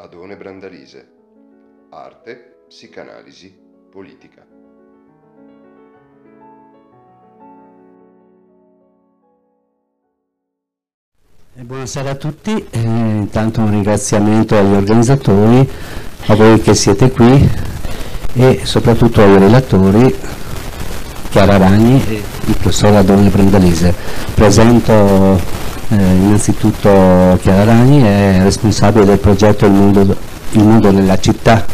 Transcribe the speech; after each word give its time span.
Adone 0.00 0.36
Brandalise. 0.36 1.08
Arte, 1.90 2.66
psicanalisi, 2.68 3.52
politica. 3.90 4.46
Buonasera 11.54 12.10
a 12.10 12.14
tutti, 12.14 12.64
eh, 12.70 12.78
intanto 12.78 13.60
un 13.60 13.70
ringraziamento 13.70 14.56
agli 14.56 14.74
organizzatori, 14.74 15.68
a 16.26 16.34
voi 16.36 16.60
che 16.60 16.74
siete 16.74 17.10
qui 17.10 17.50
e 18.34 18.60
soprattutto 18.62 19.20
ai 19.20 19.36
relatori 19.36 20.14
Chiara 21.30 21.56
Ragni 21.56 22.00
e 22.06 22.22
il 22.46 22.56
professor 22.56 22.94
Adone 22.94 23.30
Brandalise. 23.30 23.92
Presento 24.32 25.40
eh, 25.88 25.94
innanzitutto 25.96 27.38
Chiara 27.40 27.64
Ragni 27.64 28.02
è 28.02 28.40
responsabile 28.42 29.06
del 29.06 29.18
progetto 29.18 29.66
Il 29.66 29.72
Mondo, 29.72 30.16
il 30.52 30.62
mondo 30.64 30.90
nella 30.90 31.18
città 31.18 31.64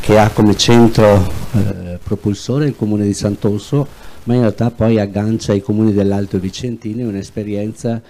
che 0.00 0.18
ha 0.18 0.28
come 0.30 0.56
centro 0.56 1.30
eh, 1.52 1.98
propulsore 2.02 2.66
il 2.66 2.76
comune 2.76 3.04
di 3.04 3.14
Sant'Orso 3.14 3.86
ma 4.24 4.34
in 4.34 4.40
realtà 4.40 4.70
poi 4.70 5.00
aggancia 5.00 5.54
i 5.54 5.62
comuni 5.62 5.92
dell'Alto 5.92 6.38
Vicentino 6.38 7.00
in 7.00 7.06
un'esperienza 7.06 8.00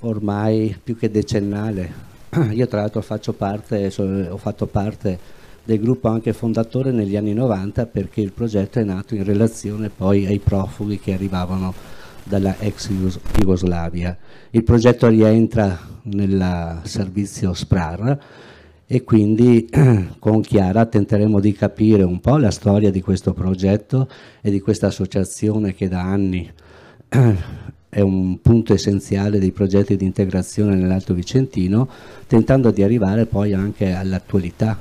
ormai 0.00 0.76
più 0.80 0.96
che 0.96 1.10
decennale. 1.10 2.04
Io 2.52 2.68
tra 2.68 2.80
l'altro 2.80 3.00
faccio 3.00 3.32
parte, 3.32 3.92
ho 3.96 4.36
fatto 4.36 4.66
parte 4.66 5.18
del 5.64 5.80
gruppo 5.80 6.06
anche 6.06 6.32
fondatore 6.32 6.92
negli 6.92 7.16
anni 7.16 7.34
90 7.34 7.86
perché 7.86 8.20
il 8.20 8.30
progetto 8.30 8.78
è 8.78 8.84
nato 8.84 9.16
in 9.16 9.24
relazione 9.24 9.90
poi 9.90 10.26
ai 10.26 10.38
profughi 10.38 11.00
che 11.00 11.12
arrivavano 11.12 11.74
dalla 12.26 12.56
ex 12.58 12.90
Jugoslavia. 13.36 14.16
Il 14.50 14.64
progetto 14.64 15.06
rientra 15.08 15.78
nel 16.02 16.80
servizio 16.82 17.54
SPRAR 17.54 18.18
e 18.86 19.04
quindi 19.04 19.68
con 20.18 20.40
Chiara 20.40 20.86
tenteremo 20.86 21.40
di 21.40 21.52
capire 21.52 22.02
un 22.02 22.20
po' 22.20 22.36
la 22.36 22.50
storia 22.50 22.90
di 22.90 23.00
questo 23.00 23.32
progetto 23.32 24.08
e 24.40 24.50
di 24.50 24.60
questa 24.60 24.88
associazione 24.88 25.74
che 25.74 25.88
da 25.88 26.02
anni 26.02 26.50
è 27.88 28.00
un 28.00 28.40
punto 28.40 28.74
essenziale 28.74 29.38
dei 29.38 29.52
progetti 29.52 29.96
di 29.96 30.04
integrazione 30.04 30.74
nell'Alto 30.74 31.14
Vicentino, 31.14 31.88
tentando 32.26 32.70
di 32.70 32.82
arrivare 32.82 33.26
poi 33.26 33.54
anche 33.54 33.92
all'attualità, 33.92 34.78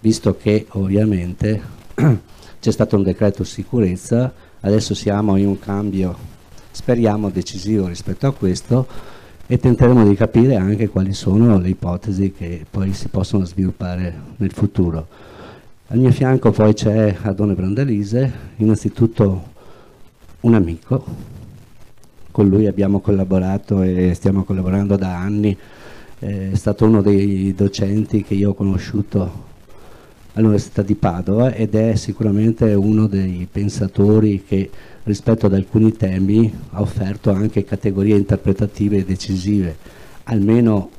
visto 0.00 0.36
che 0.36 0.66
ovviamente 0.70 1.60
c'è 1.94 2.70
stato 2.70 2.96
un 2.96 3.02
decreto 3.02 3.44
sicurezza, 3.44 4.32
adesso 4.60 4.94
siamo 4.94 5.36
in 5.36 5.46
un 5.46 5.58
cambio 5.58 6.34
speriamo 6.76 7.30
decisivo 7.30 7.86
rispetto 7.86 8.26
a 8.26 8.34
questo 8.34 8.86
e 9.46 9.56
tenteremo 9.56 10.06
di 10.06 10.14
capire 10.14 10.56
anche 10.56 10.90
quali 10.90 11.14
sono 11.14 11.58
le 11.58 11.70
ipotesi 11.70 12.32
che 12.32 12.66
poi 12.70 12.92
si 12.92 13.08
possono 13.08 13.46
sviluppare 13.46 14.14
nel 14.36 14.52
futuro. 14.52 15.06
Al 15.86 15.98
mio 15.98 16.12
fianco 16.12 16.50
poi 16.50 16.74
c'è 16.74 17.16
Adone 17.22 17.54
Brandalise, 17.54 18.30
innanzitutto 18.56 19.54
un 20.40 20.52
amico, 20.52 21.02
con 22.30 22.46
lui 22.46 22.66
abbiamo 22.66 23.00
collaborato 23.00 23.80
e 23.80 24.12
stiamo 24.12 24.44
collaborando 24.44 24.96
da 24.96 25.16
anni, 25.16 25.56
è 26.18 26.50
stato 26.52 26.84
uno 26.84 27.00
dei 27.00 27.54
docenti 27.54 28.22
che 28.22 28.34
io 28.34 28.50
ho 28.50 28.54
conosciuto 28.54 29.44
all'Università 30.34 30.82
di 30.82 30.94
Padova 30.94 31.54
ed 31.54 31.74
è 31.74 31.94
sicuramente 31.94 32.74
uno 32.74 33.06
dei 33.06 33.48
pensatori 33.50 34.44
che 34.46 34.70
rispetto 35.06 35.46
ad 35.46 35.54
alcuni 35.54 35.92
temi 35.92 36.52
ha 36.70 36.80
offerto 36.80 37.30
anche 37.30 37.64
categorie 37.64 38.16
interpretative 38.16 39.04
decisive, 39.04 39.76
almeno 40.24 40.90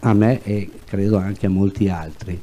a 0.00 0.12
me 0.12 0.42
e 0.42 0.70
credo 0.84 1.16
anche 1.16 1.46
a 1.46 1.50
molti 1.50 1.88
altri. 1.88 2.40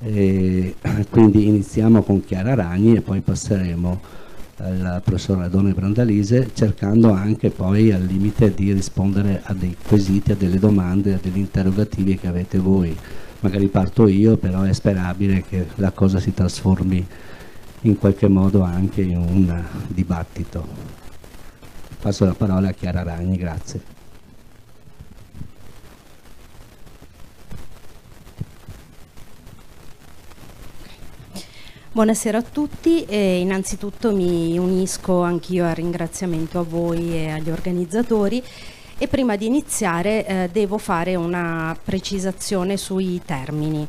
E 0.00 0.74
quindi 1.08 1.46
iniziamo 1.46 2.02
con 2.02 2.24
Chiara 2.24 2.54
Ragni 2.54 2.96
e 2.96 3.00
poi 3.00 3.20
passeremo 3.20 4.24
al 4.58 5.02
professor 5.04 5.42
Adone 5.42 5.72
Brandalise 5.72 6.50
cercando 6.54 7.12
anche 7.12 7.50
poi 7.50 7.92
al 7.92 8.02
limite 8.02 8.52
di 8.54 8.72
rispondere 8.72 9.42
a 9.44 9.52
dei 9.52 9.76
quesiti, 9.86 10.32
a 10.32 10.36
delle 10.36 10.58
domande, 10.58 11.14
a 11.14 11.18
degli 11.22 11.38
interrogativi 11.38 12.16
che 12.16 12.26
avete 12.26 12.58
voi. 12.58 12.96
Magari 13.40 13.68
parto 13.68 14.08
io, 14.08 14.36
però 14.36 14.62
è 14.62 14.72
sperabile 14.72 15.44
che 15.48 15.66
la 15.76 15.92
cosa 15.92 16.18
si 16.18 16.34
trasformi 16.34 17.06
in 17.86 17.98
qualche 17.98 18.28
modo 18.28 18.62
anche 18.62 19.02
in 19.02 19.16
un 19.16 19.64
dibattito. 19.86 20.66
Passo 22.00 22.24
la 22.24 22.34
parola 22.34 22.68
a 22.68 22.72
Chiara 22.72 23.02
Ragni, 23.02 23.36
grazie. 23.36 23.94
Buonasera 31.92 32.38
a 32.38 32.42
tutti 32.42 33.04
e 33.04 33.40
innanzitutto 33.40 34.14
mi 34.14 34.58
unisco 34.58 35.22
anch'io 35.22 35.66
al 35.66 35.74
ringraziamento 35.74 36.58
a 36.58 36.62
voi 36.62 37.14
e 37.14 37.30
agli 37.30 37.48
organizzatori 37.48 38.42
e 38.98 39.08
prima 39.08 39.36
di 39.36 39.46
iniziare 39.46 40.26
eh, 40.26 40.48
devo 40.52 40.76
fare 40.76 41.14
una 41.14 41.74
precisazione 41.82 42.76
sui 42.76 43.22
termini. 43.24 43.88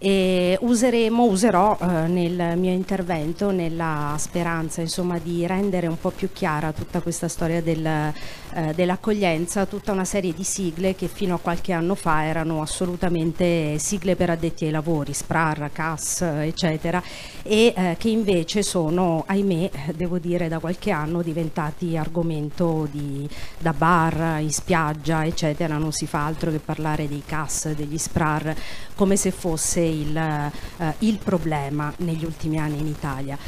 E 0.00 0.56
useremo, 0.60 1.24
userò 1.24 1.76
eh, 1.80 1.86
nel 2.06 2.56
mio 2.56 2.70
intervento 2.70 3.50
nella 3.50 4.14
speranza 4.16 4.80
insomma, 4.80 5.18
di 5.18 5.44
rendere 5.44 5.88
un 5.88 5.98
po' 5.98 6.10
più 6.10 6.30
chiara 6.32 6.70
tutta 6.70 7.00
questa 7.00 7.26
storia 7.26 7.60
del, 7.60 7.84
eh, 7.84 8.74
dell'accoglienza, 8.74 9.66
tutta 9.66 9.90
una 9.90 10.04
serie 10.04 10.32
di 10.32 10.44
sigle 10.44 10.94
che 10.94 11.08
fino 11.08 11.34
a 11.34 11.38
qualche 11.38 11.72
anno 11.72 11.96
fa 11.96 12.24
erano 12.24 12.62
assolutamente 12.62 13.76
sigle 13.78 14.14
per 14.14 14.30
addetti 14.30 14.66
ai 14.66 14.70
lavori, 14.70 15.12
SPRAR, 15.12 15.70
CAS, 15.72 16.22
eccetera, 16.22 17.02
e 17.42 17.74
eh, 17.76 17.96
che 17.98 18.08
invece 18.08 18.62
sono, 18.62 19.24
ahimè, 19.26 19.70
devo 19.94 20.18
dire 20.18 20.46
da 20.46 20.60
qualche 20.60 20.92
anno 20.92 21.22
diventati 21.22 21.96
argomento 21.96 22.86
di, 22.90 23.28
da 23.58 23.72
bar, 23.72 24.38
in 24.40 24.52
spiaggia, 24.52 25.26
eccetera, 25.26 25.76
non 25.76 25.90
si 25.90 26.06
fa 26.06 26.24
altro 26.24 26.52
che 26.52 26.60
parlare 26.60 27.08
dei 27.08 27.22
CAS, 27.26 27.72
degli 27.72 27.98
SPRAR, 27.98 28.54
come 28.94 29.16
se 29.16 29.32
fosse 29.32 29.86
il, 29.88 30.16
eh, 30.16 30.94
il 30.98 31.18
problema 31.18 31.92
negli 31.98 32.24
ultimi 32.24 32.58
anni 32.58 32.78
in 32.78 32.86
Italia. 32.86 33.38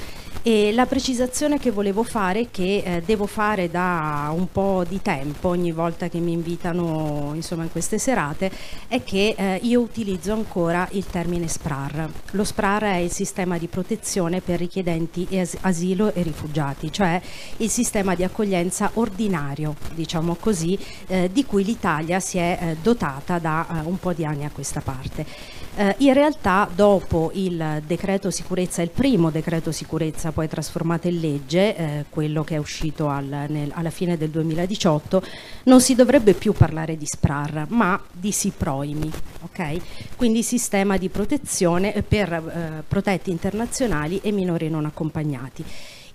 E 0.42 0.72
la 0.72 0.86
precisazione 0.86 1.58
che 1.58 1.70
volevo 1.70 2.02
fare, 2.02 2.48
che 2.50 2.82
eh, 2.82 3.02
devo 3.04 3.26
fare 3.26 3.70
da 3.70 4.32
un 4.34 4.50
po' 4.50 4.84
di 4.88 5.02
tempo 5.02 5.48
ogni 5.48 5.70
volta 5.70 6.08
che 6.08 6.18
mi 6.18 6.32
invitano 6.32 7.32
insomma, 7.34 7.64
in 7.64 7.70
queste 7.70 7.98
serate, 7.98 8.50
è 8.88 9.04
che 9.04 9.34
eh, 9.36 9.60
io 9.62 9.82
utilizzo 9.82 10.32
ancora 10.32 10.88
il 10.92 11.04
termine 11.04 11.46
SPRAR. 11.46 12.08
Lo 12.30 12.44
SPRAR 12.44 12.84
è 12.84 12.96
il 12.96 13.10
sistema 13.10 13.58
di 13.58 13.66
protezione 13.66 14.40
per 14.40 14.58
richiedenti 14.58 15.28
as 15.38 15.58
asilo 15.60 16.14
e 16.14 16.22
rifugiati, 16.22 16.90
cioè 16.90 17.20
il 17.58 17.68
sistema 17.68 18.14
di 18.14 18.24
accoglienza 18.24 18.92
ordinario, 18.94 19.76
diciamo 19.92 20.36
così, 20.40 20.78
eh, 21.08 21.28
di 21.30 21.44
cui 21.44 21.64
l'Italia 21.64 22.18
si 22.18 22.38
è 22.38 22.58
eh, 22.58 22.76
dotata 22.80 23.38
da 23.38 23.66
eh, 23.68 23.86
un 23.86 23.98
po' 23.98 24.14
di 24.14 24.24
anni 24.24 24.46
a 24.46 24.50
questa 24.50 24.80
parte. 24.80 25.58
Eh, 25.76 25.94
in 25.98 26.14
realtà 26.14 26.68
dopo 26.74 27.30
il 27.34 27.82
decreto 27.86 28.30
sicurezza, 28.30 28.82
il 28.82 28.90
primo 28.90 29.30
decreto 29.30 29.70
sicurezza 29.70 30.29
poi 30.32 30.48
trasformato 30.48 31.08
in 31.08 31.20
legge, 31.20 31.76
eh, 31.76 32.04
quello 32.08 32.44
che 32.44 32.56
è 32.56 32.58
uscito 32.58 33.08
al, 33.08 33.46
nel, 33.48 33.70
alla 33.74 33.90
fine 33.90 34.16
del 34.16 34.30
2018, 34.30 35.22
non 35.64 35.80
si 35.80 35.94
dovrebbe 35.94 36.34
più 36.34 36.52
parlare 36.52 36.96
di 36.96 37.06
SPRAR 37.06 37.66
ma 37.68 38.00
di 38.12 38.32
SIPROIMI, 38.32 39.10
okay? 39.42 39.80
quindi 40.16 40.42
sistema 40.42 40.96
di 40.96 41.08
protezione 41.08 42.02
per 42.06 42.32
eh, 42.32 42.82
protetti 42.86 43.30
internazionali 43.30 44.20
e 44.22 44.32
minori 44.32 44.68
non 44.68 44.84
accompagnati. 44.84 45.64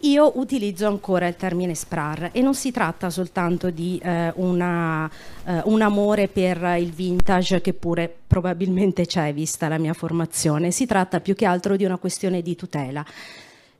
Io 0.05 0.37
utilizzo 0.37 0.87
ancora 0.87 1.27
il 1.27 1.35
termine 1.35 1.73
SPRAR 1.73 2.29
e 2.31 2.41
non 2.41 2.53
si 2.53 2.69
tratta 2.71 3.09
soltanto 3.09 3.71
di 3.71 3.99
eh, 4.03 4.31
una, 4.35 5.09
eh, 5.45 5.61
un 5.65 5.81
amore 5.81 6.27
per 6.27 6.75
il 6.77 6.91
vintage 6.91 7.61
che 7.61 7.73
pure 7.73 8.13
probabilmente 8.27 9.05
c'è 9.05 9.33
vista 9.33 9.67
la 9.67 9.79
mia 9.79 9.93
formazione, 9.93 10.69
si 10.69 10.85
tratta 10.85 11.21
più 11.21 11.33
che 11.33 11.45
altro 11.45 11.75
di 11.75 11.85
una 11.85 11.97
questione 11.97 12.41
di 12.41 12.55
tutela. 12.55 13.03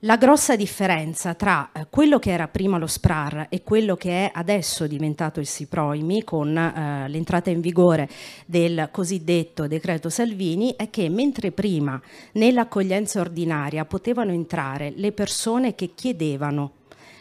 La 0.06 0.18
grossa 0.18 0.56
differenza 0.56 1.34
tra 1.34 1.72
eh, 1.74 1.88
quello 1.90 2.20
che 2.20 2.30
era 2.30 2.48
prima 2.48 2.78
lo 2.78 2.86
SPRAR 2.86 3.48
e 3.50 3.64
quello 3.64 3.96
che 3.96 4.28
è 4.28 4.32
adesso 4.36 4.86
diventato 4.86 5.40
il 5.40 5.48
SIPROIMI 5.48 6.24
con 6.24 6.56
eh, 6.56 7.10
l'entrata 7.10 7.50
in 7.50 7.60
vigore 7.60 8.08
del 8.46 8.90
cosiddetto 8.92 9.66
decreto 9.66 10.10
Salvini 10.10 10.76
è 10.78 10.92
che 10.92 11.10
mentre 11.10 11.52
prima 11.52 12.00
nell'accoglienza 12.34 13.20
ordinaria 13.20 13.84
potevano 13.86 14.32
entrare 14.32 14.94
le 14.96 15.12
persone 15.12 15.74
che 15.74 15.96
chiedevano 15.96 16.74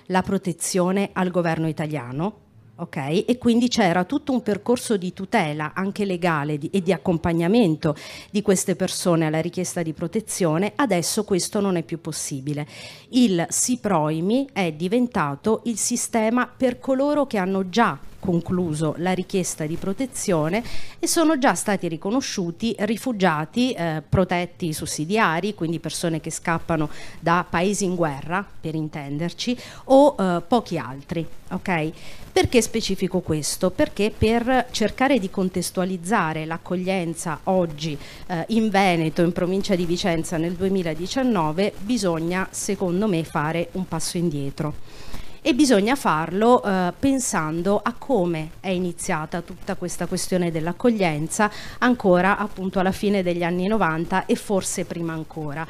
la 0.09 0.21
protezione 0.21 1.09
al 1.15 1.31
governo 1.31 1.69
italiano, 1.69 2.44
Okay? 2.77 3.21
E 3.21 3.39
quindi 3.39 3.69
c'era 3.69 4.05
tutto 4.05 4.33
un 4.33 4.43
percorso 4.43 4.97
di 4.97 5.13
tutela 5.13 5.73
anche 5.75 6.05
legale 6.05 6.59
di, 6.59 6.71
e 6.71 6.83
di 6.83 6.93
accompagnamento 6.93 7.95
di 8.31 8.43
queste 8.43 8.75
persone 8.75 9.27
alla 9.27 9.41
richiesta 9.41 9.83
di 9.83 9.93
protezione, 9.93 10.73
adesso 10.75 11.25
questo 11.25 11.61
non 11.61 11.77
è 11.77 11.83
più 11.83 12.01
possibile. 12.01 12.67
Il 13.11 13.45
SIPROIMI 13.49 14.49
è 14.53 14.73
diventato 14.73 15.63
il 15.65 15.79
sistema 15.79 16.49
per 16.49 16.79
coloro 16.79 17.27
che 17.27 17.39
hanno 17.39 17.69
già 17.69 17.99
concluso 18.25 18.95
la 18.99 19.13
richiesta 19.13 19.67
di 19.67 19.77
protezione 19.77 20.65
e 20.99 21.07
sono 21.07 21.37
già 21.37 21.55
stati 21.55 21.89
riconosciuti 21.89 22.75
rifugiati 22.79 23.73
eh, 23.73 24.03
protetti 24.09 24.73
sussidiari, 24.73 25.55
quindi 25.55 25.79
persone 25.79 26.21
che 26.21 26.31
scappano 26.31 26.89
da 27.21 27.45
paesi 27.49 27.85
in 27.85 27.95
guerra, 27.95 28.43
per 28.61 28.75
intenderci, 28.75 29.55
o 29.85 30.17
eh, 30.19 30.43
pochi 30.49 30.79
altri. 30.79 31.27
Okay? 31.51 31.93
Perché 32.33 32.63
specifico 32.63 33.21
questo? 33.21 33.71
Perché 33.71 34.11
per 34.17 34.69
cercare 34.71 35.19
di 35.19 35.29
contestualizzare 35.29 36.47
l'accoglienza 36.47 37.41
oggi 37.45 37.97
eh, 38.27 38.45
in 38.49 38.71
Veneto, 38.71 39.21
in 39.21 39.33
provincia 39.33 39.75
di 39.75 39.85
Vicenza 39.85 40.39
nel 40.39 40.55
2019, 40.55 41.75
bisogna 41.79 42.49
secondo 42.51 43.07
me 43.07 43.23
fare 43.23 43.69
un 43.73 43.87
passo 43.87 44.17
indietro 44.17 45.04
e 45.47 45.53
bisogna 45.53 45.95
farlo 45.95 46.65
eh, 46.65 46.91
pensando 46.99 47.79
a 47.83 47.93
come 47.99 48.53
è 48.61 48.71
iniziata 48.71 49.43
tutta 49.43 49.75
questa 49.75 50.07
questione 50.07 50.51
dell'accoglienza 50.51 51.51
ancora 51.81 52.39
appunto 52.39 52.79
alla 52.79 52.93
fine 52.93 53.23
degli 53.23 53.43
anni 53.43 53.67
90 53.67 54.25
e 54.25 54.37
forse 54.37 54.87
prima 54.87 55.13
ancora. 55.13 55.67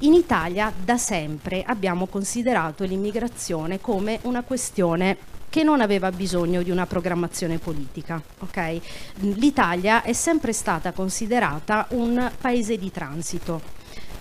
In 0.00 0.14
Italia 0.14 0.72
da 0.72 0.96
sempre 0.96 1.64
abbiamo 1.66 2.06
considerato 2.06 2.84
l'immigrazione 2.84 3.80
come 3.80 4.20
una 4.22 4.44
questione 4.44 5.16
che 5.48 5.64
non 5.64 5.80
aveva 5.80 6.12
bisogno 6.12 6.62
di 6.62 6.70
una 6.70 6.86
programmazione 6.86 7.58
politica. 7.58 8.22
Okay? 8.38 8.80
L'Italia 9.16 10.04
è 10.04 10.12
sempre 10.12 10.52
stata 10.52 10.92
considerata 10.92 11.86
un 11.90 12.30
paese 12.40 12.78
di 12.78 12.92
transito. 12.92 13.77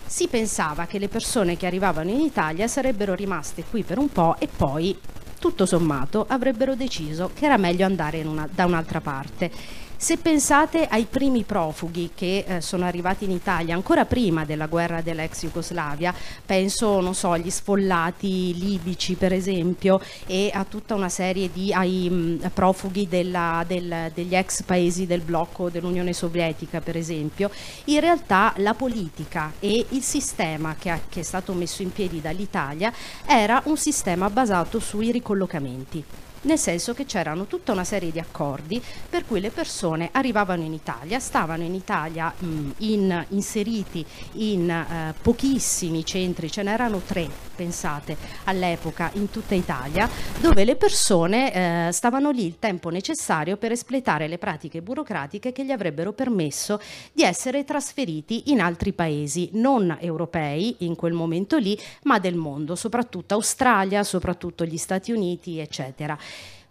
Si 0.08 0.30
pensava 0.30 0.86
che 0.86 1.00
le 1.00 1.10
persone 1.10 1.58
che 1.58 1.68
arrivavano 1.68 2.10
in 2.10 2.22
Italia 2.22 2.68
sarebbero 2.68 3.14
rimaste 3.14 3.66
qui 3.70 3.84
per 3.84 3.98
un 3.98 4.10
po' 4.10 4.38
e 4.40 4.48
poi, 4.48 4.98
tutto 5.38 5.66
sommato, 5.66 6.26
avrebbero 6.28 6.76
deciso 6.76 7.32
che 7.34 7.46
era 7.46 7.58
meglio 7.58 7.86
andare 7.86 8.24
una, 8.24 8.48
da 8.50 8.66
un'altra 8.66 9.02
parte 9.02 9.52
se 9.98 10.18
pensate 10.18 10.86
ai 10.86 11.08
primi 11.10 11.44
profughi 11.44 12.12
che 12.14 12.46
eh, 12.48 12.62
sono 12.62 12.86
arrivati 12.86 13.26
in 13.26 13.32
Italia 13.32 13.74
ancora 13.74 14.06
prima 14.06 14.46
della 14.46 14.68
guerra 14.68 15.02
dell'ex 15.02 15.42
Jugoslavia, 15.42 16.14
penso, 16.46 17.02
non 17.02 17.16
so, 17.16 17.32
agli 17.32 17.50
sfollati 17.50 18.56
libici 18.58 19.16
per 19.16 19.34
esempio 19.34 20.00
e 20.28 20.52
a 20.54 20.64
tutta 20.66 20.94
una 20.94 21.10
serie 21.10 21.50
di 21.52 21.74
ai, 21.74 22.08
mh, 22.10 22.16
mm, 22.16 22.46
profughi 22.54 23.08
della, 23.08 23.64
del, 23.68 24.12
degli 24.14 24.36
ex 24.36 24.62
paesi 24.62 25.08
del 25.08 25.22
blocco 25.22 25.70
dell'Unione 25.70 26.14
Sovietica 26.14 26.80
per 26.80 26.96
esempio, 26.96 27.50
in 27.86 28.00
realtà 28.00 28.54
la 28.58 28.76
politica 28.76 29.54
e 29.60 29.84
il 29.90 30.04
sistema 30.04 30.76
che, 30.78 30.92
ha, 30.92 31.00
che 31.10 31.22
è 31.22 31.24
stato 31.24 31.54
messo 31.54 31.82
in 31.82 31.92
piedi 31.92 32.22
dall'Italia 32.22 32.94
era 33.26 33.62
un 33.66 33.78
sistema 33.78 34.30
basato 34.30 34.80
sui 34.80 35.12
ricollocamenti 35.12 36.04
nel 36.42 36.58
senso 36.58 36.94
che 36.94 37.06
c'erano 37.06 37.46
tutta 37.46 37.72
una 37.72 37.84
serie 37.84 38.12
di 38.12 38.20
accordi 38.20 38.82
per 39.10 39.26
cui 39.26 39.40
le 39.40 39.50
persone 39.50 40.10
arrivavano 40.12 40.64
in 40.64 40.74
Italia, 40.74 41.20
stavano 41.20 41.64
in 41.64 41.74
Italia 41.74 42.34
mh, 42.38 42.72
in, 42.78 43.26
inseriti 43.30 44.06
in 44.34 44.70
eh, 44.70 45.14
pochissimi 45.22 46.06
centri, 46.06 46.52
ce 46.52 46.64
n'erano 46.64 47.02
tre, 47.06 47.28
pensate, 47.56 48.18
all'epoca 48.46 49.10
in 49.14 49.30
tutta 49.30 49.56
Italia, 49.56 50.10
dove 50.40 50.64
le 50.64 50.76
persone 50.76 51.88
eh, 51.88 51.92
stavano 51.92 52.32
lì 52.32 52.46
il 52.46 52.60
tempo 52.60 52.90
necessario 52.90 53.58
per 53.58 53.72
espletare 53.72 54.28
le 54.28 54.38
pratiche 54.38 54.82
burocratiche 54.82 55.52
che 55.52 55.66
gli 55.66 55.72
avrebbero 55.72 56.14
permesso 56.14 56.80
di 57.12 57.24
essere 57.24 57.64
trasferiti 57.64 58.52
in 58.52 58.62
altri 58.62 58.94
paesi 58.94 59.50
non 59.54 59.98
europei 60.00 60.76
in 60.80 60.96
quel 60.96 61.14
momento 61.14 61.58
lì, 61.58 61.78
ma 62.04 62.20
del 62.20 62.36
mondo, 62.36 62.76
soprattutto 62.76 63.34
Australia, 63.34 64.04
soprattutto 64.04 64.66
gli 64.66 64.78
Stati 64.78 65.12
Uniti, 65.12 65.60
eccetera. 65.60 66.18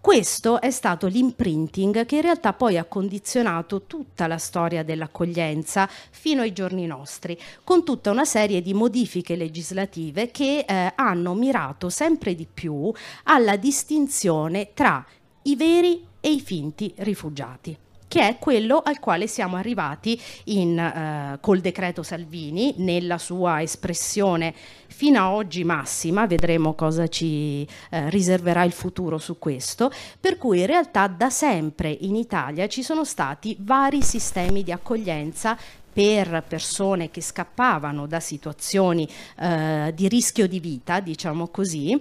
Questo 0.01 0.61
è 0.61 0.71
stato 0.71 1.09
l'imprinting 1.09 2.07
che 2.07 2.17
in 2.17 2.23
realtà 2.23 2.53
poi 2.53 2.79
ha 2.79 2.85
condizionato 2.85 3.83
tutta 3.83 4.27
la 4.27 4.39
storia 4.39 4.85
dell'accoglienza 4.85 5.89
fino 6.11 6.43
ai 6.43 6.53
giorni 6.53 6.87
nostri, 6.87 7.39
con 7.65 7.85
tutta 7.85 8.11
una 8.13 8.25
serie 8.25 8.63
di 8.63 8.73
modifiche 8.73 9.35
legislative 9.35 10.31
che 10.31 10.65
eh, 10.67 10.93
hanno 10.95 11.35
mirato 11.35 11.89
sempre 11.89 12.35
di 12.35 12.47
più 12.53 12.93
alla 13.25 13.57
distinzione 13.57 14.71
tra 14.75 15.05
i 15.43 15.57
veri 15.57 16.07
e 16.21 16.31
i 16.31 16.41
finti 16.41 16.93
rifugiati 16.99 17.77
che 18.09 18.27
è 18.27 18.39
quello 18.39 18.81
al 18.85 19.01
quale 19.01 19.27
siamo 19.27 19.57
arrivati 19.57 20.21
in, 20.45 20.79
eh, 20.79 21.39
col 21.41 21.61
decreto 21.61 22.03
Salvini 22.03 22.75
nella 22.79 23.19
sua 23.19 23.63
espressione 23.63 24.55
fino 24.87 25.19
a 25.19 25.33
oggi 25.33 25.65
massima, 25.65 26.27
vedremo 26.27 26.75
cosa 26.75 27.09
ci 27.09 27.67
eh, 27.91 28.09
riserverà 28.11 28.63
il 28.63 28.73
futuro 28.73 29.19
su 29.19 29.39
questo, 29.39 29.91
per 30.19 30.39
cui 30.39 30.61
in 30.61 30.67
realtà 30.67 31.07
da 31.07 31.31
sempre 31.31 31.91
in 31.91 32.17
Italia 32.17 32.67
ci 32.67 32.83
sono 32.83 33.05
stati 33.05 33.57
vari 33.61 34.03
sistemi 34.03 34.63
di 34.63 34.73
accoglienza 34.73 35.59
per 35.93 36.45
persone 36.47 37.11
che 37.11 37.23
scappavano 37.23 38.07
da 38.07 38.21
situazioni 38.21 39.09
eh, 39.39 39.93
di 39.95 40.09
rischio 40.09 40.47
di 40.47 40.61
vita, 40.61 41.01
diciamo 41.01 41.49
così, 41.49 41.99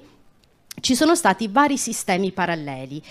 ci 0.82 0.96
sono 0.96 1.16
stati 1.16 1.48
vari 1.48 1.78
sistemi 1.78 2.32
paralleli 2.32 3.02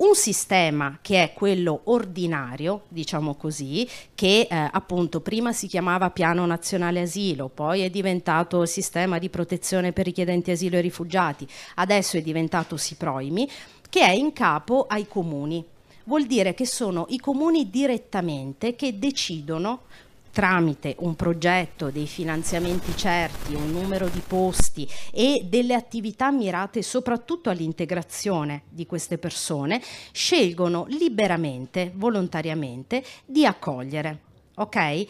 un 0.00 0.14
sistema 0.14 0.98
che 1.02 1.22
è 1.22 1.32
quello 1.32 1.82
ordinario, 1.84 2.84
diciamo 2.88 3.34
così, 3.34 3.88
che 4.14 4.46
eh, 4.50 4.68
appunto 4.72 5.20
prima 5.20 5.52
si 5.52 5.66
chiamava 5.66 6.10
Piano 6.10 6.46
Nazionale 6.46 7.02
Asilo, 7.02 7.48
poi 7.48 7.82
è 7.82 7.90
diventato 7.90 8.64
Sistema 8.64 9.18
di 9.18 9.28
Protezione 9.28 9.92
per 9.92 10.06
richiedenti 10.06 10.50
asilo 10.50 10.76
e 10.76 10.80
rifugiati, 10.80 11.46
adesso 11.76 12.16
è 12.16 12.22
diventato 12.22 12.76
SIPROIMI, 12.76 13.48
che 13.90 14.00
è 14.00 14.10
in 14.10 14.32
capo 14.32 14.86
ai 14.88 15.06
comuni. 15.06 15.64
Vuol 16.04 16.24
dire 16.26 16.54
che 16.54 16.66
sono 16.66 17.06
i 17.10 17.18
comuni 17.18 17.68
direttamente 17.68 18.74
che 18.74 18.98
decidono 18.98 19.82
tramite 20.32 20.94
un 21.00 21.16
progetto, 21.16 21.90
dei 21.90 22.06
finanziamenti 22.06 22.96
certi, 22.96 23.54
un 23.54 23.70
numero 23.70 24.08
di 24.08 24.22
posti 24.26 24.88
e 25.12 25.46
delle 25.48 25.74
attività 25.74 26.30
mirate 26.30 26.82
soprattutto 26.82 27.50
all'integrazione 27.50 28.62
di 28.68 28.86
queste 28.86 29.18
persone, 29.18 29.82
scelgono 30.12 30.86
liberamente, 30.88 31.92
volontariamente, 31.94 33.04
di 33.24 33.44
accogliere. 33.44 34.18
Ok? 34.56 35.06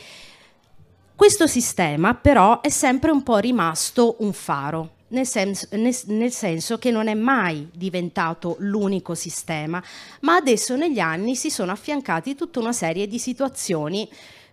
Questo 1.14 1.46
sistema 1.46 2.14
però 2.14 2.62
è 2.62 2.70
sempre 2.70 3.11
un 3.11 3.23
po' 3.23 3.37
rimasto 3.37 4.16
un 4.20 4.32
faro, 4.32 4.93
nel 5.08 5.26
senso, 5.26 5.69
nel, 5.73 5.94
nel 6.06 6.32
senso, 6.32 6.78
che 6.78 6.90
non 6.90 7.08
è 7.08 7.14
mai 7.14 7.69
diventato 7.75 8.56
l'unico 8.61 9.14
sistema, 9.14 9.82
ma 10.20 10.37
adesso 10.37 10.76
negli 10.76 10.99
anni 10.99 11.37
si 11.37 11.50
sono 11.50 11.73
affiancati 11.73 12.34
tutta 12.34 12.58
una 12.58 12.73
serie 12.73 13.06
di 13.06 13.19
situazioni 13.19 14.08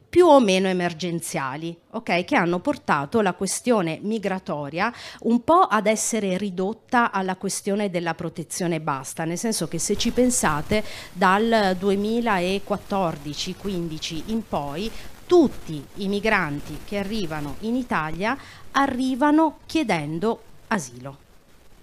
più 0.09 0.25
o 0.25 0.39
meno 0.39 0.67
emergenziali, 0.67 1.77
okay, 1.91 2.23
che 2.23 2.35
hanno 2.35 2.57
portato 2.59 3.21
la 3.21 3.33
questione 3.33 3.99
migratoria 4.01 4.91
un 5.21 5.43
po' 5.43 5.61
ad 5.61 5.85
essere 5.85 6.37
ridotta 6.37 7.11
alla 7.11 7.35
questione 7.35 7.89
della 7.89 8.13
protezione 8.13 8.79
basta, 8.79 9.25
nel 9.25 9.37
senso 9.37 9.67
che 9.67 9.79
se 9.79 9.97
ci 9.97 10.11
pensate 10.11 10.81
dal 11.11 11.75
2014-15 11.79 14.23
in 14.27 14.47
poi 14.47 14.89
tutti 15.25 15.85
i 15.95 16.07
migranti 16.07 16.79
che 16.85 16.97
arrivano 16.97 17.55
in 17.61 17.75
Italia 17.75 18.37
arrivano 18.71 19.57
chiedendo 19.65 20.41
asilo. 20.67 21.25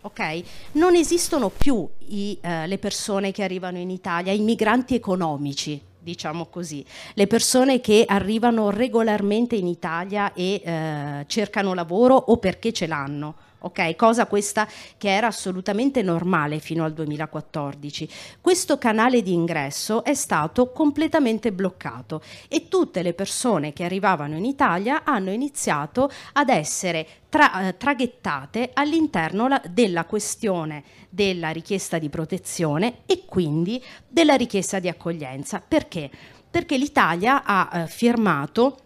Okay? 0.00 0.42
Non 0.72 0.94
esistono 0.94 1.50
più 1.50 1.86
i, 2.08 2.38
eh, 2.40 2.66
le 2.66 2.78
persone 2.78 3.32
che 3.32 3.42
arrivano 3.42 3.76
in 3.78 3.90
Italia, 3.90 4.32
i 4.32 4.40
migranti 4.40 4.94
economici, 4.94 5.78
diciamo 6.04 6.46
così, 6.46 6.84
le 7.14 7.26
persone 7.26 7.80
che 7.80 8.04
arrivano 8.06 8.70
regolarmente 8.70 9.56
in 9.56 9.66
Italia 9.66 10.32
e 10.34 10.60
eh, 10.62 11.24
cercano 11.26 11.74
lavoro 11.74 12.14
o 12.14 12.36
perché 12.36 12.72
ce 12.72 12.86
l'hanno 12.86 13.34
ok? 13.64 13.96
Cosa 13.96 14.26
questa 14.26 14.68
che 14.96 15.08
era 15.08 15.26
assolutamente 15.26 16.02
normale 16.02 16.58
fino 16.58 16.84
al 16.84 16.92
2014. 16.92 18.08
Questo 18.40 18.78
canale 18.78 19.22
di 19.22 19.32
ingresso 19.32 20.04
è 20.04 20.14
stato 20.14 20.70
completamente 20.70 21.52
bloccato 21.52 22.22
e 22.48 22.68
tutte 22.68 23.02
le 23.02 23.14
persone 23.14 23.72
che 23.72 23.84
arrivavano 23.84 24.36
in 24.36 24.44
Italia 24.44 25.02
hanno 25.04 25.30
iniziato 25.30 26.10
ad 26.32 26.48
essere 26.48 27.06
tra, 27.28 27.68
eh, 27.68 27.76
traghettate 27.76 28.70
all'interno 28.74 29.48
la, 29.48 29.60
della 29.68 30.04
questione 30.04 30.84
della 31.08 31.50
richiesta 31.50 31.98
di 31.98 32.08
protezione 32.08 32.98
e 33.06 33.24
quindi 33.26 33.82
della 34.08 34.34
richiesta 34.34 34.78
di 34.78 34.88
accoglienza. 34.88 35.62
Perché? 35.66 36.10
Perché 36.50 36.76
l'Italia 36.76 37.42
ha 37.44 37.70
eh, 37.72 37.86
firmato 37.86 38.78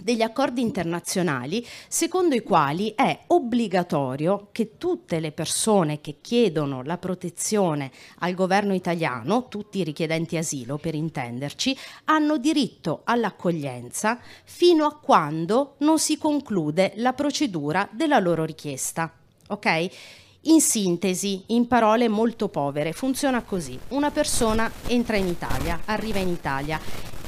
degli 0.00 0.22
accordi 0.22 0.60
internazionali 0.60 1.66
secondo 1.88 2.34
i 2.34 2.42
quali 2.42 2.92
è 2.94 3.24
obbligatorio 3.26 4.48
che 4.52 4.76
tutte 4.78 5.20
le 5.20 5.32
persone 5.32 6.00
che 6.00 6.16
chiedono 6.20 6.82
la 6.82 6.98
protezione 6.98 7.90
al 8.18 8.34
governo 8.34 8.74
italiano, 8.74 9.48
tutti 9.48 9.78
i 9.78 9.84
richiedenti 9.84 10.36
asilo 10.36 10.78
per 10.78 10.94
intenderci, 10.94 11.76
hanno 12.04 12.38
diritto 12.38 13.00
all'accoglienza 13.04 14.18
fino 14.44 14.86
a 14.86 14.96
quando 14.96 15.74
non 15.78 15.98
si 15.98 16.16
conclude 16.16 16.92
la 16.96 17.12
procedura 17.12 17.88
della 17.92 18.18
loro 18.18 18.44
richiesta. 18.44 19.12
Ok? 19.48 19.88
In 20.42 20.60
sintesi, 20.60 21.42
in 21.48 21.66
parole 21.66 22.08
molto 22.08 22.46
povere, 22.46 22.92
funziona 22.92 23.42
così. 23.42 23.76
Una 23.88 24.12
persona 24.12 24.70
entra 24.86 25.16
in 25.16 25.26
Italia, 25.26 25.80
arriva 25.84 26.20
in 26.20 26.28
Italia. 26.28 26.80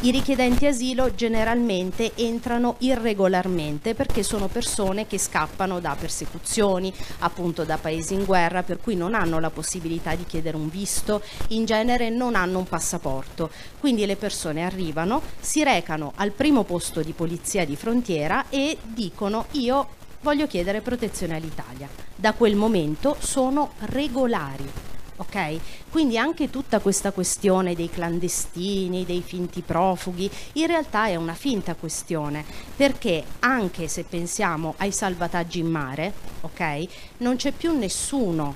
I 0.03 0.13
richiedenti 0.13 0.65
asilo 0.67 1.13
generalmente 1.15 2.13
entrano 2.15 2.77
irregolarmente 2.79 3.95
perché 3.95 4.23
sono 4.23 4.47
persone 4.47 5.09
che 5.09 5.19
scappano 5.19 5.81
da 5.81 5.97
persecuzioni, 5.99 6.95
appunto 7.19 7.65
da 7.65 7.79
paesi 7.79 8.15
in 8.15 8.25
guerra, 8.25 8.63
per 8.63 8.79
cui 8.79 8.95
non 8.95 9.15
hanno 9.15 9.41
la 9.41 9.51
possibilità 9.51 10.15
di 10.15 10.25
chiedere 10.25 10.57
un 10.57 10.71
visto, 10.71 11.21
in 11.49 11.65
genere 11.65 12.11
non 12.11 12.37
hanno 12.37 12.59
un 12.59 12.69
passaporto. 12.69 13.51
Quindi 13.81 14.07
le 14.07 14.17
persone 14.17 14.65
arrivano, 14.65 15.21
si 15.41 15.65
recano 15.65 16.13
al 16.15 16.31
primo 16.31 16.63
posto 16.63 17.03
di 17.03 17.13
polizia 17.13 17.67
di 17.67 17.75
frontiera 17.75 18.49
e 18.49 18.79
dicono 18.83 19.47
io 19.51 19.99
voglio 20.23 20.47
chiedere 20.47 20.81
protezione 20.81 21.37
all'Italia. 21.37 21.89
Da 22.15 22.33
quel 22.33 22.57
momento 22.57 23.17
sono 23.21 23.73
regolari. 23.79 24.71
ok? 25.17 25.59
Quindi 25.91 26.17
anche 26.17 26.49
tutta 26.49 26.81
questa 26.81 27.13
questione 27.13 27.75
dei 27.75 27.91
clandestini, 27.91 29.05
dei 29.05 29.23
finti 29.23 29.61
profughi, 29.61 30.31
in 30.55 30.67
realtà 30.67 31.07
è 31.07 31.17
una 31.17 31.35
finta 31.35 31.75
questione, 31.75 32.45
perché 32.75 33.25
anche 33.41 33.87
se 33.87 34.05
pensiamo 34.05 34.75
ai 34.79 34.93
salvataggi 34.93 35.59
in 35.59 35.69
mare, 35.69 36.13
ok? 36.41 36.87
Non 37.19 37.37
c'è 37.37 37.53
più 37.53 37.77
nessuno 37.77 38.55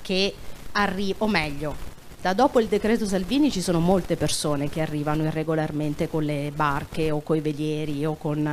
che 0.00 0.34
arriva, 0.72 1.16
o 1.24 1.28
meglio, 1.28 1.87
da 2.20 2.32
dopo 2.32 2.58
il 2.58 2.66
decreto 2.66 3.06
Salvini 3.06 3.48
ci 3.48 3.60
sono 3.60 3.78
molte 3.78 4.16
persone 4.16 4.68
che 4.68 4.80
arrivano 4.80 5.22
irregolarmente 5.24 6.08
con 6.08 6.24
le 6.24 6.50
barche 6.52 7.12
o 7.12 7.20
con 7.20 7.36
i 7.36 7.40
velieri 7.40 8.04
o 8.04 8.16
con 8.16 8.44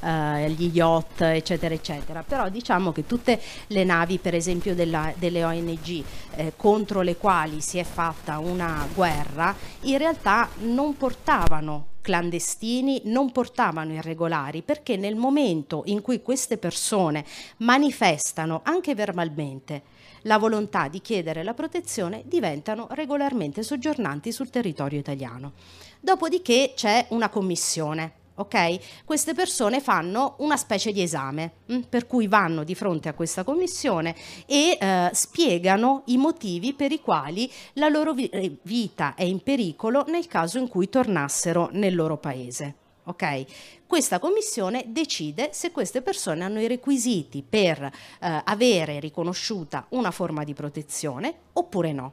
uh, 0.00 0.48
gli 0.48 0.70
yacht, 0.72 1.20
eccetera, 1.20 1.72
eccetera. 1.72 2.24
Però 2.24 2.48
diciamo 2.48 2.90
che 2.90 3.06
tutte 3.06 3.40
le 3.68 3.84
navi, 3.84 4.18
per 4.18 4.34
esempio 4.34 4.74
della, 4.74 5.12
delle 5.16 5.44
ONG, 5.44 6.04
eh, 6.34 6.52
contro 6.56 7.02
le 7.02 7.16
quali 7.16 7.60
si 7.60 7.78
è 7.78 7.84
fatta 7.84 8.38
una 8.38 8.84
guerra, 8.92 9.54
in 9.82 9.98
realtà 9.98 10.48
non 10.62 10.96
portavano 10.96 11.92
clandestini 12.04 13.00
non 13.04 13.32
portavano 13.32 13.94
irregolari 13.94 14.60
perché 14.60 14.98
nel 14.98 15.16
momento 15.16 15.84
in 15.86 16.02
cui 16.02 16.20
queste 16.20 16.58
persone 16.58 17.24
manifestano 17.58 18.60
anche 18.62 18.94
verbalmente 18.94 19.82
la 20.24 20.38
volontà 20.38 20.88
di 20.88 21.00
chiedere 21.00 21.42
la 21.42 21.54
protezione 21.54 22.22
diventano 22.26 22.88
regolarmente 22.90 23.62
soggiornanti 23.62 24.32
sul 24.32 24.50
territorio 24.50 24.98
italiano. 24.98 25.52
Dopodiché 26.00 26.72
c'è 26.74 27.06
una 27.10 27.28
commissione 27.28 28.22
ok? 28.36 29.04
Queste 29.04 29.34
persone 29.34 29.80
fanno 29.80 30.34
una 30.38 30.56
specie 30.56 30.92
di 30.92 31.02
esame, 31.02 31.52
mh, 31.66 31.74
mm, 31.74 31.80
per 31.88 32.06
cui 32.06 32.26
vanno 32.26 32.64
di 32.64 32.74
fronte 32.74 33.08
a 33.08 33.14
questa 33.14 33.44
commissione 33.44 34.14
e 34.46 34.76
eh, 34.80 35.10
spiegano 35.12 36.02
i 36.06 36.16
motivi 36.16 36.74
per 36.74 36.92
i 36.92 37.00
quali 37.00 37.50
la 37.74 37.88
loro 37.88 38.12
vi- 38.12 38.28
eh, 38.28 38.56
vita 38.62 39.14
è 39.14 39.24
in 39.24 39.42
pericolo 39.42 40.04
nel 40.08 40.26
caso 40.26 40.58
in 40.58 40.68
cui 40.68 40.88
tornassero 40.88 41.68
nel 41.72 41.94
loro 41.94 42.16
paese. 42.16 42.74
Okay? 43.06 43.46
Questa 43.94 44.18
commissione 44.18 44.86
decide 44.88 45.50
se 45.52 45.70
queste 45.70 46.02
persone 46.02 46.42
hanno 46.42 46.60
i 46.60 46.66
requisiti 46.66 47.44
per 47.48 47.80
eh, 47.80 47.90
avere 48.18 48.98
riconosciuta 48.98 49.86
una 49.90 50.10
forma 50.10 50.42
di 50.42 50.52
protezione 50.52 51.32
oppure 51.52 51.92
no. 51.92 52.12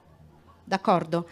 D'accordo? 0.64 1.28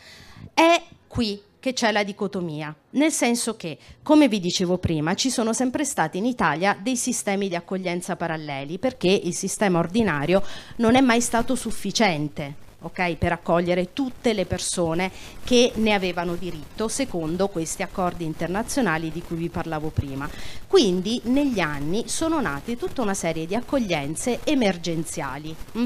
È 0.52 0.82
qui 1.08 1.40
che 1.60 1.74
c'è 1.74 1.92
la 1.92 2.02
dicotomia, 2.02 2.76
nel 2.94 3.12
senso 3.12 3.56
che, 3.56 3.78
come 4.02 4.28
vi 4.28 4.40
dicevo 4.40 4.80
prima, 4.80 5.14
ci 5.14 5.30
sono 5.30 5.54
sempre 5.54 5.86
stati 5.86 6.18
in 6.18 6.26
Italia 6.26 6.76
dei 6.82 6.98
sistemi 6.98 7.48
di 7.48 7.54
accoglienza 7.54 8.16
paralleli 8.16 8.80
perché 8.80 9.08
il 9.08 9.36
sistema 9.36 9.78
ordinario 9.78 10.42
non 10.78 10.96
è 10.96 11.02
mai 11.02 11.22
stato 11.22 11.54
sufficiente 11.54 12.69
okay, 12.82 13.16
per 13.16 13.32
accogliere 13.32 13.94
tutte 13.94 14.34
le 14.34 14.46
persone 14.46 15.12
che 15.44 15.72
ne 15.76 15.94
avevano 15.94 16.36
diritto 16.36 16.88
secondo 16.88 17.48
questi 17.48 17.84
accordi 17.84 18.26
internazionali 18.26 19.12
di 19.12 19.22
cui 19.22 19.38
vi 19.38 19.50
parlavo 19.50 19.90
prima. 19.90 20.30
Quindi 20.68 21.22
negli 21.26 21.60
anni 21.60 22.08
sono 22.08 22.40
nate 22.40 22.78
tutta 22.78 23.02
una 23.02 23.14
serie 23.14 23.46
di 23.46 23.56
accoglienze 23.56 24.40
emergenziali. 24.44 25.56
Mh? 25.74 25.86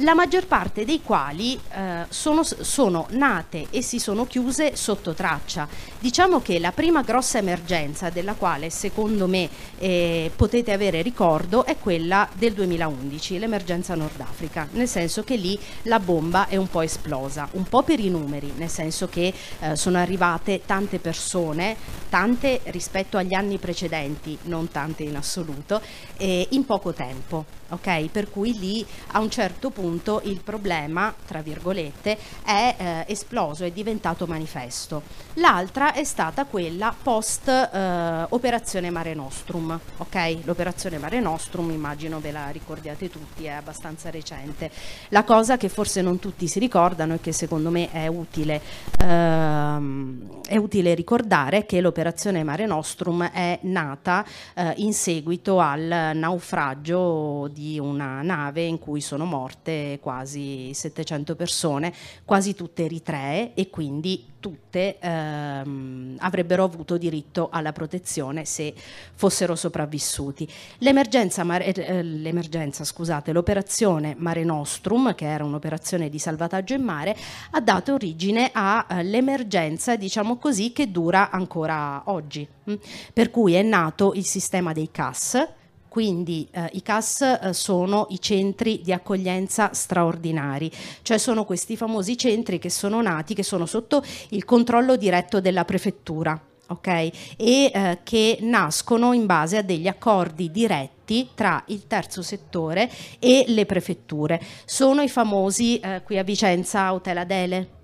La 0.00 0.12
maggior 0.12 0.46
parte 0.46 0.84
dei 0.84 1.00
quali 1.00 1.58
eh, 1.72 2.04
sono, 2.10 2.42
sono, 2.42 3.06
nate 3.12 3.68
e 3.70 3.80
si 3.80 3.98
sono 3.98 4.26
chiuse 4.26 4.76
sotto 4.76 5.14
traccia. 5.14 5.66
Diciamo 5.98 6.42
che 6.42 6.58
la 6.58 6.70
prima 6.70 7.00
grossa 7.00 7.38
emergenza 7.38 8.10
della 8.10 8.34
quale 8.34 8.68
secondo 8.68 9.26
me 9.26 9.48
eh, 9.78 10.30
potete 10.36 10.72
avere 10.72 11.00
ricordo 11.00 11.64
è 11.64 11.78
quella 11.78 12.28
del 12.34 12.52
2011, 12.52 13.38
l'emergenza 13.38 13.94
Nord 13.94 14.20
Africa, 14.20 14.68
nel 14.72 14.86
senso 14.86 15.24
che 15.24 15.36
lì 15.36 15.58
la 15.84 15.98
bomba 15.98 16.46
è 16.46 16.56
un 16.56 16.68
po' 16.68 16.82
esplosa, 16.82 17.48
un 17.52 17.64
po' 17.64 17.82
per 17.82 17.98
i 17.98 18.10
numeri, 18.10 18.52
nel 18.54 18.68
senso 18.68 19.08
che 19.08 19.32
eh, 19.60 19.76
sono 19.76 19.96
arrivate 19.96 20.60
tante 20.66 20.98
persone, 20.98 21.74
tante 22.10 22.60
rispetto 22.64 23.16
agli 23.16 23.32
anni 23.32 23.56
precedenti, 23.56 24.36
non 24.42 24.68
tante 24.68 25.04
in 25.04 25.16
assoluto, 25.16 25.80
in 26.18 26.64
poco 26.66 26.92
tempo 26.92 27.44
ok? 27.70 28.08
Per 28.10 28.30
cui 28.30 28.58
lì 28.58 28.86
a 29.12 29.20
un 29.20 29.30
certo 29.30 29.70
punto 29.70 30.20
il 30.24 30.40
problema, 30.42 31.14
tra 31.26 31.40
virgolette, 31.40 32.18
è 32.44 32.74
eh, 32.76 33.04
esploso, 33.08 33.64
è 33.64 33.70
diventato 33.70 34.26
manifesto. 34.26 35.02
L'altra 35.34 35.92
è 35.92 36.04
stata 36.04 36.44
quella 36.44 36.94
post 37.00 37.48
eh, 37.48 38.26
operazione 38.28 38.90
Mare 38.90 39.14
Nostrum, 39.14 39.78
ok? 39.98 40.38
L'operazione 40.44 40.98
Mare 40.98 41.20
Nostrum, 41.20 41.70
immagino 41.70 42.20
ve 42.20 42.32
la 42.32 42.48
ricordiate 42.48 43.10
tutti, 43.10 43.44
è 43.44 43.50
abbastanza 43.50 44.10
recente. 44.10 44.70
La 45.08 45.24
cosa 45.24 45.56
che 45.56 45.68
forse 45.68 46.02
non 46.02 46.18
tutti 46.18 46.48
si 46.48 46.58
ricordano 46.58 47.14
e 47.14 47.20
che 47.20 47.32
secondo 47.32 47.70
me 47.70 47.90
è 47.90 48.06
utile, 48.06 48.60
ehm, 48.98 50.40
è 50.46 50.56
utile 50.56 50.94
ricordare 50.94 51.66
che 51.66 51.80
l'operazione 51.80 52.44
Mare 52.44 52.66
Nostrum 52.66 53.30
è 53.30 53.58
nata 53.62 54.24
eh, 54.54 54.72
in 54.76 54.92
seguito 54.92 55.58
al 55.58 56.12
naufragio 56.14 57.48
di 57.56 57.78
una 57.78 58.20
nave 58.20 58.64
in 58.64 58.78
cui 58.78 59.00
sono 59.00 59.24
morte 59.24 59.98
quasi 60.02 60.74
700 60.74 61.34
persone, 61.34 61.90
quasi 62.26 62.54
tutte 62.54 62.84
eritree 62.84 63.54
e 63.54 63.70
quindi 63.70 64.34
tutte 64.38 64.98
ehm, 65.00 66.16
avrebbero 66.18 66.64
avuto 66.64 66.98
diritto 66.98 67.48
alla 67.50 67.72
protezione 67.72 68.44
se 68.44 68.74
fossero 69.14 69.56
sopravvissuti. 69.56 70.46
L'emergenza, 70.78 71.44
mare, 71.44 71.72
eh, 71.72 72.02
l'emergenza 72.02 72.84
scusate, 72.84 73.32
l'operazione 73.32 74.14
Mare 74.18 74.44
Nostrum, 74.44 75.14
che 75.14 75.24
era 75.24 75.44
un'operazione 75.44 76.10
di 76.10 76.18
salvataggio 76.18 76.74
in 76.74 76.82
mare, 76.82 77.16
ha 77.52 77.60
dato 77.62 77.94
origine 77.94 78.50
all'emergenza, 78.52 79.94
eh, 79.94 79.98
diciamo 79.98 80.36
così, 80.36 80.72
che 80.72 80.90
dura 80.90 81.30
ancora 81.30 82.02
oggi. 82.04 82.46
Mm? 82.70 82.74
Per 83.14 83.30
cui 83.30 83.54
è 83.54 83.62
nato 83.62 84.12
il 84.14 84.26
sistema 84.26 84.74
dei 84.74 84.90
CAS, 84.92 85.64
quindi 85.96 86.46
eh, 86.50 86.68
i 86.72 86.82
CAS 86.82 87.22
eh, 87.22 87.54
sono 87.54 88.04
i 88.10 88.20
centri 88.20 88.82
di 88.84 88.92
accoglienza 88.92 89.70
straordinari, 89.72 90.70
cioè 91.00 91.16
sono 91.16 91.46
questi 91.46 91.74
famosi 91.74 92.18
centri 92.18 92.58
che 92.58 92.68
sono 92.68 93.00
nati, 93.00 93.32
che 93.32 93.42
sono 93.42 93.64
sotto 93.64 94.04
il 94.28 94.44
controllo 94.44 94.96
diretto 94.96 95.40
della 95.40 95.64
prefettura. 95.64 96.38
Okay? 96.68 97.10
E 97.38 97.70
eh, 97.72 98.00
che 98.02 98.36
nascono 98.42 99.14
in 99.14 99.24
base 99.24 99.56
a 99.56 99.62
degli 99.62 99.88
accordi 99.88 100.50
diretti 100.50 101.30
tra 101.34 101.62
il 101.68 101.86
terzo 101.86 102.20
settore 102.20 102.90
e 103.18 103.46
le 103.46 103.64
prefetture. 103.64 104.38
Sono 104.66 105.00
i 105.00 105.08
famosi 105.08 105.80
eh, 105.80 106.02
qui 106.04 106.18
a 106.18 106.22
Vicenza 106.22 106.92
Hotel 106.92 107.16
Adele, 107.16 107.75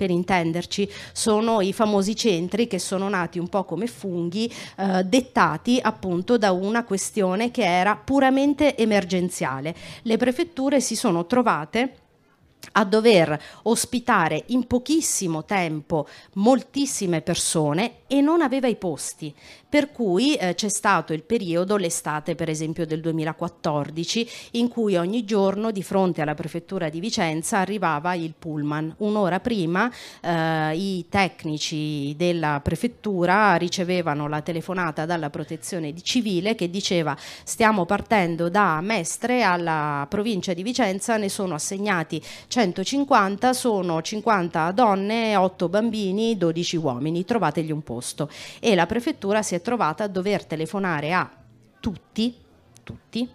per 0.00 0.08
intenderci, 0.08 0.90
sono 1.12 1.60
i 1.60 1.74
famosi 1.74 2.16
centri 2.16 2.66
che 2.66 2.78
sono 2.78 3.10
nati 3.10 3.38
un 3.38 3.50
po' 3.50 3.64
come 3.64 3.86
funghi, 3.86 4.50
eh, 4.78 5.04
dettati 5.04 5.78
appunto 5.78 6.38
da 6.38 6.52
una 6.52 6.84
questione 6.84 7.50
che 7.50 7.66
era 7.66 7.96
puramente 7.96 8.78
emergenziale. 8.78 9.74
Le 10.02 10.16
prefetture 10.16 10.80
si 10.80 10.96
sono 10.96 11.26
trovate 11.26 11.96
a 12.72 12.84
dover 12.84 13.38
ospitare 13.64 14.44
in 14.48 14.66
pochissimo 14.66 15.44
tempo 15.44 16.06
moltissime 16.34 17.20
persone 17.20 18.00
e 18.06 18.22
non 18.22 18.40
aveva 18.40 18.68
i 18.68 18.76
posti. 18.76 19.34
Per 19.70 19.92
cui 19.92 20.34
eh, 20.34 20.54
c'è 20.56 20.68
stato 20.68 21.12
il 21.12 21.22
periodo, 21.22 21.76
l'estate 21.76 22.34
per 22.34 22.50
esempio 22.50 22.84
del 22.84 23.00
2014, 23.00 24.28
in 24.52 24.66
cui 24.66 24.96
ogni 24.96 25.24
giorno 25.24 25.70
di 25.70 25.84
fronte 25.84 26.20
alla 26.22 26.34
prefettura 26.34 26.88
di 26.88 26.98
Vicenza 26.98 27.58
arrivava 27.58 28.14
il 28.14 28.34
pullman. 28.36 28.92
Un'ora 28.98 29.38
prima 29.38 29.88
eh, 30.20 30.76
i 30.76 31.06
tecnici 31.08 32.16
della 32.16 32.58
prefettura 32.60 33.54
ricevevano 33.54 34.26
la 34.26 34.40
telefonata 34.40 35.06
dalla 35.06 35.30
protezione 35.30 35.94
civile 36.02 36.56
che 36.56 36.68
diceva 36.68 37.16
stiamo 37.44 37.84
partendo 37.84 38.48
da 38.48 38.80
Mestre 38.80 39.44
alla 39.44 40.04
provincia 40.08 40.52
di 40.52 40.64
Vicenza, 40.64 41.16
ne 41.16 41.28
sono 41.28 41.54
assegnati 41.54 42.20
150, 42.48 43.52
sono 43.52 44.02
50 44.02 44.72
donne, 44.72 45.36
8 45.36 45.68
bambini, 45.68 46.36
12 46.36 46.76
uomini, 46.76 47.24
trovategli 47.24 47.70
un 47.70 47.82
posto. 47.84 48.28
E 48.58 48.74
la 48.74 48.86
prefettura 48.86 49.42
si 49.44 49.54
è 49.54 49.58
trovata 49.60 50.04
a 50.04 50.08
dover 50.08 50.44
telefonare 50.44 51.12
a 51.12 51.30
tutti, 51.80 52.34
tutti 52.82 53.28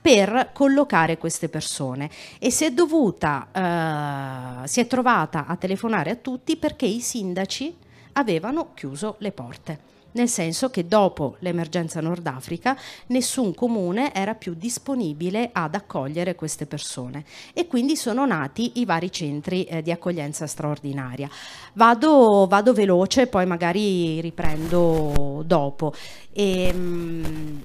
per 0.00 0.50
collocare 0.52 1.18
queste 1.18 1.48
persone. 1.48 2.10
E 2.38 2.50
si 2.50 2.64
è 2.64 2.72
dovuta, 2.72 4.62
eh, 4.62 4.68
si 4.68 4.80
è 4.80 4.86
trovata 4.86 5.46
a 5.46 5.56
telefonare 5.56 6.10
a 6.10 6.16
tutti 6.16 6.56
perché 6.56 6.86
i 6.86 7.00
sindaci 7.00 7.76
avevano 8.12 8.72
chiuso 8.74 9.16
le 9.18 9.32
porte 9.32 9.99
nel 10.12 10.28
senso 10.28 10.70
che 10.70 10.86
dopo 10.86 11.36
l'emergenza 11.40 12.00
Nord 12.00 12.26
Africa 12.26 12.76
nessun 13.06 13.54
comune 13.54 14.12
era 14.14 14.34
più 14.34 14.54
disponibile 14.54 15.50
ad 15.52 15.74
accogliere 15.74 16.34
queste 16.34 16.66
persone 16.66 17.24
e 17.52 17.66
quindi 17.66 17.96
sono 17.96 18.26
nati 18.26 18.80
i 18.80 18.84
vari 18.84 19.10
centri 19.12 19.64
eh, 19.64 19.82
di 19.82 19.90
accoglienza 19.90 20.46
straordinaria. 20.46 21.28
Vado, 21.74 22.46
vado, 22.48 22.72
veloce, 22.72 23.26
poi 23.26 23.46
magari 23.46 24.20
riprendo 24.20 25.42
dopo. 25.46 25.92
E, 26.32 26.72
mh, 26.72 26.78
mm, 26.78 27.58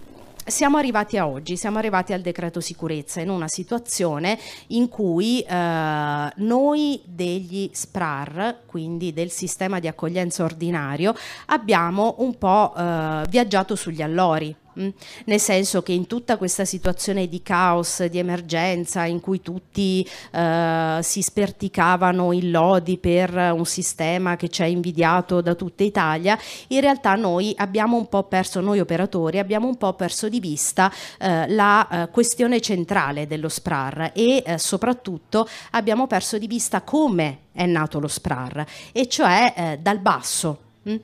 siamo 0.46 0.78
arrivati 0.78 1.18
a 1.18 1.28
oggi, 1.28 1.58
siamo 1.58 1.80
arrivati 1.80 2.14
al 2.14 2.22
decreto 2.22 2.60
sicurezza 2.60 3.20
in 3.20 3.30
una 3.30 3.48
situazione 3.48 4.38
in 4.68 4.88
cui 4.90 5.42
eh, 5.42 6.32
noi 6.36 7.02
degli 7.04 7.70
SPRAR, 7.72 8.60
quindi 8.66 9.12
del 9.12 9.32
sistema 9.32 9.80
di 9.80 9.88
accoglienza 9.88 10.44
ordinario, 10.44 11.16
abbiamo 11.48 12.16
un 12.20 12.38
po' 12.38 12.74
eh, 12.76 13.24
viaggiato 13.28 13.76
sugli 13.76 14.02
allori 14.02 14.56
Mm. 14.78 14.90
nel 15.26 15.40
senso 15.40 15.82
che 15.82 15.94
in 15.94 16.06
tutta 16.06 16.36
questa 16.36 16.66
situazione 16.66 17.30
di 17.30 17.42
caos, 17.42 18.04
di 18.04 18.20
emergenza, 18.20 19.06
in 19.06 19.22
cui 19.22 19.42
tutti 19.42 20.06
eh, 20.32 21.00
si 21.02 21.22
sperticavano 21.22 22.34
in 22.34 22.52
lodi 22.52 22.98
per 22.98 23.34
un 23.36 23.66
sistema 23.66 24.36
che 24.36 24.50
ci 24.50 24.64
è 24.64 24.66
invidiato 24.66 25.40
da 25.40 25.56
tutta 25.56 25.84
Italia, 25.84 26.38
in 26.68 26.82
realtà 26.82 27.16
noi 27.16 27.54
abbiamo 27.58 27.96
un 27.96 28.10
po' 28.10 28.24
perso, 28.24 28.60
noi 28.60 28.82
operatori, 28.82 29.40
abbiamo 29.40 29.68
un 29.68 29.78
po' 29.78 29.94
perso 29.94 30.28
di 30.28 30.42
vista 30.42 30.92
eh, 31.20 31.48
la 31.50 31.88
eh, 31.88 32.10
questione 32.10 32.60
centrale 32.60 33.28
dello 33.28 33.48
SPRAR 33.48 34.12
e 34.14 34.44
eh, 34.46 34.58
soprattutto 34.58 35.48
abbiamo 35.72 36.06
perso 36.06 36.38
di 36.38 36.48
vista 36.48 36.82
come 36.82 37.40
è 37.54 37.66
nato 37.66 38.00
lo 38.00 38.10
SPRAR, 38.10 38.66
e 38.92 39.08
cioè 39.08 39.54
eh, 39.56 39.80
dal 39.82 40.00
basso. 40.00 40.60
Mm. 40.90 40.96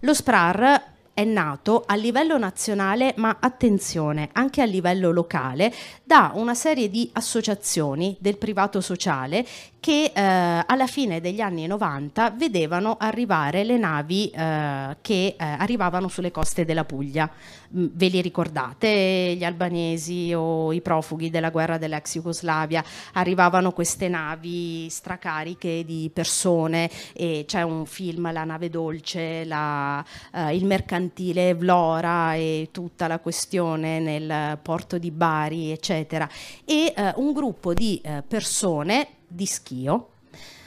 Lo 0.00 0.14
SPRAR 0.14 0.96
è 1.18 1.24
nato 1.24 1.82
a 1.84 1.96
livello 1.96 2.38
nazionale, 2.38 3.12
ma 3.16 3.38
attenzione, 3.40 4.28
anche 4.34 4.62
a 4.62 4.66
livello 4.66 5.10
locale, 5.10 5.74
da 6.04 6.30
una 6.34 6.54
serie 6.54 6.88
di 6.90 7.10
associazioni 7.14 8.16
del 8.20 8.36
privato 8.36 8.80
sociale 8.80 9.44
che 9.80 10.12
eh, 10.12 10.20
alla 10.66 10.86
fine 10.86 11.20
degli 11.20 11.40
anni 11.40 11.66
90 11.66 12.30
vedevano 12.30 12.96
arrivare 12.98 13.64
le 13.64 13.78
navi 13.78 14.28
eh, 14.30 14.96
che 15.00 15.36
eh, 15.38 15.44
arrivavano 15.44 16.08
sulle 16.08 16.30
coste 16.30 16.64
della 16.64 16.84
Puglia. 16.84 17.30
Mm, 17.76 17.86
ve 17.92 18.08
li 18.08 18.20
ricordate 18.20 19.34
gli 19.36 19.44
albanesi 19.44 20.32
o 20.34 20.72
i 20.72 20.80
profughi 20.80 21.30
della 21.30 21.50
guerra 21.50 21.78
dell'ex 21.78 22.14
Jugoslavia? 22.14 22.82
Arrivavano 23.12 23.72
queste 23.72 24.08
navi 24.08 24.88
stracariche 24.90 25.84
di 25.84 26.10
persone 26.12 26.90
e 27.12 27.44
c'è 27.46 27.62
un 27.62 27.86
film, 27.86 28.32
La 28.32 28.44
nave 28.44 28.70
dolce, 28.70 29.44
la, 29.44 30.04
eh, 30.34 30.56
il 30.56 30.64
mercantile 30.64 31.54
Vlora 31.54 32.34
e 32.34 32.70
tutta 32.72 33.06
la 33.06 33.20
questione 33.20 34.00
nel 34.00 34.58
porto 34.60 34.98
di 34.98 35.10
Bari, 35.10 35.70
eccetera. 35.70 36.28
E 36.64 36.92
eh, 36.96 37.12
un 37.16 37.32
gruppo 37.32 37.74
di 37.74 38.00
eh, 38.02 38.22
persone 38.26 39.16
di 39.28 39.46
Schio 39.46 40.08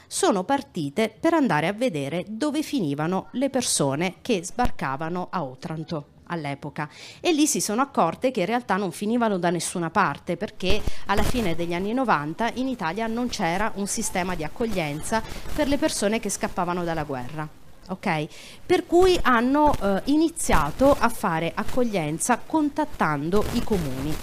sono 0.06 0.44
partite 0.44 1.14
per 1.18 1.34
andare 1.34 1.66
a 1.66 1.72
vedere 1.72 2.24
dove 2.28 2.62
finivano 2.62 3.28
le 3.32 3.50
persone 3.50 4.16
che 4.20 4.44
sbarcavano 4.44 5.28
a 5.30 5.42
Otranto 5.42 6.06
all'epoca 6.26 6.88
e 7.20 7.32
lì 7.32 7.46
si 7.46 7.60
sono 7.60 7.82
accorte 7.82 8.30
che 8.30 8.40
in 8.40 8.46
realtà 8.46 8.76
non 8.76 8.92
finivano 8.92 9.38
da 9.38 9.50
nessuna 9.50 9.90
parte 9.90 10.36
perché 10.36 10.82
alla 11.06 11.22
fine 11.22 11.54
degli 11.54 11.74
anni 11.74 11.92
90 11.92 12.52
in 12.54 12.68
Italia 12.68 13.06
non 13.06 13.28
c'era 13.28 13.72
un 13.76 13.86
sistema 13.86 14.34
di 14.34 14.44
accoglienza 14.44 15.22
per 15.54 15.68
le 15.68 15.78
persone 15.78 16.20
che 16.20 16.30
scappavano 16.30 16.84
dalla 16.84 17.04
guerra. 17.04 17.48
Okay? 17.88 18.28
Per 18.64 18.86
cui 18.86 19.18
hanno 19.22 19.74
eh, 19.74 20.02
iniziato 20.04 20.94
a 20.96 21.08
fare 21.08 21.52
accoglienza 21.54 22.38
contattando 22.38 23.44
i 23.52 23.62
comuni 23.64 24.14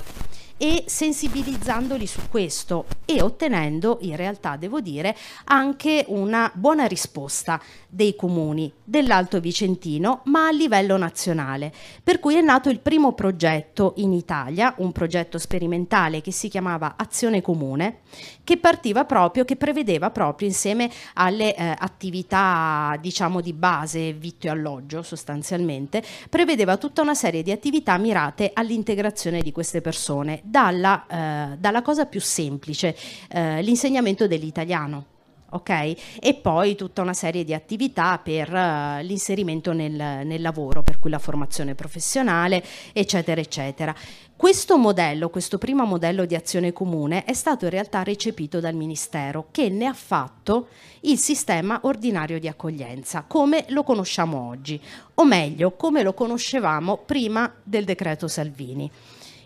e 0.62 0.84
sensibilizzandoli 0.88 2.06
su 2.06 2.19
questo 2.30 2.86
e 3.06 3.22
ottenendo 3.22 4.00
in 4.02 4.17
realtà 4.17 4.58
devo 4.58 4.82
dire 4.82 5.15
anche 5.45 6.04
una 6.10 6.52
buona 6.54 6.86
risposta 6.86 7.60
dei 7.88 8.13
comuni 8.13 8.72
dell'Alto 8.84 9.39
Vicentino 9.39 10.22
ma 10.26 10.48
a 10.48 10.52
livello 10.52 10.98
nazionale. 10.98 11.72
Per 12.04 12.19
cui 12.19 12.36
è 12.36 12.41
nato 12.41 12.69
il 12.69 12.82
primo 12.82 13.13
progetto 13.13 13.93
in 13.98 14.12
Italia 14.12 14.74
un 14.78 14.91
progetto 14.91 15.39
sperimentale 15.39 16.19
che 16.19 16.32
si 16.32 16.50
chiamava 16.50 16.95
Azione 16.98 17.41
Comune 17.41 18.00
che 18.43 18.58
partiva 18.58 19.06
proprio 19.06 19.45
che 19.45 19.56
prevedeva 19.56 20.12
proprio 20.12 20.50
insieme 20.50 20.91
alle 21.13 21.56
eh, 21.56 21.74
attività 21.78 22.98
diciamo 23.00 23.39
di 23.39 23.54
base 23.54 24.12
vitto 24.12 24.48
e 24.48 24.50
alloggio 24.50 25.04
sostanzialmente 25.04 26.04
prevedeva 26.30 26.76
tutta 26.76 27.02
una 27.02 27.15
serie 27.15 27.43
di 27.43 27.52
attività 27.52 27.98
mirate 27.98 28.52
all'integrazione 28.54 29.41
di 29.41 29.54
queste 29.54 29.80
persone 29.80 30.41
dalla, 30.49 31.05
eh, 31.07 31.57
dalla 31.57 31.81
cosa 31.81 32.05
più 32.05 32.19
semplice, 32.19 32.95
eh, 33.29 33.62
l'insegnamento 33.62 34.27
dell'italiano. 34.27 35.05
Okay? 35.51 35.97
E 36.19 36.35
poi 36.35 36.75
tutta 36.75 37.01
una 37.01 37.13
serie 37.13 37.43
di 37.43 37.55
attività 37.55 38.19
per 38.19 38.53
uh, 38.53 39.03
l'inserimento 39.03 39.73
nel, 39.73 39.91
nel, 39.91 40.41
lavoro, 40.41 40.83
per 40.83 40.99
cui 40.99 41.09
la 41.09 41.17
formazione 41.17 41.73
professionale, 41.73 42.63
eccetera, 42.93 43.41
eccetera. 43.41 43.95
Questo 44.35 44.77
modello, 44.77 45.29
questo 45.29 45.57
primo 45.57 45.85
modello 45.85 46.25
di 46.25 46.35
azione 46.35 46.71
comune, 46.71 47.23
è 47.23 47.33
stato 47.33 47.65
in 47.65 47.71
realtà 47.71 48.03
recepito 48.03 48.59
dal 48.59 48.75
Ministero, 48.75 49.47
che 49.49 49.69
ne 49.69 49.88
ha 49.88 49.93
fatto 49.93 50.67
il 51.01 51.17
sistema 51.17 51.79
ordinario 51.81 52.39
di 52.39 52.47
accoglienza, 52.47 53.23
come 53.27 53.65
lo 53.69 53.81
conosciamo 53.81 54.49
oggi, 54.49 54.79
o 55.15 55.25
meglio, 55.25 55.71
come 55.71 56.03
lo 56.03 56.13
conoscevamo 56.13 56.97
prima 56.97 57.51
del 57.63 57.85
decreto 57.85 58.27
Salvini. 58.27 58.89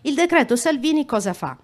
Il 0.05 0.15
decreto 0.15 0.57
Salvini 0.57 1.05
cosa 1.05 1.33
fa? 1.33 1.57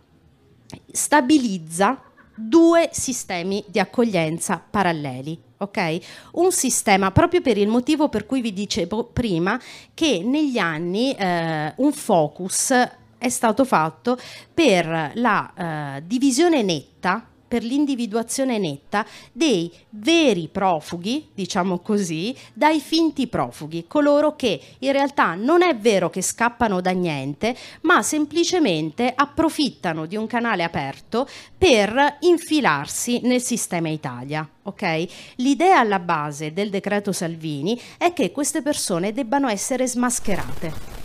Stabilizza 0.92 2.02
due 2.34 2.90
sistemi 2.94 3.64
di 3.68 3.80
accoglienza 3.80 4.64
paralleli. 4.70 5.38
Okay? 5.58 6.02
Un 6.34 6.54
sistema 6.54 7.12
proprio 7.12 7.42
per 7.42 7.58
il 7.58 7.68
motivo 7.68 8.08
per 8.08 8.26
cui 8.26 8.40
vi 8.40 8.54
dicevo 8.54 9.04
prima 9.04 9.60
che 9.94 10.22
negli 10.24 10.58
anni 10.58 11.14
eh, 11.14 11.74
un 11.76 11.92
focus 11.92 12.72
è 13.18 13.28
stato 13.28 13.66
fatto 13.66 14.18
per 14.54 15.12
la 15.16 15.98
eh, 15.98 16.04
divisione 16.06 16.64
netta 16.64 17.29
per 17.50 17.64
l'individuazione 17.64 18.60
netta 18.60 19.06
dei 19.34 19.70
veri 19.90 20.48
profughi, 20.50 21.30
diciamo 21.34 21.80
così, 21.80 22.34
dai 22.54 22.80
finti 22.80 23.28
profughi, 23.28 23.86
coloro 23.88 24.36
che 24.36 24.62
in 24.80 24.92
realtà 24.92 25.34
non 25.34 25.64
è 25.64 25.76
vero 25.76 26.10
che 26.10 26.22
scappano 26.22 26.80
da 26.80 26.92
niente, 26.92 27.58
ma 27.82 28.04
semplicemente 28.04 29.12
approfittano 29.14 30.06
di 30.06 30.16
un 30.16 30.28
canale 30.28 30.64
aperto 30.64 31.28
per 31.58 32.18
infilarsi 32.22 33.22
nel 33.24 33.42
sistema 33.42 33.90
Italia. 33.90 34.48
Okay? 34.64 35.10
L'idea 35.38 35.80
alla 35.80 36.00
base 36.00 36.54
del 36.54 36.70
decreto 36.70 37.12
Salvini 37.12 37.80
è 37.98 38.14
che 38.14 38.32
queste 38.32 38.62
persone 38.62 39.12
debbano 39.12 39.50
essere 39.50 39.88
smascherate 39.88 40.99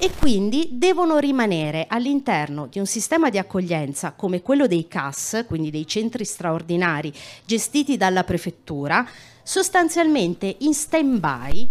e 0.00 0.12
quindi 0.16 0.68
devono 0.72 1.18
rimanere 1.18 1.86
all'interno 1.88 2.66
di 2.66 2.78
un 2.78 2.86
sistema 2.86 3.30
di 3.30 3.38
accoglienza 3.38 4.12
come 4.12 4.42
quello 4.42 4.68
dei 4.68 4.86
CAS, 4.86 5.44
quindi 5.48 5.70
dei 5.70 5.88
centri 5.88 6.24
straordinari 6.24 7.12
gestiti 7.44 7.96
dalla 7.96 8.22
prefettura, 8.22 9.04
sostanzialmente 9.42 10.54
in 10.60 10.72
stand-by, 10.72 11.68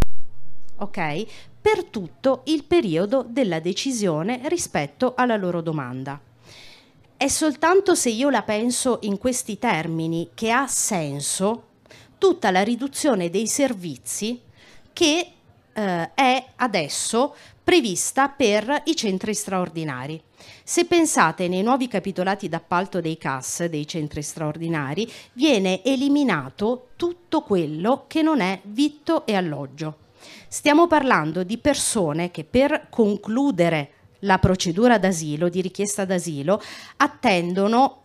ok? 0.76 1.26
Per 1.62 1.86
tutto 1.86 2.42
il 2.46 2.66
periodo 2.66 3.26
della 3.28 3.62
decisione 3.62 4.42
rispetto 4.46 5.14
alla 5.16 5.38
loro 5.38 5.62
domanda. 5.62 6.20
È 7.16 7.28
soltanto 7.30 7.96
se 7.96 8.10
io 8.10 8.30
la 8.30 8.44
penso 8.44 9.00
in 9.04 9.18
questi 9.18 9.58
termini 9.58 10.32
che 10.34 10.52
ha 10.52 10.68
senso 10.68 11.64
tutta 12.18 12.52
la 12.52 12.62
riduzione 12.62 13.30
dei 13.30 13.48
servizi 13.48 14.42
che 14.92 15.32
eh, 15.74 16.14
è 16.14 16.46
adesso 16.58 17.36
prevista 17.68 18.30
per 18.30 18.84
i 18.86 18.96
centri 18.96 19.34
straordinari. 19.34 20.24
Se 20.64 20.86
pensate 20.86 21.50
nei 21.50 21.64
nuovi 21.64 21.90
capitolati 21.90 22.48
d'appalto 22.48 23.02
dei 23.02 23.18
CAS, 23.18 23.66
dei 23.66 23.86
centri 23.86 24.22
straordinari, 24.22 25.06
viene 25.34 25.84
eliminato 25.84 26.92
tutto 26.96 27.42
quello 27.42 28.06
che 28.08 28.22
non 28.22 28.40
è 28.40 28.62
vitto 28.64 29.26
e 29.26 29.36
alloggio. 29.36 29.98
Stiamo 30.48 30.88
parlando 30.88 31.44
di 31.44 31.58
persone 31.58 32.32
che 32.32 32.46
per 32.46 32.88
concludere 32.90 33.90
la 34.20 34.38
procedura 34.38 34.98
d'asilo, 34.98 35.50
di 35.50 35.60
richiesta 35.60 36.06
d'asilo, 36.06 36.62
attendono, 36.96 38.04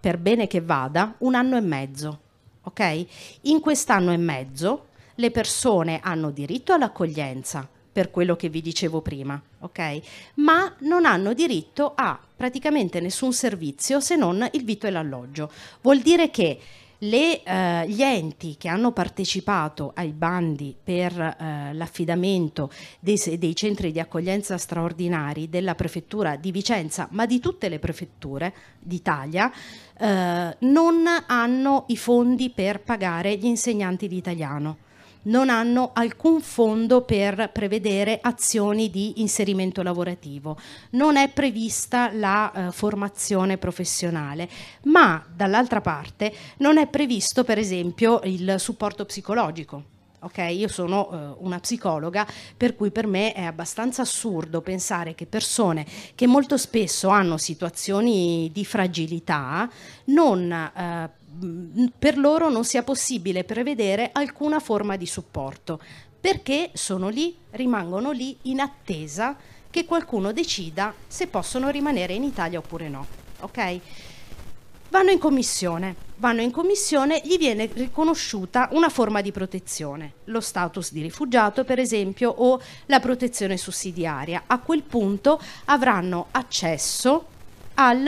per 0.00 0.16
bene 0.16 0.46
che 0.46 0.62
vada, 0.62 1.14
un 1.18 1.34
anno 1.34 1.58
e 1.58 1.60
mezzo. 1.60 2.20
Okay? 2.62 3.06
In 3.42 3.60
quest'anno 3.60 4.12
e 4.12 4.16
mezzo 4.16 4.86
le 5.16 5.30
persone 5.30 6.00
hanno 6.02 6.30
diritto 6.30 6.72
all'accoglienza, 6.72 7.68
per 7.94 8.10
quello 8.10 8.34
che 8.34 8.48
vi 8.48 8.60
dicevo 8.60 9.00
prima, 9.02 9.40
ok? 9.60 10.00
Ma 10.34 10.74
non 10.80 11.04
hanno 11.04 11.32
diritto 11.32 11.92
a 11.94 12.18
praticamente 12.36 12.98
nessun 12.98 13.32
servizio 13.32 14.00
se 14.00 14.16
non 14.16 14.46
il 14.50 14.64
vitto 14.64 14.88
e 14.88 14.90
l'alloggio. 14.90 15.48
Vuol 15.80 16.00
dire 16.00 16.28
che 16.28 16.58
le, 16.98 17.40
eh, 17.44 17.88
gli 17.88 18.02
enti 18.02 18.56
che 18.58 18.66
hanno 18.66 18.90
partecipato 18.90 19.92
ai 19.94 20.10
bandi 20.10 20.74
per 20.82 21.12
eh, 21.12 21.72
l'affidamento 21.72 22.68
dei, 22.98 23.16
dei, 23.38 23.54
centri 23.54 23.92
di 23.92 24.00
accoglienza 24.00 24.58
straordinari 24.58 25.48
della 25.48 25.76
prefettura 25.76 26.34
di 26.34 26.50
Vicenza, 26.50 27.06
ma 27.12 27.26
di 27.26 27.38
tutte 27.38 27.68
le 27.68 27.78
prefetture 27.78 28.52
d'Italia, 28.80 29.52
eh, 29.98 30.56
non 30.58 31.04
hanno 31.26 31.84
i 31.88 31.96
fondi 31.96 32.50
per 32.50 32.80
pagare 32.80 33.36
gli 33.36 33.46
insegnanti 33.46 34.08
di 34.08 34.16
italiano 34.16 34.78
non 35.24 35.48
hanno 35.48 35.90
alcun 35.92 36.40
fondo 36.40 37.02
per 37.02 37.50
prevedere 37.52 38.18
azioni 38.20 38.90
di 38.90 39.20
inserimento 39.20 39.82
lavorativo, 39.82 40.58
non 40.90 41.16
è 41.16 41.28
prevista 41.28 42.10
la 42.12 42.52
eh, 42.52 42.72
formazione 42.72 43.58
professionale, 43.58 44.48
ma 44.84 45.24
dall'altra 45.34 45.80
parte 45.80 46.32
non 46.58 46.78
è 46.78 46.86
previsto 46.86 47.44
per 47.44 47.58
esempio 47.58 48.20
il 48.24 48.56
supporto 48.58 49.04
psicologico. 49.04 49.92
Okay? 50.24 50.56
Io 50.56 50.68
sono 50.68 51.10
eh, 51.10 51.36
una 51.40 51.60
psicologa, 51.60 52.26
per 52.56 52.74
cui 52.74 52.90
per 52.90 53.06
me 53.06 53.34
è 53.34 53.42
abbastanza 53.42 54.02
assurdo 54.02 54.62
pensare 54.62 55.14
che 55.14 55.26
persone 55.26 55.84
che 56.14 56.26
molto 56.26 56.56
spesso 56.56 57.08
hanno 57.08 57.36
situazioni 57.36 58.50
di 58.50 58.64
fragilità 58.64 59.68
non 60.04 60.50
eh, 60.50 61.10
per 61.98 62.16
loro 62.16 62.48
non 62.48 62.64
sia 62.64 62.82
possibile 62.82 63.44
prevedere 63.44 64.10
alcuna 64.12 64.60
forma 64.60 64.96
di 64.96 65.06
supporto, 65.06 65.80
perché 66.20 66.70
sono 66.74 67.08
lì, 67.08 67.36
rimangono 67.50 68.10
lì 68.10 68.36
in 68.42 68.60
attesa 68.60 69.36
che 69.68 69.84
qualcuno 69.84 70.32
decida 70.32 70.94
se 71.06 71.26
possono 71.26 71.68
rimanere 71.68 72.14
in 72.14 72.22
Italia 72.22 72.58
oppure 72.58 72.88
no. 72.88 73.06
Ok? 73.40 73.80
Vanno 74.88 75.10
in 75.10 75.18
commissione, 75.18 75.96
vanno 76.16 76.40
in 76.40 76.52
commissione, 76.52 77.20
gli 77.24 77.36
viene 77.36 77.68
riconosciuta 77.72 78.68
una 78.70 78.88
forma 78.88 79.20
di 79.20 79.32
protezione, 79.32 80.12
lo 80.24 80.40
status 80.40 80.92
di 80.92 81.02
rifugiato 81.02 81.64
per 81.64 81.80
esempio 81.80 82.30
o 82.30 82.60
la 82.86 83.00
protezione 83.00 83.56
sussidiaria. 83.56 84.44
A 84.46 84.60
quel 84.60 84.82
punto 84.82 85.40
avranno 85.64 86.28
accesso 86.30 87.26
al, 87.74 88.06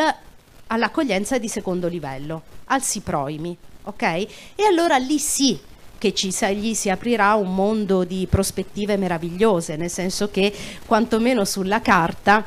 all'accoglienza 0.68 1.38
di 1.38 1.48
secondo 1.48 1.88
livello 1.88 2.55
al 2.66 2.82
Siproimi, 2.82 3.56
ok? 3.84 4.02
E 4.02 4.64
allora 4.68 4.96
lì 4.96 5.18
sì 5.18 5.58
che 5.98 6.12
ci, 6.12 6.28
gli 6.54 6.74
si 6.74 6.90
aprirà 6.90 7.34
un 7.34 7.54
mondo 7.54 8.04
di 8.04 8.26
prospettive 8.28 8.96
meravigliose, 8.96 9.76
nel 9.76 9.90
senso 9.90 10.30
che 10.30 10.52
quantomeno 10.84 11.44
sulla 11.44 11.80
carta 11.80 12.44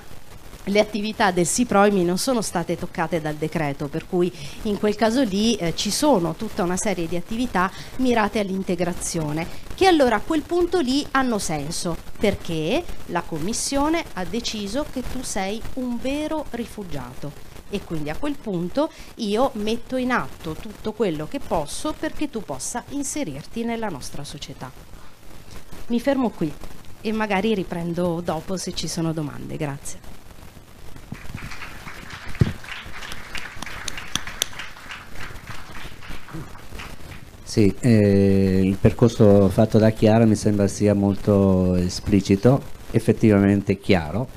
le 0.69 0.79
attività 0.79 1.31
del 1.31 1.45
SIPROIMI 1.45 2.03
non 2.03 2.17
sono 2.17 2.41
state 2.41 2.77
toccate 2.77 3.21
dal 3.21 3.35
decreto, 3.35 3.87
per 3.87 4.07
cui 4.07 4.31
in 4.63 4.77
quel 4.77 4.95
caso 4.95 5.23
lì 5.23 5.55
eh, 5.55 5.75
ci 5.75 5.91
sono 5.91 6.35
tutta 6.35 6.63
una 6.63 6.77
serie 6.77 7.07
di 7.07 7.15
attività 7.15 7.71
mirate 7.97 8.39
all'integrazione, 8.39 9.47
che 9.75 9.87
allora 9.87 10.17
a 10.17 10.21
quel 10.21 10.41
punto 10.41 10.79
lì 10.79 11.05
hanno 11.11 11.39
senso, 11.39 11.97
perché 12.17 12.83
la 13.07 13.21
Commissione 13.21 14.03
ha 14.13 14.23
deciso 14.23 14.85
che 14.91 15.03
tu 15.11 15.21
sei 15.23 15.61
un 15.75 15.97
vero 15.99 16.45
rifugiato 16.51 17.47
e 17.69 17.83
quindi 17.83 18.09
a 18.09 18.15
quel 18.15 18.35
punto 18.35 18.91
io 19.15 19.51
metto 19.53 19.95
in 19.95 20.11
atto 20.11 20.53
tutto 20.53 20.91
quello 20.93 21.27
che 21.27 21.39
posso 21.39 21.93
perché 21.97 22.29
tu 22.29 22.41
possa 22.41 22.83
inserirti 22.89 23.63
nella 23.63 23.89
nostra 23.89 24.23
società. 24.23 24.71
Mi 25.87 25.99
fermo 25.99 26.29
qui 26.29 26.51
e 27.01 27.11
magari 27.11 27.53
riprendo 27.53 28.21
dopo 28.21 28.57
se 28.57 28.73
ci 28.73 28.87
sono 28.87 29.13
domande. 29.13 29.55
Grazie. 29.55 30.08
Sì, 37.49 37.73
eh, 37.79 38.61
il 38.63 38.77
percorso 38.79 39.49
fatto 39.49 39.79
da 39.79 39.89
Chiara 39.89 40.25
mi 40.25 40.35
sembra 40.35 40.67
sia 40.67 40.93
molto 40.93 41.73
esplicito, 41.73 42.61
effettivamente 42.91 43.79
chiaro, 43.79 44.27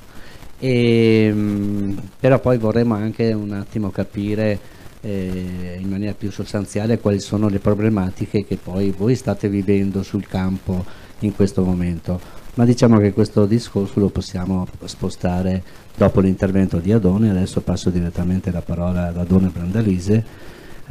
e, 0.59 1.27
ehm, 1.27 2.01
però 2.19 2.41
poi 2.41 2.57
vorremmo 2.57 2.95
anche 2.95 3.35
un 3.35 3.53
attimo 3.53 3.91
capire 3.91 4.59
eh, 5.03 5.77
in 5.79 5.91
maniera 5.91 6.15
più 6.15 6.31
sostanziale 6.31 7.01
quali 7.01 7.21
sono 7.21 7.51
le 7.51 7.59
problematiche 7.59 8.47
che 8.47 8.57
poi 8.57 8.95
voi 8.97 9.15
state 9.15 9.47
vivendo 9.51 10.03
sul 10.03 10.27
campo 10.27 10.83
in 11.19 11.35
questo 11.35 11.63
momento. 11.65 12.19
Ma 12.55 12.65
diciamo 12.65 12.97
che 12.97 13.13
questo 13.13 13.45
discorso 13.45 14.01
lo 14.01 14.09
possiamo 14.09 14.67
spostare 14.85 15.63
dopo 15.95 16.21
l'intervento 16.21 16.79
di 16.79 16.93
Adone, 16.93 17.29
adesso 17.29 17.61
passo 17.61 17.91
direttamente 17.91 18.51
la 18.51 18.63
parola 18.63 19.09
ad 19.09 19.19
Adone 19.19 19.51
Brandalise, 19.53 20.25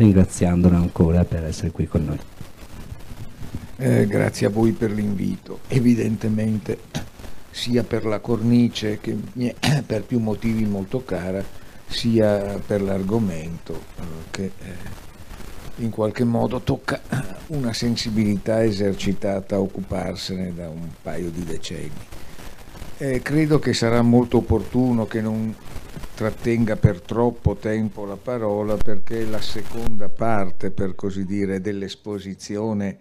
ringraziandola 0.02 0.78
ancora 0.78 1.24
per 1.24 1.46
essere 1.46 1.72
qui 1.72 1.88
con 1.88 2.06
noi. 2.06 2.20
Eh, 3.78 4.06
grazie 4.08 4.48
a 4.48 4.50
voi 4.50 4.72
per 4.72 4.92
l'invito. 4.92 5.60
Evidentemente 5.68 6.78
sia 7.52 7.84
per 7.84 8.06
la 8.06 8.20
cornice 8.20 9.00
che 9.00 9.16
mi 9.34 9.54
è 9.60 9.82
per 9.86 10.04
più 10.04 10.20
motivi 10.20 10.66
molto 10.66 11.04
cara, 11.04 11.44
sia 11.88 12.60
per 12.66 12.82
l'argomento 12.82 13.74
eh, 13.74 14.04
che 14.32 14.44
eh, 14.44 15.00
in 15.78 15.90
qualche 15.90 16.24
modo 16.24 16.62
tocca 16.62 17.02
una 17.48 17.74
sensibilità 17.74 18.64
esercitata 18.64 19.56
a 19.56 19.60
occuparsene 19.60 20.54
da 20.54 20.70
un 20.70 20.90
paio 21.02 21.30
di 21.30 21.44
decenni. 21.44 22.10
Eh, 22.98 23.22
credo 23.22 23.58
che 23.58 23.74
sarà 23.74 24.02
molto 24.02 24.38
opportuno 24.38 25.08
che 25.08 25.22
non 25.22 25.56
trattenga 26.22 26.76
per 26.76 27.02
troppo 27.02 27.56
tempo 27.56 28.06
la 28.06 28.16
parola 28.16 28.78
perché 28.78 29.26
la 29.26 29.42
seconda 29.42 30.08
parte, 30.08 30.70
per 30.70 30.94
così 30.94 31.26
dire, 31.26 31.62
dell'esposizione 31.62 32.98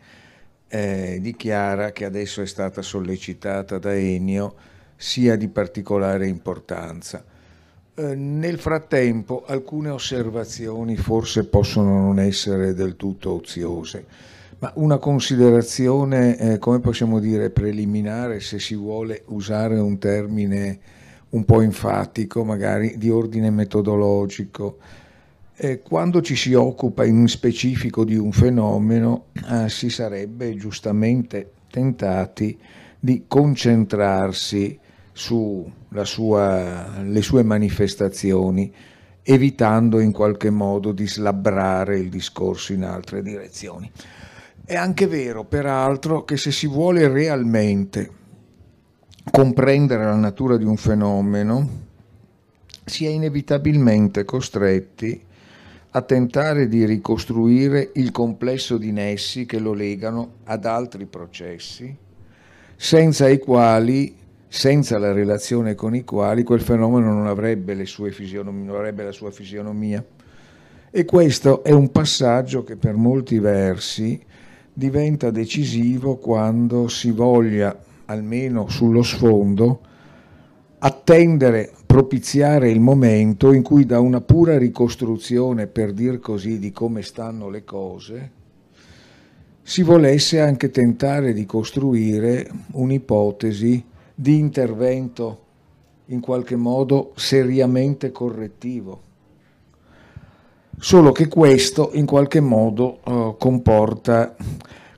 eh, 0.68 1.18
dichiara 1.20 1.92
che 1.92 2.06
adesso 2.06 2.40
è 2.40 2.46
stata 2.46 2.80
sollecitata 2.80 3.76
da 3.76 3.94
Ennio 3.94 4.54
sia 4.96 5.36
di 5.36 5.48
particolare 5.48 6.28
importanza. 6.28 7.22
Eh, 7.92 8.14
nel 8.14 8.58
frattempo 8.58 9.44
alcune 9.46 9.90
osservazioni 9.90 10.96
forse 10.96 11.44
possono 11.44 12.00
non 12.00 12.20
essere 12.20 12.72
del 12.72 12.96
tutto 12.96 13.32
oziose, 13.32 14.06
ma 14.60 14.72
una 14.76 14.96
considerazione, 14.96 16.38
eh, 16.38 16.58
come 16.58 16.80
possiamo 16.80 17.18
dire, 17.18 17.50
preliminare, 17.50 18.40
se 18.40 18.58
si 18.58 18.74
vuole 18.74 19.24
usare 19.26 19.78
un 19.78 19.98
termine 19.98 20.80
un 21.30 21.44
po' 21.44 21.60
enfatico, 21.60 22.44
magari 22.44 22.96
di 22.96 23.10
ordine 23.10 23.50
metodologico, 23.50 24.78
eh, 25.56 25.80
quando 25.80 26.22
ci 26.22 26.36
si 26.36 26.54
occupa 26.54 27.04
in 27.04 27.26
specifico 27.28 28.04
di 28.04 28.16
un 28.16 28.32
fenomeno 28.32 29.26
eh, 29.46 29.68
si 29.68 29.90
sarebbe 29.90 30.54
giustamente 30.56 31.52
tentati 31.70 32.58
di 32.98 33.24
concentrarsi 33.28 34.78
sulle 35.12 36.04
sue 36.04 37.42
manifestazioni, 37.42 38.72
evitando 39.22 40.00
in 40.00 40.12
qualche 40.12 40.50
modo 40.50 40.92
di 40.92 41.06
slabbrare 41.06 41.98
il 41.98 42.08
discorso 42.08 42.72
in 42.72 42.84
altre 42.84 43.22
direzioni. 43.22 43.90
È 44.64 44.74
anche 44.74 45.06
vero, 45.06 45.44
peraltro, 45.44 46.24
che 46.24 46.36
se 46.36 46.50
si 46.50 46.66
vuole 46.66 47.06
realmente 47.08 48.10
comprendere 49.30 50.04
la 50.04 50.16
natura 50.16 50.56
di 50.56 50.64
un 50.64 50.76
fenomeno, 50.76 51.68
si 52.84 53.06
è 53.06 53.08
inevitabilmente 53.08 54.24
costretti 54.24 55.20
a 55.92 56.02
tentare 56.02 56.68
di 56.68 56.84
ricostruire 56.84 57.90
il 57.94 58.12
complesso 58.12 58.76
di 58.78 58.92
nessi 58.92 59.44
che 59.44 59.58
lo 59.58 59.72
legano 59.72 60.34
ad 60.44 60.64
altri 60.64 61.06
processi, 61.06 61.94
senza 62.76 63.28
i 63.28 63.38
quali, 63.38 64.14
senza 64.48 64.98
la 64.98 65.12
relazione 65.12 65.74
con 65.74 65.94
i 65.94 66.04
quali, 66.04 66.44
quel 66.44 66.60
fenomeno 66.60 67.12
non 67.12 67.26
avrebbe, 67.26 67.74
non 67.74 68.68
avrebbe 68.68 69.04
la 69.04 69.12
sua 69.12 69.30
fisionomia. 69.30 70.04
E 70.92 71.04
questo 71.04 71.62
è 71.62 71.72
un 71.72 71.90
passaggio 71.90 72.64
che 72.64 72.76
per 72.76 72.94
molti 72.94 73.38
versi 73.38 74.20
diventa 74.72 75.30
decisivo 75.30 76.16
quando 76.16 76.88
si 76.88 77.10
voglia, 77.10 77.76
almeno 78.10 78.68
sullo 78.68 79.02
sfondo, 79.02 79.80
attendere 80.78 81.72
propiziare 81.86 82.70
il 82.70 82.80
momento 82.80 83.52
in 83.52 83.62
cui 83.62 83.86
da 83.86 84.00
una 84.00 84.20
pura 84.20 84.58
ricostruzione, 84.58 85.68
per 85.68 85.92
dir 85.92 86.18
così, 86.18 86.58
di 86.58 86.72
come 86.72 87.02
stanno 87.02 87.48
le 87.48 87.64
cose, 87.64 88.30
si 89.62 89.82
volesse 89.82 90.40
anche 90.40 90.70
tentare 90.70 91.32
di 91.32 91.46
costruire 91.46 92.50
un'ipotesi 92.72 93.84
di 94.12 94.38
intervento 94.38 95.38
in 96.06 96.20
qualche 96.20 96.56
modo 96.56 97.12
seriamente 97.14 98.10
correttivo. 98.10 99.08
Solo 100.78 101.12
che 101.12 101.28
questo 101.28 101.90
in 101.92 102.06
qualche 102.06 102.40
modo 102.40 103.00
eh, 103.04 103.34
comporta 103.38 104.34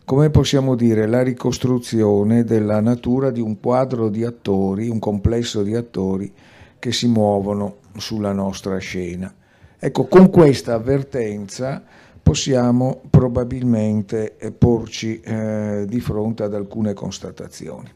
come 0.04 0.30
possiamo 0.30 0.74
dire, 0.74 1.06
la 1.06 1.22
ricostruzione 1.22 2.44
della 2.44 2.80
natura 2.80 3.30
di 3.30 3.40
un 3.40 3.60
quadro 3.60 4.08
di 4.08 4.24
attori, 4.24 4.88
un 4.88 4.98
complesso 4.98 5.62
di 5.62 5.74
attori 5.74 6.32
che 6.78 6.92
si 6.92 7.06
muovono 7.06 7.76
sulla 7.96 8.32
nostra 8.32 8.78
scena. 8.78 9.32
Ecco, 9.78 10.06
con 10.06 10.30
questa 10.30 10.74
avvertenza 10.74 11.82
possiamo 12.22 13.00
probabilmente 13.10 14.36
eh, 14.36 14.52
porci 14.52 15.20
eh, 15.20 15.84
di 15.88 16.00
fronte 16.00 16.42
ad 16.42 16.54
alcune 16.54 16.92
constatazioni. 16.94 17.90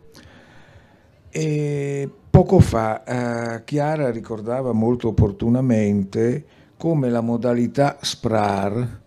E 1.30 2.10
poco 2.30 2.60
fa 2.60 3.04
eh, 3.04 3.64
Chiara 3.64 4.10
ricordava 4.10 4.72
molto 4.72 5.08
opportunamente 5.08 6.44
come 6.76 7.08
la 7.08 7.20
modalità 7.20 7.98
SPRAR 8.00 9.04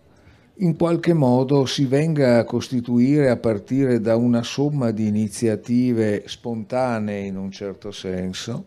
in 0.62 0.76
qualche 0.76 1.14
modo 1.14 1.64
si 1.64 1.86
venga 1.86 2.38
a 2.38 2.44
costituire 2.44 3.30
a 3.30 3.36
partire 3.36 3.98
da 4.00 4.16
una 4.16 4.42
somma 4.42 4.90
di 4.90 5.06
iniziative 5.06 6.24
spontanee 6.26 7.24
in 7.24 7.36
un 7.36 7.50
certo 7.50 7.90
senso, 7.90 8.66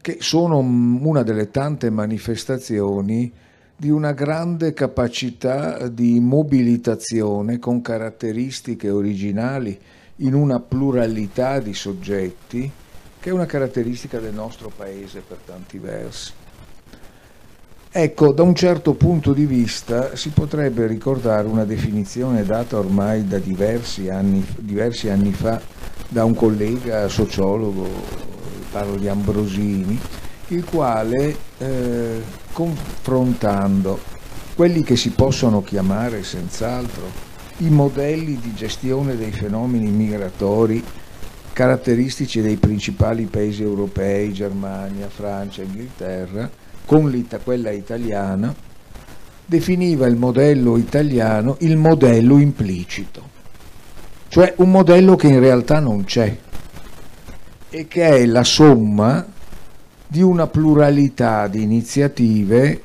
che 0.00 0.18
sono 0.20 0.58
una 0.58 1.22
delle 1.22 1.50
tante 1.50 1.90
manifestazioni 1.90 3.32
di 3.76 3.90
una 3.90 4.12
grande 4.12 4.72
capacità 4.72 5.86
di 5.86 6.18
mobilitazione 6.18 7.60
con 7.60 7.82
caratteristiche 7.82 8.90
originali 8.90 9.78
in 10.16 10.34
una 10.34 10.58
pluralità 10.58 11.60
di 11.60 11.74
soggetti, 11.74 12.68
che 13.20 13.30
è 13.30 13.32
una 13.32 13.46
caratteristica 13.46 14.18
del 14.18 14.34
nostro 14.34 14.72
paese 14.74 15.20
per 15.20 15.38
tanti 15.44 15.78
versi. 15.78 16.32
Ecco, 17.98 18.30
da 18.32 18.42
un 18.42 18.54
certo 18.54 18.92
punto 18.92 19.32
di 19.32 19.46
vista 19.46 20.14
si 20.16 20.28
potrebbe 20.28 20.86
ricordare 20.86 21.48
una 21.48 21.64
definizione 21.64 22.44
data 22.44 22.76
ormai 22.76 23.26
da 23.26 23.38
diversi 23.38 24.10
anni, 24.10 24.46
diversi 24.58 25.08
anni 25.08 25.32
fa 25.32 25.58
da 26.06 26.22
un 26.26 26.34
collega 26.34 27.08
sociologo, 27.08 27.88
parlo 28.70 28.96
di 28.96 29.08
Ambrosini, 29.08 29.98
il 30.48 30.62
quale 30.64 31.36
eh, 31.56 32.20
confrontando 32.52 33.98
quelli 34.54 34.82
che 34.82 34.96
si 34.96 35.12
possono 35.12 35.62
chiamare 35.62 36.22
senz'altro 36.22 37.04
i 37.60 37.70
modelli 37.70 38.38
di 38.38 38.52
gestione 38.52 39.16
dei 39.16 39.32
fenomeni 39.32 39.88
migratori 39.88 40.84
caratteristici 41.54 42.42
dei 42.42 42.56
principali 42.56 43.24
paesi 43.24 43.62
europei, 43.62 44.34
Germania, 44.34 45.08
Francia, 45.08 45.62
Inghilterra, 45.62 46.50
con 46.86 47.26
quella 47.42 47.70
italiana, 47.70 48.54
definiva 49.44 50.06
il 50.06 50.16
modello 50.16 50.76
italiano 50.76 51.56
il 51.60 51.76
modello 51.76 52.38
implicito, 52.38 53.22
cioè 54.28 54.54
un 54.58 54.70
modello 54.70 55.16
che 55.16 55.26
in 55.26 55.40
realtà 55.40 55.80
non 55.80 56.04
c'è 56.04 56.36
e 57.68 57.88
che 57.88 58.08
è 58.08 58.26
la 58.26 58.44
somma 58.44 59.26
di 60.06 60.22
una 60.22 60.46
pluralità 60.46 61.48
di 61.48 61.62
iniziative 61.62 62.80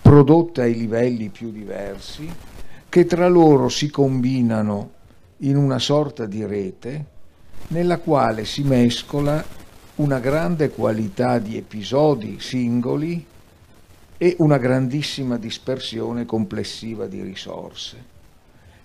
prodotte 0.00 0.62
ai 0.62 0.74
livelli 0.74 1.28
più 1.28 1.50
diversi 1.50 2.28
che 2.88 3.04
tra 3.06 3.28
loro 3.28 3.68
si 3.68 3.90
combinano 3.90 4.90
in 5.38 5.56
una 5.56 5.78
sorta 5.78 6.26
di 6.26 6.44
rete 6.44 7.04
nella 7.68 7.98
quale 7.98 8.44
si 8.44 8.62
mescola 8.62 9.44
una 9.96 10.18
grande 10.18 10.70
qualità 10.70 11.38
di 11.38 11.56
episodi 11.56 12.38
singoli 12.40 13.24
e 14.22 14.36
una 14.38 14.56
grandissima 14.56 15.36
dispersione 15.36 16.24
complessiva 16.26 17.08
di 17.08 17.22
risorse. 17.22 17.96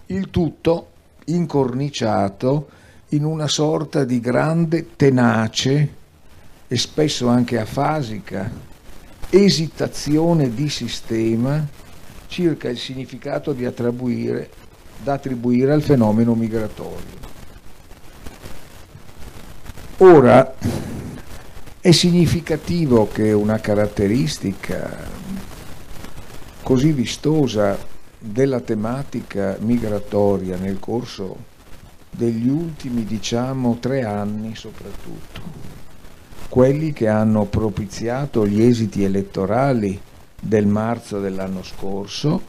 Il 0.08 0.32
tutto 0.32 0.88
incorniciato 1.26 2.69
in 3.10 3.23
una 3.23 3.47
sorta 3.47 4.04
di 4.04 4.19
grande 4.19 4.95
tenace 4.95 5.93
e 6.67 6.76
spesso 6.76 7.28
anche 7.28 7.60
afasica 7.60 8.50
esitazione 9.30 10.52
di 10.56 10.69
sistema 10.69 11.63
circa 12.26 12.69
il 12.69 12.80
significato 12.80 13.52
attribuire, 13.52 14.50
da 15.04 15.13
attribuire 15.13 15.71
al 15.71 15.84
fenomeno 15.84 16.34
migratorio. 16.34 17.15
Ora, 19.97 20.56
è 21.80 21.91
significativo 21.91 23.08
che 23.08 23.32
una 23.34 23.60
caratteristica 23.60 25.16
così 26.67 26.91
vistosa 26.91 27.77
della 28.19 28.60
tematica 28.60 29.56
migratoria 29.62 30.58
nel 30.58 30.80
corso 30.80 31.38
degli 32.10 32.49
ultimi, 32.49 33.06
diciamo, 33.06 33.77
tre 33.80 34.03
anni 34.03 34.53
soprattutto, 34.53 35.39
quelli 36.49 36.91
che 36.91 37.08
hanno 37.08 37.45
propiziato 37.45 38.45
gli 38.45 38.62
esiti 38.62 39.06
elettorali 39.06 39.97
del 40.38 40.67
marzo 40.67 41.21
dell'anno 41.21 41.63
scorso 41.63 42.41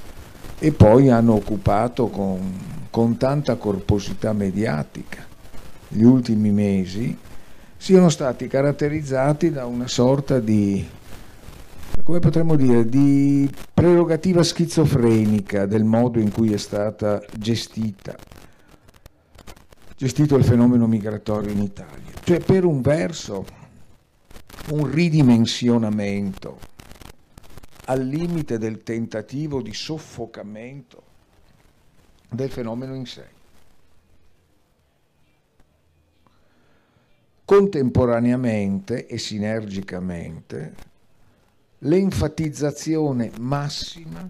e 0.59 0.73
poi 0.73 1.11
hanno 1.11 1.35
occupato 1.35 2.09
con, 2.09 2.59
con 2.91 3.17
tanta 3.19 3.55
corposità 3.55 4.33
mediatica. 4.33 5.25
Gli 5.87 6.03
ultimi 6.03 6.51
mesi, 6.51 7.17
siano 7.77 8.09
stati 8.09 8.49
caratterizzati 8.49 9.53
da 9.53 9.65
una 9.67 9.87
sorta 9.87 10.41
di, 10.41 10.85
come 12.09 12.21
potremmo 12.21 12.57
dire, 12.57 12.87
di 12.87 13.55
prerogativa 13.75 14.43
schizofrenica 14.43 15.67
del 15.67 15.85
modo 15.85 16.19
in 16.19 16.33
cui 16.33 16.55
è 16.55 16.57
stata 16.57 17.23
gestita, 17.37 18.17
gestito 19.95 20.35
il 20.37 20.45
fenomeno 20.45 20.87
migratorio 20.87 21.51
in 21.51 21.61
Italia. 21.61 22.15
Cioè 22.25 22.41
per 22.41 22.65
un 22.65 22.81
verso 22.81 23.45
un 24.71 24.91
ridimensionamento 24.91 26.59
al 27.85 28.07
limite 28.07 28.57
del 28.57 28.83
tentativo 28.83 29.61
di 29.61 29.75
soffocamento 29.75 31.03
del 32.31 32.51
fenomeno 32.51 32.95
in 32.95 33.05
sé. 33.05 33.27
Contemporaneamente 37.45 39.07
e 39.07 39.19
sinergicamente 39.19 40.88
l'enfatizzazione 41.81 43.31
massima 43.39 44.29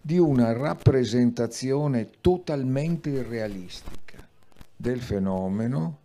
di 0.00 0.18
una 0.18 0.52
rappresentazione 0.52 2.10
totalmente 2.20 3.10
irrealistica 3.10 4.24
del 4.76 5.00
fenomeno 5.00 5.98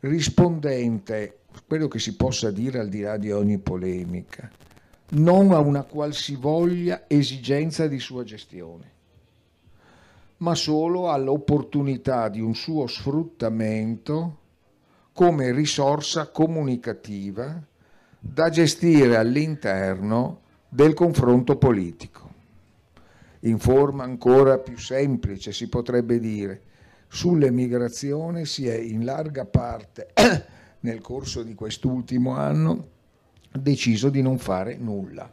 rispondente 0.00 1.38
quello 1.66 1.88
che 1.88 1.98
si 1.98 2.14
possa 2.14 2.50
dire 2.50 2.78
al 2.78 2.88
di 2.88 3.00
là 3.00 3.16
di 3.16 3.32
ogni 3.32 3.58
polemica, 3.58 4.50
non 5.10 5.52
a 5.52 5.58
una 5.58 5.82
qualsivoglia 5.82 7.04
esigenza 7.06 7.86
di 7.86 7.98
sua 7.98 8.24
gestione, 8.24 8.92
ma 10.38 10.54
solo 10.54 11.10
all'opportunità 11.10 12.28
di 12.28 12.40
un 12.40 12.54
suo 12.54 12.86
sfruttamento 12.86 14.38
come 15.12 15.52
risorsa 15.52 16.28
comunicativa 16.28 17.60
da 18.26 18.48
gestire 18.48 19.16
all'interno 19.16 20.40
del 20.68 20.94
confronto 20.94 21.56
politico. 21.56 22.32
In 23.40 23.58
forma 23.58 24.02
ancora 24.02 24.58
più 24.58 24.78
semplice 24.78 25.52
si 25.52 25.68
potrebbe 25.68 26.18
dire, 26.18 26.62
sull'emigrazione 27.06 28.46
si 28.46 28.66
è 28.66 28.74
in 28.74 29.04
larga 29.04 29.44
parte 29.44 30.08
nel 30.80 31.00
corso 31.02 31.42
di 31.42 31.54
quest'ultimo 31.54 32.32
anno 32.32 32.88
deciso 33.52 34.08
di 34.08 34.22
non 34.22 34.38
fare 34.38 34.76
nulla, 34.76 35.30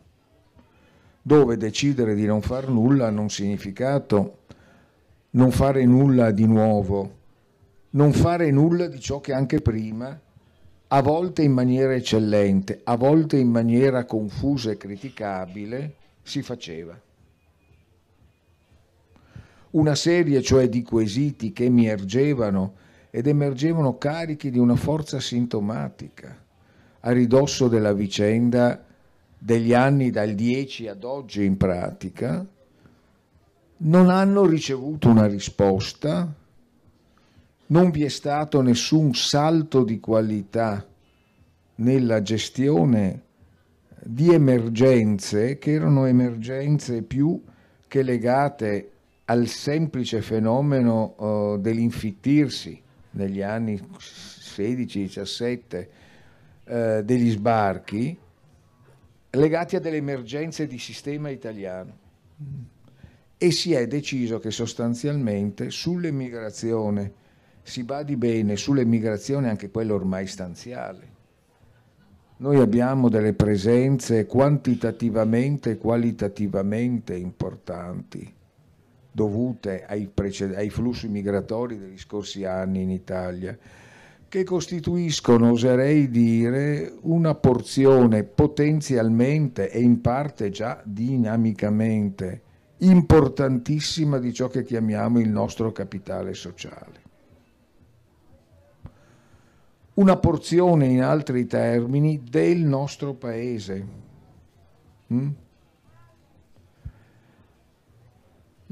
dove 1.22 1.58
decidere 1.58 2.14
di 2.14 2.26
non 2.26 2.42
fare 2.42 2.68
nulla 2.68 3.08
un 3.08 3.30
significato. 3.30 4.40
Non 5.34 5.52
fare 5.52 5.86
nulla 5.86 6.32
di 6.32 6.46
nuovo, 6.46 7.20
non 7.92 8.12
fare 8.12 8.52
nulla 8.52 8.88
di 8.88 9.00
ciò 9.00 9.22
che 9.22 9.32
anche 9.32 9.62
prima, 9.62 10.20
a 10.94 11.02
volte 11.02 11.42
in 11.42 11.54
maniera 11.54 11.94
eccellente, 11.94 12.82
a 12.84 12.98
volte 12.98 13.38
in 13.38 13.50
maniera 13.50 14.04
confusa 14.04 14.72
e 14.72 14.78
criticabile, 14.78 15.96
si 16.22 16.42
faceva. 16.42 17.00
Una 19.72 19.96
serie 19.96 20.42
cioè 20.42 20.68
di 20.68 20.84
quesiti 20.84 21.54
che 21.54 21.64
emergevano 21.64 22.74
ed 23.10 23.28
emergevano 23.28 23.98
carichi 23.98 24.52
di 24.52 24.60
una 24.60 24.76
forza 24.76 25.22
sintomatica 25.22 26.38
a 27.00 27.12
ridosso 27.12 27.70
della 27.70 27.94
vicenda 27.94 28.84
degli 29.38 29.74
anni 29.74 30.10
dal 30.10 30.34
10 30.34 30.90
ad 30.90 31.06
oggi 31.06 31.46
in 31.46 31.56
pratica, 31.56 32.46
non 33.78 34.10
hanno 34.10 34.46
ricevuto 34.46 35.10
una 35.10 35.26
risposta, 35.26 36.32
non 37.72 37.90
vi 37.90 38.04
è 38.04 38.10
stato 38.10 38.62
nessun 38.62 39.14
salto 39.14 39.84
di 39.84 40.00
qualità 40.00 40.88
nella 41.76 42.22
gestione 42.22 43.24
di 44.04 44.34
emergenze 44.34 45.58
che 45.58 45.72
erano 45.72 46.06
emergenze 46.06 47.02
più 47.02 47.42
che 47.88 48.04
legate 48.04 48.92
al 49.26 49.48
semplice 49.48 50.22
fenomeno 50.22 51.16
uh, 51.18 51.58
dell'infittirsi 51.60 52.80
negli 53.12 53.42
anni 53.42 53.80
16-17 53.80 55.88
uh, 56.64 57.02
degli 57.04 57.32
sbarchi 57.32 58.18
legati 59.30 59.78
a 59.78 59.80
delle 59.80 59.98
emergenze 59.98 60.68
di 60.68 60.78
sistema 60.78 61.30
italiano. 61.30 62.00
E 63.38 63.52
si 63.52 63.74
è 63.74 63.88
deciso 63.88 64.40
che 64.40 64.52
sostanzialmente 64.52 65.70
sull'emigrazione 65.70 67.20
si 67.64 67.84
badi 67.84 68.16
bene, 68.16 68.56
sull'emigrazione 68.56 69.50
anche 69.50 69.70
quella 69.70 69.94
ormai 69.94 70.28
stanziale. 70.28 71.10
Noi 72.38 72.60
abbiamo 72.60 73.08
delle 73.08 73.34
presenze 73.34 74.26
quantitativamente 74.26 75.72
e 75.72 75.78
qualitativamente 75.78 77.16
importanti 77.16 78.34
dovute 79.12 79.86
ai, 79.86 80.10
ai 80.56 80.70
flussi 80.70 81.08
migratori 81.08 81.78
degli 81.78 81.98
scorsi 81.98 82.46
anni 82.46 82.82
in 82.82 82.90
Italia, 82.90 83.58
che 84.28 84.44
costituiscono, 84.44 85.52
oserei 85.52 86.10
dire, 86.10 86.94
una 87.02 87.36
porzione 87.36 88.24
potenzialmente 88.24 89.70
e 89.70 89.82
in 89.82 90.00
parte 90.00 90.50
già 90.50 90.82
dinamicamente 90.86 92.42
importantissima 92.78 94.18
di 94.18 94.34
ciò 94.34 94.48
che 94.48 94.64
chiamiamo 94.64 95.20
il 95.20 95.30
nostro 95.30 95.72
capitale 95.72 96.34
sociale. 96.34 97.01
Una 100.02 100.18
porzione, 100.18 100.88
in 100.88 101.04
altri 101.04 101.46
termini, 101.46 102.24
del 102.28 102.60
nostro 102.60 103.14
paese. 103.14 103.86
Mm? 105.14 105.30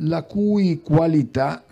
la 0.02 0.24
cui 0.24 0.82
qualità 0.82 1.64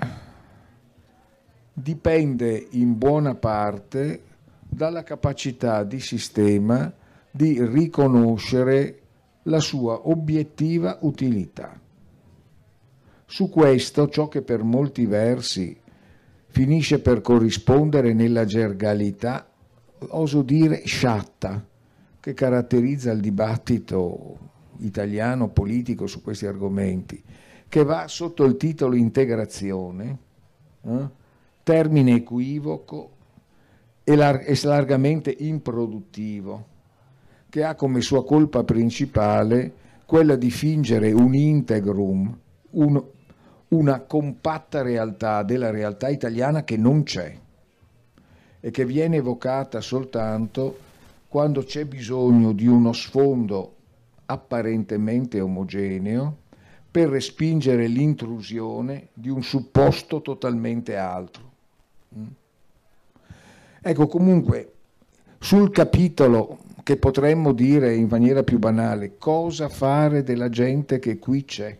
dipende 1.71 2.67
in 2.71 2.97
buona 2.97 3.35
parte 3.35 4.23
dalla 4.67 5.03
capacità 5.03 5.83
di 5.83 5.99
sistema 5.99 6.91
di 7.31 7.63
riconoscere 7.63 8.99
la 9.43 9.59
sua 9.59 10.09
obiettiva 10.09 10.97
utilità. 11.01 11.79
Su 13.25 13.49
questo 13.49 14.09
ciò 14.09 14.27
che 14.27 14.41
per 14.41 14.63
molti 14.63 15.05
versi 15.05 15.77
finisce 16.57 16.97
per 16.97 17.21
corrispondere 17.21 18.13
nella 18.13 18.43
gergalità, 18.43 19.47
oso 20.09 20.41
dire 20.41 20.81
sciatta, 20.85 21.63
che 22.19 22.33
caratterizza 22.33 23.11
il 23.11 23.19
dibattito 23.19 24.37
italiano 24.77 25.49
politico 25.49 26.07
su 26.07 26.23
questi 26.23 26.47
argomenti, 26.47 27.21
che 27.69 27.83
va 27.83 28.07
sotto 28.07 28.43
il 28.43 28.57
titolo 28.57 28.95
integrazione, 28.95 30.17
eh? 30.81 31.07
termine 31.61 32.15
equivoco 32.15 33.11
e, 34.03 34.15
lar- 34.15 34.43
largamente 34.63 35.35
improduttivo, 35.37 36.65
che 37.49 37.63
ha 37.63 37.75
come 37.75 38.01
sua 38.01 38.25
colpa 38.25 38.63
principale 38.63 39.73
quella 40.07 40.35
di 40.35 40.49
fingere 40.49 41.11
un 41.11 41.35
integrum, 41.35 42.35
un, 42.71 43.03
una 43.69 43.99
compatta 44.01 44.81
realtà 44.81 45.43
della 45.43 45.69
realtà 45.69 46.09
italiana 46.09 46.63
che 46.63 46.77
non 46.77 47.03
c'è 47.03 47.37
e 48.59 48.71
che 48.71 48.85
viene 48.85 49.17
evocata 49.17 49.81
soltanto 49.81 50.79
quando 51.27 51.63
c'è 51.63 51.85
bisogno 51.85 52.53
di 52.53 52.67
uno 52.67 52.93
sfondo 52.93 53.75
apparentemente 54.25 55.39
omogeneo 55.41 56.37
per 56.89 57.09
respingere 57.09 57.87
l'intrusione 57.87 59.09
di 59.13 59.29
un 59.29 59.43
supposto 59.43 60.21
totalmente 60.21 60.95
altro. 60.95 61.51
Mm. 62.17 62.25
Ecco, 63.81 64.07
comunque, 64.07 64.73
sul 65.37 65.69
capitolo 65.69 66.59
che 66.83 66.97
potremmo 66.97 67.51
dire 67.51 67.93
in 67.93 68.07
maniera 68.09 68.43
più 68.43 68.57
banale, 68.59 69.17
cosa 69.17 69.69
fare 69.69 70.23
della 70.23 70.49
gente 70.49 70.99
che 70.99 71.19
qui 71.19 71.43
c'è, 71.45 71.77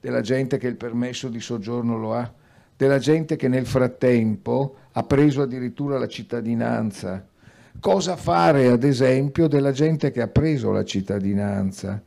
della 0.00 0.22
gente 0.22 0.58
che 0.58 0.66
il 0.66 0.76
permesso 0.76 1.28
di 1.28 1.40
soggiorno 1.40 1.98
lo 1.98 2.14
ha, 2.14 2.32
della 2.76 2.98
gente 2.98 3.36
che 3.36 3.48
nel 3.48 3.66
frattempo 3.66 4.76
ha 4.92 5.02
preso 5.02 5.42
addirittura 5.42 5.98
la 5.98 6.08
cittadinanza. 6.08 7.26
Cosa 7.78 8.16
fare, 8.16 8.68
ad 8.68 8.82
esempio, 8.82 9.46
della 9.46 9.72
gente 9.72 10.10
che 10.10 10.22
ha 10.22 10.28
preso 10.28 10.70
la 10.72 10.84
cittadinanza? 10.84 12.02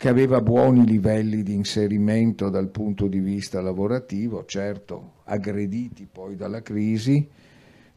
che 0.00 0.08
aveva 0.08 0.40
buoni 0.40 0.86
livelli 0.86 1.42
di 1.42 1.52
inserimento 1.52 2.48
dal 2.48 2.68
punto 2.68 3.06
di 3.06 3.18
vista 3.18 3.60
lavorativo, 3.60 4.46
certo 4.46 5.16
aggrediti 5.24 6.08
poi 6.10 6.36
dalla 6.36 6.62
crisi, 6.62 7.28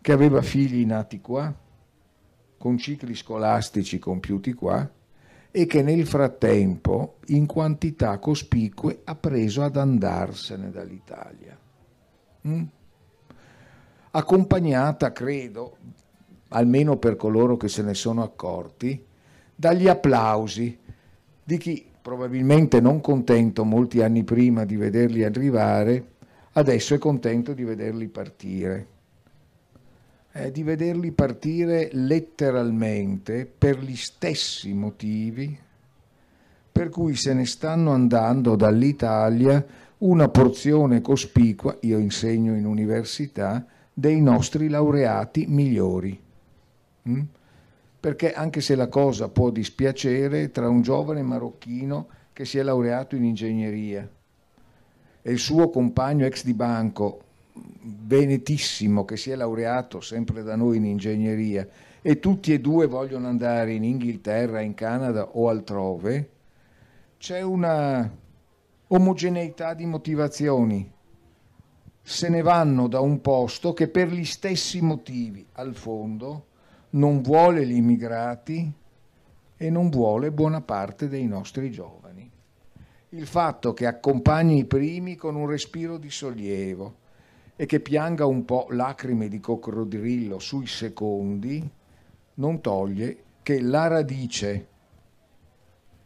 che 0.02 0.12
aveva 0.12 0.42
figli 0.42 0.86
nati 0.86 1.22
qua, 1.22 1.56
con 2.58 2.78
cicli 2.78 3.16
scolastici 3.16 4.00
compiuti 4.00 4.52
qua 4.52 4.86
e 5.56 5.68
che 5.68 5.84
nel 5.84 6.08
frattempo 6.08 7.20
in 7.28 7.46
quantità 7.46 8.18
cospicue 8.18 9.02
ha 9.04 9.14
preso 9.14 9.62
ad 9.62 9.78
andarsene 9.78 10.72
dall'Italia. 10.72 11.56
Mm? 12.48 12.64
Accompagnata, 14.10 15.12
credo, 15.12 15.78
almeno 16.50 16.98
per 16.98 17.18
coloro 17.18 17.56
che 17.56 17.68
se 17.68 17.84
ne 17.84 17.94
sono 17.94 18.24
accorti, 18.24 19.06
dagli 19.54 19.88
applausi 19.88 20.76
di 21.44 21.58
chi 21.60 21.86
probabilmente 22.02 22.82
non 22.82 23.00
contento 23.00 23.64
molti 23.64 24.02
anni 24.02 24.24
prima 24.24 24.66
di 24.66 24.76
vederli 24.76 25.24
arrivare, 25.24 26.14
adesso 26.54 26.96
è 26.96 26.98
contento 26.98 27.54
di 27.54 27.64
vederli 27.64 28.08
partire. 28.08 28.88
Eh, 30.36 30.52
di 30.52 30.64
vederli 30.64 31.12
partire 31.12 31.90
letteralmente 31.94 33.46
per 33.46 33.80
gli 33.80 33.96
stessi 33.96 34.74
motivi 34.74 35.58
per 36.72 36.90
cui 36.90 37.16
se 37.16 37.36
ne 37.36 37.46
stanno 37.46 37.92
andando 37.92 38.56
dall'Italia 38.56 39.64
una 40.00 40.28
porzione 40.30 41.02
cospicua, 41.02 41.78
io 41.82 42.00
insegno 42.00 42.56
in 42.56 42.66
università, 42.66 43.64
dei 43.94 44.20
nostri 44.22 44.68
laureati 44.70 45.46
migliori. 45.48 46.20
Mm? 47.08 47.22
perché 48.04 48.34
anche 48.34 48.60
se 48.60 48.76
la 48.76 48.90
cosa 48.90 49.30
può 49.30 49.50
dispiacere, 49.50 50.52
tra 50.52 50.68
un 50.68 50.82
giovane 50.82 51.22
marocchino 51.22 52.08
che 52.34 52.44
si 52.44 52.58
è 52.58 52.62
laureato 52.62 53.16
in 53.16 53.24
ingegneria 53.24 54.06
e 55.22 55.32
il 55.32 55.40
suo 55.40 55.70
compagno 55.70 56.26
ex 56.26 56.44
di 56.44 56.54
banco, 56.54 57.23
venetissimo, 57.54 59.06
che 59.06 59.18
si 59.18 59.32
è 59.32 59.36
laureato 59.36 60.02
sempre 60.02 60.44
da 60.44 60.56
noi 60.56 60.78
in 60.78 60.86
ingegneria, 60.86 61.68
e 62.02 62.20
tutti 62.20 62.54
e 62.54 62.60
due 62.60 62.88
vogliono 62.88 63.28
andare 63.28 63.74
in 63.74 63.84
Inghilterra, 63.84 64.62
in 64.62 64.74
Canada 64.74 65.30
o 65.34 65.50
altrove, 65.50 66.30
c'è 67.18 67.42
una 67.42 68.12
omogeneità 68.88 69.74
di 69.74 69.86
motivazioni. 69.86 70.92
Se 72.02 72.28
ne 72.28 72.42
vanno 72.42 72.88
da 72.88 73.00
un 73.00 73.22
posto 73.22 73.74
che 73.74 73.88
per 73.88 74.10
gli 74.10 74.26
stessi 74.26 74.82
motivi, 74.82 75.46
al 75.54 75.74
fondo, 75.76 76.48
non 76.92 77.22
vuole 77.22 77.66
gli 77.66 77.76
immigrati 77.76 78.72
e 79.56 79.70
non 79.70 79.90
vuole 79.90 80.32
buona 80.32 80.62
parte 80.62 81.08
dei 81.08 81.26
nostri 81.26 81.72
giovani. 81.72 82.30
Il 83.10 83.26
fatto 83.26 83.74
che 83.74 83.86
accompagni 83.86 84.58
i 84.58 84.66
primi 84.66 85.16
con 85.16 85.36
un 85.36 85.48
respiro 85.48 85.98
di 85.98 86.10
sollievo 86.10 87.02
e 87.56 87.66
che 87.66 87.80
pianga 87.80 88.26
un 88.26 88.46
po' 88.46 88.68
lacrime 88.70 89.28
di 89.28 89.40
coccodrillo 89.40 90.40
sui 90.40 90.68
secondi 90.68 91.70
non 92.36 92.62
toglie 92.62 93.24
che 93.44 93.62
la 93.62 93.88
radice 93.88 94.68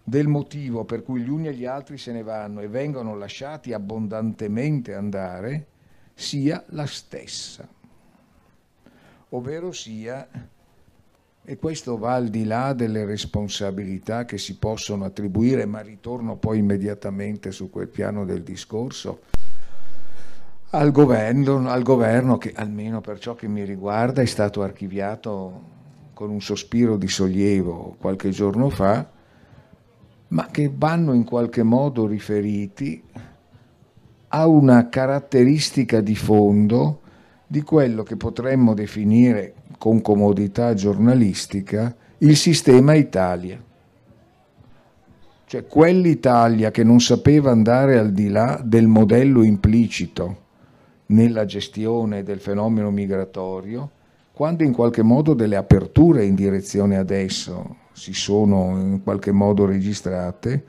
del 0.04 0.28
motivo 0.28 0.86
per 0.86 1.04
cui 1.04 1.22
gli 1.22 1.30
uni 1.30 1.48
e 1.48 1.54
gli 1.54 1.66
altri 1.66 1.98
se 1.98 2.12
ne 2.12 2.24
vanno 2.24 2.62
e 2.62 2.68
vengono 2.68 3.16
lasciati 3.16 3.74
abbondantemente 3.74 4.94
andare 4.94 5.68
sia 6.14 6.64
la 6.70 6.86
stessa, 6.86 7.68
ovvero 9.30 9.72
sia 9.72 10.28
e 11.50 11.58
questo 11.58 11.98
va 11.98 12.16
al 12.16 12.28
di 12.28 12.44
là 12.44 12.74
delle 12.74 13.06
responsabilità 13.06 14.26
che 14.26 14.38
si 14.38 14.58
possono 14.58 15.06
attribuire, 15.06 15.66
ma 15.66 15.80
ritorno 15.80 16.36
poi 16.36 16.58
immediatamente 16.58 17.52
su 17.52 17.70
quel 17.70 17.88
piano 17.88 18.26
del 18.26 18.43
discorso, 18.43 19.22
al 20.72 20.91
governo, 20.91 21.70
al 21.70 21.82
governo 21.82 22.38
che 22.38 22.51
almeno 22.53 22.99
per 22.99 23.20
ciò 23.20 23.36
che 23.36 23.47
mi 23.47 23.63
riguarda 23.63 24.22
è 24.22 24.26
stato 24.26 24.61
archiviato 24.63 25.76
con 26.13 26.30
un 26.30 26.41
sospiro 26.41 26.97
di 26.97 27.07
sollievo 27.07 27.95
qualche 27.99 28.32
giorno 28.32 28.70
fa, 28.70 29.07
ma 30.30 30.47
che 30.47 30.70
vanno 30.76 31.13
in 31.13 31.24
qualche 31.24 31.63
modo 31.63 32.05
riferiti 32.05 33.01
a 34.30 34.45
una 34.45 34.89
caratteristica 34.89 36.01
di 36.01 36.15
fondo 36.15 37.01
di 37.47 37.61
quello 37.61 38.03
che 38.03 38.18
potremmo 38.18 38.74
definire 38.74 39.53
con 39.78 40.01
comodità 40.01 40.74
giornalistica 40.74 41.95
il 42.18 42.36
sistema 42.36 42.93
Italia. 42.93 43.63
cioè 45.45 45.65
quell'Italia 45.65 46.72
che 46.72 46.84
non 46.84 46.99
sapeva 46.99 47.51
andare 47.51 47.97
al 47.97 48.11
di 48.11 48.28
là 48.28 48.59
del 48.61 48.88
modello 48.88 49.43
implicito 49.43 50.47
nella 51.08 51.45
gestione 51.45 52.24
del 52.24 52.39
fenomeno 52.39 52.91
migratorio, 52.91 53.91
quando 54.34 54.64
in 54.64 54.74
qualche 54.74 55.01
modo 55.01 55.34
delle 55.34 55.55
aperture 55.55 56.26
in 56.26 56.36
direzione 56.36 56.97
ad 56.97 57.10
esso 57.10 57.78
si 57.93 58.14
sono 58.14 58.80
in 58.80 59.01
qualche 59.03 59.32
modo 59.32 59.66
registrate, 59.66 60.64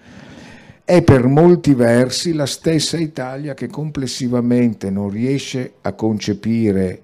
è 0.84 1.02
per 1.02 1.26
molti 1.26 1.74
versi 1.74 2.32
la 2.32 2.46
stessa 2.46 2.96
Italia 2.96 3.52
che 3.52 3.66
complessivamente 3.66 4.88
non 4.88 5.10
riesce 5.10 5.74
a 5.82 5.92
concepire 5.92 7.02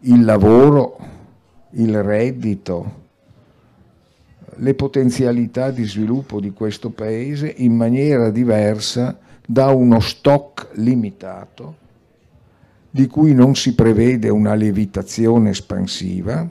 il 0.00 0.24
lavoro, 0.24 0.98
il 1.72 2.02
reddito, 2.02 3.02
le 4.56 4.74
potenzialità 4.74 5.70
di 5.70 5.84
sviluppo 5.84 6.40
di 6.40 6.50
questo 6.52 6.90
paese 6.90 7.52
in 7.58 7.76
maniera 7.76 8.30
diversa 8.30 9.16
da 9.46 9.68
uno 9.68 10.00
stock 10.00 10.70
limitato 10.72 11.82
di 12.94 13.08
cui 13.08 13.34
non 13.34 13.56
si 13.56 13.74
prevede 13.74 14.28
una 14.28 14.54
lievitazione 14.54 15.50
espansiva 15.50 16.48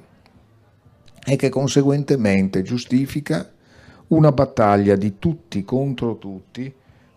e 1.25 1.35
che 1.37 1.47
conseguentemente 1.47 2.63
giustifica 2.63 3.49
una 4.07 4.29
battaglia 4.33 4.97
di 4.97 5.19
tutti 5.19 5.63
contro 5.63 6.17
tutti 6.17 6.69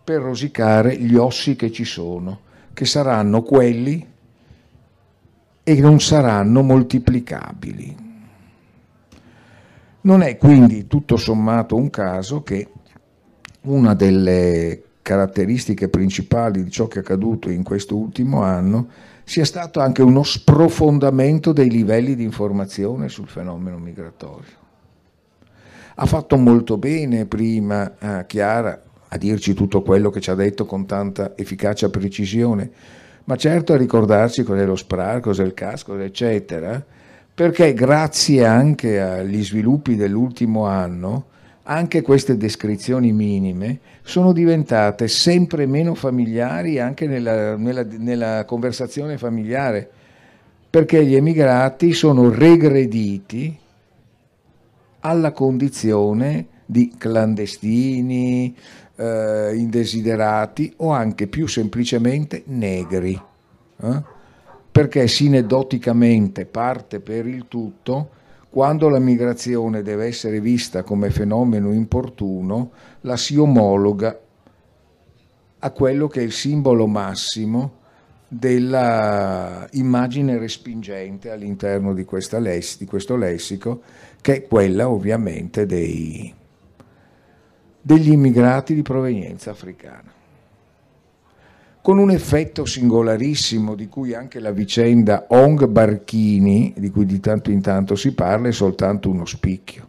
per 0.05 0.21
rosicare 0.23 0.97
gli 0.97 1.17
ossi 1.17 1.57
che 1.57 1.73
ci 1.73 1.85
sono, 1.85 2.39
che 2.73 2.85
saranno 2.85 3.43
quelli 3.43 4.07
e 5.65 5.81
non 5.81 5.99
saranno 5.99 6.63
moltiplicabili. 6.63 7.97
Non 10.03 10.23
è 10.23 10.37
quindi 10.37 10.87
tutto 10.87 11.17
sommato 11.17 11.75
un 11.75 11.91
caso 11.91 12.45
che 12.45 12.69
una 13.63 13.95
delle 13.95 14.83
caratteristiche 15.03 15.89
principali 15.89 16.63
di 16.63 16.71
ciò 16.71 16.87
che 16.87 16.99
è 16.99 17.03
accaduto 17.03 17.51
in 17.51 17.65
questo 17.65 17.97
ultimo 17.97 18.43
anno 18.43 19.15
sia 19.29 19.45
stato 19.45 19.81
anche 19.81 20.03
uno 20.03 20.23
sprofondamento 20.23 21.53
dei 21.53 21.69
livelli 21.69 22.15
di 22.15 22.23
informazione 22.23 23.09
sul 23.09 23.27
fenomeno 23.27 23.77
migratorio. 23.77 24.65
Ha 25.97 26.07
fatto 26.07 26.37
molto 26.37 26.79
bene 26.79 27.27
prima 27.27 27.99
eh, 27.99 28.27
Chiara 28.27 28.81
a 29.09 29.19
dirci 29.19 29.53
tutto 29.53 29.83
quello 29.83 30.11
che 30.11 30.21
ci 30.21 30.31
ha 30.31 30.37
detto 30.37 30.65
con 30.65 30.87
tanta 30.87 31.37
efficacia 31.37 31.87
e 31.87 31.91
precisione, 31.91 32.71
ma 33.25 33.35
certo 33.35 33.73
a 33.73 33.77
ricordarci 33.77 34.45
cos'è 34.45 34.65
lo 34.65 34.77
SPRAR, 34.77 35.19
cos'è 35.19 35.43
il 35.43 35.55
CAS, 35.55 35.85
eccetera, 35.89 36.83
perché 37.35 37.75
grazie 37.75 38.47
anche 38.47 39.01
agli 39.01 39.43
sviluppi 39.43 39.97
dell'ultimo 39.97 40.67
anno 40.67 41.27
anche 41.69 42.03
queste 42.03 42.37
descrizioni 42.37 43.13
minime 43.13 43.81
sono 44.03 44.33
diventate 44.33 45.09
sempre 45.09 45.67
meno 45.67 45.95
familiari 45.95 46.79
anche 46.79 47.07
nella, 47.09 47.57
nella, 47.57 47.85
nella 47.85 48.45
conversazione 48.45 49.19
familiare, 49.19 49.89
perché 50.71 51.05
gli 51.05 51.17
emigrati 51.17 51.93
sono 51.93 52.31
regrediti 52.31 53.57
alla 55.01 55.33
condizione 55.33 56.47
di 56.65 56.95
clandestini, 56.97 58.55
eh, 58.95 59.53
indesiderati 59.57 60.73
o 60.79 60.91
anche 60.91 61.27
più 61.27 61.49
semplicemente 61.49 62.43
negri, 62.47 63.21
eh? 63.83 64.03
perché 64.71 65.09
sineddoticamente 65.09 66.45
parte 66.45 67.01
per 67.01 67.27
il 67.27 67.47
tutto 67.49 68.11
quando 68.57 68.89
la 68.89 68.99
migrazione 68.99 69.83
deve 69.83 70.07
essere 70.07 70.41
vista 70.41 70.83
come 70.83 71.11
fenomeno 71.11 71.75
importuno, 71.75 72.71
la 73.03 73.19
si 73.19 73.37
omologa 73.37 74.19
a 75.59 75.71
quello 75.73 76.09
che 76.09 76.21
è 76.21 76.23
il 76.23 76.33
simbolo 76.33 76.87
massimo 76.87 77.81
della 78.27 79.69
immagine 79.73 80.39
respingente 80.39 81.31
all'interno 81.31 81.93
di, 81.93 82.07
less- 82.39 82.79
di 82.79 82.87
questo 82.87 83.15
lessico, 83.17 83.83
che 84.23 84.37
è 84.37 84.47
quella 84.47 84.89
ovviamente 84.89 85.67
dei, 85.67 86.33
degli 87.79 88.11
immigrati 88.11 88.73
di 88.73 88.81
provenienza 88.81 89.51
africana 89.51 90.11
con 91.87 91.99
un 91.99 92.11
effetto 92.11 92.65
singolarissimo 92.65 93.77
di 93.77 93.87
cui 93.87 94.13
anche 94.13 94.41
la 94.41 94.51
vicenda 94.51 95.27
Ong 95.29 95.69
Barchini, 95.69 96.75
di 96.77 96.91
cui 96.91 97.07
di 97.07 97.21
tanto 97.21 97.53
in 97.53 97.61
tanto 97.61 97.95
si 97.95 98.13
parla, 98.13 98.49
è 98.49 98.53
soltanto 98.53 99.09
uno 99.09 99.25
spicchio. 99.25 99.89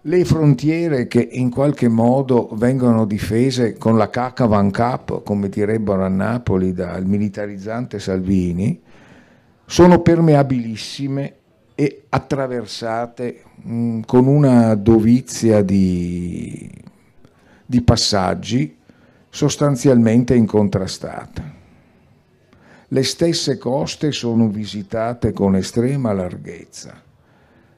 Le 0.00 0.24
frontiere 0.24 1.06
che 1.06 1.20
in 1.20 1.50
qualche 1.50 1.86
modo 1.86 2.48
vengono 2.54 3.04
difese 3.04 3.78
con 3.78 3.96
la 3.96 4.10
cacca 4.10 4.46
van 4.46 4.72
cap, 4.72 5.22
come 5.22 5.48
direbbero 5.48 6.04
a 6.04 6.08
Napoli 6.08 6.72
dal 6.72 7.06
militarizzante 7.06 8.00
Salvini, 8.00 8.82
sono 9.64 10.00
permeabilissime 10.00 11.34
e 11.76 12.06
attraversate 12.08 13.42
mh, 13.62 14.00
con 14.00 14.26
una 14.26 14.74
dovizia 14.74 15.62
di, 15.62 16.68
di 17.64 17.80
passaggi 17.80 18.77
sostanzialmente 19.30 20.34
incontrastate. 20.34 21.56
Le 22.88 23.02
stesse 23.02 23.58
coste 23.58 24.12
sono 24.12 24.48
visitate 24.48 25.32
con 25.32 25.56
estrema 25.56 26.12
larghezza 26.12 27.00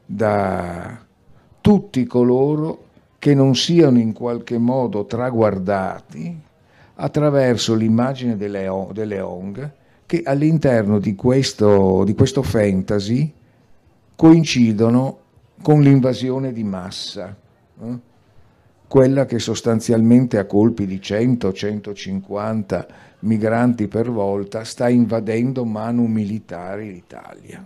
da 0.06 0.98
tutti 1.60 2.06
coloro 2.06 2.84
che 3.18 3.34
non 3.34 3.54
siano 3.54 3.98
in 3.98 4.12
qualche 4.12 4.56
modo 4.56 5.04
traguardati 5.04 6.40
attraverso 6.94 7.74
l'immagine 7.74 8.36
delle, 8.36 8.68
delle 8.92 9.20
ONG 9.20 9.70
che 10.06 10.22
all'interno 10.24 10.98
di 10.98 11.14
questo, 11.14 12.04
di 12.04 12.14
questo 12.14 12.42
fantasy 12.42 13.32
coincidono 14.16 15.18
con 15.62 15.80
l'invasione 15.82 16.52
di 16.52 16.64
massa. 16.64 17.36
Eh? 17.82 17.98
Quella 18.90 19.24
che 19.24 19.38
sostanzialmente 19.38 20.36
a 20.36 20.46
colpi 20.46 20.84
di 20.84 20.96
100-150 20.96 22.86
migranti 23.20 23.86
per 23.86 24.10
volta 24.10 24.64
sta 24.64 24.88
invadendo 24.88 25.64
manu 25.64 26.06
militari 26.06 26.90
l'Italia. 26.90 27.64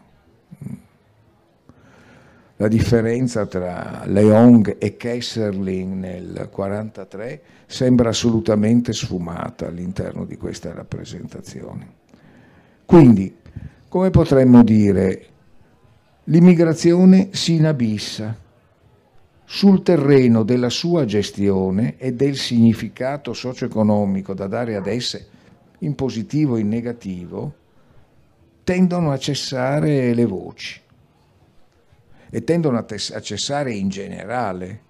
La 2.56 2.68
differenza 2.68 3.46
tra 3.46 4.02
Leong 4.04 4.76
e 4.78 4.98
Kesserling 4.98 5.94
nel 5.94 6.24
1943 6.24 7.42
sembra 7.64 8.10
assolutamente 8.10 8.92
sfumata 8.92 9.68
all'interno 9.68 10.26
di 10.26 10.36
questa 10.36 10.74
rappresentazione. 10.74 11.88
Quindi, 12.84 13.34
come 13.88 14.10
potremmo 14.10 14.62
dire, 14.62 15.26
l'immigrazione 16.24 17.30
si 17.32 17.54
inabissa 17.54 18.42
sul 19.54 19.84
terreno 19.84 20.42
della 20.42 20.68
sua 20.68 21.04
gestione 21.04 21.94
e 21.98 22.12
del 22.12 22.34
significato 22.34 23.32
socio-economico 23.32 24.34
da 24.34 24.48
dare 24.48 24.74
ad 24.74 24.88
esse, 24.88 25.28
in 25.78 25.94
positivo 25.94 26.56
e 26.56 26.62
in 26.62 26.68
negativo, 26.68 27.54
tendono 28.64 29.12
a 29.12 29.16
cessare 29.16 30.12
le 30.12 30.24
voci 30.24 30.80
e 32.30 32.42
tendono 32.42 32.78
a, 32.78 33.20
cessare 33.20 33.72
in 33.72 33.90
generale, 33.90 34.80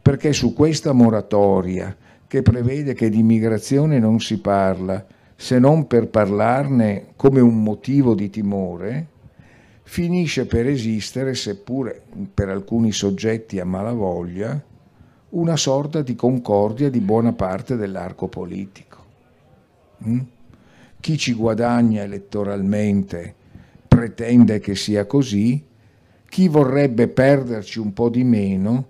perché 0.00 0.32
su 0.32 0.54
questa 0.54 0.92
moratoria 0.92 1.94
che 2.26 2.40
prevede 2.40 2.94
che 2.94 3.10
di 3.10 3.22
migrazione 3.22 3.98
non 3.98 4.18
si 4.18 4.38
parla 4.38 5.04
se 5.36 5.58
non 5.58 5.86
per 5.86 6.08
parlarne 6.08 7.08
come 7.16 7.40
un 7.40 7.62
motivo 7.62 8.14
di 8.14 8.30
timore, 8.30 9.08
finisce 9.92 10.46
per 10.46 10.66
esistere, 10.66 11.34
seppure 11.34 12.00
per 12.32 12.48
alcuni 12.48 12.92
soggetti 12.92 13.60
a 13.60 13.66
malavoglia, 13.66 14.58
una 15.28 15.56
sorta 15.58 16.00
di 16.00 16.14
concordia 16.14 16.88
di 16.88 17.00
buona 17.00 17.34
parte 17.34 17.76
dell'arco 17.76 18.26
politico. 18.26 18.96
Mm? 20.08 20.20
Chi 20.98 21.18
ci 21.18 21.34
guadagna 21.34 22.00
elettoralmente 22.00 23.34
pretende 23.86 24.60
che 24.60 24.76
sia 24.76 25.04
così, 25.04 25.62
chi 26.26 26.48
vorrebbe 26.48 27.08
perderci 27.08 27.78
un 27.78 27.92
po' 27.92 28.08
di 28.08 28.24
meno 28.24 28.86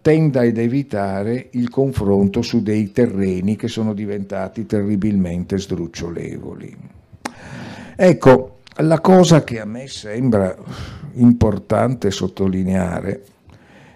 tenda 0.00 0.42
ad 0.42 0.58
evitare 0.58 1.48
il 1.54 1.68
confronto 1.70 2.40
su 2.40 2.62
dei 2.62 2.92
terreni 2.92 3.56
che 3.56 3.66
sono 3.66 3.94
diventati 3.94 4.64
terribilmente 4.64 5.58
sdrucciolevoli. 5.58 6.76
Ecco, 7.96 8.59
la 8.80 9.00
cosa 9.00 9.42
che 9.44 9.60
a 9.60 9.64
me 9.64 9.86
sembra 9.88 10.56
importante 11.14 12.10
sottolineare 12.10 13.24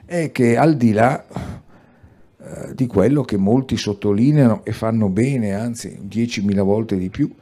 è 0.05 0.30
che 0.32 0.57
al 0.57 0.76
di 0.76 0.93
là 0.93 1.24
eh, 1.26 2.74
di 2.74 2.87
quello 2.87 3.22
che 3.22 3.37
molti 3.37 3.76
sottolineano 3.76 4.64
e 4.64 4.72
fanno 4.72 5.09
bene, 5.09 5.55
anzi 5.55 6.01
10.000 6.09 6.62
volte 6.62 6.97
di 6.97 7.09
più, 7.09 7.32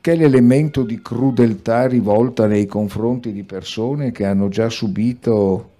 che 0.00 0.12
è 0.12 0.16
l'elemento 0.16 0.82
di 0.82 1.02
crudeltà 1.02 1.86
rivolta 1.86 2.46
nei 2.46 2.66
confronti 2.66 3.32
di 3.32 3.42
persone 3.42 4.12
che 4.12 4.24
hanno 4.24 4.48
già 4.48 4.68
subito 4.68 5.70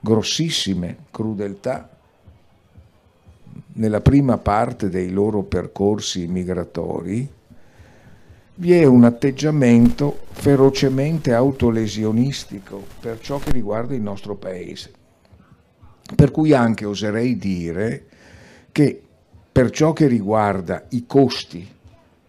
grossissime 0.00 0.96
crudeltà 1.12 1.88
nella 3.74 4.00
prima 4.00 4.38
parte 4.38 4.88
dei 4.88 5.10
loro 5.10 5.42
percorsi 5.42 6.26
migratori, 6.26 7.28
vi 8.56 8.72
è 8.72 8.84
un 8.84 9.04
atteggiamento 9.04 10.20
ferocemente 10.30 11.32
autolesionistico 11.32 12.84
per 13.00 13.18
ciò 13.20 13.38
che 13.38 13.50
riguarda 13.50 13.94
il 13.94 14.02
nostro 14.02 14.36
paese. 14.36 14.90
Per 16.14 16.30
cui 16.30 16.52
anche 16.52 16.84
oserei 16.84 17.36
dire 17.36 18.06
che 18.70 19.00
per 19.50 19.70
ciò 19.70 19.92
che 19.92 20.06
riguarda 20.06 20.84
i 20.90 21.04
costi 21.06 21.66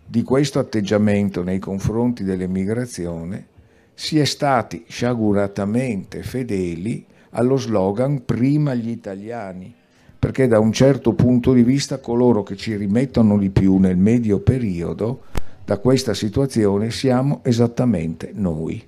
di 0.05 0.23
questo 0.23 0.59
atteggiamento 0.59 1.43
nei 1.43 1.59
confronti 1.59 2.23
dell'emigrazione, 2.23 3.47
si 3.93 4.19
è 4.19 4.25
stati 4.25 4.85
sciaguratamente 4.87 6.23
fedeli 6.23 7.05
allo 7.31 7.57
slogan 7.57 8.23
prima 8.23 8.73
gli 8.73 8.89
italiani, 8.89 9.73
perché 10.17 10.47
da 10.47 10.59
un 10.59 10.71
certo 10.71 11.13
punto 11.13 11.51
di 11.51 11.63
vista 11.63 11.99
coloro 11.99 12.43
che 12.43 12.55
ci 12.55 12.75
rimettono 12.75 13.37
di 13.37 13.49
più 13.49 13.77
nel 13.77 13.97
medio 13.97 14.39
periodo 14.39 15.23
da 15.65 15.77
questa 15.77 16.13
situazione 16.13 16.91
siamo 16.91 17.39
esattamente 17.43 18.31
noi. 18.33 18.83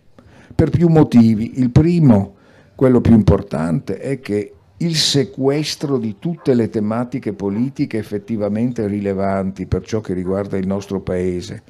Per 0.53 0.69
più 0.69 0.89
motivi. 0.89 1.59
Il 1.59 1.69
primo, 1.69 2.35
quello 2.75 3.01
più 3.01 3.13
importante, 3.13 3.97
è 3.99 4.19
che 4.19 4.53
il 4.77 4.95
sequestro 4.95 5.97
di 5.97 6.17
tutte 6.19 6.53
le 6.53 6.69
tematiche 6.69 7.31
politiche 7.31 7.97
effettivamente 7.97 8.87
rilevanti 8.87 9.67
per 9.67 9.85
ciò 9.85 10.01
che 10.01 10.13
riguarda 10.13 10.57
il 10.57 10.67
nostro 10.67 10.99
Paese, 10.99 11.63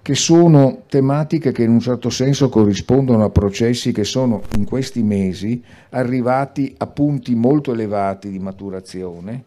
che 0.00 0.14
sono 0.14 0.84
tematiche 0.88 1.52
che 1.52 1.64
in 1.64 1.70
un 1.70 1.80
certo 1.80 2.08
senso 2.08 2.48
corrispondono 2.48 3.24
a 3.24 3.30
processi 3.30 3.92
che 3.92 4.04
sono 4.04 4.40
in 4.56 4.64
questi 4.64 5.02
mesi 5.02 5.62
arrivati 5.90 6.74
a 6.78 6.86
punti 6.86 7.34
molto 7.34 7.72
elevati 7.72 8.30
di 8.30 8.38
maturazione, 8.38 9.44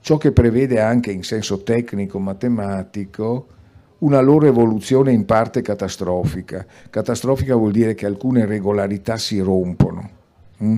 ciò 0.00 0.16
che 0.16 0.32
prevede 0.32 0.80
anche 0.80 1.10
in 1.10 1.22
senso 1.22 1.62
tecnico-matematico 1.62 3.56
una 3.98 4.20
loro 4.20 4.46
evoluzione 4.46 5.12
in 5.12 5.24
parte 5.24 5.62
catastrofica. 5.62 6.64
Catastrofica 6.90 7.54
vuol 7.54 7.72
dire 7.72 7.94
che 7.94 8.06
alcune 8.06 8.46
regolarità 8.46 9.16
si 9.16 9.40
rompono, 9.40 10.10
hm? 10.58 10.76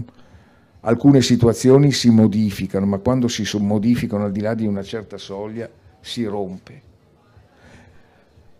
alcune 0.80 1.20
situazioni 1.20 1.92
si 1.92 2.10
modificano, 2.10 2.86
ma 2.86 2.98
quando 2.98 3.28
si 3.28 3.44
modificano 3.58 4.24
al 4.24 4.32
di 4.32 4.40
là 4.40 4.54
di 4.54 4.66
una 4.66 4.82
certa 4.82 5.18
soglia 5.18 5.68
si 6.00 6.24
rompe. 6.24 6.88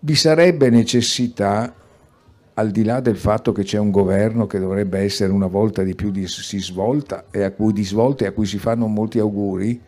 Vi 0.01 0.15
sarebbe 0.15 0.71
necessità, 0.71 1.75
al 2.55 2.71
di 2.71 2.85
là 2.85 3.01
del 3.01 3.17
fatto 3.17 3.53
che 3.53 3.63
c'è 3.63 3.79
un 3.79 3.91
governo 3.91 4.47
che 4.47 4.59
dovrebbe 4.59 4.99
essere 4.99 5.33
una 5.33 5.47
volta 5.47 5.83
di 5.83 5.95
più 5.95 6.11
di, 6.11 6.27
si 6.27 6.59
svolta 6.59 7.27
e 7.31 7.43
a 7.43 7.53
cui 7.53 7.73
di 7.73 7.85
svolte 7.85 8.27
a 8.27 8.33
cui 8.33 8.47
si 8.47 8.59
fanno 8.59 8.87
molti 8.87 9.19
auguri, 9.19 9.81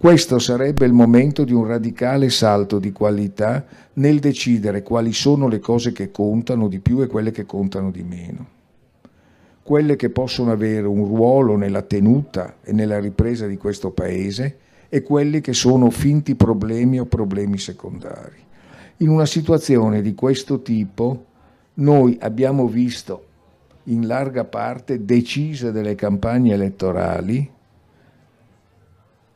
questo 0.00 0.38
sarebbe 0.38 0.86
il 0.86 0.94
momento 0.94 1.44
di 1.44 1.52
un 1.52 1.66
radicale 1.66 2.30
salto 2.30 2.78
di 2.78 2.90
qualità 2.90 3.66
nel 3.92 4.18
decidere 4.18 4.82
quali 4.82 5.12
sono 5.12 5.46
le 5.46 5.58
cose 5.58 5.92
che 5.92 6.10
contano 6.10 6.68
di 6.68 6.80
più 6.80 7.02
e 7.02 7.06
quelle 7.06 7.30
che 7.32 7.44
contano 7.44 7.90
di 7.90 8.02
meno. 8.02 8.46
Quelle 9.62 9.96
che 9.96 10.08
possono 10.08 10.52
avere 10.52 10.86
un 10.86 11.04
ruolo 11.04 11.54
nella 11.58 11.82
tenuta 11.82 12.56
e 12.62 12.72
nella 12.72 12.98
ripresa 12.98 13.46
di 13.46 13.58
questo 13.58 13.90
Paese 13.90 14.56
e 14.88 15.02
quelli 15.02 15.42
che 15.42 15.52
sono 15.52 15.90
finti 15.90 16.34
problemi 16.34 16.98
o 16.98 17.04
problemi 17.04 17.58
secondari. 17.58 18.38
In 18.96 19.10
una 19.10 19.26
situazione 19.26 20.00
di 20.00 20.14
questo 20.14 20.62
tipo 20.62 21.26
noi 21.74 22.16
abbiamo 22.22 22.66
visto 22.68 23.26
in 23.84 24.06
larga 24.06 24.44
parte 24.44 25.04
decise 25.04 25.72
delle 25.72 25.94
campagne 25.94 26.54
elettorali 26.54 27.58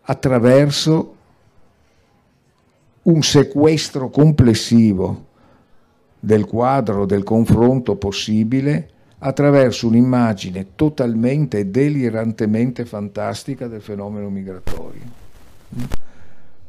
attraverso 0.05 1.15
un 3.03 3.23
sequestro 3.23 4.09
complessivo 4.09 5.27
del 6.19 6.47
quadro 6.47 7.05
del 7.05 7.23
confronto 7.23 7.97
possibile 7.97 8.89
attraverso 9.19 9.87
un'immagine 9.87 10.69
totalmente 10.75 11.59
e 11.59 11.67
delirantemente 11.67 12.85
fantastica 12.85 13.67
del 13.69 13.81
fenomeno 13.81 14.29
migratorio. 14.29 15.03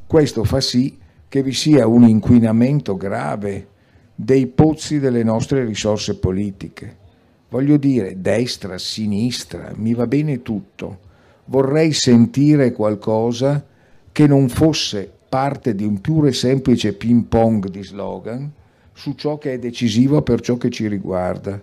Questo 0.08 0.44
fa 0.44 0.62
sì 0.62 0.98
che 1.28 1.42
vi 1.44 1.54
sia 1.54 1.88
un 1.88 2.04
inquinamento 2.04 2.96
grave 2.96 3.68
dei 4.16 4.48
pozzi 4.48 5.00
delle 5.00 5.24
nostre 5.24 5.66
risorse 5.66 6.18
politiche. 6.18 7.04
Voglio 7.50 7.78
dire, 7.78 8.22
destra, 8.22 8.78
sinistra, 8.78 9.72
mi 9.76 9.94
va 9.94 10.08
bene 10.08 10.42
tutto, 10.42 11.00
vorrei 11.46 11.94
sentire 11.94 12.72
qualcosa 12.72 13.64
che 14.12 14.28
non 14.28 14.50
fosse 14.50 15.12
parte 15.28 15.76
di 15.76 15.84
un 15.84 16.00
puro 16.02 16.28
e 16.28 16.34
semplice 16.34 16.94
ping 16.94 17.26
pong 17.26 17.68
di 17.70 17.84
slogan 17.84 18.52
su 18.94 19.14
ciò 19.14 19.38
che 19.38 19.54
è 19.54 19.60
decisivo 19.60 20.22
per 20.22 20.40
ciò 20.40 20.56
che 20.58 20.70
ci 20.70 20.88
riguarda. 20.88 21.62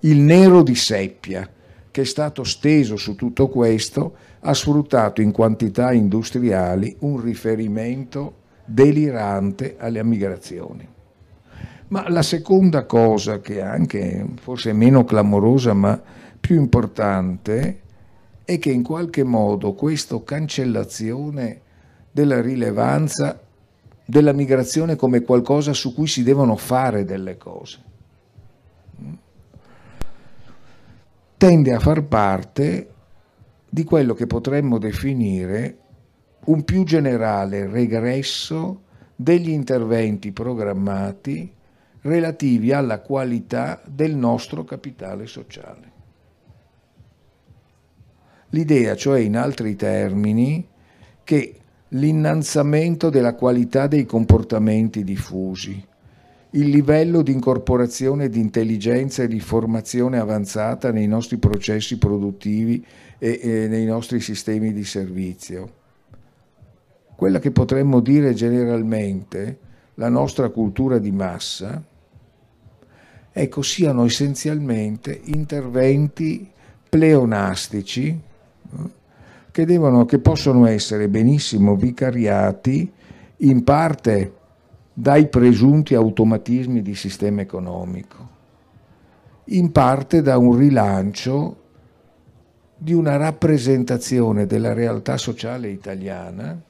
Il 0.00 0.20
nero 0.20 0.62
di 0.62 0.74
seppia 0.74 1.48
che 1.90 2.00
è 2.00 2.04
stato 2.04 2.42
steso 2.42 2.96
su 2.96 3.14
tutto 3.14 3.48
questo 3.48 4.14
ha 4.40 4.52
sfruttato 4.52 5.20
in 5.20 5.30
quantità 5.30 5.92
industriali 5.92 6.96
un 7.00 7.20
riferimento 7.20 8.42
delirante 8.64 9.76
alle 9.78 10.02
migrazioni. 10.02 10.88
Ma 11.88 12.08
la 12.08 12.22
seconda 12.22 12.86
cosa 12.86 13.40
che 13.40 13.60
anche 13.60 14.26
forse 14.40 14.72
meno 14.72 15.04
clamorosa 15.04 15.74
ma 15.74 16.00
più 16.40 16.56
importante 16.56 17.82
è 18.44 18.58
che 18.58 18.70
in 18.70 18.82
qualche 18.82 19.22
modo 19.24 19.72
questa 19.72 20.22
cancellazione 20.22 21.60
della 22.10 22.40
rilevanza 22.40 23.40
della 24.04 24.32
migrazione 24.32 24.96
come 24.96 25.22
qualcosa 25.22 25.72
su 25.72 25.94
cui 25.94 26.06
si 26.06 26.22
devono 26.22 26.56
fare 26.56 27.04
delle 27.04 27.36
cose 27.36 27.92
tende 31.44 31.72
a 31.74 31.78
far 31.78 32.02
parte 32.04 32.88
di 33.68 33.84
quello 33.84 34.14
che 34.14 34.26
potremmo 34.26 34.78
definire 34.78 35.78
un 36.46 36.64
più 36.64 36.84
generale 36.84 37.66
regresso 37.66 38.82
degli 39.14 39.50
interventi 39.50 40.32
programmati 40.32 41.52
relativi 42.00 42.72
alla 42.72 43.00
qualità 43.00 43.82
del 43.84 44.14
nostro 44.14 44.64
capitale 44.64 45.26
sociale. 45.26 45.93
L'idea, 48.54 48.94
cioè 48.94 49.18
in 49.18 49.36
altri 49.36 49.74
termini, 49.74 50.64
che 51.24 51.56
l'innalzamento 51.88 53.10
della 53.10 53.34
qualità 53.34 53.88
dei 53.88 54.06
comportamenti 54.06 55.02
diffusi, 55.02 55.84
il 56.50 56.68
livello 56.68 57.22
di 57.22 57.32
incorporazione 57.32 58.28
di 58.28 58.38
intelligenza 58.38 59.24
e 59.24 59.28
di 59.28 59.40
formazione 59.40 60.20
avanzata 60.20 60.92
nei 60.92 61.08
nostri 61.08 61.38
processi 61.38 61.98
produttivi 61.98 62.84
e, 63.18 63.40
e 63.42 63.66
nei 63.66 63.86
nostri 63.86 64.20
sistemi 64.20 64.72
di 64.72 64.84
servizio. 64.84 65.82
Quella 67.16 67.40
che 67.40 67.50
potremmo 67.50 67.98
dire 67.98 68.34
generalmente 68.34 69.58
la 69.94 70.08
nostra 70.08 70.48
cultura 70.50 70.98
di 70.98 71.10
massa, 71.10 71.82
ecco, 73.32 73.62
siano 73.62 74.04
essenzialmente 74.04 75.20
interventi 75.24 76.48
pleonastici 76.88 78.32
che, 79.54 79.64
devono, 79.64 80.04
che 80.04 80.18
possono 80.18 80.66
essere 80.66 81.08
benissimo 81.08 81.76
vicariati 81.76 82.90
in 83.36 83.62
parte 83.62 84.32
dai 84.92 85.28
presunti 85.28 85.94
automatismi 85.94 86.82
di 86.82 86.94
sistema 86.94 87.40
economico, 87.40 88.28
in 89.46 89.70
parte 89.70 90.22
da 90.22 90.38
un 90.38 90.56
rilancio 90.56 91.56
di 92.76 92.92
una 92.92 93.16
rappresentazione 93.16 94.46
della 94.46 94.72
realtà 94.72 95.16
sociale 95.16 95.68
italiana 95.68 96.60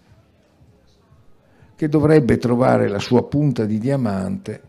che 1.74 1.88
dovrebbe 1.88 2.36
trovare 2.36 2.88
la 2.88 2.98
sua 2.98 3.24
punta 3.24 3.64
di 3.64 3.78
diamante 3.78 4.62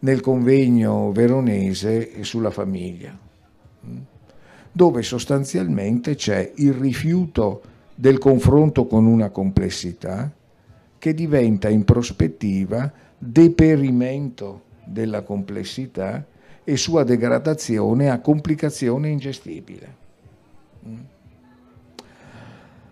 nel 0.00 0.20
convegno 0.20 1.12
veronese 1.12 2.22
sulla 2.24 2.50
famiglia 2.50 3.18
dove 4.72 5.02
sostanzialmente 5.02 6.14
c'è 6.14 6.52
il 6.56 6.72
rifiuto 6.72 7.62
del 7.94 8.18
confronto 8.18 8.86
con 8.86 9.04
una 9.06 9.28
complessità 9.28 10.32
che 10.98 11.14
diventa 11.14 11.68
in 11.68 11.84
prospettiva 11.84 12.90
deperimento 13.18 14.62
della 14.84 15.22
complessità 15.22 16.24
e 16.64 16.76
sua 16.76 17.04
degradazione 17.04 18.08
a 18.08 18.20
complicazione 18.20 19.08
ingestibile. 19.08 19.96
Mm. 20.86 21.00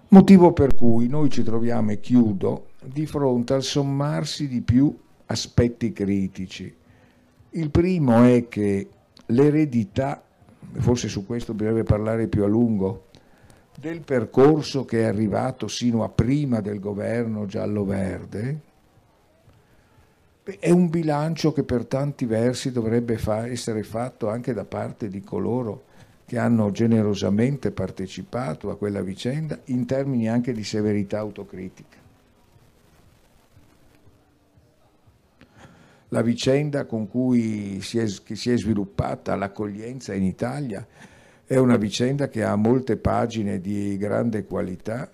Motivo 0.08 0.52
per 0.52 0.74
cui 0.74 1.06
noi 1.06 1.30
ci 1.30 1.42
troviamo, 1.44 1.92
e 1.92 2.00
chiudo, 2.00 2.70
di 2.84 3.06
fronte 3.06 3.54
al 3.54 3.62
sommarsi 3.62 4.48
di 4.48 4.60
più 4.60 4.96
aspetti 5.26 5.92
critici. 5.92 6.74
Il 7.50 7.70
primo 7.70 8.24
è 8.24 8.48
che 8.48 8.88
l'eredità 9.26 10.22
forse 10.78 11.08
su 11.08 11.26
questo 11.26 11.52
bisognerebbe 11.52 11.84
parlare 11.84 12.26
più 12.28 12.44
a 12.44 12.46
lungo, 12.46 13.06
del 13.78 14.02
percorso 14.02 14.84
che 14.84 15.00
è 15.00 15.04
arrivato 15.04 15.68
sino 15.68 16.04
a 16.04 16.08
prima 16.08 16.60
del 16.60 16.80
governo 16.80 17.46
giallo-verde, 17.46 18.60
è 20.58 20.70
un 20.70 20.88
bilancio 20.88 21.52
che 21.52 21.62
per 21.62 21.84
tanti 21.86 22.24
versi 22.24 22.72
dovrebbe 22.72 23.18
fa- 23.18 23.46
essere 23.46 23.82
fatto 23.82 24.28
anche 24.28 24.52
da 24.52 24.64
parte 24.64 25.08
di 25.08 25.22
coloro 25.22 25.84
che 26.24 26.38
hanno 26.38 26.70
generosamente 26.70 27.70
partecipato 27.70 28.70
a 28.70 28.76
quella 28.76 29.02
vicenda 29.02 29.58
in 29.66 29.86
termini 29.86 30.28
anche 30.28 30.52
di 30.52 30.64
severità 30.64 31.18
autocritica. 31.18 31.99
La 36.12 36.22
vicenda 36.22 36.86
con 36.86 37.08
cui 37.08 37.80
si 37.82 37.98
è, 37.98 38.06
si 38.06 38.50
è 38.50 38.58
sviluppata 38.58 39.36
l'accoglienza 39.36 40.12
in 40.12 40.24
Italia 40.24 40.84
è 41.44 41.56
una 41.56 41.76
vicenda 41.76 42.28
che 42.28 42.42
ha 42.42 42.56
molte 42.56 42.96
pagine 42.96 43.60
di 43.60 43.96
grande 43.96 44.44
qualità 44.44 45.10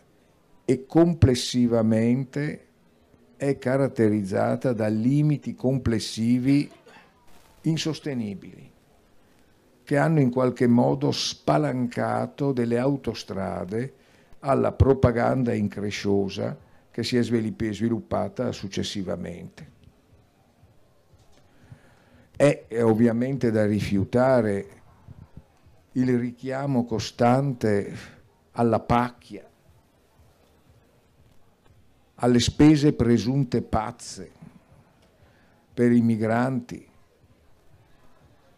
e 0.64 0.86
complessivamente 0.86 2.66
è 3.36 3.58
caratterizzata 3.58 4.72
da 4.72 4.86
limiti 4.88 5.54
complessivi 5.54 6.70
insostenibili 7.62 8.72
che 9.84 9.96
hanno 9.98 10.20
in 10.20 10.30
qualche 10.30 10.66
modo 10.66 11.12
spalancato 11.12 12.52
delle 12.52 12.78
autostrade 12.78 13.92
alla 14.40 14.72
propaganda 14.72 15.52
incresciosa 15.52 16.56
che 16.90 17.04
si 17.04 17.18
è 17.18 17.22
sviluppata 17.22 18.50
successivamente. 18.52 19.75
È 22.36 22.66
ovviamente 22.82 23.50
da 23.50 23.64
rifiutare 23.64 24.68
il 25.92 26.18
richiamo 26.18 26.84
costante 26.84 27.96
alla 28.52 28.78
pacchia, 28.78 29.48
alle 32.16 32.40
spese 32.40 32.92
presunte 32.92 33.62
pazze 33.62 34.30
per 35.72 35.90
i 35.92 36.02
migranti, 36.02 36.86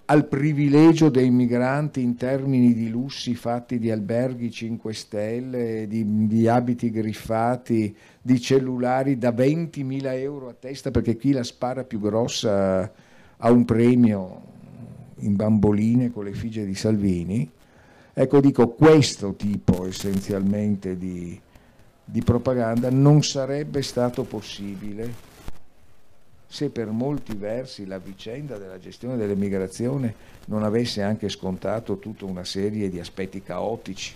al 0.06 0.26
privilegio 0.26 1.08
dei 1.08 1.30
migranti 1.30 2.02
in 2.02 2.16
termini 2.16 2.74
di 2.74 2.88
lussi 2.88 3.36
fatti 3.36 3.78
di 3.78 3.92
alberghi 3.92 4.50
5 4.50 4.92
stelle, 4.92 5.86
di, 5.86 6.26
di 6.26 6.48
abiti 6.48 6.90
griffati, 6.90 7.96
di 8.20 8.40
cellulari 8.40 9.18
da 9.18 9.30
20.000 9.30 10.06
euro 10.14 10.48
a 10.48 10.54
testa 10.54 10.90
perché 10.90 11.16
chi 11.16 11.30
la 11.30 11.44
spara 11.44 11.84
più 11.84 12.00
grossa 12.00 13.06
ha 13.38 13.50
un 13.50 13.64
premio 13.64 14.42
in 15.20 15.36
bamboline 15.36 16.10
con 16.12 16.24
le 16.24 16.32
figlie 16.32 16.64
di 16.64 16.74
Salvini. 16.74 17.50
Ecco, 18.12 18.40
dico, 18.40 18.68
questo 18.68 19.34
tipo 19.34 19.86
essenzialmente 19.86 20.96
di, 20.96 21.38
di 22.04 22.22
propaganda 22.22 22.90
non 22.90 23.22
sarebbe 23.22 23.82
stato 23.82 24.24
possibile 24.24 25.26
se 26.50 26.70
per 26.70 26.88
molti 26.88 27.34
versi 27.34 27.84
la 27.84 27.98
vicenda 27.98 28.56
della 28.56 28.78
gestione 28.78 29.16
dell'emigrazione 29.16 30.14
non 30.46 30.62
avesse 30.62 31.02
anche 31.02 31.28
scontato 31.28 31.98
tutta 31.98 32.24
una 32.24 32.44
serie 32.44 32.88
di 32.88 32.98
aspetti 32.98 33.42
caotici. 33.42 34.14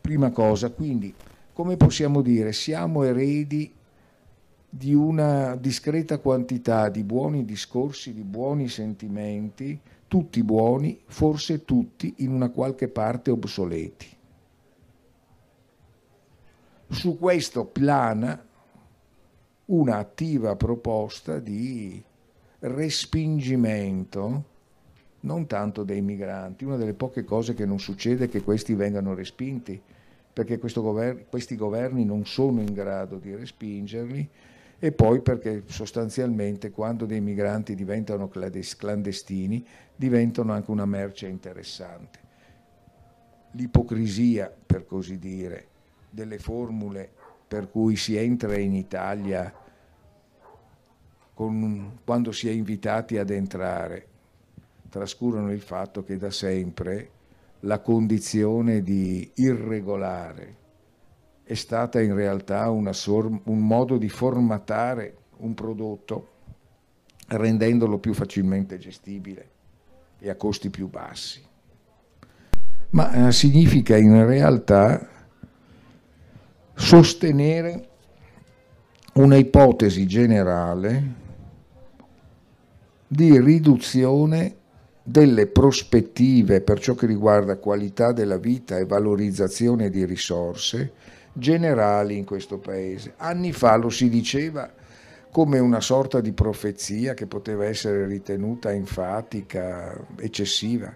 Prima 0.00 0.30
cosa, 0.30 0.70
quindi, 0.70 1.14
come 1.54 1.76
possiamo 1.76 2.20
dire, 2.20 2.52
siamo 2.52 3.02
eredi 3.02 3.72
di 4.70 4.94
una 4.94 5.56
discreta 5.56 6.18
quantità 6.18 6.88
di 6.88 7.02
buoni 7.02 7.44
discorsi, 7.44 8.14
di 8.14 8.22
buoni 8.22 8.68
sentimenti, 8.68 9.78
tutti 10.08 10.42
buoni, 10.42 11.00
forse 11.06 11.64
tutti 11.64 12.14
in 12.18 12.32
una 12.32 12.48
qualche 12.48 12.88
parte 12.88 13.30
obsoleti 13.30 14.18
su 16.90 17.18
questo 17.18 17.66
plana 17.66 18.44
una 19.66 19.98
attiva 19.98 20.56
proposta 20.56 21.38
di 21.38 22.02
respingimento 22.58 24.44
non 25.20 25.46
tanto 25.46 25.84
dei 25.84 26.00
migranti. 26.00 26.64
Una 26.64 26.76
delle 26.76 26.94
poche 26.94 27.24
cose 27.24 27.54
che 27.54 27.64
non 27.64 27.78
succede 27.78 28.24
è 28.24 28.28
che 28.28 28.42
questi 28.42 28.74
vengano 28.74 29.14
respinti, 29.14 29.80
perché 30.32 30.58
governo, 30.58 31.22
questi 31.28 31.54
governi 31.56 32.04
non 32.04 32.26
sono 32.26 32.60
in 32.60 32.72
grado 32.72 33.18
di 33.18 33.34
respingerli 33.34 34.28
e 34.82 34.92
poi 34.92 35.20
perché 35.20 35.64
sostanzialmente 35.66 36.70
quando 36.70 37.04
dei 37.04 37.20
migranti 37.20 37.74
diventano 37.74 38.28
clandestini 38.28 39.64
diventano 39.94 40.52
anche 40.54 40.70
una 40.70 40.86
merce 40.86 41.28
interessante. 41.28 42.18
L'ipocrisia, 43.52 44.50
per 44.64 44.86
così 44.86 45.18
dire, 45.18 45.66
delle 46.08 46.38
formule 46.38 47.10
per 47.46 47.70
cui 47.70 47.96
si 47.96 48.16
entra 48.16 48.56
in 48.56 48.74
Italia 48.74 49.52
con, 51.34 51.98
quando 52.02 52.32
si 52.32 52.48
è 52.48 52.52
invitati 52.52 53.18
ad 53.18 53.28
entrare, 53.28 54.06
trascurano 54.88 55.52
il 55.52 55.60
fatto 55.60 56.02
che 56.02 56.16
da 56.16 56.30
sempre 56.30 57.10
la 57.60 57.80
condizione 57.80 58.82
di 58.82 59.30
irregolare 59.34 60.56
è 61.50 61.54
stata 61.54 62.00
in 62.00 62.14
realtà 62.14 62.70
sor- 62.92 63.40
un 63.42 63.66
modo 63.66 63.98
di 63.98 64.08
formatare 64.08 65.16
un 65.38 65.52
prodotto 65.52 66.28
rendendolo 67.26 67.98
più 67.98 68.14
facilmente 68.14 68.78
gestibile 68.78 69.48
e 70.20 70.30
a 70.30 70.36
costi 70.36 70.70
più 70.70 70.88
bassi. 70.88 71.42
Ma 72.90 73.26
eh, 73.26 73.32
significa 73.32 73.96
in 73.96 74.24
realtà 74.26 75.08
sostenere 76.74 77.88
una 79.14 79.34
ipotesi 79.34 80.06
generale 80.06 81.14
di 83.08 83.40
riduzione 83.40 84.54
delle 85.02 85.48
prospettive 85.48 86.60
per 86.60 86.78
ciò 86.78 86.94
che 86.94 87.06
riguarda 87.06 87.58
qualità 87.58 88.12
della 88.12 88.38
vita 88.38 88.78
e 88.78 88.86
valorizzazione 88.86 89.90
di 89.90 90.04
risorse 90.04 91.09
generali 91.32 92.16
in 92.16 92.24
questo 92.24 92.58
paese. 92.58 93.14
Anni 93.16 93.52
fa 93.52 93.76
lo 93.76 93.88
si 93.90 94.08
diceva 94.08 94.70
come 95.30 95.58
una 95.58 95.80
sorta 95.80 96.20
di 96.20 96.32
profezia 96.32 97.14
che 97.14 97.26
poteva 97.26 97.64
essere 97.64 98.06
ritenuta 98.06 98.72
enfatica, 98.72 99.96
eccessiva. 100.18 100.94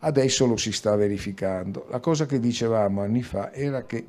Adesso 0.00 0.46
lo 0.46 0.56
si 0.56 0.70
sta 0.70 0.94
verificando. 0.96 1.86
La 1.90 1.98
cosa 1.98 2.26
che 2.26 2.38
dicevamo 2.38 3.02
anni 3.02 3.22
fa 3.22 3.52
era 3.52 3.84
che 3.84 4.06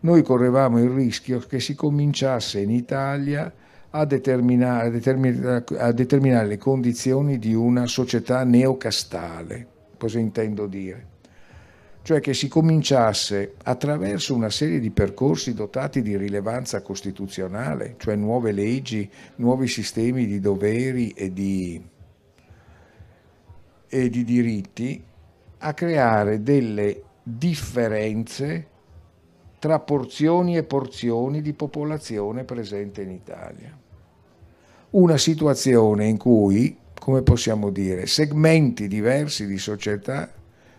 noi 0.00 0.22
correvamo 0.22 0.78
il 0.78 0.90
rischio 0.90 1.40
che 1.40 1.58
si 1.60 1.74
cominciasse 1.74 2.60
in 2.60 2.70
Italia 2.70 3.52
a 3.90 4.04
determinare, 4.04 4.88
a 5.78 5.92
determinare 5.92 6.46
le 6.46 6.58
condizioni 6.58 7.38
di 7.38 7.54
una 7.54 7.86
società 7.86 8.44
neocastale. 8.44 9.66
Cosa 9.98 10.18
intendo 10.18 10.66
dire? 10.66 11.15
Cioè 12.06 12.20
che 12.20 12.34
si 12.34 12.46
cominciasse 12.46 13.54
attraverso 13.64 14.32
una 14.32 14.48
serie 14.48 14.78
di 14.78 14.92
percorsi 14.92 15.54
dotati 15.54 16.02
di 16.02 16.16
rilevanza 16.16 16.80
costituzionale, 16.80 17.96
cioè 17.98 18.14
nuove 18.14 18.52
leggi, 18.52 19.10
nuovi 19.38 19.66
sistemi 19.66 20.24
di 20.24 20.38
doveri 20.38 21.08
e 21.08 21.32
di, 21.32 21.84
e 23.88 24.08
di 24.08 24.22
diritti, 24.22 25.02
a 25.58 25.74
creare 25.74 26.44
delle 26.44 27.02
differenze 27.24 28.68
tra 29.58 29.80
porzioni 29.80 30.56
e 30.56 30.62
porzioni 30.62 31.42
di 31.42 31.54
popolazione 31.54 32.44
presente 32.44 33.02
in 33.02 33.10
Italia. 33.10 33.76
Una 34.90 35.18
situazione 35.18 36.06
in 36.06 36.18
cui, 36.18 36.78
come 37.00 37.22
possiamo 37.22 37.70
dire, 37.70 38.06
segmenti 38.06 38.86
diversi 38.86 39.44
di 39.44 39.58
società 39.58 40.30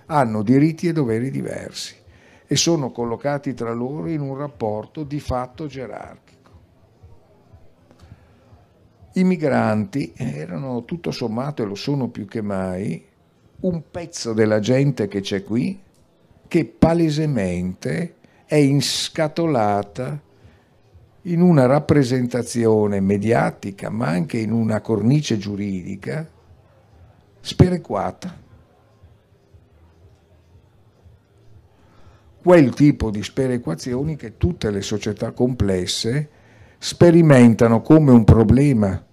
hanno 0.08 0.42
diritti 0.42 0.88
e 0.88 0.94
doveri 0.94 1.30
diversi 1.30 1.96
e 2.46 2.56
sono 2.56 2.92
collocati 2.92 3.54
tra 3.54 3.74
loro 3.74 4.08
in 4.08 4.22
un 4.22 4.38
rapporto 4.38 5.04
di 5.04 5.20
fatto 5.20 5.68
gerarchico. 5.68 6.36
I 9.14 9.24
migranti 9.24 10.14
erano 10.16 10.86
tutto 10.86 11.12
sommato, 11.12 11.62
e 11.62 11.66
lo 11.66 11.76
sono 11.76 12.08
più 12.08 12.26
che 12.26 12.42
mai, 12.42 13.04
un 13.60 13.84
pezzo 13.90 14.34
della 14.34 14.60
gente 14.60 15.08
che 15.08 15.22
c'è 15.22 15.44
qui 15.44 15.82
che 16.48 16.66
palesemente 16.66 18.16
è 18.46 18.56
inscatolata 18.56 20.22
in 21.24 21.42
una 21.42 21.66
rappresentazione 21.66 23.02
mediatica, 23.02 23.90
ma 23.90 24.08
anche 24.08 24.38
in 24.38 24.54
una 24.54 24.80
cornice 24.80 25.38
giuridica 25.38 26.26
sperequata. 27.42 28.46
Quel 32.48 32.74
tipo 32.74 33.10
di 33.10 33.24
sperequazioni 33.24 34.16
che 34.16 34.38
tutte 34.38 34.72
le 34.72 34.82
società 34.82 35.32
complesse 35.32 36.30
sperimentano 36.78 37.82
come 37.82 38.12
un 38.12 38.24
problema 38.24 39.04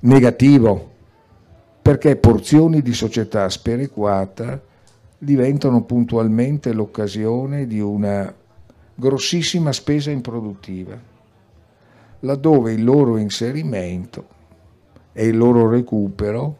negativo 0.00 0.90
perché 1.80 2.16
porzioni 2.16 2.82
di 2.82 2.92
società 2.92 3.48
sperequata 3.48 4.60
diventano 5.16 5.84
puntualmente 5.84 6.72
l'occasione 6.72 7.68
di 7.68 7.78
una 7.78 8.34
grossissima 8.96 9.70
spesa 9.70 10.10
improduttiva, 10.10 10.98
laddove 12.18 12.72
il 12.72 12.82
loro 12.82 13.16
inserimento 13.16 14.26
e 15.12 15.28
il 15.28 15.36
loro 15.36 15.68
recupero 15.68 16.58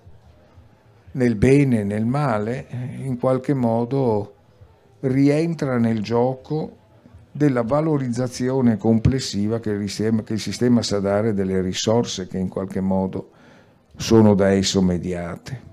nel 1.14 1.34
bene 1.34 1.80
e 1.80 1.84
nel 1.84 2.06
male 2.06 2.68
in 2.98 3.18
qualche 3.18 3.54
modo 3.54 4.34
rientra 5.02 5.78
nel 5.78 6.02
gioco 6.02 6.76
della 7.32 7.62
valorizzazione 7.62 8.76
complessiva 8.76 9.58
che 9.58 9.70
il, 9.70 9.88
sistema, 9.88 10.22
che 10.22 10.34
il 10.34 10.40
sistema 10.40 10.82
sa 10.82 11.00
dare 11.00 11.32
delle 11.32 11.60
risorse 11.62 12.26
che 12.26 12.38
in 12.38 12.48
qualche 12.48 12.80
modo 12.80 13.30
sono 13.96 14.34
da 14.34 14.50
esso 14.50 14.82
mediate. 14.82 15.70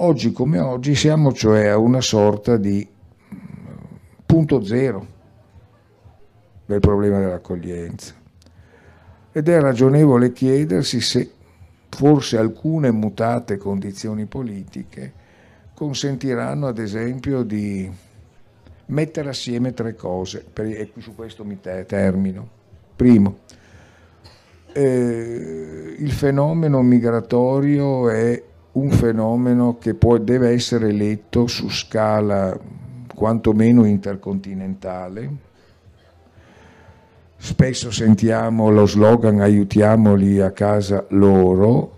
Oggi 0.00 0.32
come 0.32 0.58
oggi 0.58 0.94
siamo 0.94 1.32
cioè 1.32 1.68
a 1.68 1.78
una 1.78 2.02
sorta 2.02 2.58
di 2.58 2.86
punto 4.26 4.62
zero 4.62 5.14
del 6.66 6.80
problema 6.80 7.18
dell'accoglienza 7.18 8.12
ed 9.32 9.48
è 9.48 9.60
ragionevole 9.60 10.32
chiedersi 10.32 11.00
se 11.00 11.30
forse 11.88 12.36
alcune 12.36 12.90
mutate 12.90 13.56
condizioni 13.56 14.26
politiche 14.26 15.24
consentiranno 15.76 16.68
ad 16.68 16.78
esempio 16.78 17.42
di 17.42 17.92
mettere 18.86 19.28
assieme 19.28 19.74
tre 19.74 19.94
cose, 19.94 20.46
e 20.54 20.90
su 20.96 21.14
questo 21.14 21.44
mi 21.44 21.58
termino. 21.60 22.48
Primo, 22.96 23.40
eh, 24.72 25.94
il 25.98 26.12
fenomeno 26.12 26.80
migratorio 26.80 28.08
è 28.08 28.42
un 28.72 28.90
fenomeno 28.90 29.76
che 29.78 29.92
può, 29.92 30.16
deve 30.16 30.48
essere 30.48 30.92
letto 30.92 31.46
su 31.46 31.68
scala 31.68 32.58
quantomeno 33.14 33.84
intercontinentale. 33.84 35.44
Spesso 37.36 37.90
sentiamo 37.90 38.70
lo 38.70 38.86
slogan 38.86 39.40
aiutiamoli 39.40 40.40
a 40.40 40.52
casa 40.52 41.04
loro, 41.10 41.95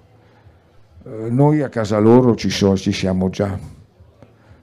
noi 1.30 1.62
a 1.62 1.68
casa 1.68 1.98
loro 1.98 2.34
ci, 2.34 2.50
so, 2.50 2.76
ci 2.76 2.92
siamo 2.92 3.30
già. 3.30 3.58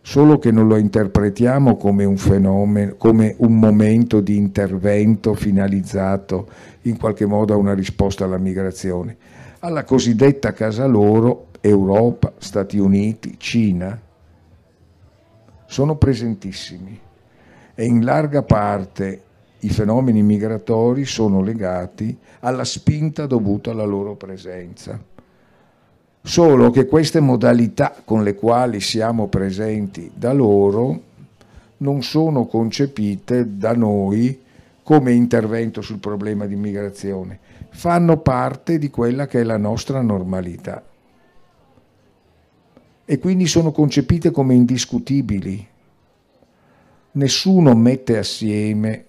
Solo 0.01 0.37
che 0.37 0.51
non 0.51 0.67
lo 0.67 0.77
interpretiamo 0.77 1.77
come 1.77 2.03
un 2.03 2.17
fenomeno, 2.17 2.93
come 2.95 3.33
un 3.39 3.57
momento 3.57 4.19
di 4.21 4.37
intervento 4.37 5.33
finalizzato 5.33 6.47
in 6.83 6.97
qualche 6.97 7.25
modo 7.25 7.53
a 7.53 7.57
una 7.57 7.73
risposta 7.73 8.25
alla 8.25 8.37
migrazione. 8.37 9.17
Alla 9.59 9.83
cosiddetta 9.83 10.53
casa 10.53 10.85
loro, 10.85 11.47
Europa, 11.61 12.33
Stati 12.37 12.77
Uniti, 12.77 13.35
Cina, 13.39 13.99
sono 15.65 15.95
presentissimi. 15.95 16.99
E 17.73 17.85
in 17.85 18.03
larga 18.03 18.43
parte 18.43 19.21
i 19.59 19.69
fenomeni 19.69 20.21
migratori 20.21 21.05
sono 21.05 21.41
legati 21.41 22.15
alla 22.41 22.63
spinta 22.63 23.25
dovuta 23.25 23.71
alla 23.71 23.85
loro 23.85 24.13
presenza 24.15 25.13
solo 26.25 26.71
che 26.71 26.87
queste 26.87 27.19
modalità 27.19 28.01
con 28.03 28.23
le 28.23 28.33
quali 28.33 28.81
siamo 28.81 29.27
presenti 29.27 30.09
da 30.11 30.33
loro 30.33 31.01
non 31.77 32.01
sono 32.01 32.47
concepite 32.47 33.57
da 33.57 33.73
noi 33.73 34.41
come 34.81 35.11
intervento 35.11 35.81
sul 35.81 35.99
problema 35.99 36.47
di 36.47 36.55
immigrazione, 36.55 37.39
fanno 37.69 38.17
parte 38.17 38.79
di 38.79 38.89
quella 38.89 39.27
che 39.27 39.41
è 39.41 39.43
la 39.43 39.57
nostra 39.57 40.01
normalità 40.01 40.83
e 43.05 43.19
quindi 43.19 43.45
sono 43.45 43.71
concepite 43.71 44.31
come 44.31 44.55
indiscutibili. 44.55 45.67
Nessuno 47.11 47.75
mette 47.75 48.17
assieme 48.17 49.05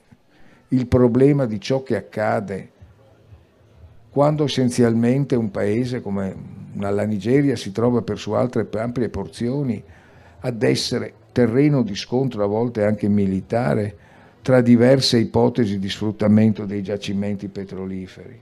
il 0.68 0.86
problema 0.86 1.46
di 1.46 1.58
ciò 1.62 1.82
che 1.82 1.96
accade 1.96 2.70
quando 4.16 4.44
essenzialmente 4.44 5.36
un 5.36 5.50
paese 5.50 6.00
come 6.00 6.34
la 6.78 7.04
Nigeria 7.04 7.54
si 7.54 7.70
trova 7.70 8.00
per 8.00 8.16
su 8.16 8.32
altre 8.32 8.66
ampie 8.78 9.10
porzioni 9.10 9.82
ad 10.40 10.62
essere 10.62 11.12
terreno 11.32 11.82
di 11.82 11.94
scontro, 11.94 12.42
a 12.42 12.46
volte 12.46 12.82
anche 12.82 13.10
militare, 13.10 13.94
tra 14.40 14.62
diverse 14.62 15.18
ipotesi 15.18 15.78
di 15.78 15.90
sfruttamento 15.90 16.64
dei 16.64 16.82
giacimenti 16.82 17.48
petroliferi. 17.48 18.40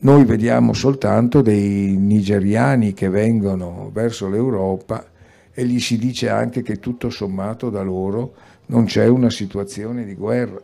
Noi 0.00 0.24
vediamo 0.26 0.74
soltanto 0.74 1.40
dei 1.40 1.96
nigeriani 1.96 2.92
che 2.92 3.08
vengono 3.08 3.88
verso 3.90 4.28
l'Europa 4.28 5.06
e 5.54 5.64
gli 5.64 5.80
si 5.80 5.96
dice 5.96 6.28
anche 6.28 6.60
che 6.60 6.78
tutto 6.78 7.08
sommato 7.08 7.70
da 7.70 7.80
loro 7.80 8.34
non 8.66 8.84
c'è 8.84 9.06
una 9.06 9.30
situazione 9.30 10.04
di 10.04 10.14
guerra 10.14 10.60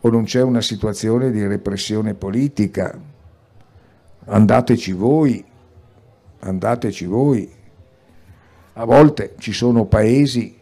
o 0.00 0.08
non 0.10 0.24
c'è 0.24 0.42
una 0.42 0.60
situazione 0.60 1.30
di 1.30 1.46
repressione 1.46 2.14
politica 2.14 3.14
andateci 4.26 4.92
voi, 4.92 5.44
andateci 6.40 7.06
voi. 7.06 7.48
A 8.74 8.84
volte 8.84 9.34
ci 9.38 9.52
sono 9.52 9.86
paesi 9.86 10.54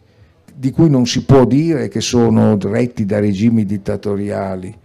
di 0.53 0.71
cui 0.71 0.89
non 0.89 1.05
si 1.05 1.25
può 1.25 1.45
dire 1.45 1.89
che 1.89 1.99
sono 1.99 2.57
retti 2.57 3.05
da 3.05 3.19
regimi 3.19 3.65
dittatoriali, 3.65 4.75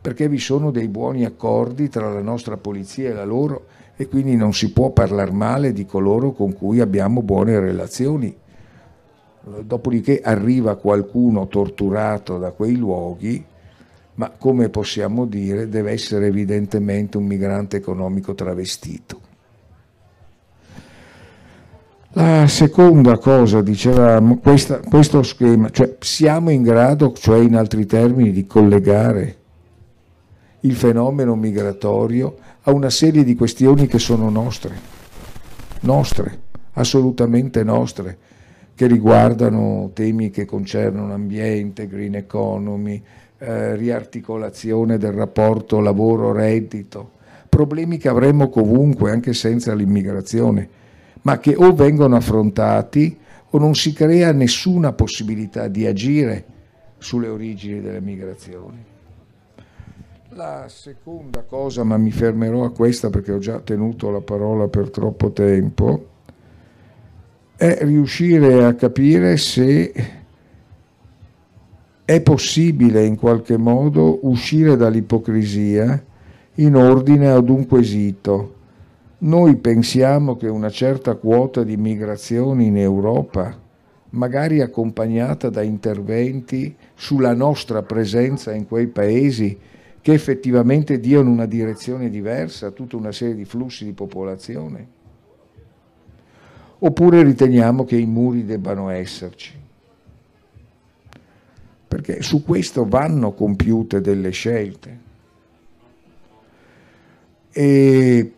perché 0.00 0.28
vi 0.28 0.38
sono 0.38 0.70
dei 0.70 0.88
buoni 0.88 1.24
accordi 1.24 1.88
tra 1.88 2.12
la 2.12 2.22
nostra 2.22 2.56
polizia 2.56 3.10
e 3.10 3.12
la 3.12 3.24
loro 3.24 3.66
e 3.96 4.08
quindi 4.08 4.34
non 4.34 4.54
si 4.54 4.72
può 4.72 4.90
parlare 4.90 5.30
male 5.30 5.72
di 5.72 5.84
coloro 5.84 6.32
con 6.32 6.54
cui 6.54 6.80
abbiamo 6.80 7.22
buone 7.22 7.60
relazioni. 7.60 8.34
Dopodiché 9.62 10.20
arriva 10.20 10.76
qualcuno 10.76 11.46
torturato 11.46 12.38
da 12.38 12.50
quei 12.50 12.76
luoghi 12.76 13.44
ma 14.20 14.28
come 14.36 14.68
possiamo 14.68 15.24
dire 15.24 15.66
deve 15.70 15.92
essere 15.92 16.26
evidentemente 16.26 17.16
un 17.16 17.24
migrante 17.24 17.78
economico 17.78 18.34
travestito. 18.34 19.18
La 22.10 22.46
seconda 22.46 23.16
cosa, 23.16 23.62
dicevamo, 23.62 24.36
questa, 24.36 24.80
questo 24.80 25.22
schema, 25.22 25.70
cioè 25.70 25.96
siamo 26.00 26.50
in 26.50 26.60
grado, 26.60 27.14
cioè 27.14 27.38
in 27.38 27.56
altri 27.56 27.86
termini, 27.86 28.30
di 28.30 28.46
collegare 28.46 29.36
il 30.60 30.74
fenomeno 30.74 31.34
migratorio 31.34 32.36
a 32.64 32.72
una 32.72 32.90
serie 32.90 33.24
di 33.24 33.34
questioni 33.34 33.86
che 33.86 33.98
sono 33.98 34.28
nostre, 34.28 34.76
nostre, 35.80 36.40
assolutamente 36.72 37.64
nostre, 37.64 38.18
che 38.74 38.86
riguardano 38.86 39.92
temi 39.94 40.28
che 40.28 40.44
concernono 40.44 41.14
ambiente, 41.14 41.86
green 41.86 42.16
economy, 42.16 43.02
eh, 43.42 43.74
riarticolazione 43.74 44.98
del 44.98 45.12
rapporto 45.12 45.80
lavoro-reddito, 45.80 47.12
problemi 47.48 47.96
che 47.96 48.08
avremmo 48.08 48.50
comunque 48.50 49.10
anche 49.10 49.32
senza 49.32 49.72
l'immigrazione, 49.72 50.68
ma 51.22 51.38
che 51.38 51.54
o 51.56 51.74
vengono 51.74 52.16
affrontati 52.16 53.18
o 53.48 53.58
non 53.58 53.74
si 53.74 53.94
crea 53.94 54.32
nessuna 54.32 54.92
possibilità 54.92 55.68
di 55.68 55.86
agire 55.86 56.44
sulle 56.98 57.28
origini 57.28 57.80
delle 57.80 58.02
migrazioni. 58.02 58.84
La 60.34 60.66
seconda 60.68 61.42
cosa, 61.42 61.82
ma 61.82 61.96
mi 61.96 62.10
fermerò 62.10 62.64
a 62.64 62.72
questa 62.72 63.08
perché 63.08 63.32
ho 63.32 63.38
già 63.38 63.58
tenuto 63.60 64.10
la 64.10 64.20
parola 64.20 64.68
per 64.68 64.90
troppo 64.90 65.32
tempo, 65.32 66.08
è 67.56 67.78
riuscire 67.84 68.64
a 68.64 68.74
capire 68.74 69.38
se 69.38 70.19
è 72.10 72.20
possibile 72.22 73.04
in 73.04 73.14
qualche 73.14 73.56
modo 73.56 74.18
uscire 74.22 74.76
dall'ipocrisia 74.76 76.04
in 76.54 76.74
ordine 76.74 77.30
ad 77.30 77.48
un 77.48 77.68
quesito. 77.68 78.54
Noi 79.18 79.54
pensiamo 79.54 80.36
che 80.36 80.48
una 80.48 80.70
certa 80.70 81.14
quota 81.14 81.62
di 81.62 81.76
migrazione 81.76 82.64
in 82.64 82.78
Europa, 82.78 83.56
magari 84.08 84.60
accompagnata 84.60 85.50
da 85.50 85.62
interventi 85.62 86.74
sulla 86.96 87.32
nostra 87.32 87.82
presenza 87.82 88.52
in 88.52 88.66
quei 88.66 88.88
paesi, 88.88 89.56
che 90.00 90.12
effettivamente 90.12 90.98
diano 90.98 91.30
una 91.30 91.46
direzione 91.46 92.10
diversa 92.10 92.66
a 92.66 92.70
tutta 92.72 92.96
una 92.96 93.12
serie 93.12 93.36
di 93.36 93.44
flussi 93.44 93.84
di 93.84 93.92
popolazione? 93.92 94.84
Oppure 96.80 97.22
riteniamo 97.22 97.84
che 97.84 97.94
i 97.94 98.06
muri 98.06 98.44
debbano 98.44 98.88
esserci? 98.88 99.58
Perché 101.90 102.22
su 102.22 102.44
questo 102.44 102.86
vanno 102.86 103.32
compiute 103.32 104.00
delle 104.00 104.30
scelte. 104.30 104.98
E 107.50 108.32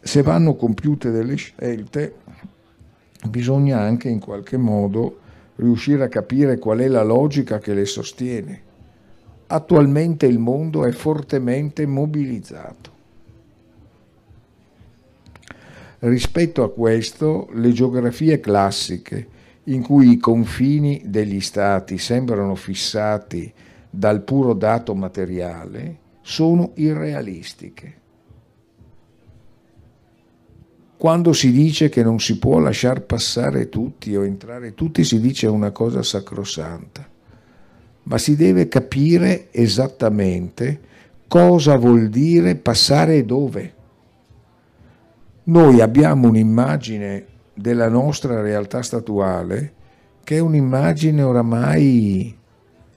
se 0.00 0.22
vanno 0.22 0.54
compiute 0.54 1.10
delle 1.10 1.34
scelte, 1.34 2.14
bisogna 3.28 3.80
anche 3.80 4.08
in 4.08 4.20
qualche 4.20 4.56
modo 4.58 5.18
riuscire 5.56 6.04
a 6.04 6.08
capire 6.08 6.60
qual 6.60 6.78
è 6.78 6.86
la 6.86 7.02
logica 7.02 7.58
che 7.58 7.74
le 7.74 7.84
sostiene. 7.84 8.62
Attualmente 9.48 10.26
il 10.26 10.38
mondo 10.38 10.84
è 10.84 10.92
fortemente 10.92 11.84
mobilizzato. 11.84 12.90
Rispetto 15.98 16.62
a 16.62 16.70
questo, 16.70 17.48
le 17.54 17.72
geografie 17.72 18.38
classiche, 18.38 19.40
in 19.64 19.82
cui 19.82 20.10
i 20.12 20.18
confini 20.18 21.02
degli 21.04 21.40
stati 21.40 21.98
sembrano 21.98 22.54
fissati 22.54 23.52
dal 23.88 24.22
puro 24.22 24.54
dato 24.54 24.94
materiale, 24.94 25.98
sono 26.22 26.72
irrealistiche. 26.74 28.00
Quando 30.96 31.32
si 31.32 31.50
dice 31.50 31.88
che 31.88 32.02
non 32.02 32.20
si 32.20 32.38
può 32.38 32.58
lasciar 32.58 33.02
passare 33.02 33.68
tutti 33.68 34.14
o 34.14 34.24
entrare 34.24 34.74
tutti, 34.74 35.04
si 35.04 35.20
dice 35.20 35.48
una 35.48 35.72
cosa 35.72 36.02
sacrosanta, 36.02 37.08
ma 38.04 38.18
si 38.18 38.36
deve 38.36 38.68
capire 38.68 39.48
esattamente 39.52 40.80
cosa 41.26 41.76
vuol 41.76 42.08
dire 42.08 42.54
passare 42.54 43.24
dove. 43.24 43.74
Noi 45.44 45.80
abbiamo 45.80 46.28
un'immagine 46.28 47.26
della 47.54 47.88
nostra 47.88 48.40
realtà 48.40 48.82
statuale 48.82 49.80
che 50.24 50.36
è 50.36 50.40
un'immagine 50.40 51.22
oramai 51.22 52.36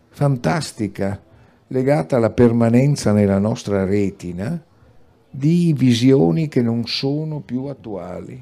fantastica, 0.09 1.21
legata 1.67 2.15
alla 2.17 2.29
permanenza 2.29 3.11
nella 3.11 3.39
nostra 3.39 3.83
retina 3.83 4.63
di 5.29 5.73
visioni 5.75 6.47
che 6.47 6.61
non 6.61 6.85
sono 6.85 7.41
più 7.41 7.65
attuali. 7.65 8.41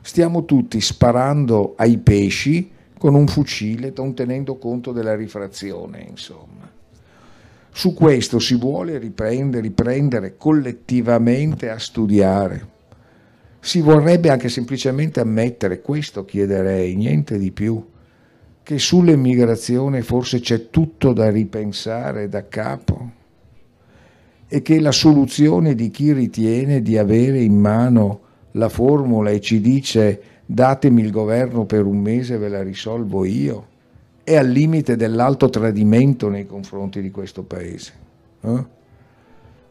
Stiamo 0.00 0.44
tutti 0.44 0.80
sparando 0.80 1.74
ai 1.76 1.98
pesci 1.98 2.70
con 2.98 3.14
un 3.14 3.26
fucile, 3.26 3.92
non 3.94 4.14
tenendo 4.14 4.56
conto 4.56 4.92
della 4.92 5.14
rifrazione, 5.14 6.04
insomma. 6.08 6.68
Su 7.70 7.92
questo 7.92 8.38
si 8.38 8.56
vuole 8.56 8.98
riprendere, 8.98 9.62
riprendere 9.62 10.36
collettivamente 10.36 11.68
a 11.68 11.78
studiare. 11.78 12.74
Si 13.66 13.80
vorrebbe 13.80 14.30
anche 14.30 14.48
semplicemente 14.48 15.18
ammettere, 15.18 15.80
questo 15.80 16.24
chiederei, 16.24 16.94
niente 16.94 17.36
di 17.36 17.50
più, 17.50 17.84
che 18.62 18.78
sull'immigrazione 18.78 20.02
forse 20.02 20.38
c'è 20.38 20.70
tutto 20.70 21.12
da 21.12 21.30
ripensare 21.30 22.28
da 22.28 22.46
capo 22.46 23.10
e 24.46 24.62
che 24.62 24.78
la 24.78 24.92
soluzione 24.92 25.74
di 25.74 25.90
chi 25.90 26.12
ritiene 26.12 26.80
di 26.80 26.96
avere 26.96 27.40
in 27.40 27.58
mano 27.58 28.20
la 28.52 28.68
formula 28.68 29.30
e 29.30 29.40
ci 29.40 29.60
dice 29.60 30.22
datemi 30.46 31.02
il 31.02 31.10
governo 31.10 31.64
per 31.64 31.86
un 31.86 31.98
mese 31.98 32.38
ve 32.38 32.48
la 32.48 32.62
risolvo 32.62 33.24
io 33.24 33.66
è 34.22 34.36
al 34.36 34.46
limite 34.46 34.94
dell'alto 34.94 35.50
tradimento 35.50 36.28
nei 36.28 36.46
confronti 36.46 37.02
di 37.02 37.10
questo 37.10 37.42
paese. 37.42 37.92
Eh? 38.42 38.64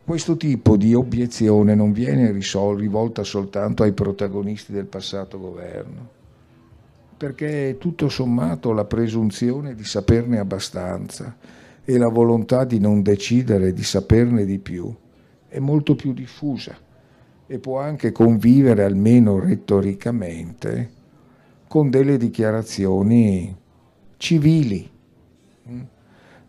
Questo 0.06 0.38
tipo 0.38 0.78
di 0.78 0.94
obiezione 0.94 1.74
non 1.74 1.92
viene 1.92 2.32
risol- 2.32 2.78
rivolta 2.78 3.24
soltanto 3.24 3.82
ai 3.82 3.92
protagonisti 3.92 4.72
del 4.72 4.86
passato 4.86 5.40
governo, 5.40 6.10
perché 7.18 7.78
tutto 7.80 8.08
sommato 8.08 8.72
la 8.72 8.86
presunzione 8.86 9.74
di 9.74 9.84
saperne 9.84 10.38
abbastanza 10.38 11.36
e 11.84 11.98
la 11.98 12.10
volontà 12.10 12.66
di 12.66 12.80
non 12.80 13.02
decidere 13.02 13.74
di 13.74 13.84
saperne 13.84 14.46
di 14.46 14.60
più 14.60 14.94
è 15.48 15.58
molto 15.58 15.96
più 15.96 16.14
diffusa 16.14 16.78
e 17.48 17.58
può 17.58 17.80
anche 17.80 18.12
convivere 18.12 18.84
almeno 18.84 19.40
retoricamente 19.40 20.92
con 21.68 21.90
delle 21.90 22.18
dichiarazioni 22.18 23.56
civili. 24.18 24.88
Mm? 25.68 25.82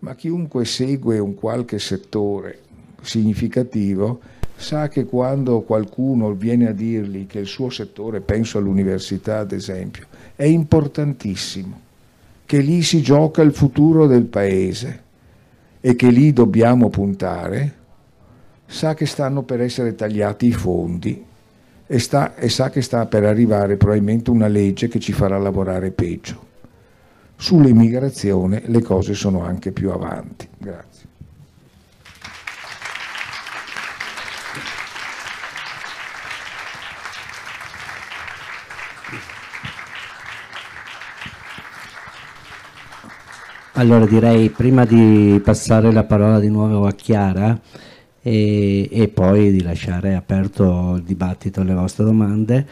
Ma 0.00 0.14
chiunque 0.14 0.66
segue 0.66 1.18
un 1.18 1.34
qualche 1.34 1.78
settore 1.78 2.64
significativo 3.06 4.20
sa 4.56 4.88
che 4.88 5.04
quando 5.04 5.60
qualcuno 5.60 6.32
viene 6.32 6.68
a 6.68 6.72
dirgli 6.72 7.26
che 7.26 7.38
il 7.38 7.46
suo 7.46 7.70
settore, 7.70 8.20
penso 8.20 8.58
all'università 8.58 9.38
ad 9.38 9.52
esempio, 9.52 10.06
è 10.34 10.44
importantissimo, 10.44 11.80
che 12.44 12.58
lì 12.58 12.82
si 12.82 13.02
gioca 13.02 13.42
il 13.42 13.52
futuro 13.52 14.06
del 14.06 14.24
paese 14.24 15.02
e 15.80 15.94
che 15.94 16.10
lì 16.10 16.32
dobbiamo 16.32 16.88
puntare, 16.88 17.74
sa 18.66 18.94
che 18.94 19.06
stanno 19.06 19.42
per 19.42 19.60
essere 19.60 19.94
tagliati 19.94 20.46
i 20.46 20.52
fondi 20.52 21.24
e, 21.86 21.98
sta, 21.98 22.34
e 22.34 22.48
sa 22.48 22.70
che 22.70 22.82
sta 22.82 23.06
per 23.06 23.24
arrivare 23.24 23.76
probabilmente 23.76 24.30
una 24.30 24.48
legge 24.48 24.88
che 24.88 24.98
ci 24.98 25.12
farà 25.12 25.38
lavorare 25.38 25.90
peggio. 25.90 26.44
Sull'immigrazione 27.36 28.62
le 28.64 28.80
cose 28.80 29.14
sono 29.14 29.42
anche 29.42 29.70
più 29.70 29.90
avanti. 29.90 30.48
Grazie. 30.56 30.95
Allora 43.78 44.06
direi 44.06 44.48
prima 44.48 44.86
di 44.86 45.38
passare 45.44 45.92
la 45.92 46.04
parola 46.04 46.40
di 46.40 46.48
nuovo 46.48 46.86
a 46.86 46.92
Chiara 46.92 47.60
e, 48.22 48.88
e 48.90 49.08
poi 49.08 49.52
di 49.52 49.62
lasciare 49.62 50.14
aperto 50.14 50.94
il 50.96 51.02
dibattito 51.02 51.60
alle 51.60 51.74
vostre 51.74 52.04
domande, 52.04 52.66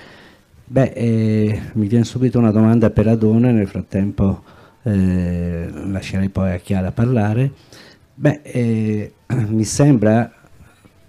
beh, 0.64 0.92
eh, 0.94 1.61
mi 1.74 1.88
viene 1.88 2.07
subito 2.07 2.38
una 2.38 2.50
domanda 2.50 2.88
per 2.88 3.07
Adone, 3.09 3.52
nel 3.52 3.68
frattempo 3.68 4.44
eh, 4.82 5.68
lascerei 5.88 6.30
poi 6.30 6.52
a 6.52 6.57
Chiara 6.57 6.90
parlare. 6.90 7.52
Beh, 8.14 8.40
eh, 8.42 9.12
mi 9.48 9.64
sembra, 9.64 10.32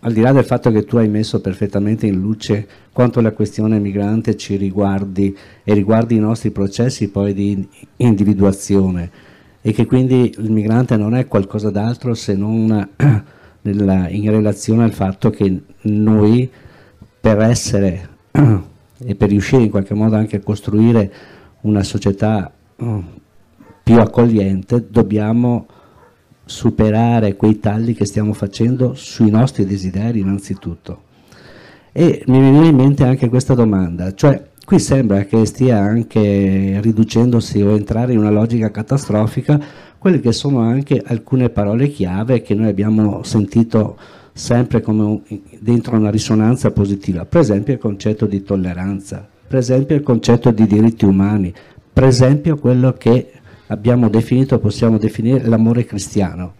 al 0.02 0.12
di 0.12 0.20
là 0.20 0.34
del 0.34 0.44
fatto 0.44 0.72
che 0.72 0.84
tu 0.84 0.98
hai 0.98 1.08
messo 1.08 1.40
perfettamente 1.40 2.06
in 2.06 2.20
luce 2.20 2.68
quanto 2.92 3.22
la 3.22 3.32
questione 3.32 3.80
migrante 3.80 4.36
ci 4.36 4.58
riguardi 4.58 5.34
e 5.64 5.74
riguardi 5.74 6.16
i 6.16 6.20
nostri 6.20 6.52
processi 6.52 7.08
poi 7.08 7.34
di 7.34 7.66
individuazione, 7.96 9.34
e 9.68 9.74
che 9.74 9.88
quindi 9.88 10.32
il 10.38 10.52
migrante 10.52 10.96
non 10.96 11.16
è 11.16 11.26
qualcosa 11.26 11.72
d'altro 11.72 12.14
se 12.14 12.36
non 12.36 12.88
nella, 13.64 14.08
in 14.10 14.30
relazione 14.30 14.84
al 14.84 14.94
fatto 14.94 15.32
che 15.32 15.60
noi 15.82 16.48
per 17.20 17.40
essere 17.40 18.10
e 18.30 19.16
per 19.16 19.30
riuscire 19.30 19.64
in 19.64 19.72
qualche 19.72 19.96
modo 19.96 20.18
anche 20.18 20.36
a 20.36 20.42
costruire 20.42 21.12
una 21.62 21.82
società 21.82 22.54
uh, 22.76 23.04
più 23.82 24.00
accogliente 24.00 24.86
dobbiamo 24.88 25.66
superare 26.46 27.36
quei 27.36 27.60
tagli 27.60 27.96
che 27.96 28.06
stiamo 28.06 28.34
facendo 28.34 28.94
sui 28.94 29.32
nostri 29.32 29.66
desideri 29.66 30.20
innanzitutto. 30.20 31.02
E 31.92 32.24
mi 32.28 32.40
viene 32.40 32.68
in 32.68 32.76
mente 32.76 33.04
anche 33.04 33.30
questa 33.30 33.56
domanda, 33.56 34.14
cioè 34.14 34.50
Qui 34.66 34.80
sembra 34.80 35.26
che 35.26 35.46
stia 35.46 35.78
anche 35.78 36.80
riducendosi 36.82 37.62
o 37.62 37.76
entrare 37.76 38.14
in 38.14 38.18
una 38.18 38.32
logica 38.32 38.72
catastrofica 38.72 39.62
quelle 40.00 40.20
che 40.20 40.32
sono 40.32 40.62
anche 40.62 41.04
alcune 41.06 41.50
parole 41.50 41.88
chiave 41.90 42.42
che 42.42 42.56
noi 42.56 42.70
abbiamo 42.70 43.22
sentito 43.22 43.96
sempre 44.34 44.82
un, 44.88 45.22
dentro 45.60 45.96
una 45.96 46.10
risonanza 46.10 46.72
positiva, 46.72 47.26
per 47.26 47.42
esempio 47.42 47.74
il 47.74 47.80
concetto 47.80 48.26
di 48.26 48.42
tolleranza, 48.42 49.28
per 49.48 49.60
esempio 49.60 49.96
il 49.96 50.02
concetto 50.02 50.50
di 50.50 50.66
diritti 50.66 51.06
umani, 51.06 51.54
per 51.94 52.06
esempio 52.06 52.58
quello 52.58 52.94
che 52.94 53.34
abbiamo 53.68 54.10
definito, 54.10 54.58
possiamo 54.58 54.98
definire 54.98 55.46
l'amore 55.48 55.86
cristiano 55.86 56.54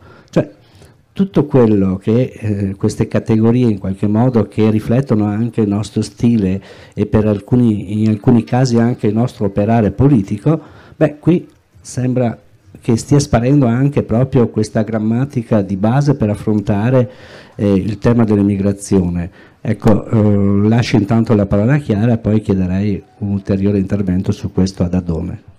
tutto 1.16 1.46
quello 1.46 1.96
che 1.96 2.24
eh, 2.24 2.76
queste 2.76 3.08
categorie 3.08 3.70
in 3.70 3.80
qualche 3.80 4.06
modo 4.06 4.50
che 4.50 4.70
riflettono 4.70 5.24
anche 5.24 5.62
il 5.62 5.70
nostro 5.70 6.02
stile 6.02 6.62
e 6.94 7.06
per 7.06 7.26
alcuni, 7.26 8.02
in 8.02 8.10
alcuni 8.10 8.44
casi 8.44 8.78
anche 8.80 9.08
il 9.08 9.14
nostro 9.14 9.46
operare 9.46 9.92
politico, 9.92 10.60
beh 10.94 11.16
qui 11.20 11.48
sembra 11.80 12.38
che 12.82 12.98
stia 12.98 13.20
sparendo 13.20 13.66
anche 13.66 14.04
proprio 14.04 14.50
questa 14.50 14.82
grammatica 14.82 15.62
di 15.62 15.78
base 15.78 16.16
per 16.16 16.32
affrontare 16.32 17.10
eh, 17.56 17.74
il 17.74 17.98
tema 17.98 18.26
dell'immigrazione. 18.26 19.32
Ecco, 19.62 20.06
eh, 20.06 20.68
lascio 20.68 20.98
intanto 20.98 21.34
la 21.34 21.46
parola 21.46 21.76
a 21.76 21.80
Chiara 21.80 22.12
e 22.12 22.18
poi 22.18 22.42
chiederei 22.42 23.02
un 23.20 23.30
ulteriore 23.30 23.80
intervento 23.80 24.34
su 24.34 24.52
questo 24.52 24.84
ad 24.84 24.94
Adone. 24.94 25.55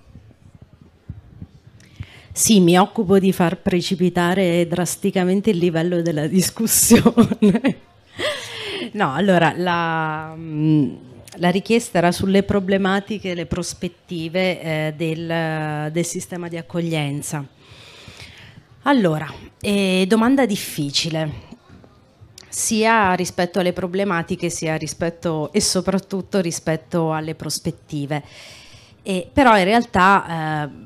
Sì, 2.36 2.60
mi 2.60 2.78
occupo 2.78 3.18
di 3.18 3.32
far 3.32 3.56
precipitare 3.62 4.66
drasticamente 4.68 5.48
il 5.48 5.56
livello 5.56 6.02
della 6.02 6.26
discussione. 6.26 7.78
no, 8.92 9.14
allora, 9.14 9.54
la, 9.56 10.34
mm, 10.36 10.94
la, 11.36 11.48
richiesta 11.48 11.96
era 11.96 12.12
sulle 12.12 12.42
problematiche 12.42 13.32
le 13.32 13.46
prospettive 13.46 14.60
eh, 14.60 14.94
del, 14.94 15.90
del, 15.90 16.04
sistema 16.04 16.48
di 16.48 16.58
accoglienza. 16.58 17.42
Allora, 18.82 19.32
eh, 19.58 20.04
domanda 20.06 20.44
difficile, 20.44 21.32
sia 22.50 23.14
rispetto 23.14 23.60
alle 23.60 23.72
problematiche, 23.72 24.50
sia 24.50 24.76
rispetto 24.76 25.50
e 25.54 25.62
soprattutto 25.62 26.40
rispetto 26.40 27.14
alle 27.14 27.34
prospettive. 27.34 28.22
Eh, 29.02 29.26
però 29.32 29.56
in 29.56 29.64
realtà 29.64 30.68
eh, 30.68 30.85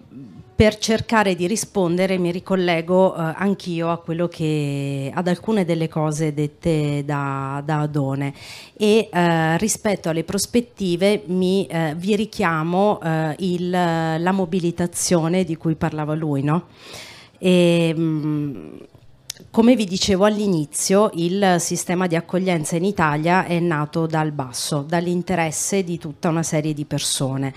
per 0.61 0.77
cercare 0.77 1.35
di 1.37 1.47
rispondere 1.47 2.19
mi 2.19 2.31
ricollego 2.31 3.17
eh, 3.17 3.33
anch'io 3.35 4.03
che, 4.29 5.11
ad 5.11 5.27
alcune 5.27 5.65
delle 5.65 5.89
cose 5.89 6.35
dette 6.35 7.03
da, 7.03 7.63
da 7.65 7.81
Adone 7.81 8.35
e 8.77 9.09
eh, 9.11 9.57
rispetto 9.57 10.11
alle 10.11 10.23
prospettive 10.23 11.23
mi, 11.29 11.65
eh, 11.65 11.95
vi 11.97 12.15
richiamo 12.15 13.01
eh, 13.01 13.37
il, 13.39 13.71
la 13.71 14.33
mobilitazione 14.33 15.45
di 15.45 15.57
cui 15.57 15.77
parlava 15.77 16.15
lui. 16.15 16.43
No? 16.43 16.67
E, 17.39 17.95
mh, 17.97 18.03
mm, 18.03 18.77
come 19.51 19.75
vi 19.75 19.87
dicevo 19.87 20.27
all'inizio, 20.27 21.11
il 21.15 21.57
sistema 21.59 22.07
di 22.07 22.17
accoglienza 22.17 22.77
in 22.77 22.85
Italia 22.85 23.47
è 23.47 23.59
nato 23.61 24.05
dal 24.05 24.31
basso, 24.31 24.85
dall'interesse 24.87 25.83
di 25.83 25.97
tutta 25.97 26.29
una 26.29 26.43
serie 26.43 26.75
di 26.75 26.85
persone 26.85 27.55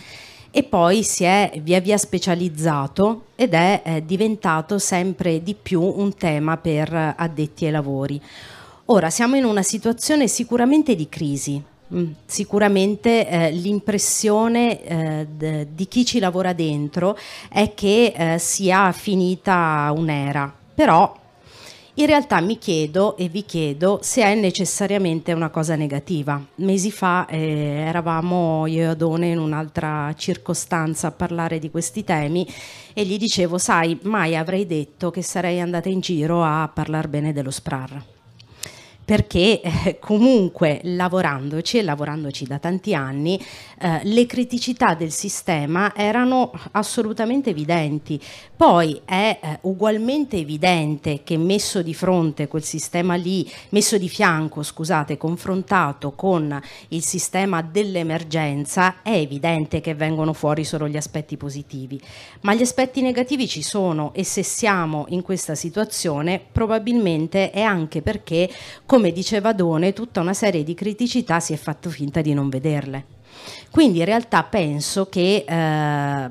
e 0.56 0.62
poi 0.62 1.02
si 1.02 1.24
è 1.24 1.52
via 1.64 1.80
via 1.80 1.98
specializzato 1.98 3.24
ed 3.34 3.56
è 3.56 4.04
diventato 4.06 4.78
sempre 4.78 5.42
di 5.42 5.56
più 5.60 5.82
un 5.82 6.14
tema 6.14 6.58
per 6.58 7.16
addetti 7.18 7.66
ai 7.66 7.72
lavori. 7.72 8.22
Ora 8.86 9.10
siamo 9.10 9.36
in 9.36 9.46
una 9.46 9.64
situazione 9.64 10.28
sicuramente 10.28 10.94
di 10.94 11.10
crisi, 11.10 11.60
mm, 11.92 12.12
Sicuramente 12.28 13.28
eh, 13.28 13.52
l'impressione 13.52 14.84
eh, 14.84 15.28
di 15.74 15.88
chi 15.88 16.06
ci 16.06 16.20
lavora 16.20 16.54
dentro 16.54 17.18
è 17.50 17.74
che 17.74 18.14
eh, 18.16 18.38
sia 18.38 18.92
finita 18.92 19.92
un'era, 19.96 20.54
però 20.76 21.22
in 21.96 22.06
realtà 22.08 22.42
mi 22.42 22.58
chiedo 22.58 23.16
e 23.18 23.28
vi 23.28 23.46
chiedo 23.46 24.00
se 24.02 24.24
è 24.24 24.34
necessariamente 24.34 25.32
una 25.32 25.50
cosa 25.50 25.76
negativa. 25.76 26.44
Mesi 26.56 26.92
fa 26.92 27.28
eh, 27.28 27.84
eravamo 27.86 28.66
io 28.66 28.82
e 28.82 28.86
Adone 28.86 29.28
in 29.28 29.38
un'altra 29.38 30.12
circostanza 30.16 31.08
a 31.08 31.12
parlare 31.12 31.60
di 31.60 31.70
questi 31.70 32.04
temi 32.04 32.48
e 32.94 33.06
gli 33.06 33.18
dicevo, 33.18 33.58
sai, 33.58 34.00
mai 34.04 34.36
avrei 34.36 34.66
detto 34.66 35.12
che 35.12 35.22
sarei 35.22 35.60
andata 35.60 35.90
in 35.90 36.00
giro 36.00 36.44
a 36.44 36.70
parlare 36.74 37.08
bene 37.08 37.32
dello 37.32 37.52
SPRAR 37.52 38.13
perché 39.06 39.62
eh, 39.62 40.00
comunque 40.00 40.80
lavorandoci 40.84 41.78
e 41.78 41.82
lavorandoci 41.82 42.46
da 42.46 42.60
tanti 42.60 42.94
anni 42.96 43.40
eh, 43.80 44.00
le 44.04 44.26
criticità 44.26 44.94
del 44.94 45.12
sistema 45.12 45.94
erano 45.96 46.52
assolutamente 46.72 47.50
evidenti. 47.50 48.20
Poi 48.56 49.02
è 49.04 49.40
eh, 49.42 49.58
ugualmente 49.62 50.38
evidente 50.38 51.22
che 51.24 51.38
messo 51.38 51.82
di 51.82 51.94
fronte 51.94 52.48
quel 52.48 52.64
sistema 52.64 53.16
lì, 53.16 53.50
messo 53.70 53.98
di 53.98 54.08
fianco, 54.08 54.64
scusate, 54.64 55.18
confrontato 55.18 56.12
con 56.12 56.60
il 56.90 57.04
sistema 57.04 57.62
dell'emergenza, 57.62 59.02
è 59.02 59.12
evidente 59.12 59.82
che 59.82 59.96
vengono 59.96 60.34
fuori 60.34 60.64
solo 60.64 60.88
gli 60.88 60.98
aspetti 60.98 61.36
positivi. 61.36 62.00
Ma 62.42 62.54
gli 62.54 62.62
aspetti 62.62 63.02
negativi 63.02 63.48
ci 63.48 63.62
sono 63.62 64.14
e 64.14 64.24
se 64.24 64.44
siamo 64.44 65.06
in 65.10 65.22
questa 65.22 65.56
situazione 65.56 66.42
probabilmente 66.52 67.52
è 67.52 67.62
anche 67.62 68.02
perché 68.02 68.50
come 68.94 69.12
diceva 69.12 69.54
Done, 69.54 69.92
tutta 69.92 70.20
una 70.20 70.36
serie 70.36 70.64
di 70.64 70.76
criticità 70.76 71.40
si 71.40 71.52
è 71.52 71.56
fatto 71.56 71.90
finta 71.90 72.22
di 72.22 72.36
non 72.36 72.48
vederle. 72.48 73.06
Quindi 73.72 73.98
in 73.98 74.06
realtà 74.06 74.44
penso 74.44 75.08
che 75.08 75.44
eh, 75.48 76.30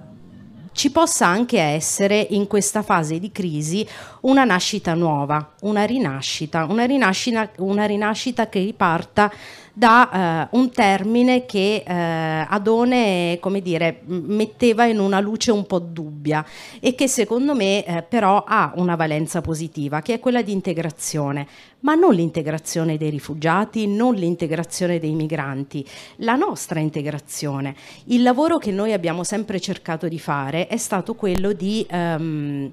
ci 0.71 0.93
possa 0.93 1.27
anche 1.27 1.59
essere 1.59 2.25
in 2.31 2.47
questa 2.47 2.83
fase 2.83 3.19
di 3.19 3.33
crisi 3.33 3.85
una 4.23 4.45
nascita 4.45 4.95
nuova, 4.95 5.55
una 5.63 5.85
rinascita, 5.85 6.67
una 6.69 6.85
rinascita, 6.85 7.51
una 7.59 7.87
rinascita 7.87 8.49
che 8.49 8.61
riparta 8.61 9.33
da 9.73 10.49
eh, 10.51 10.57
un 10.57 10.71
termine 10.71 11.47
che 11.47 11.83
eh, 11.87 12.47
Adone 12.49 13.39
come 13.41 13.63
dire, 13.63 14.03
metteva 14.05 14.85
in 14.85 14.99
una 14.99 15.19
luce 15.19 15.51
un 15.51 15.67
po' 15.67 15.79
dubbia 15.79 16.45
e 16.79 16.95
che 16.95 17.09
secondo 17.09 17.55
me 17.55 17.85
eh, 17.85 18.03
però 18.03 18.45
ha 18.47 18.73
una 18.77 18.97
valenza 18.97 19.41
positiva, 19.41 20.03
che 20.03 20.15
è 20.15 20.21
quella 20.21 20.43
di 20.43 20.53
integrazione, 20.53 21.47
ma 21.81 21.95
non 21.95 22.15
l'integrazione 22.15 22.99
dei 22.99 23.11
rifugiati, 23.11 23.87
non 23.87 24.15
l'integrazione 24.15 24.99
dei 24.99 25.15
migranti, 25.15 25.85
la 26.17 26.37
nostra 26.37 26.79
integrazione. 26.79 27.75
Il 28.05 28.23
lavoro 28.23 28.59
che 28.59 28.71
noi 28.71 28.93
abbiamo 28.93 29.25
sempre 29.25 29.59
cercato 29.59 30.07
di 30.07 30.19
fare 30.19 30.67
è 30.67 30.77
stato 30.77 31.15
quello 31.15 31.53
di 31.53 31.85
ehm, 31.89 32.71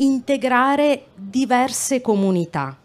integrare 0.00 1.06
diverse 1.14 2.00
comunità 2.00 2.76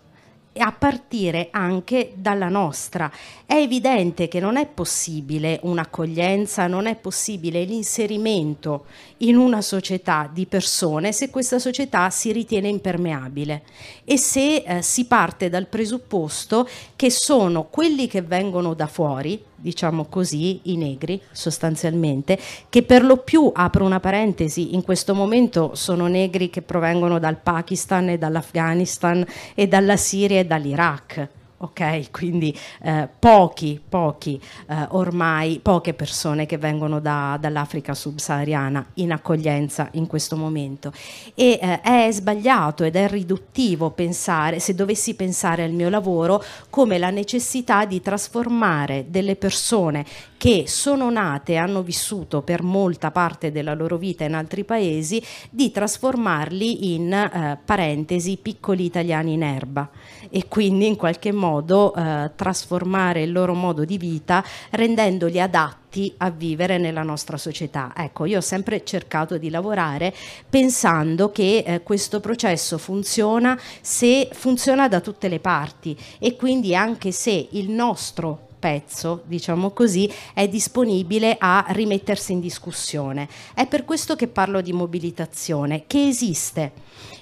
a 0.58 0.72
partire 0.72 1.50
anche 1.52 2.14
dalla 2.16 2.48
nostra. 2.48 3.12
È 3.46 3.56
evidente 3.56 4.28
che 4.28 4.40
non 4.40 4.56
è 4.56 4.66
possibile 4.68 5.60
un'accoglienza, 5.64 6.68
non 6.68 6.86
è 6.88 6.96
possibile 6.96 7.64
l'inserimento 7.64 8.86
in 9.18 9.36
una 9.38 9.62
società 9.62 10.30
di 10.32 10.46
persone 10.46 11.12
se 11.12 11.30
questa 11.30 11.60
società 11.60 12.10
si 12.10 12.32
ritiene 12.32 12.70
impermeabile 12.70 13.64
e 14.06 14.18
se 14.18 14.56
eh, 14.58 14.82
si 14.82 15.06
parte 15.06 15.50
dal 15.50 15.68
presupposto 15.68 16.68
che 16.96 17.10
sono 17.10 17.66
quelli 17.66 18.08
che 18.08 18.22
vengono 18.22 18.74
da 18.74 18.88
fuori, 18.88 19.42
diciamo 19.66 20.06
così, 20.06 20.60
i 20.66 20.78
negri 20.78 21.20
sostanzialmente, 21.32 22.38
che 22.70 22.84
per 22.84 23.04
lo 23.04 23.18
più, 23.18 23.52
apro 23.52 23.84
una 23.84 24.00
parentesi, 24.00 24.76
in 24.76 24.84
questo 24.84 25.16
momento 25.16 25.72
sono 25.74 26.06
negri 26.06 26.52
che 26.52 26.62
provengono 26.62 27.18
dal 27.18 27.40
Pakistan 27.42 28.10
e 28.10 28.20
dall'Afghanistan 28.20 29.26
e 29.56 29.68
dalla 29.68 29.98
Siria 29.98 30.40
e 30.40 30.46
dall'Iraq 30.46 31.30
ok? 31.66 32.12
Quindi 32.12 32.58
eh, 32.82 33.08
pochi, 33.20 33.82
pochi 33.88 34.40
eh, 34.68 34.88
ormai, 34.90 35.60
poche 35.62 35.94
persone 35.94 36.46
che 36.46 36.58
vengono 36.58 37.00
da, 37.00 37.38
dall'Africa 37.40 37.94
subsahariana 37.94 38.86
in 38.96 39.12
accoglienza 39.12 39.90
in 39.92 40.08
questo 40.08 40.36
momento. 40.36 40.92
E 41.34 41.60
eh, 41.62 41.82
è 41.82 42.10
sbagliato 42.12 42.84
ed 42.84 42.96
è 42.96 43.08
riduttivo 43.08 43.92
pensare, 43.92 44.60
se 44.60 44.74
dovessi 44.76 45.16
pensare 45.16 45.64
al 45.64 45.72
mio 45.72 45.90
lavoro, 45.90 46.44
come 46.70 46.98
la 46.98 47.10
necessità 47.10 47.86
di 47.86 48.02
trasformare 48.02 49.06
delle 49.10 49.36
persone 49.36 50.06
che 50.38 50.66
sono 50.68 51.10
nate 51.10 51.54
e 51.54 51.58
hanno 51.58 51.82
vissuto 51.82 52.42
per 52.42 52.62
molta 52.62 53.12
parte 53.12 53.52
della 53.52 53.74
loro 53.74 53.98
vita 53.98 54.24
in 54.24 54.34
altri 54.34 54.64
paesi, 54.64 55.22
di 55.50 55.72
trasformarli 55.72 56.94
in 56.94 57.12
eh, 57.14 57.58
parentesi 57.64 58.38
piccoli 58.42 58.86
italiani 58.86 59.34
in 59.34 59.44
erba 59.44 59.90
e 60.30 60.48
quindi 60.48 60.88
in 60.88 60.96
qualche 60.96 61.32
modo 61.32 61.94
eh, 61.94 62.32
trasformare 62.36 63.22
il 63.24 63.32
loro 63.32 63.54
modo 63.54 63.86
di 63.86 63.98
vita 63.98 64.44
rendendoli 64.72 65.40
adatti 65.40 66.14
a 66.18 66.30
vivere 66.30 66.78
nella 66.78 67.04
nostra 67.04 67.38
società. 67.38 67.94
Ecco, 67.96 68.26
io 68.26 68.40
ho 68.40 68.42
sempre 68.42 68.84
cercato 68.84 69.38
di 69.38 69.50
lavorare 69.50 70.14
pensando 70.50 71.32
che 71.32 71.64
eh, 71.66 71.84
questo 71.84 72.20
processo 72.20 72.78
funziona 72.78 73.58
se 73.82 74.28
funziona 74.32 74.90
da 74.90 75.00
tutte 75.00 75.30
le 75.30 75.40
parti 75.40 75.98
e 76.20 76.36
quindi 76.36 76.76
anche 76.76 77.12
se 77.12 77.48
il 77.52 77.70
nostro 77.70 78.45
pezzo, 78.66 79.22
diciamo 79.28 79.70
così, 79.70 80.12
è 80.34 80.48
disponibile 80.48 81.36
a 81.40 81.66
rimettersi 81.68 82.32
in 82.32 82.40
discussione. 82.40 83.30
È 83.54 83.68
per 83.68 83.86
questo 83.86 84.16
che 84.16 84.28
parlo 84.28 84.60
di 84.60 84.74
mobilitazione, 84.74 85.84
che 85.86 86.08
esiste 86.08 86.72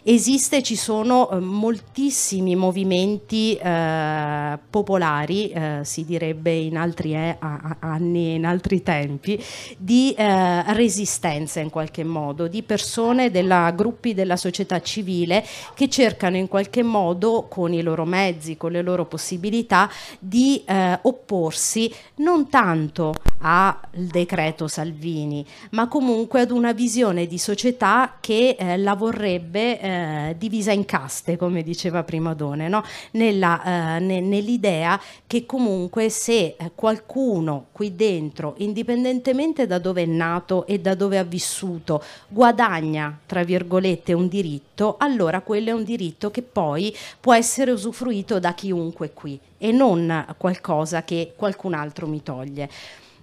esiste, 0.03 0.61
ci 0.63 0.75
sono 0.75 1.29
eh, 1.29 1.39
moltissimi 1.39 2.55
movimenti 2.55 3.55
eh, 3.55 4.57
popolari, 4.69 5.49
eh, 5.49 5.79
si 5.83 6.05
direbbe 6.05 6.51
in 6.51 6.77
altri 6.77 7.13
eh, 7.13 7.37
anni 7.39 8.31
e 8.31 8.33
in 8.35 8.45
altri 8.45 8.83
tempi, 8.83 9.41
di 9.77 10.13
eh, 10.17 10.73
resistenza 10.73 11.59
in 11.59 11.69
qualche 11.69 12.03
modo, 12.03 12.47
di 12.47 12.63
persone, 12.63 13.31
della, 13.31 13.71
gruppi 13.71 14.13
della 14.13 14.37
società 14.37 14.81
civile 14.81 15.45
che 15.73 15.89
cercano 15.89 16.37
in 16.37 16.47
qualche 16.47 16.83
modo 16.83 17.47
con 17.49 17.73
i 17.73 17.81
loro 17.81 18.05
mezzi, 18.05 18.57
con 18.57 18.71
le 18.71 18.81
loro 18.81 19.05
possibilità 19.05 19.89
di 20.19 20.63
opporsi 21.01 21.93
non 22.15 22.49
tanto 22.49 23.13
al 23.45 23.77
decreto 23.91 24.67
Salvini, 24.67 25.45
ma 25.71 25.87
comunque 25.87 26.41
ad 26.41 26.51
una 26.51 26.71
visione 26.71 27.27
di 27.27 27.37
società 27.37 28.17
che 28.19 28.55
la 28.77 28.95
vorrebbe 28.95 29.79
eh, 29.79 30.35
divisa 30.37 30.71
in 30.71 30.85
caste, 30.85 31.35
come 31.35 31.61
diceva 31.61 32.03
prima 32.03 32.33
Done, 32.33 32.69
no? 32.69 32.83
Nella, 33.11 33.95
eh, 33.95 33.99
ne, 33.99 34.21
nell'idea 34.21 34.99
che 35.27 35.45
comunque 35.45 36.09
se 36.09 36.55
eh, 36.57 36.71
qualcuno 36.73 37.65
qui 37.71 37.95
dentro, 37.95 38.55
indipendentemente 38.57 39.67
da 39.67 39.77
dove 39.77 40.03
è 40.03 40.05
nato 40.05 40.65
e 40.65 40.79
da 40.79 40.95
dove 40.95 41.17
ha 41.17 41.23
vissuto, 41.23 42.01
guadagna, 42.27 43.19
tra 43.25 43.43
virgolette, 43.43 44.13
un 44.13 44.27
diritto, 44.29 44.95
allora 44.99 45.41
quello 45.41 45.69
è 45.69 45.73
un 45.73 45.83
diritto 45.83 46.31
che 46.31 46.41
poi 46.41 46.95
può 47.19 47.33
essere 47.33 47.71
usufruito 47.71 48.39
da 48.39 48.53
chiunque 48.53 49.11
qui 49.11 49.37
e 49.57 49.71
non 49.71 50.25
qualcosa 50.37 51.03
che 51.03 51.33
qualcun 51.35 51.73
altro 51.73 52.07
mi 52.07 52.23
toglie. 52.23 52.69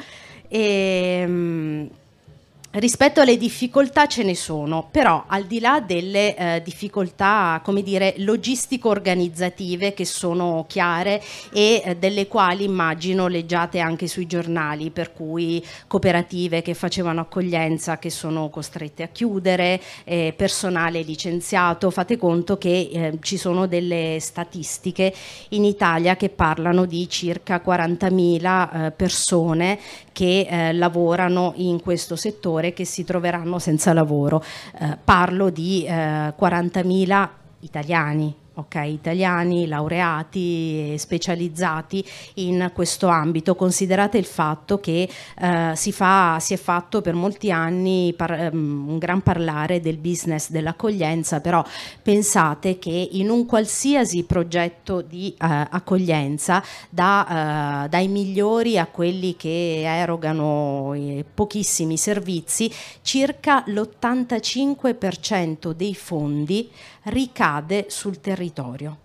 e, 0.47 1.19
ehm, 1.21 1.89
Rispetto 2.77 3.21
alle 3.21 3.37
difficoltà 3.37 4.05
ce 4.05 4.21
ne 4.23 4.35
sono, 4.35 4.85
però 4.91 5.23
al 5.27 5.45
di 5.45 5.61
là 5.61 5.79
delle 5.79 6.35
eh, 6.35 6.61
difficoltà, 6.61 7.61
come 7.63 7.81
dire, 7.81 8.15
logistico-organizzative 8.17 9.93
che 9.93 10.03
sono 10.03 10.65
chiare 10.67 11.21
e 11.53 11.81
eh, 11.85 11.95
delle 11.95 12.27
quali 12.27 12.65
immagino 12.65 13.27
leggiate 13.27 13.79
anche 13.79 14.07
sui 14.07 14.27
giornali, 14.27 14.89
per 14.89 15.13
cui 15.13 15.65
cooperative 15.87 16.61
che 16.61 16.73
facevano 16.73 17.21
accoglienza 17.21 17.97
che 17.97 18.09
sono 18.09 18.49
costrette 18.49 19.03
a 19.03 19.07
chiudere, 19.07 19.81
eh, 20.03 20.33
personale 20.35 21.01
licenziato, 21.01 21.89
fate 21.91 22.17
conto 22.17 22.57
che 22.57 22.89
eh, 22.91 23.17
ci 23.21 23.37
sono 23.37 23.67
delle 23.67 24.17
statistiche 24.19 25.13
in 25.49 25.63
Italia 25.63 26.17
che 26.17 26.27
parlano 26.27 26.83
di 26.83 27.07
circa 27.07 27.61
40.000 27.65 28.87
eh, 28.87 28.91
persone 28.91 29.79
che 30.15 30.47
eh, 30.49 30.71
lavorano 30.71 31.51
in 31.57 31.81
questo 31.81 32.15
settore 32.15 32.71
che 32.71 32.85
si 32.85 33.03
troveranno 33.03 33.59
senza 33.59 33.91
lavoro. 33.91 34.41
Eh, 34.79 34.97
parlo 35.03 35.49
di 35.49 35.83
eh, 35.83 35.91
40.000 35.91 37.29
italiani 37.59 38.43
okay, 38.55 38.93
italiani 38.93 39.67
laureati 39.67 40.93
e 40.93 40.97
specializzati 40.97 42.03
in 42.35 42.71
questo 42.73 43.07
ambito. 43.07 43.55
Considerate 43.55 44.17
il 44.17 44.25
fatto 44.25 44.79
che 44.79 45.09
eh, 45.39 45.71
si, 45.75 45.91
fa, 45.91 46.37
si, 46.39 46.53
è 46.53 46.57
fatto 46.57 47.01
per 47.01 47.13
molti 47.13 47.51
anni 47.51 48.13
par- 48.15 48.49
um, 48.51 48.89
un 48.89 48.97
gran 48.97 49.21
parlare 49.21 49.79
del 49.79 49.97
business 49.97 50.49
dell'accoglienza, 50.49 51.41
però 51.41 51.63
pensate 52.01 52.79
che 52.79 53.09
in 53.11 53.29
un 53.29 53.45
qualsiasi 53.45 54.23
progetto 54.23 55.01
di 55.01 55.35
uh, 55.39 55.45
accoglienza, 55.69 56.63
da, 56.89 57.83
uh, 57.85 57.89
dai 57.89 58.07
migliori 58.07 58.77
a 58.77 58.87
quelli 58.87 59.35
che 59.35 59.81
erogano 59.83 60.93
eh, 60.93 61.25
pochissimi 61.33 61.97
servizi, 61.97 62.71
circa 63.01 63.63
l'85% 63.67 65.71
dei 65.71 65.95
fondi 65.95 66.69
ricade 67.05 67.85
sul 67.89 68.19
territorio 68.19 69.04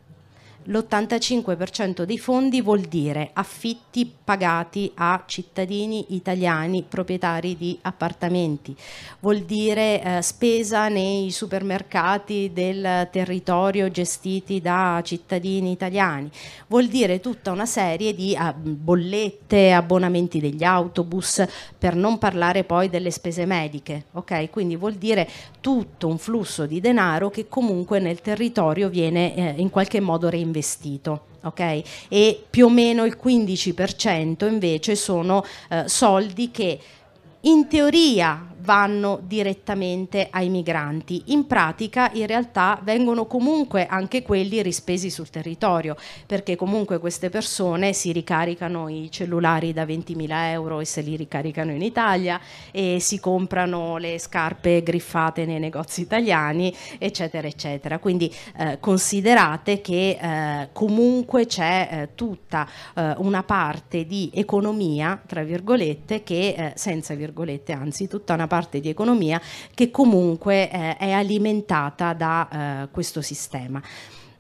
l'85% 0.70 2.04
dei 2.04 2.18
fondi 2.18 2.62
vuol 2.62 2.82
dire 2.82 3.30
affitti 3.32 4.10
pagati 4.22 4.90
a 4.94 5.24
cittadini 5.26 6.14
italiani 6.14 6.84
proprietari 6.88 7.56
di 7.56 7.76
appartamenti, 7.82 8.76
vuol 9.18 9.40
dire 9.40 10.00
eh, 10.00 10.22
spesa 10.22 10.88
nei 10.88 11.32
supermercati 11.32 12.52
del 12.54 13.08
territorio 13.10 13.90
gestiti 13.90 14.60
da 14.60 15.00
cittadini 15.04 15.72
italiani, 15.72 16.30
vuol 16.68 16.86
dire 16.86 17.18
tutta 17.18 17.50
una 17.50 17.66
serie 17.66 18.14
di 18.14 18.36
ah, 18.36 18.52
bollette, 18.52 19.72
abbonamenti 19.72 20.38
degli 20.38 20.62
autobus, 20.62 21.44
per 21.76 21.96
non 21.96 22.18
parlare 22.18 22.62
poi 22.62 22.88
delle 22.88 23.10
spese 23.10 23.44
mediche, 23.44 24.04
ok? 24.12 24.48
Quindi 24.50 24.76
vuol 24.76 24.94
dire 24.94 25.28
tutto 25.60 26.06
un 26.06 26.18
flusso 26.18 26.66
di 26.66 26.80
denaro 26.80 27.28
che 27.28 27.48
comunque 27.48 27.98
nel 27.98 28.20
territorio 28.20 28.88
viene 28.88 29.34
eh, 29.34 29.54
in 29.56 29.68
qualche 29.70 29.98
modo 29.98 30.28
reinvestito 30.28 30.58
investito. 30.60 31.22
Okay? 31.42 31.82
E 32.08 32.44
più 32.48 32.66
o 32.66 32.68
meno 32.68 33.04
il 33.04 33.18
15% 33.20 34.46
invece 34.46 34.94
sono 34.94 35.44
eh, 35.68 35.84
soldi 35.88 36.50
che 36.50 36.78
in 37.40 37.66
teoria 37.66 38.49
vanno 38.62 39.20
direttamente 39.22 40.28
ai 40.30 40.48
migranti. 40.48 41.22
In 41.26 41.46
pratica 41.46 42.10
in 42.12 42.26
realtà 42.26 42.78
vengono 42.82 43.26
comunque 43.26 43.86
anche 43.86 44.22
quelli 44.22 44.62
rispesi 44.62 45.10
sul 45.10 45.30
territorio, 45.30 45.96
perché 46.26 46.56
comunque 46.56 46.98
queste 46.98 47.30
persone 47.30 47.92
si 47.92 48.12
ricaricano 48.12 48.88
i 48.88 49.08
cellulari 49.10 49.72
da 49.72 49.84
20.000 49.84 50.28
euro 50.50 50.80
e 50.80 50.84
se 50.84 51.00
li 51.00 51.16
ricaricano 51.16 51.72
in 51.72 51.82
Italia 51.82 52.40
e 52.70 52.98
si 53.00 53.20
comprano 53.20 53.96
le 53.96 54.18
scarpe 54.18 54.82
griffate 54.82 55.44
nei 55.44 55.58
negozi 55.58 56.02
italiani, 56.02 56.74
eccetera, 56.98 57.46
eccetera. 57.46 57.98
Quindi 57.98 58.32
eh, 58.58 58.78
considerate 58.80 59.80
che 59.80 60.18
eh, 60.20 60.68
comunque 60.72 61.46
c'è 61.46 61.88
eh, 61.90 62.08
tutta 62.14 62.66
eh, 62.94 63.14
una 63.18 63.42
parte 63.42 64.06
di 64.06 64.30
economia, 64.34 65.20
tra 65.26 65.42
virgolette, 65.42 66.22
che 66.22 66.54
eh, 66.56 66.72
senza 66.74 67.14
virgolette, 67.14 67.72
anzi 67.72 68.08
tutta 68.08 68.34
una 68.34 68.46
parte 68.50 68.80
di 68.80 68.88
economia 68.88 69.40
che 69.72 69.92
comunque 69.92 70.68
eh, 70.68 70.96
è 70.96 71.12
alimentata 71.12 72.12
da 72.14 72.48
eh, 72.82 72.88
questo 72.90 73.22
sistema. 73.22 73.80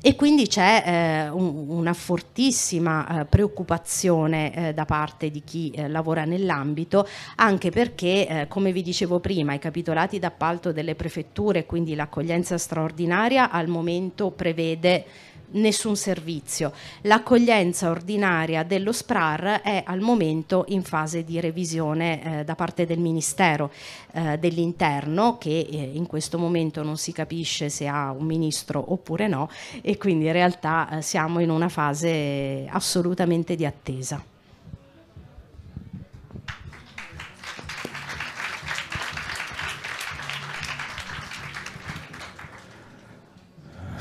E 0.02 0.16
quindi 0.16 0.46
c'è 0.46 0.82
eh, 0.86 1.28
un, 1.28 1.66
una 1.68 1.92
fortissima 1.92 3.20
eh, 3.20 3.24
preoccupazione 3.26 4.68
eh, 4.68 4.74
da 4.74 4.86
parte 4.86 5.30
di 5.30 5.42
chi 5.44 5.70
eh, 5.70 5.88
lavora 5.88 6.24
nell'ambito, 6.24 7.06
anche 7.36 7.70
perché, 7.70 8.26
eh, 8.26 8.48
come 8.48 8.72
vi 8.72 8.82
dicevo 8.82 9.20
prima, 9.20 9.52
i 9.52 9.58
capitolati 9.58 10.18
d'appalto 10.18 10.72
delle 10.72 10.94
prefetture, 10.94 11.66
quindi 11.66 11.94
l'accoglienza 11.94 12.56
straordinaria, 12.56 13.50
al 13.50 13.68
momento 13.68 14.30
prevede 14.30 15.04
nessun 15.52 15.96
servizio. 15.96 16.72
L'accoglienza 17.02 17.90
ordinaria 17.90 18.62
dello 18.62 18.92
SPRAR 18.92 19.60
è 19.62 19.82
al 19.86 20.00
momento 20.00 20.64
in 20.68 20.82
fase 20.82 21.24
di 21.24 21.40
revisione 21.40 22.40
eh, 22.40 22.44
da 22.44 22.54
parte 22.54 22.86
del 22.86 22.98
Ministero 22.98 23.70
eh, 24.12 24.38
dell'Interno 24.38 25.38
che 25.38 25.66
eh, 25.70 25.90
in 25.92 26.06
questo 26.06 26.38
momento 26.38 26.82
non 26.82 26.96
si 26.96 27.12
capisce 27.12 27.68
se 27.68 27.86
ha 27.86 28.10
un 28.10 28.24
ministro 28.24 28.92
oppure 28.92 29.26
no 29.26 29.48
e 29.80 29.96
quindi 29.96 30.26
in 30.26 30.32
realtà 30.32 30.98
eh, 30.98 31.02
siamo 31.02 31.40
in 31.40 31.50
una 31.50 31.68
fase 31.68 32.66
assolutamente 32.68 33.56
di 33.56 33.66
attesa. 33.66 34.29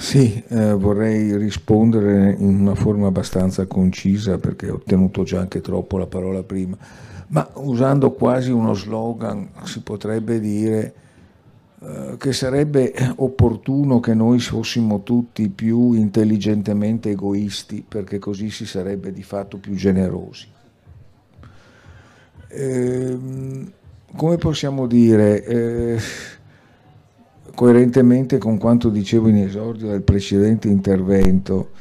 Sì, 0.10 0.43
eh, 0.47 0.74
vorrei 0.74 1.38
rispondere 1.38 2.36
in 2.39 2.62
una 2.62 2.74
forma 2.74 3.05
abbastanza 3.05 3.68
concisa 3.68 4.39
perché 4.39 4.68
ho 4.72 4.82
tenuto 4.84 5.22
già 5.22 5.39
anche 5.39 5.62
troppo 5.62 5.99
la 5.99 6.07
parola 6.07 6.41
prima, 6.41 6.76
ma 7.28 7.47
usando 7.57 8.10
quasi 8.14 8.49
uno 8.49 8.74
slogan 8.74 9.49
si 9.66 9.82
potrebbe 9.82 10.39
dire 10.39 10.93
eh, 11.80 12.16
che 12.18 12.34
sarebbe 12.34 12.91
opportuno 13.18 13.99
che 13.99 14.16
noi 14.16 14.39
fossimo 14.39 15.03
tutti 15.03 15.47
più 15.47 15.93
intelligentemente 15.93 17.12
egoisti 17.12 17.86
perché 17.88 18.18
così 18.18 18.49
si 18.49 18.66
sarebbe 18.66 19.12
di 19.12 19.22
fatto 19.22 19.57
più 19.57 19.76
generosi. 19.76 20.47
Eh, 22.48 23.18
come 24.15 24.38
possiamo 24.38 24.88
dire? 24.88 25.99
Coerentemente 27.60 28.38
con 28.38 28.57
quanto 28.57 28.88
dicevo 28.88 29.27
in 29.27 29.36
esordio 29.36 29.90
del 29.90 30.02
precedente 30.02 30.69
intervento, 30.69 31.72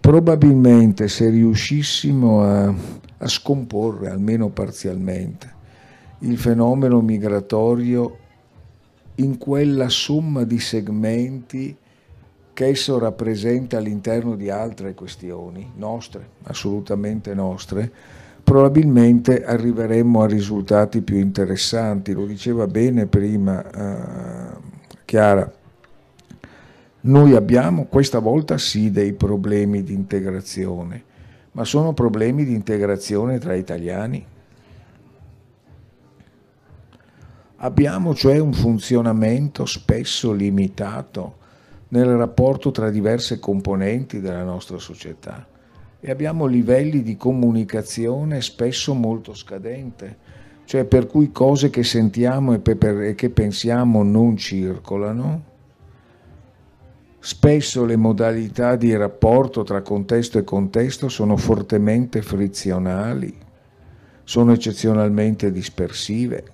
probabilmente 0.00 1.06
se 1.06 1.30
riuscissimo 1.30 2.42
a, 2.42 2.66
a 3.18 3.28
scomporre, 3.28 4.10
almeno 4.10 4.48
parzialmente, 4.48 5.48
il 6.22 6.36
fenomeno 6.36 7.00
migratorio 7.00 8.16
in 9.14 9.38
quella 9.38 9.88
somma 9.90 10.42
di 10.42 10.58
segmenti 10.58 11.76
che 12.52 12.66
esso 12.66 12.98
rappresenta 12.98 13.78
all'interno 13.78 14.34
di 14.34 14.50
altre 14.50 14.92
questioni 14.94 15.70
nostre, 15.76 16.30
assolutamente 16.42 17.32
nostre, 17.32 17.88
probabilmente 18.42 19.44
arriveremmo 19.44 20.20
a 20.20 20.26
risultati 20.26 21.00
più 21.00 21.18
interessanti. 21.18 22.12
Lo 22.12 22.26
diceva 22.26 22.66
bene 22.66 23.06
prima 23.06 23.62
eh, 23.70 24.71
Chiara, 25.12 25.52
noi 27.02 27.34
abbiamo 27.34 27.84
questa 27.84 28.18
volta 28.18 28.56
sì 28.56 28.90
dei 28.90 29.12
problemi 29.12 29.82
di 29.82 29.92
integrazione, 29.92 31.04
ma 31.52 31.66
sono 31.66 31.92
problemi 31.92 32.46
di 32.46 32.54
integrazione 32.54 33.38
tra 33.38 33.52
italiani. 33.52 34.24
Abbiamo 37.56 38.14
cioè 38.14 38.38
un 38.38 38.54
funzionamento 38.54 39.66
spesso 39.66 40.32
limitato 40.32 41.36
nel 41.88 42.06
rapporto 42.16 42.70
tra 42.70 42.88
diverse 42.88 43.38
componenti 43.38 44.18
della 44.18 44.44
nostra 44.44 44.78
società 44.78 45.46
e 46.00 46.10
abbiamo 46.10 46.46
livelli 46.46 47.02
di 47.02 47.18
comunicazione 47.18 48.40
spesso 48.40 48.94
molto 48.94 49.34
scadente 49.34 50.21
cioè 50.72 50.86
per 50.86 51.06
cui 51.06 51.30
cose 51.32 51.68
che 51.68 51.84
sentiamo 51.84 52.54
e, 52.54 52.58
per, 52.58 53.02
e 53.02 53.14
che 53.14 53.28
pensiamo 53.28 54.02
non 54.02 54.38
circolano. 54.38 55.42
Spesso 57.18 57.84
le 57.84 57.96
modalità 57.96 58.74
di 58.76 58.96
rapporto 58.96 59.64
tra 59.64 59.82
contesto 59.82 60.38
e 60.38 60.44
contesto 60.44 61.10
sono 61.10 61.36
fortemente 61.36 62.22
frizionali, 62.22 63.36
sono 64.24 64.52
eccezionalmente 64.52 65.52
dispersive 65.52 66.44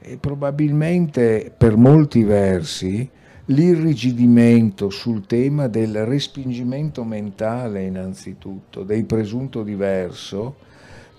e 0.00 0.18
probabilmente 0.18 1.50
per 1.56 1.74
molti 1.74 2.22
versi 2.22 3.08
l'irrigidimento 3.46 4.90
sul 4.90 5.24
tema 5.24 5.68
del 5.68 6.04
respingimento 6.04 7.02
mentale 7.02 7.84
innanzitutto, 7.84 8.82
del 8.82 9.06
presunto 9.06 9.62
diverso, 9.62 10.66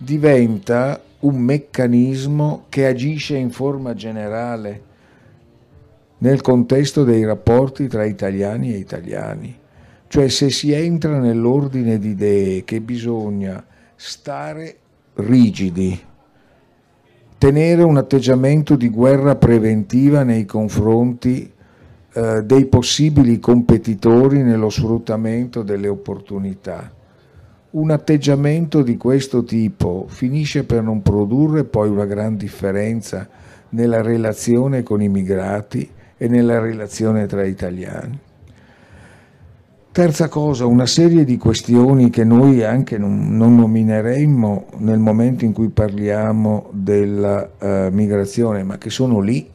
diventa 0.01 1.01
un 1.19 1.37
meccanismo 1.39 2.65
che 2.69 2.87
agisce 2.87 3.35
in 3.35 3.51
forma 3.51 3.93
generale 3.93 4.87
nel 6.19 6.41
contesto 6.41 7.03
dei 7.03 7.25
rapporti 7.25 7.87
tra 7.87 8.05
italiani 8.05 8.73
e 8.73 8.77
italiani. 8.77 9.57
Cioè 10.07 10.27
se 10.29 10.49
si 10.49 10.71
entra 10.71 11.19
nell'ordine 11.19 11.99
di 11.99 12.09
idee 12.09 12.63
che 12.63 12.79
bisogna 12.81 13.63
stare 13.95 14.77
rigidi, 15.15 15.99
tenere 17.37 17.83
un 17.83 17.97
atteggiamento 17.97 18.75
di 18.75 18.89
guerra 18.89 19.35
preventiva 19.35 20.23
nei 20.23 20.45
confronti 20.45 21.51
eh, 22.11 22.43
dei 22.43 22.65
possibili 22.65 23.39
competitori 23.39 24.41
nello 24.41 24.69
sfruttamento 24.69 25.61
delle 25.61 25.89
opportunità. 25.89 26.91
Un 27.71 27.91
atteggiamento 27.91 28.81
di 28.81 28.97
questo 28.97 29.43
tipo 29.43 30.05
finisce 30.07 30.63
per 30.63 30.81
non 30.81 31.03
produrre 31.03 31.65
poi 31.65 31.87
una 31.87 32.05
gran 32.05 32.35
differenza 32.35 33.29
nella 33.69 34.01
relazione 34.01 34.81
con 34.81 35.03
i 35.03 35.07
migrati 35.07 35.87
e 36.17 36.27
nella 36.27 36.57
relazione 36.57 37.27
tra 37.27 37.45
italiani. 37.45 38.19
Terza 39.91 40.29
cosa, 40.29 40.65
una 40.65 40.87
serie 40.87 41.23
di 41.23 41.37
questioni 41.37 42.09
che 42.09 42.23
noi 42.23 42.63
anche 42.63 42.97
non, 42.97 43.37
non 43.37 43.55
nomineremmo 43.57 44.65
nel 44.77 44.97
momento 44.97 45.45
in 45.45 45.53
cui 45.53 45.69
parliamo 45.69 46.69
della 46.71 47.51
uh, 47.59 47.67
migrazione, 47.91 48.63
ma 48.63 48.79
che 48.79 48.89
sono 48.89 49.19
lì. 49.19 49.47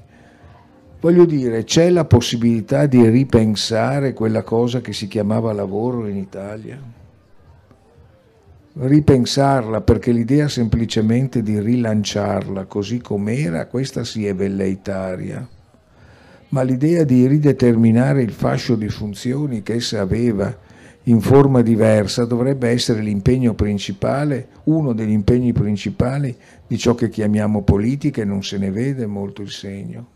Voglio 1.01 1.25
dire, 1.25 1.65
c'è 1.65 1.91
la 1.91 2.05
possibilità 2.05 2.87
di 2.87 3.09
ripensare 3.09 4.13
quella 4.13 4.43
cosa 4.43 4.81
che 4.81 4.93
si 4.93 5.09
chiamava 5.09 5.53
lavoro 5.53 6.07
in 6.07 6.17
Italia? 6.17 7.03
Ripensarla 8.77 9.81
perché 9.83 10.13
l'idea 10.13 10.49
semplicemente 10.49 11.43
di 11.43 11.61
rilanciarla 11.61 12.65
così 12.65 13.01
com'era, 13.01 13.67
questa 13.67 14.05
sì 14.05 14.27
è 14.27 14.35
velleitaria 14.35 15.49
ma 16.55 16.63
l'idea 16.63 17.03
di 17.03 17.27
rideterminare 17.27 18.23
il 18.23 18.31
fascio 18.31 18.77
di 18.77 18.89
funzioni 18.89 19.65
che 19.65 19.75
essa 19.75 20.01
aveva 20.01 20.57
in 21.07 21.21
forma 21.21 21.63
diversa 21.63 22.25
dovrebbe 22.25 22.69
essere 22.69 23.01
l'impegno 23.03 23.55
principale, 23.55 24.49
uno 24.65 24.93
degli 24.93 25.11
impegni 25.11 25.53
principali 25.53 26.35
di 26.65 26.79
ciò 26.79 26.95
che 26.95 27.11
chiamiamo 27.11 27.63
politica 27.63 28.23
e 28.23 28.25
non 28.25 28.45
se 28.45 28.57
ne 28.59 28.71
vede 28.71 29.05
molto 29.05 29.43
il 29.43 29.51
segno. 29.51 30.13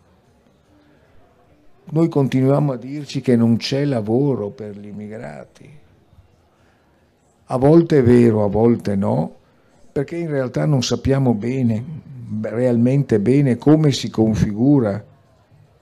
Noi 1.91 2.09
continuiamo 2.09 2.73
a 2.73 2.77
dirci 2.77 3.21
che 3.21 3.35
non 3.35 3.57
c'è 3.57 3.85
lavoro 3.85 4.51
per 4.51 4.79
gli 4.79 4.87
immigrati. 4.87 5.69
A 7.51 7.57
volte 7.57 7.99
è 7.99 8.03
vero, 8.03 8.45
a 8.45 8.49
volte 8.49 8.95
no, 8.95 9.35
perché 9.91 10.17
in 10.17 10.29
realtà 10.29 10.67
non 10.67 10.83
sappiamo 10.83 11.33
bene, 11.33 11.83
realmente 12.43 13.21
bene, 13.21 13.57
come 13.57 13.91
si 13.91 14.11
configura 14.11 15.03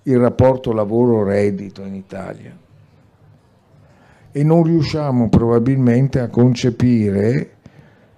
il 0.03 0.19
rapporto 0.19 0.73
lavoro-reddito 0.73 1.83
in 1.83 1.95
Italia 1.95 2.57
e 4.31 4.45
non 4.45 4.63
riusciamo 4.63 5.29
probabilmente 5.29 6.21
a 6.21 6.29
concepire 6.29 7.53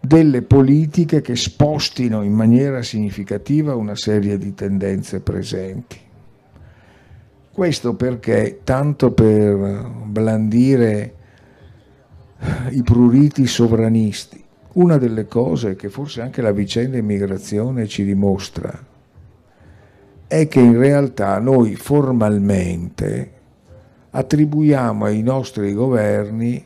delle 0.01 0.43
politiche 0.43 1.21
che 1.21 1.37
spostino 1.37 2.23
in 2.23 2.33
maniera 2.33 2.83
significativa 2.83 3.77
una 3.77 3.95
serie 3.95 4.37
di 4.37 4.53
tendenze 4.53 5.21
presenti. 5.21 5.97
Questo 7.53 7.95
perché, 7.95 8.61
tanto 8.65 9.13
per 9.13 9.91
blandire 10.05 11.15
i 12.71 12.83
pruriti 12.83 13.47
sovranisti, 13.47 14.43
una 14.75 14.97
delle 14.97 15.27
cose 15.27 15.75
che 15.77 15.89
forse 15.89 16.21
anche 16.21 16.43
la 16.43 16.53
vicenda 16.53 16.97
immigrazione 16.97 17.87
ci 17.87 18.05
dimostra 18.05 18.87
è 20.29 20.47
che 20.47 20.61
in 20.61 20.77
realtà 20.77 21.39
noi 21.39 21.75
formalmente 21.75 23.33
attribuiamo 24.11 25.07
ai 25.07 25.23
nostri 25.23 25.73
governi 25.73 26.65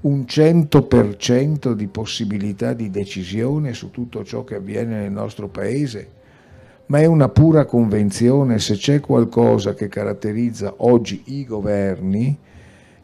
un 0.00 0.24
100% 0.26 1.72
di 1.72 1.86
possibilità 1.86 2.72
di 2.72 2.90
decisione 2.90 3.74
su 3.74 3.90
tutto 3.90 4.24
ciò 4.24 4.42
che 4.44 4.56
avviene 4.56 5.00
nel 5.00 5.12
nostro 5.12 5.48
paese, 5.48 6.08
ma 6.86 7.00
è 7.00 7.06
una 7.06 7.28
pura 7.28 7.66
convenzione, 7.66 8.58
se 8.58 8.74
c'è 8.74 9.00
qualcosa 9.00 9.74
che 9.74 9.88
caratterizza 9.88 10.74
oggi 10.78 11.22
i 11.26 11.44
governi, 11.44 12.38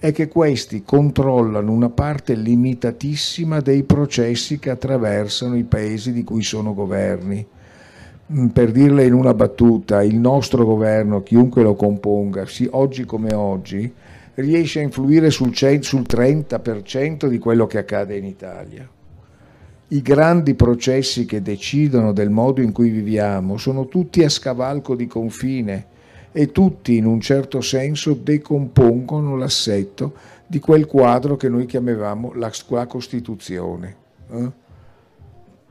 è 0.00 0.10
che 0.10 0.26
questi 0.26 0.82
controllano 0.82 1.70
una 1.70 1.90
parte 1.90 2.34
limitatissima 2.34 3.60
dei 3.60 3.84
processi 3.84 4.58
che 4.58 4.70
attraversano 4.70 5.56
i 5.56 5.64
paesi 5.64 6.12
di 6.12 6.24
cui 6.24 6.42
sono 6.42 6.74
governi 6.74 7.46
Mm, 8.32 8.46
per 8.48 8.70
dirle 8.70 9.04
in 9.04 9.12
una 9.12 9.34
battuta, 9.34 10.04
il 10.04 10.16
nostro 10.16 10.64
governo, 10.64 11.22
chiunque 11.22 11.62
lo 11.62 11.74
componga, 11.74 12.46
sì, 12.46 12.68
oggi 12.70 13.04
come 13.04 13.34
oggi, 13.34 13.92
riesce 14.34 14.78
a 14.78 14.82
influire 14.82 15.30
sul, 15.30 15.52
sul 15.80 16.04
30% 16.08 17.26
di 17.26 17.38
quello 17.38 17.66
che 17.66 17.78
accade 17.78 18.16
in 18.16 18.24
Italia. 18.24 18.88
I 19.88 20.02
grandi 20.02 20.54
processi 20.54 21.26
che 21.26 21.42
decidono 21.42 22.12
del 22.12 22.30
modo 22.30 22.60
in 22.60 22.70
cui 22.70 22.90
viviamo 22.90 23.56
sono 23.56 23.88
tutti 23.88 24.22
a 24.22 24.28
scavalco 24.28 24.94
di 24.94 25.08
confine 25.08 25.86
e 26.32 26.52
tutti 26.52 26.96
in 26.96 27.06
un 27.06 27.20
certo 27.20 27.60
senso 27.60 28.14
decompongono 28.14 29.36
l'assetto 29.36 30.14
di 30.46 30.58
quel 30.58 30.86
quadro 30.86 31.36
che 31.36 31.48
noi 31.48 31.66
chiamavamo 31.66 32.32
la, 32.34 32.50
la 32.68 32.86
Costituzione. 32.86 33.96
Eh? 34.30 34.50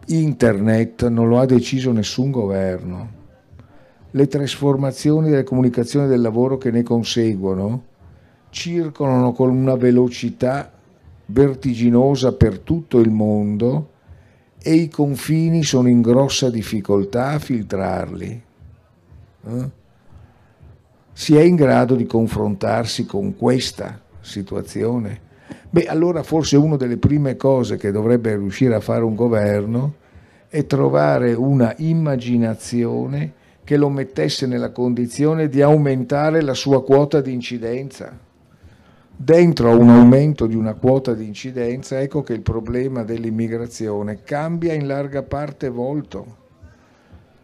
Internet 0.07 1.07
non 1.07 1.27
lo 1.27 1.40
ha 1.40 1.45
deciso 1.45 1.91
nessun 1.91 2.31
governo. 2.31 3.18
Le 4.11 4.27
trasformazioni 4.27 5.30
delle 5.30 5.44
comunicazioni 5.44 6.07
del 6.07 6.22
lavoro 6.22 6.57
che 6.57 6.72
ne 6.72 6.81
conseguono 6.81 7.86
circolano 8.49 9.34
con 9.34 9.49
una 9.49 9.76
velocità 9.76 10.72
vertiginosa 11.27 12.34
per 12.34 12.60
tutto 12.60 12.99
il 12.99 13.11
mondo 13.11 13.91
e 14.61 14.73
i 14.73 14.90
confini 14.90 15.64
sono 15.64 15.88
in 15.88 16.02
grossa 16.02 16.49
difficoltà 16.49 17.27
a 17.27 17.40
filtrarli. 17.40 18.44
Eh? 19.45 19.69
Si 21.19 21.35
è 21.35 21.41
in 21.41 21.55
grado 21.55 21.95
di 21.95 22.05
confrontarsi 22.05 23.05
con 23.05 23.35
questa 23.35 23.99
situazione? 24.21 25.19
Beh, 25.69 25.83
allora 25.87 26.23
forse 26.23 26.55
una 26.55 26.77
delle 26.77 26.95
prime 26.95 27.35
cose 27.35 27.75
che 27.75 27.91
dovrebbe 27.91 28.37
riuscire 28.37 28.73
a 28.73 28.79
fare 28.79 29.03
un 29.03 29.15
governo 29.15 29.95
è 30.47 30.65
trovare 30.65 31.33
una 31.33 31.73
immaginazione 31.79 33.33
che 33.65 33.75
lo 33.75 33.89
mettesse 33.89 34.47
nella 34.47 34.71
condizione 34.71 35.49
di 35.49 35.61
aumentare 35.61 36.41
la 36.41 36.53
sua 36.53 36.81
quota 36.85 37.19
di 37.19 37.33
incidenza. 37.33 38.17
Dentro 39.13 39.71
a 39.71 39.75
un 39.75 39.89
aumento 39.89 40.45
di 40.45 40.55
una 40.55 40.75
quota 40.75 41.13
di 41.13 41.25
incidenza, 41.25 41.99
ecco 41.99 42.23
che 42.23 42.31
il 42.31 42.41
problema 42.41 43.03
dell'immigrazione 43.03 44.23
cambia 44.23 44.71
in 44.71 44.87
larga 44.87 45.21
parte 45.21 45.67
volto, 45.67 46.37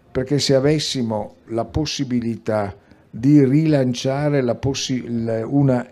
perché 0.10 0.40
se 0.40 0.56
avessimo 0.56 1.36
la 1.48 1.66
possibilità 1.66 2.74
di 3.18 3.44
rilanciare 3.46 4.44
possi- 4.56 5.06
una 5.46 5.86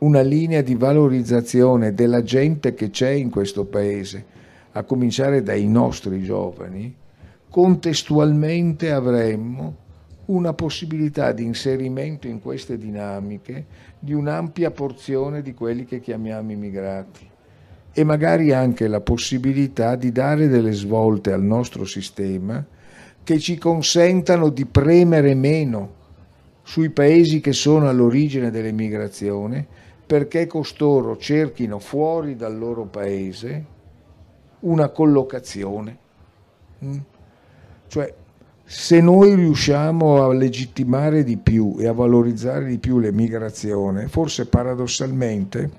una 0.00 0.22
linea 0.22 0.62
di 0.62 0.74
valorizzazione 0.76 1.92
della 1.92 2.22
gente 2.22 2.72
che 2.72 2.88
c'è 2.88 3.10
in 3.10 3.28
questo 3.28 3.66
paese, 3.66 4.24
a 4.72 4.82
cominciare 4.84 5.42
dai 5.42 5.66
nostri 5.66 6.22
giovani, 6.22 6.94
contestualmente 7.50 8.92
avremmo 8.92 9.76
una 10.26 10.54
possibilità 10.54 11.32
di 11.32 11.44
inserimento 11.44 12.28
in 12.28 12.40
queste 12.40 12.78
dinamiche 12.78 13.66
di 13.98 14.14
un'ampia 14.14 14.70
porzione 14.70 15.42
di 15.42 15.52
quelli 15.52 15.84
che 15.84 16.00
chiamiamo 16.00 16.52
immigrati 16.52 17.28
e 17.92 18.04
magari 18.04 18.52
anche 18.52 18.86
la 18.86 19.00
possibilità 19.00 19.96
di 19.96 20.12
dare 20.12 20.46
delle 20.46 20.72
svolte 20.72 21.32
al 21.32 21.42
nostro 21.42 21.84
sistema 21.84 22.64
che 23.22 23.38
ci 23.38 23.58
consentano 23.58 24.48
di 24.48 24.64
premere 24.64 25.34
meno 25.34 25.98
sui 26.70 26.90
paesi 26.90 27.40
che 27.40 27.52
sono 27.52 27.88
all'origine 27.88 28.52
dell'immigrazione 28.52 29.66
perché 30.06 30.46
costoro 30.46 31.16
cerchino 31.16 31.80
fuori 31.80 32.36
dal 32.36 32.56
loro 32.56 32.84
paese 32.84 33.64
una 34.60 34.88
collocazione. 34.90 35.98
Mm? 36.84 36.98
Cioè, 37.88 38.14
se 38.62 39.00
noi 39.00 39.34
riusciamo 39.34 40.22
a 40.22 40.32
legittimare 40.32 41.24
di 41.24 41.38
più 41.38 41.74
e 41.76 41.88
a 41.88 41.92
valorizzare 41.92 42.66
di 42.66 42.78
più 42.78 43.00
l'emigrazione, 43.00 44.06
forse 44.06 44.46
paradossalmente 44.46 45.70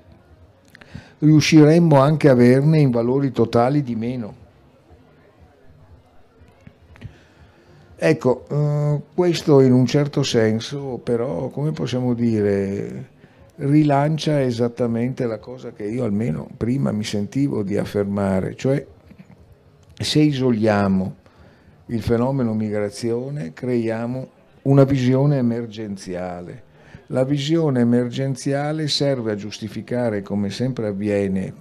riusciremmo 1.20 1.98
anche 1.98 2.28
a 2.28 2.32
averne 2.32 2.80
in 2.80 2.90
valori 2.90 3.32
totali 3.32 3.82
di 3.82 3.96
meno. 3.96 4.41
Ecco, 8.04 8.46
eh, 8.50 9.00
questo 9.14 9.60
in 9.60 9.70
un 9.70 9.86
certo 9.86 10.24
senso 10.24 10.98
però, 11.00 11.50
come 11.50 11.70
possiamo 11.70 12.14
dire, 12.14 13.10
rilancia 13.58 14.42
esattamente 14.42 15.24
la 15.24 15.38
cosa 15.38 15.70
che 15.70 15.84
io 15.84 16.02
almeno 16.02 16.48
prima 16.56 16.90
mi 16.90 17.04
sentivo 17.04 17.62
di 17.62 17.76
affermare, 17.76 18.56
cioè 18.56 18.84
se 19.94 20.18
isoliamo 20.18 21.14
il 21.86 22.02
fenomeno 22.02 22.54
migrazione 22.54 23.52
creiamo 23.52 24.28
una 24.62 24.82
visione 24.82 25.36
emergenziale. 25.36 26.62
La 27.06 27.22
visione 27.22 27.82
emergenziale 27.82 28.88
serve 28.88 29.30
a 29.30 29.36
giustificare, 29.36 30.22
come 30.22 30.50
sempre 30.50 30.88
avviene 30.88 31.54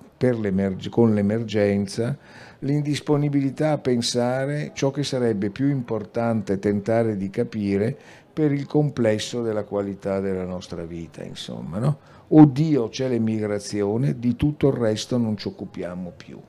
con 0.90 1.14
l'emergenza, 1.14 2.18
l'indisponibilità 2.64 3.72
a 3.72 3.78
pensare 3.78 4.72
ciò 4.74 4.92
che 4.92 5.04
sarebbe 5.04 5.50
più 5.50 5.70
importante 5.70 6.60
tentare 6.60 7.18
di 7.18 7.30
capire 7.30 7.98
per 8.32 8.52
il 8.52 8.66
complesso 8.66 9.42
della 9.42 9.64
qualità 9.64 10.20
della 10.20 10.46
nostra 10.46 10.84
vita, 10.86 11.24
insomma, 11.24 11.80
no? 11.80 12.00
Oddio 12.30 12.88
c'è 12.90 13.10
l'emigrazione, 13.10 14.18
di 14.18 14.36
tutto 14.36 14.68
il 14.68 14.74
resto 14.74 15.18
non 15.18 15.38
ci 15.38 15.48
occupiamo 15.48 16.14
più. 16.16 16.40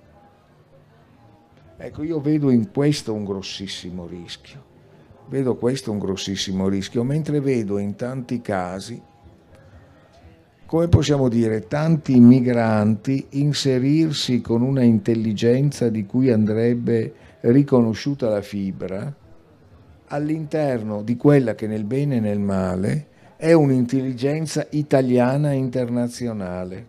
Ecco, 1.77 2.03
io 2.05 2.21
vedo 2.21 2.51
in 2.51 2.71
questo 2.71 3.13
un 3.13 3.25
grossissimo 3.25 4.07
rischio, 4.07 4.63
vedo 5.29 5.57
questo 5.57 5.91
un 5.91 5.99
grossissimo 5.99 6.69
rischio, 6.69 7.03
mentre 7.03 7.41
vedo 7.41 7.79
in 7.79 7.97
tanti 7.97 8.41
casi 8.41 9.03
come 10.73 10.89
possiamo 10.89 11.29
dire, 11.29 11.67
tanti 11.69 12.19
migranti 12.19 13.27
inserirsi 13.33 14.41
con 14.41 14.63
una 14.63 14.83
intelligenza 14.83 15.91
di 15.91 16.07
cui 16.07 16.31
andrebbe 16.31 17.13
riconosciuta 17.41 18.31
la 18.31 18.41
fibra 18.41 19.15
all'interno 20.07 21.03
di 21.03 21.19
quella 21.19 21.55
che 21.55 21.67
nel 21.67 21.85
bene 21.85 22.17
e 22.17 22.21
nel 22.21 22.39
male 22.39 23.09
è 23.37 23.53
un'intelligenza 23.53 24.67
italiana 24.71 25.53
internazionale. 25.53 26.87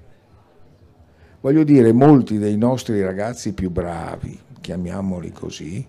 Voglio 1.42 1.66
dire, 1.66 1.92
molti 1.92 2.38
dei 2.38 2.56
nostri 2.56 3.04
ragazzi 3.04 3.52
più 3.52 3.70
bravi, 3.70 4.40
chiamiamoli 4.62 5.34
così, 5.34 5.86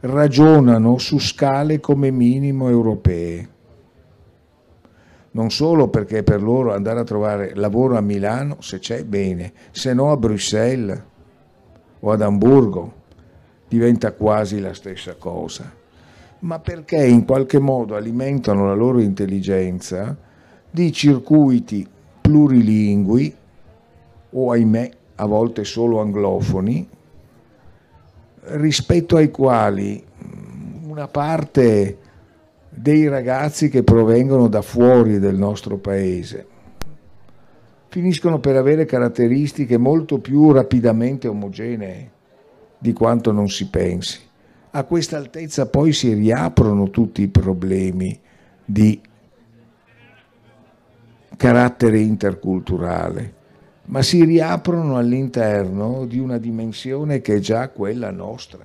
ragionano 0.00 0.98
su 0.98 1.20
scale 1.20 1.78
come 1.78 2.10
minimo 2.10 2.68
europee 2.68 3.51
non 5.32 5.50
solo 5.50 5.88
perché 5.88 6.22
per 6.22 6.42
loro 6.42 6.74
andare 6.74 7.00
a 7.00 7.04
trovare 7.04 7.54
lavoro 7.54 7.96
a 7.96 8.00
Milano, 8.00 8.56
se 8.60 8.78
c'è 8.78 9.04
bene, 9.04 9.52
se 9.70 9.94
no 9.94 10.10
a 10.10 10.16
Bruxelles 10.16 11.02
o 12.00 12.10
ad 12.10 12.22
Amburgo 12.22 13.00
diventa 13.68 14.12
quasi 14.12 14.60
la 14.60 14.74
stessa 14.74 15.14
cosa, 15.14 15.72
ma 16.40 16.58
perché 16.58 17.04
in 17.06 17.24
qualche 17.24 17.58
modo 17.58 17.96
alimentano 17.96 18.66
la 18.66 18.74
loro 18.74 19.00
intelligenza 19.00 20.14
di 20.70 20.92
circuiti 20.92 21.86
plurilingui 22.20 23.34
o 24.30 24.50
ahimè 24.50 24.90
a 25.16 25.26
volte 25.26 25.64
solo 25.64 26.00
anglofoni, 26.00 26.88
rispetto 28.44 29.16
ai 29.16 29.30
quali 29.30 30.04
una 30.84 31.06
parte 31.06 31.98
dei 32.74 33.06
ragazzi 33.08 33.68
che 33.68 33.82
provengono 33.82 34.48
da 34.48 34.62
fuori 34.62 35.18
del 35.18 35.36
nostro 35.36 35.76
paese 35.76 36.46
finiscono 37.92 38.40
per 38.40 38.56
avere 38.56 38.86
caratteristiche 38.86 39.76
molto 39.76 40.18
più 40.18 40.50
rapidamente 40.50 41.28
omogenee 41.28 42.10
di 42.78 42.94
quanto 42.94 43.32
non 43.32 43.50
si 43.50 43.68
pensi. 43.68 44.18
A 44.70 44.84
questa 44.84 45.18
altezza 45.18 45.66
poi 45.66 45.92
si 45.92 46.14
riaprono 46.14 46.88
tutti 46.88 47.20
i 47.20 47.28
problemi 47.28 48.18
di 48.64 48.98
carattere 51.36 51.98
interculturale, 51.98 53.34
ma 53.84 54.00
si 54.00 54.24
riaprono 54.24 54.96
all'interno 54.96 56.06
di 56.06 56.18
una 56.18 56.38
dimensione 56.38 57.20
che 57.20 57.34
è 57.34 57.38
già 57.40 57.68
quella 57.68 58.10
nostra. 58.10 58.64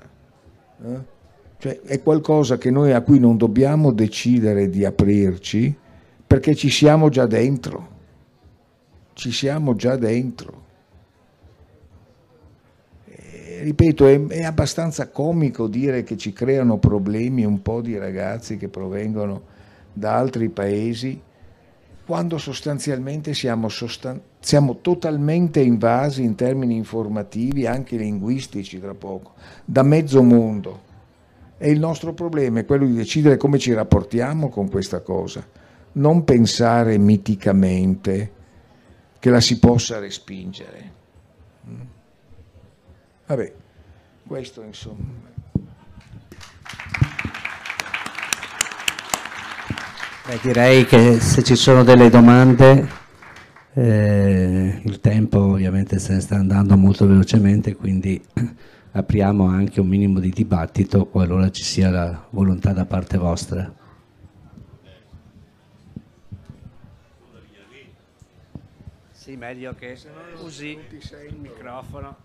Eh? 0.86 1.16
Cioè 1.60 1.82
è 1.82 2.02
qualcosa 2.02 2.58
che 2.58 2.70
noi 2.70 2.92
a 2.94 3.02
cui 3.02 3.20
non 3.20 3.36
dobbiamo 3.36 3.92
decidere 3.92 4.70
di 4.70 4.86
aprirci 4.86 5.76
perché 6.26 6.54
ci 6.56 6.70
siamo 6.70 7.10
già 7.10 7.26
dentro. 7.26 7.96
Ci 9.14 9.32
siamo 9.32 9.76
già 9.76 9.96
dentro. 9.96 10.66
E, 13.06 13.60
ripeto, 13.64 14.06
è, 14.06 14.24
è 14.28 14.44
abbastanza 14.44 15.10
comico 15.10 15.68
dire 15.68 16.04
che 16.04 16.16
ci 16.16 16.32
creano 16.34 16.78
problemi 16.78 17.44
un 17.44 17.62
po' 17.62 17.82
di 17.82 17.98
ragazzi 17.98 18.58
che 18.58 18.68
provengono 18.68 19.56
da 19.94 20.16
altri 20.16 20.50
paesi 20.50 21.20
quando 22.06 22.38
sostanzialmente 22.38 23.34
siamo, 23.34 23.68
sostan- 23.68 24.22
siamo, 24.40 24.78
totalmente 24.80 25.60
invasi 25.60 26.24
in 26.24 26.36
termini 26.36 26.78
informativi, 26.78 27.68
anche 27.68 27.98
linguistici 27.98 28.80
tra 28.80 28.94
poco, 28.94 29.34
da 29.66 29.84
mezzo 29.84 30.24
mondo. 30.24 30.87
E 31.58 31.72
il 31.72 31.80
nostro 31.80 32.14
problema 32.14 32.60
è 32.60 32.66
quello 32.66 32.86
di 32.86 32.94
decidere 32.94 33.38
come 33.38 33.58
ci 33.58 33.74
rapportiamo 33.74 34.50
con 34.50 34.70
questa 34.70 35.02
cosa, 35.02 35.46
non 35.94 36.24
pensare 36.24 36.98
miticamente 36.98 38.32
che 39.18 39.30
la 39.32 39.42
si 39.42 39.58
possa 39.58 39.98
respingere. 39.98 40.92
Mm? 41.68 41.82
Vabbè, 43.26 43.54
questo 44.28 44.62
insomma. 44.62 45.26
Beh, 50.28 50.40
direi 50.42 50.86
che 50.86 51.20
se 51.20 51.42
ci 51.42 51.56
sono 51.56 51.84
delle 51.84 52.10
domande, 52.10 52.88
eh, 53.74 54.82
il 54.84 55.00
tempo 55.00 55.40
ovviamente 55.40 56.00
se 56.00 56.14
ne 56.14 56.20
sta 56.20 56.36
andando 56.36 56.76
molto 56.76 57.08
velocemente, 57.08 57.76
quindi 57.76 58.22
apriamo 58.98 59.46
anche 59.46 59.80
un 59.80 59.88
minimo 59.88 60.20
di 60.20 60.32
dibattito 60.32 61.06
qualora 61.06 61.52
ci 61.52 61.64
sia 61.64 61.90
la 61.90 62.28
volontà 62.32 62.74
da 62.74 62.86
parte 62.86 63.18
vostra. 63.18 63.72
Sì, 69.12 69.36
meglio 69.36 69.76
che 69.76 69.98
usi 70.42 70.78
il 71.28 71.38
microfono. 71.38 72.16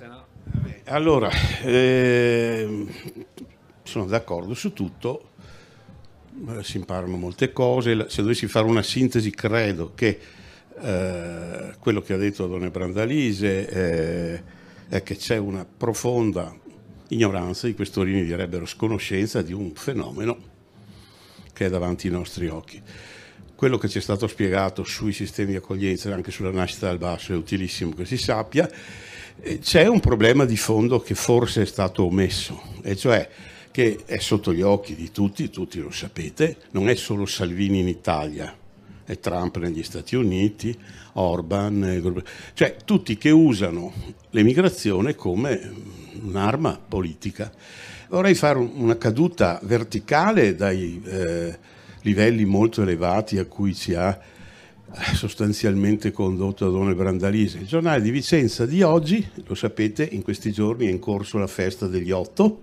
No... 0.00 0.24
Allora, 0.86 1.28
eh, 1.62 2.86
sono 3.82 4.06
d'accordo 4.06 4.54
su 4.54 4.72
tutto, 4.72 5.30
eh, 6.48 6.64
si 6.64 6.78
imparano 6.78 7.16
molte 7.16 7.52
cose, 7.52 8.08
se 8.08 8.22
dovessi 8.22 8.46
fare 8.46 8.66
una 8.66 8.82
sintesi 8.82 9.30
credo 9.30 9.92
che 9.94 10.18
eh, 10.80 11.74
quello 11.78 12.00
che 12.00 12.14
ha 12.14 12.16
detto 12.16 12.46
Don 12.46 12.66
Brandalise 12.70 13.68
eh, 13.68 14.42
è 14.92 15.02
che 15.02 15.16
c'è 15.16 15.38
una 15.38 15.64
profonda 15.64 16.54
ignoranza, 17.08 17.66
i 17.66 17.74
questorini 17.74 18.24
direbbero 18.24 18.66
sconoscenza 18.66 19.40
di 19.40 19.54
un 19.54 19.72
fenomeno 19.74 20.36
che 21.54 21.64
è 21.64 21.70
davanti 21.70 22.08
ai 22.08 22.12
nostri 22.12 22.48
occhi. 22.48 22.78
Quello 23.54 23.78
che 23.78 23.88
ci 23.88 23.96
è 23.96 24.00
stato 24.02 24.26
spiegato 24.26 24.84
sui 24.84 25.14
sistemi 25.14 25.52
di 25.52 25.56
accoglienza 25.56 26.10
e 26.10 26.12
anche 26.12 26.30
sulla 26.30 26.50
nascita 26.50 26.88
dal 26.88 26.98
basso 26.98 27.32
è 27.32 27.36
utilissimo 27.36 27.94
che 27.94 28.04
si 28.04 28.18
sappia. 28.18 28.68
C'è 29.60 29.86
un 29.86 30.00
problema 30.00 30.44
di 30.44 30.58
fondo 30.58 31.00
che 31.00 31.14
forse 31.14 31.62
è 31.62 31.66
stato 31.66 32.04
omesso, 32.04 32.60
e 32.82 32.94
cioè 32.94 33.26
che 33.70 34.00
è 34.04 34.18
sotto 34.18 34.52
gli 34.52 34.60
occhi 34.60 34.94
di 34.94 35.10
tutti, 35.10 35.48
tutti 35.48 35.78
lo 35.78 35.90
sapete, 35.90 36.58
non 36.72 36.90
è 36.90 36.94
solo 36.96 37.24
Salvini 37.24 37.78
in 37.78 37.88
Italia, 37.88 38.54
è 39.04 39.18
Trump 39.18 39.58
negli 39.58 39.82
Stati 39.82 40.16
Uniti, 40.16 40.76
Orban, 41.14 42.24
cioè 42.54 42.76
tutti 42.84 43.16
che 43.16 43.30
usano 43.30 43.92
l'emigrazione 44.30 45.14
come 45.14 45.70
un'arma 46.22 46.78
politica. 46.86 47.52
Vorrei 48.08 48.34
fare 48.34 48.58
una 48.58 48.96
caduta 48.98 49.58
verticale 49.62 50.54
dai 50.54 51.02
eh, 51.04 51.58
livelli 52.02 52.44
molto 52.44 52.82
elevati 52.82 53.38
a 53.38 53.46
cui 53.46 53.74
ci 53.74 53.94
ha 53.94 54.10
eh, 54.94 55.14
sostanzialmente 55.14 56.12
condotto 56.12 56.66
Adone 56.66 56.94
Brandalise. 56.94 57.58
Il 57.58 57.66
giornale 57.66 58.02
di 58.02 58.10
Vicenza 58.10 58.66
di 58.66 58.82
oggi, 58.82 59.26
lo 59.46 59.54
sapete, 59.54 60.06
in 60.10 60.22
questi 60.22 60.52
giorni 60.52 60.86
è 60.86 60.90
in 60.90 60.98
corso 60.98 61.38
la 61.38 61.46
festa 61.46 61.86
degli 61.86 62.10
otto 62.10 62.62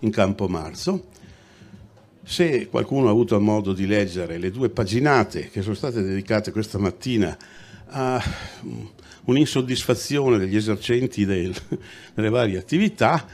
in 0.00 0.10
Campo 0.10 0.48
Marzo 0.48 1.14
se 2.28 2.66
qualcuno 2.66 3.06
ha 3.06 3.12
avuto 3.12 3.38
modo 3.38 3.72
di 3.72 3.86
leggere 3.86 4.36
le 4.36 4.50
due 4.50 4.68
paginate 4.68 5.48
che 5.48 5.62
sono 5.62 5.76
state 5.76 6.02
dedicate 6.02 6.50
questa 6.50 6.76
mattina 6.76 7.36
a 7.90 8.20
un'insoddisfazione 9.26 10.36
degli 10.36 10.56
esercenti 10.56 11.24
del, 11.24 11.54
delle 12.14 12.28
varie 12.28 12.58
attività, 12.58 13.24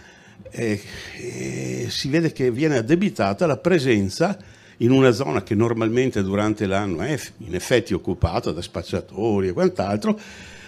e, 0.50 0.78
e 1.16 1.86
si 1.88 2.08
vede 2.08 2.32
che 2.32 2.50
viene 2.50 2.76
addebitata 2.76 3.46
la 3.46 3.56
presenza 3.56 4.36
in 4.78 4.90
una 4.90 5.12
zona 5.12 5.42
che 5.42 5.54
normalmente 5.54 6.22
durante 6.22 6.66
l'anno 6.66 7.00
è 7.00 7.18
in 7.38 7.54
effetti 7.54 7.94
occupata 7.94 8.52
da 8.52 8.60
spacciatori 8.60 9.48
e 9.48 9.52
quant'altro, 9.52 10.20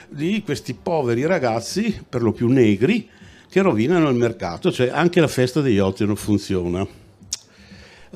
di 0.08 0.42
questi 0.42 0.72
poveri 0.72 1.26
ragazzi, 1.26 2.02
per 2.08 2.22
lo 2.22 2.32
più 2.32 2.48
negri, 2.48 3.06
che 3.50 3.60
rovinano 3.60 4.08
il 4.08 4.16
mercato, 4.16 4.72
cioè 4.72 4.88
anche 4.88 5.20
la 5.20 5.28
festa 5.28 5.60
degli 5.60 5.78
otti 5.78 6.06
non 6.06 6.16
funziona. 6.16 7.03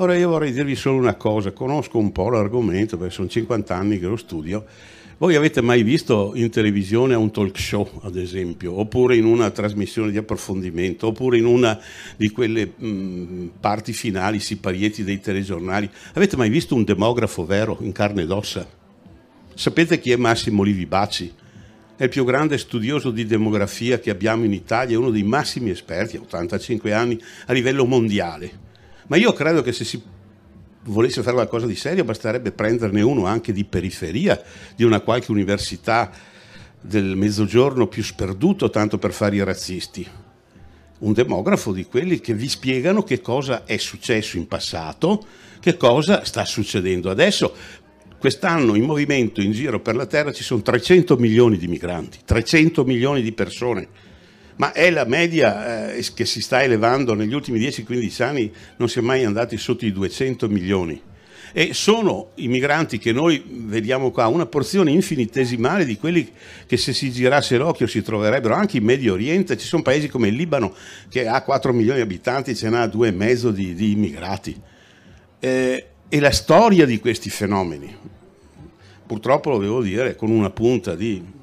Ora 0.00 0.16
io 0.16 0.28
vorrei 0.28 0.52
dirvi 0.52 0.76
solo 0.76 0.96
una 0.96 1.16
cosa, 1.16 1.50
conosco 1.50 1.98
un 1.98 2.12
po' 2.12 2.30
l'argomento 2.30 2.96
perché 2.96 3.12
sono 3.12 3.26
50 3.26 3.74
anni 3.74 3.98
che 3.98 4.06
lo 4.06 4.14
studio. 4.14 4.64
Voi 5.18 5.34
avete 5.34 5.60
mai 5.60 5.82
visto 5.82 6.30
in 6.36 6.50
televisione 6.50 7.16
un 7.16 7.32
talk 7.32 7.58
show, 7.58 8.00
ad 8.04 8.14
esempio, 8.14 8.78
oppure 8.78 9.16
in 9.16 9.24
una 9.24 9.50
trasmissione 9.50 10.12
di 10.12 10.16
approfondimento, 10.16 11.08
oppure 11.08 11.38
in 11.38 11.46
una 11.46 11.80
di 12.16 12.30
quelle 12.30 12.74
mh, 12.76 13.50
parti 13.58 13.92
finali, 13.92 14.38
siparieti 14.38 15.02
dei 15.02 15.18
telegiornali? 15.18 15.90
Avete 16.12 16.36
mai 16.36 16.48
visto 16.48 16.76
un 16.76 16.84
demografo 16.84 17.44
vero 17.44 17.78
in 17.80 17.90
carne 17.90 18.22
ed 18.22 18.30
ossa? 18.30 18.64
Sapete 19.52 19.98
chi 19.98 20.12
è 20.12 20.16
Massimo 20.16 20.62
Livi 20.62 20.86
Baci? 20.86 21.34
È 21.96 22.04
il 22.04 22.08
più 22.08 22.24
grande 22.24 22.56
studioso 22.56 23.10
di 23.10 23.26
demografia 23.26 23.98
che 23.98 24.10
abbiamo 24.10 24.44
in 24.44 24.52
Italia, 24.52 24.94
è 24.94 24.98
uno 24.98 25.10
dei 25.10 25.24
massimi 25.24 25.70
esperti, 25.70 26.16
ha 26.16 26.20
85 26.20 26.92
anni, 26.92 27.20
a 27.46 27.52
livello 27.52 27.84
mondiale. 27.84 28.66
Ma 29.08 29.16
io 29.16 29.32
credo 29.32 29.62
che 29.62 29.72
se 29.72 29.84
si 29.84 30.00
volesse 30.84 31.22
fare 31.22 31.34
qualcosa 31.34 31.66
di 31.66 31.74
serio 31.74 32.04
basterebbe 32.04 32.52
prenderne 32.52 33.02
uno 33.02 33.26
anche 33.26 33.52
di 33.52 33.64
periferia, 33.64 34.40
di 34.76 34.84
una 34.84 35.00
qualche 35.00 35.30
università 35.30 36.10
del 36.80 37.16
mezzogiorno 37.16 37.88
più 37.88 38.02
sperduto, 38.02 38.70
tanto 38.70 38.98
per 38.98 39.12
fare 39.12 39.36
i 39.36 39.42
razzisti. 39.44 40.06
Un 40.98 41.12
demografo 41.12 41.72
di 41.72 41.84
quelli 41.84 42.20
che 42.20 42.34
vi 42.34 42.48
spiegano 42.48 43.02
che 43.02 43.20
cosa 43.20 43.64
è 43.64 43.76
successo 43.78 44.36
in 44.36 44.46
passato, 44.46 45.24
che 45.60 45.76
cosa 45.76 46.24
sta 46.24 46.44
succedendo 46.44 47.10
adesso. 47.10 47.54
Quest'anno 48.18 48.74
in 48.74 48.84
movimento 48.84 49.40
in 49.40 49.52
giro 49.52 49.80
per 49.80 49.94
la 49.94 50.06
Terra 50.06 50.32
ci 50.32 50.42
sono 50.42 50.60
300 50.60 51.16
milioni 51.16 51.56
di 51.56 51.68
migranti, 51.68 52.18
300 52.24 52.84
milioni 52.84 53.22
di 53.22 53.32
persone 53.32 53.88
ma 54.58 54.72
è 54.72 54.90
la 54.90 55.04
media 55.04 55.92
eh, 55.92 56.04
che 56.14 56.24
si 56.24 56.40
sta 56.40 56.62
elevando 56.62 57.14
negli 57.14 57.32
ultimi 57.32 57.60
10-15 57.60 58.22
anni, 58.22 58.52
non 58.76 58.88
si 58.88 58.98
è 58.98 59.02
mai 59.02 59.24
andati 59.24 59.56
sotto 59.56 59.86
i 59.86 59.92
200 59.92 60.48
milioni. 60.48 61.00
E 61.52 61.72
sono 61.72 62.32
i 62.34 62.48
migranti 62.48 62.98
che 62.98 63.12
noi 63.12 63.42
vediamo 63.46 64.10
qua, 64.10 64.26
una 64.26 64.46
porzione 64.46 64.90
infinitesimale 64.90 65.84
di 65.84 65.96
quelli 65.96 66.30
che 66.66 66.76
se 66.76 66.92
si 66.92 67.10
girasse 67.10 67.56
l'occhio 67.56 67.86
si 67.86 68.02
troverebbero 68.02 68.54
anche 68.54 68.76
in 68.76 68.84
Medio 68.84 69.14
Oriente. 69.14 69.56
Ci 69.56 69.66
sono 69.66 69.82
paesi 69.82 70.08
come 70.08 70.28
il 70.28 70.34
Libano 70.34 70.74
che 71.08 71.26
ha 71.26 71.40
4 71.40 71.72
milioni 71.72 71.96
di 71.98 72.02
abitanti, 72.02 72.54
ce 72.54 72.68
n'ha 72.68 72.84
2,5 72.84 73.48
di, 73.50 73.74
di 73.74 73.92
immigrati. 73.92 74.60
Eh, 75.38 75.86
e 76.08 76.20
la 76.20 76.32
storia 76.32 76.84
di 76.84 76.98
questi 76.98 77.30
fenomeni, 77.30 77.96
purtroppo 79.06 79.50
lo 79.50 79.58
devo 79.58 79.82
dire, 79.82 80.16
con 80.16 80.30
una 80.30 80.50
punta 80.50 80.94
di 80.94 81.36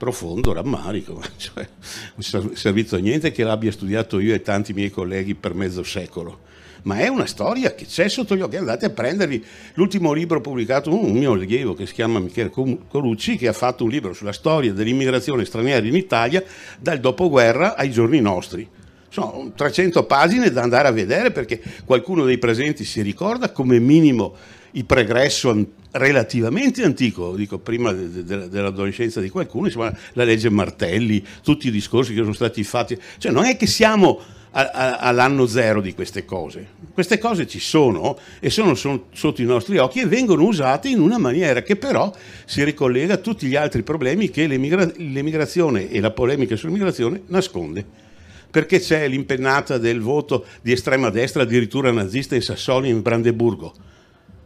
profondo 0.00 0.54
rammarico, 0.54 1.22
cioè, 1.36 1.68
non 2.14 2.52
è 2.52 2.56
servito 2.56 2.96
a 2.96 3.00
niente 3.00 3.32
che 3.32 3.44
l'abbia 3.44 3.70
studiato 3.70 4.18
io 4.18 4.32
e 4.32 4.40
tanti 4.40 4.72
miei 4.72 4.88
colleghi 4.88 5.34
per 5.34 5.52
mezzo 5.52 5.82
secolo, 5.82 6.38
ma 6.84 7.00
è 7.00 7.08
una 7.08 7.26
storia 7.26 7.74
che 7.74 7.84
c'è 7.84 8.08
sotto 8.08 8.34
gli 8.34 8.40
occhi, 8.40 8.56
andate 8.56 8.86
a 8.86 8.90
prendervi 8.90 9.44
l'ultimo 9.74 10.14
libro 10.14 10.40
pubblicato, 10.40 10.90
un 10.90 11.12
mio 11.12 11.32
allievo 11.32 11.74
che 11.74 11.84
si 11.84 11.92
chiama 11.92 12.18
Michele 12.18 12.48
Colucci, 12.48 13.36
che 13.36 13.48
ha 13.48 13.52
fatto 13.52 13.84
un 13.84 13.90
libro 13.90 14.14
sulla 14.14 14.32
storia 14.32 14.72
dell'immigrazione 14.72 15.44
straniera 15.44 15.86
in 15.86 15.94
Italia 15.94 16.42
dal 16.78 16.98
dopoguerra 16.98 17.76
ai 17.76 17.90
giorni 17.90 18.22
nostri. 18.22 18.66
Sono 19.10 19.52
300 19.54 20.04
pagine 20.04 20.50
da 20.50 20.62
andare 20.62 20.88
a 20.88 20.92
vedere 20.92 21.30
perché 21.30 21.60
qualcuno 21.84 22.24
dei 22.24 22.38
presenti 22.38 22.84
si 22.84 23.02
ricorda 23.02 23.52
come 23.52 23.78
minimo 23.78 24.34
il 24.70 24.86
pregresso 24.86 25.50
relativamente 25.92 26.82
antico, 26.82 27.34
dico 27.34 27.58
prima 27.58 27.92
de, 27.92 28.24
de, 28.24 28.48
dell'adolescenza 28.48 29.20
di 29.20 29.28
qualcuno, 29.28 29.66
insomma, 29.66 29.92
la 30.12 30.24
legge 30.24 30.48
Martelli, 30.50 31.24
tutti 31.42 31.68
i 31.68 31.70
discorsi 31.70 32.14
che 32.14 32.20
sono 32.20 32.32
stati 32.32 32.62
fatti, 32.62 32.98
cioè 33.18 33.32
non 33.32 33.44
è 33.44 33.56
che 33.56 33.66
siamo 33.66 34.20
a, 34.52 34.70
a, 34.72 34.96
all'anno 34.98 35.46
zero 35.46 35.80
di 35.80 35.94
queste 35.94 36.24
cose, 36.24 36.66
queste 36.92 37.18
cose 37.18 37.46
ci 37.46 37.60
sono 37.60 38.18
e 38.40 38.50
sono, 38.50 38.74
sono, 38.74 39.04
sotto 39.12 39.42
i 39.42 39.44
nostri 39.44 39.78
occhi 39.78 40.00
e 40.00 40.06
vengono 40.06 40.44
usate 40.44 40.88
in 40.88 41.00
una 41.00 41.18
maniera 41.18 41.62
che 41.62 41.76
però 41.76 42.12
si 42.44 42.62
ricollega 42.64 43.14
a 43.14 43.18
tutti 43.18 43.46
gli 43.46 43.56
altri 43.56 43.82
problemi 43.82 44.30
che 44.30 44.46
l'emigra- 44.46 44.90
l'emigrazione 44.96 45.90
e 45.90 46.00
la 46.00 46.10
polemica 46.10 46.56
sull'immigrazione 46.56 47.22
nasconde. 47.26 48.08
Perché 48.50 48.80
c'è 48.80 49.06
l'impennata 49.06 49.78
del 49.78 50.00
voto 50.00 50.44
di 50.60 50.72
estrema 50.72 51.08
destra, 51.10 51.42
addirittura 51.42 51.92
nazista 51.92 52.34
in 52.34 52.42
Sassonia, 52.42 52.90
in 52.90 53.00
Brandeburgo 53.00 53.72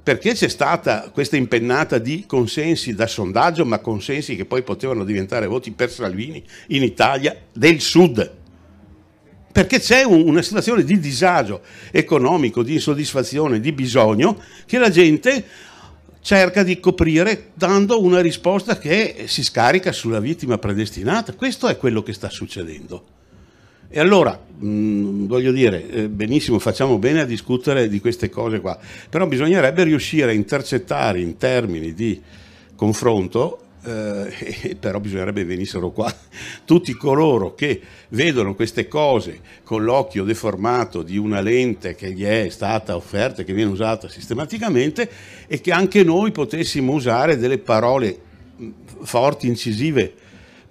perché 0.05 0.35
c'è 0.35 0.49
stata 0.49 1.09
questa 1.11 1.37
impennata 1.37 1.97
di 1.97 2.25
consensi 2.27 2.95
da 2.95 3.07
sondaggio, 3.07 3.65
ma 3.65 3.79
consensi 3.79 4.37
che 4.37 4.45
poi 4.45 4.63
potevano 4.63 5.03
diventare 5.03 5.47
voti 5.47 5.71
per 5.71 5.91
Salvini 5.91 6.45
in 6.69 6.83
Italia 6.83 7.35
del 7.51 7.81
Sud. 7.81 8.33
Perché 9.51 9.81
c'è 9.81 10.03
un, 10.03 10.29
una 10.29 10.43
situazione 10.43 10.85
di 10.85 11.01
disagio 11.01 11.63
economico, 11.91 12.63
di 12.63 12.75
insoddisfazione, 12.75 13.61
di 13.61 13.73
bisogno 13.73 14.39
che 14.67 14.77
la 14.77 14.91
gente 14.91 15.43
cerca 16.21 16.63
di 16.63 16.79
coprire 16.81 17.53
dando 17.55 18.03
una 18.03 18.21
risposta 18.21 18.77
che 18.77 19.25
si 19.27 19.43
scarica 19.43 19.91
sulla 19.91 20.21
vittima 20.21 20.59
predestinata. 20.59 21.33
Questo 21.33 21.67
è 21.67 21.79
quello 21.79 22.03
che 22.03 22.13
sta 22.13 22.29
succedendo. 22.29 23.14
E 23.97 24.01
allora, 24.01 24.37
mh, 24.59 24.67
mm, 24.67 25.27
voglio 25.27 25.53
dire, 25.53 25.89
eh, 25.89 26.09
benissimo, 26.09 26.59
facciamo 26.59 26.99
bene 26.99 27.21
a 27.21 27.25
discutere 27.25 27.89
di 27.89 28.01
queste 28.01 28.29
cose 28.29 28.59
qua, 28.59 28.77
però 29.09 29.29
bisognerebbe 29.29 29.85
riuscire 29.85 30.33
a 30.33 30.35
intercettare 30.35 31.21
in 31.21 31.37
termini 31.37 31.95
di 31.95 32.21
confronto 32.75 33.61
eh, 33.85 34.75
però 34.81 34.99
bisognerebbe 34.99 35.45
venissero 35.45 35.93
qua 35.93 36.13
tutti 36.65 36.93
coloro 36.95 37.55
che 37.55 37.81
vedono 38.09 38.57
queste 38.57 38.89
cose 38.89 39.39
con 39.63 39.85
l'occhio 39.85 40.25
deformato 40.25 41.03
di 41.03 41.17
una 41.17 41.41
lente 41.41 41.95
che 41.95 42.11
gli 42.11 42.25
è 42.25 42.49
stata 42.49 42.97
offerta 42.97 43.45
che 43.45 43.53
viene 43.53 43.71
usata 43.71 44.09
sistematicamente 44.09 45.09
e 45.47 45.61
che 45.61 45.71
anche 45.71 46.03
noi 46.03 46.33
potessimo 46.33 46.95
usare 46.95 47.37
delle 47.39 47.59
parole 47.59 48.19
mm, 48.61 48.71
forti, 49.03 49.47
incisive 49.47 50.15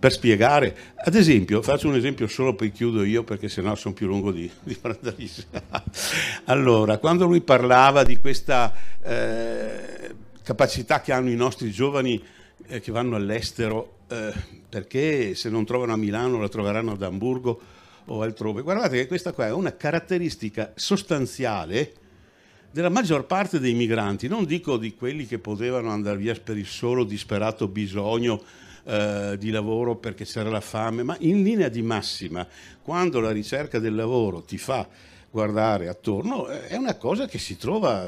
per 0.04 0.12
spiegare. 0.12 0.76
Ad 0.96 1.16
esempio, 1.16 1.62
faccio 1.62 1.88
un 1.88 1.96
esempio 1.96 2.28
solo 2.28 2.56
poi 2.56 2.74
chiudo 2.74 3.06
io 3.06 3.24
perché 3.24 3.48
sennò 3.48 3.74
sono 3.76 3.94
più 3.94 4.06
lungo 4.06 4.34
di, 4.34 4.52
di 4.62 4.78
Allora, 6.44 6.98
quando 6.98 7.26
lui 7.26 7.40
parlava 7.40 8.04
di 8.04 8.18
questa 8.18 8.74
eh, 9.02 10.14
capacità 10.44 11.00
che 11.00 11.14
hanno 11.14 11.30
i 11.30 11.38
nostri 11.38 11.72
giovani 11.72 12.22
eh, 12.68 12.82
che 12.82 12.92
vanno 12.92 13.16
all'estero, 13.16 14.00
eh, 14.10 14.34
perché 14.68 15.36
se 15.36 15.50
non 15.50 15.64
trovano 15.64 15.94
a 15.94 15.96
Milano 15.96 16.42
la 16.42 16.50
troveranno 16.50 16.92
ad 16.92 17.02
Amburgo 17.02 17.62
o 18.04 18.24
altrove. 18.24 18.62
Guardate 18.62 18.98
che 18.98 19.08
questa 19.08 19.32
qua 19.32 19.46
è 19.46 19.54
una 19.54 19.74
caratteristica 19.74 20.74
sostanziale 20.76 21.94
della 22.72 22.90
maggior 22.90 23.26
parte 23.26 23.58
dei 23.58 23.74
migranti, 23.74 24.28
non 24.28 24.44
dico 24.44 24.76
di 24.76 24.96
quelli 24.96 25.26
che 25.26 25.40
potevano 25.40 25.92
andare 25.92 26.18
via 26.18 26.36
per 26.44 26.58
il 26.58 26.66
solo 26.66 27.06
disperato 27.06 27.70
bisogno 27.70 28.63
eh, 28.86 29.36
di 29.40 29.50
lavoro 29.50 29.96
perché 29.96 30.26
c'era 30.26 30.50
la 30.50 30.62
fame, 30.62 31.04
ma 31.04 31.16
in 31.20 31.44
linea 31.44 31.70
di 31.70 31.82
massima, 31.82 32.48
quando 32.82 33.20
la 33.20 33.32
ricerca 33.32 33.80
del 33.80 33.96
lavoro 33.96 34.42
ti 34.42 34.58
fa 34.58 34.88
guardare 35.30 35.88
attorno, 35.88 36.48
eh, 36.50 36.68
è 36.68 36.76
una 36.76 36.96
cosa 36.96 37.28
che 37.28 37.38
si 37.38 37.58
trova 37.58 38.08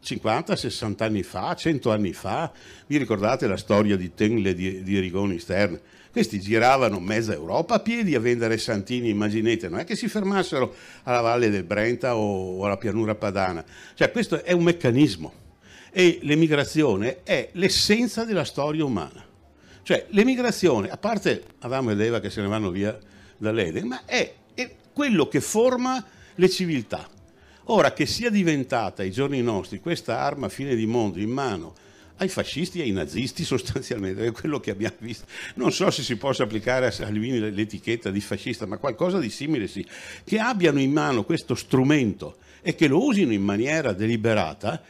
50, 0.00 0.56
60 0.56 1.04
anni 1.04 1.22
fa, 1.22 1.54
100 1.54 1.90
anni 1.90 2.12
fa. 2.12 2.52
Vi 2.86 2.96
ricordate 2.96 3.46
la 3.46 3.56
storia 3.56 3.96
di 3.96 4.14
Tengle 4.14 4.54
di, 4.54 4.82
di 4.82 4.98
Rigoni 5.00 5.38
Stern? 5.38 5.80
Questi 6.10 6.38
giravano 6.38 7.00
mezza 7.00 7.32
Europa 7.32 7.74
a 7.74 7.80
piedi 7.80 8.14
a 8.14 8.20
vendere 8.20 8.56
santini, 8.56 9.08
immaginate, 9.08 9.68
non 9.68 9.80
è 9.80 9.84
che 9.84 9.96
si 9.96 10.06
fermassero 10.06 10.72
alla 11.02 11.20
valle 11.20 11.50
del 11.50 11.64
Brenta 11.64 12.16
o 12.16 12.64
alla 12.64 12.76
pianura 12.76 13.16
padana. 13.16 13.64
Cioè 13.94 14.12
questo 14.12 14.44
è 14.44 14.52
un 14.52 14.62
meccanismo 14.62 15.32
e 15.90 16.20
l'emigrazione 16.22 17.22
è 17.24 17.48
l'essenza 17.52 18.24
della 18.24 18.44
storia 18.44 18.84
umana. 18.84 19.33
Cioè 19.84 20.06
l'emigrazione, 20.10 20.88
a 20.88 20.96
parte 20.96 21.44
Adamo 21.60 21.90
ed 21.90 22.00
Eva 22.00 22.18
che 22.18 22.30
se 22.30 22.40
ne 22.40 22.48
vanno 22.48 22.70
via 22.70 22.98
dall'Eden, 23.36 23.86
ma 23.86 24.06
è, 24.06 24.32
è 24.54 24.74
quello 24.94 25.28
che 25.28 25.42
forma 25.42 26.02
le 26.34 26.48
civiltà. 26.48 27.06
Ora 27.64 27.92
che 27.92 28.06
sia 28.06 28.30
diventata 28.30 29.02
ai 29.02 29.10
giorni 29.10 29.42
nostri 29.42 29.80
questa 29.80 30.20
arma 30.20 30.48
fine 30.48 30.74
di 30.74 30.86
mondo 30.86 31.18
in 31.18 31.28
mano 31.28 31.74
ai 32.16 32.28
fascisti 32.28 32.78
e 32.78 32.84
ai 32.84 32.92
nazisti 32.92 33.44
sostanzialmente, 33.44 34.24
è 34.24 34.32
quello 34.32 34.58
che 34.58 34.70
abbiamo 34.70 34.96
visto. 35.00 35.26
Non 35.56 35.70
so 35.70 35.90
se 35.90 36.02
si 36.02 36.16
possa 36.16 36.44
applicare 36.44 36.86
a 36.86 36.90
Salvini 36.90 37.38
l'etichetta 37.38 38.10
di 38.10 38.20
fascista, 38.20 38.64
ma 38.64 38.78
qualcosa 38.78 39.18
di 39.18 39.28
simile 39.28 39.66
sì. 39.66 39.86
Che 40.24 40.38
abbiano 40.38 40.80
in 40.80 40.92
mano 40.92 41.24
questo 41.24 41.54
strumento 41.54 42.38
e 42.62 42.74
che 42.74 42.86
lo 42.86 43.04
usino 43.04 43.34
in 43.34 43.42
maniera 43.42 43.92
deliberata 43.92 44.82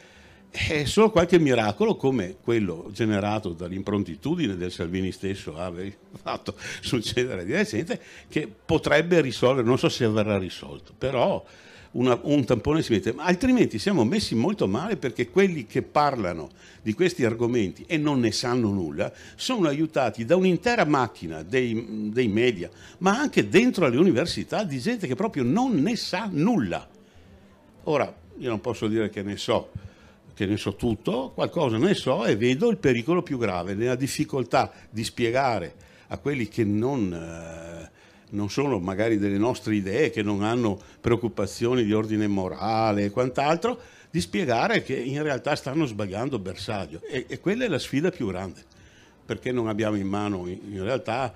è 0.55 0.85
solo 0.85 1.11
qualche 1.11 1.37
miracolo 1.37 1.95
come 1.95 2.37
quello 2.41 2.89
generato 2.91 3.49
dall'improntitudine 3.49 4.55
del 4.55 4.71
Salvini 4.71 5.11
stesso 5.11 5.57
ha 5.57 5.71
fatto 6.23 6.55
succedere 6.81 7.43
di 7.43 7.51
recente 7.51 7.99
che 8.29 8.47
potrebbe 8.47 9.19
risolvere, 9.21 9.67
non 9.67 9.77
so 9.77 9.89
se 9.89 10.07
verrà 10.07 10.37
risolto, 10.37 10.93
però 10.97 11.43
una, 11.91 12.17
un 12.23 12.43
tampone 12.45 12.81
si 12.81 12.91
mette, 12.91 13.13
ma 13.13 13.23
altrimenti 13.23 13.79
siamo 13.79 14.03
messi 14.03 14.35
molto 14.35 14.67
male 14.67 14.97
perché 14.97 15.29
quelli 15.29 15.65
che 15.65 15.81
parlano 15.81 16.49
di 16.81 16.93
questi 16.93 17.25
argomenti 17.25 17.83
e 17.87 17.97
non 17.97 18.19
ne 18.19 18.31
sanno 18.31 18.69
nulla 18.69 19.11
sono 19.35 19.67
aiutati 19.67 20.25
da 20.25 20.35
un'intera 20.35 20.85
macchina 20.85 21.41
dei, 21.41 22.09
dei 22.11 22.27
media, 22.27 22.69
ma 22.99 23.17
anche 23.17 23.47
dentro 23.47 23.85
alle 23.85 23.97
università 23.97 24.63
di 24.63 24.79
gente 24.79 25.07
che 25.07 25.15
proprio 25.15 25.43
non 25.43 25.73
ne 25.75 25.95
sa 25.95 26.27
nulla. 26.31 26.87
Ora, 27.83 28.13
io 28.37 28.49
non 28.49 28.59
posso 28.61 28.87
dire 28.87 29.09
che 29.09 29.21
ne 29.21 29.37
so, 29.37 29.71
che 30.35 30.45
ne 30.45 30.57
so 30.57 30.75
tutto, 30.75 31.31
qualcosa 31.33 31.77
ne 31.77 31.93
so 31.93 32.25
e 32.25 32.35
vedo 32.35 32.69
il 32.69 32.77
pericolo 32.77 33.23
più 33.23 33.37
grave, 33.37 33.73
nella 33.73 33.95
difficoltà 33.95 34.71
di 34.89 35.03
spiegare 35.03 35.73
a 36.07 36.17
quelli 36.17 36.49
che 36.49 36.65
non, 36.65 37.11
eh, 37.11 37.89
non 38.31 38.49
sono 38.49 38.77
magari 38.79 39.17
delle 39.17 39.37
nostre 39.37 39.75
idee, 39.75 40.09
che 40.09 40.21
non 40.21 40.43
hanno 40.43 40.77
preoccupazioni 40.99 41.85
di 41.85 41.93
ordine 41.93 42.27
morale 42.27 43.05
e 43.05 43.09
quant'altro, 43.11 43.79
di 44.11 44.19
spiegare 44.19 44.83
che 44.83 44.95
in 44.95 45.23
realtà 45.23 45.55
stanno 45.55 45.85
sbagliando 45.85 46.37
bersaglio. 46.37 47.01
E, 47.03 47.25
e 47.27 47.39
quella 47.39 47.63
è 47.63 47.67
la 47.69 47.79
sfida 47.79 48.11
più 48.11 48.27
grande, 48.27 48.61
perché 49.25 49.53
non 49.53 49.69
abbiamo 49.69 49.95
in 49.95 50.07
mano 50.07 50.47
in, 50.47 50.83
realtà 50.83 51.33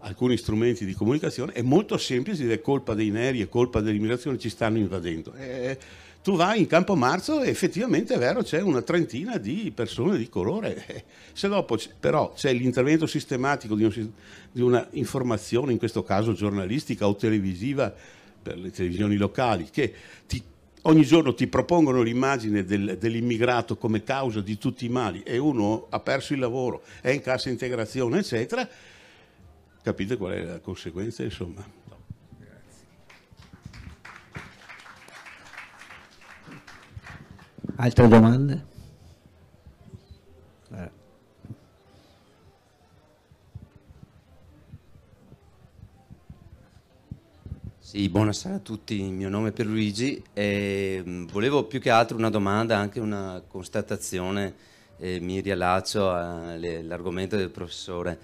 alcuni 0.00 0.38
strumenti 0.38 0.86
di 0.86 0.94
comunicazione, 0.94 1.52
è 1.52 1.62
molto 1.62 1.98
semplice 1.98 2.42
dire 2.42 2.62
colpa 2.62 2.94
dei 2.94 3.10
neri 3.10 3.42
e 3.42 3.48
colpa 3.48 3.80
dell'immigrazione 3.80 4.38
ci 4.38 4.48
stanno 4.48 4.78
invadendo. 4.78 5.34
E, 5.34 5.78
tu 6.22 6.36
vai 6.36 6.60
in 6.60 6.66
Campo 6.66 6.94
Marzo 6.94 7.42
e 7.42 7.48
effettivamente 7.48 8.14
è 8.14 8.18
vero, 8.18 8.42
c'è 8.42 8.60
una 8.60 8.82
trentina 8.82 9.38
di 9.38 9.72
persone 9.74 10.18
di 10.18 10.28
colore. 10.28 11.04
Se 11.32 11.48
dopo 11.48 11.76
c'è, 11.76 11.90
però 11.98 12.32
c'è 12.34 12.52
l'intervento 12.52 13.06
sistematico 13.06 13.74
di, 13.74 13.84
un, 13.84 14.10
di, 14.50 14.60
una 14.60 14.86
informazione, 14.92 15.72
in 15.72 15.78
questo 15.78 16.02
caso 16.02 16.32
giornalistica 16.32 17.06
o 17.06 17.16
televisiva, 17.16 17.94
per 18.40 18.58
le 18.58 18.70
televisioni 18.70 19.16
locali, 19.16 19.68
che 19.70 19.92
ti, 20.26 20.42
ogni 20.82 21.04
giorno 21.04 21.34
ti 21.34 21.46
propongono 21.46 22.02
l'immagine 22.02 22.64
del, 22.64 22.96
dell'immigrato 22.98 23.76
come 23.76 24.02
causa 24.02 24.40
di 24.40 24.58
tutti 24.58 24.84
i 24.84 24.88
mali 24.88 25.22
e 25.22 25.38
uno 25.38 25.86
ha 25.90 26.00
perso 26.00 26.32
il 26.32 26.40
lavoro, 26.40 26.82
è 27.00 27.10
in 27.10 27.20
cassa 27.20 27.48
integrazione, 27.48 28.18
eccetera, 28.18 28.68
capite 29.82 30.16
qual 30.16 30.32
è 30.32 30.42
la 30.42 30.60
conseguenza, 30.60 31.22
insomma. 31.22 31.77
Altre 37.80 38.08
domande? 38.08 38.66
Sì, 47.78 48.08
buonasera 48.08 48.56
a 48.56 48.58
tutti, 48.58 49.00
il 49.00 49.12
mio 49.12 49.28
nome 49.28 49.50
è 49.50 49.52
Pierluigi 49.52 50.20
e 50.32 51.00
mm, 51.06 51.26
volevo 51.28 51.66
più 51.66 51.78
che 51.80 51.90
altro 51.90 52.16
una 52.16 52.30
domanda, 52.30 52.76
anche 52.76 52.98
una 52.98 53.40
constatazione, 53.46 54.54
eh, 54.98 55.20
mi 55.20 55.38
riallaccio 55.38 56.12
all'argomento 56.12 57.36
del 57.36 57.50
professore. 57.50 58.18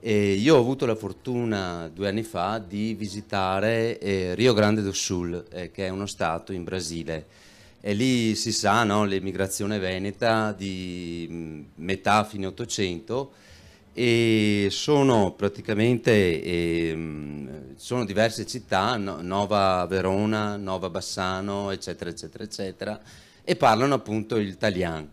Eh, 0.00 0.32
io 0.32 0.56
ho 0.56 0.58
avuto 0.58 0.86
la 0.86 0.96
fortuna 0.96 1.88
due 1.88 2.08
anni 2.08 2.24
fa 2.24 2.58
di 2.58 2.94
visitare 2.94 4.00
eh, 4.00 4.34
Rio 4.34 4.54
Grande 4.54 4.82
do 4.82 4.92
Sul, 4.92 5.46
eh, 5.52 5.70
che 5.70 5.86
è 5.86 5.88
uno 5.88 6.06
stato 6.06 6.52
in 6.52 6.64
Brasile 6.64 7.46
e 7.80 7.94
lì 7.94 8.34
si 8.34 8.52
sa, 8.52 8.82
no, 8.84 9.04
l'emigrazione 9.04 9.78
veneta 9.78 10.52
di 10.52 11.64
metà 11.76 12.24
fine 12.24 12.46
800 12.46 13.32
e 13.92 14.68
sono 14.70 15.32
praticamente 15.32 16.12
eh, 16.42 16.98
sono 17.76 18.04
diverse 18.04 18.46
città, 18.46 18.96
no, 18.96 19.20
Nova 19.22 19.86
Verona, 19.88 20.56
Nova 20.56 20.90
Bassano, 20.90 21.70
eccetera, 21.70 22.10
eccetera, 22.10 22.44
eccetera, 22.44 23.00
e 23.42 23.56
parlano 23.56 23.94
appunto 23.94 24.36
il 24.36 24.48
italiano, 24.48 25.08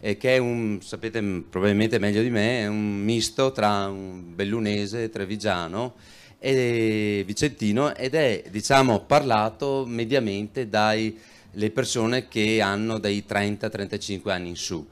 eh, 0.00 0.16
che 0.16 0.36
è 0.36 0.38
un, 0.38 0.78
sapete 0.82 1.20
probabilmente 1.48 1.98
meglio 1.98 2.22
di 2.22 2.30
me, 2.30 2.62
è 2.62 2.66
un 2.66 3.02
misto 3.02 3.52
tra 3.52 3.86
un 3.86 4.34
bellunese, 4.34 5.10
trevigiano 5.10 5.94
e 6.38 7.22
vicentino 7.24 7.94
ed 7.94 8.14
è 8.14 8.44
diciamo 8.50 9.00
parlato 9.00 9.84
mediamente 9.86 10.68
dai 10.68 11.18
le 11.54 11.70
persone 11.70 12.28
che 12.28 12.60
hanno 12.60 12.98
dai 12.98 13.24
30-35 13.28 14.30
anni 14.30 14.50
in 14.50 14.56
su. 14.56 14.86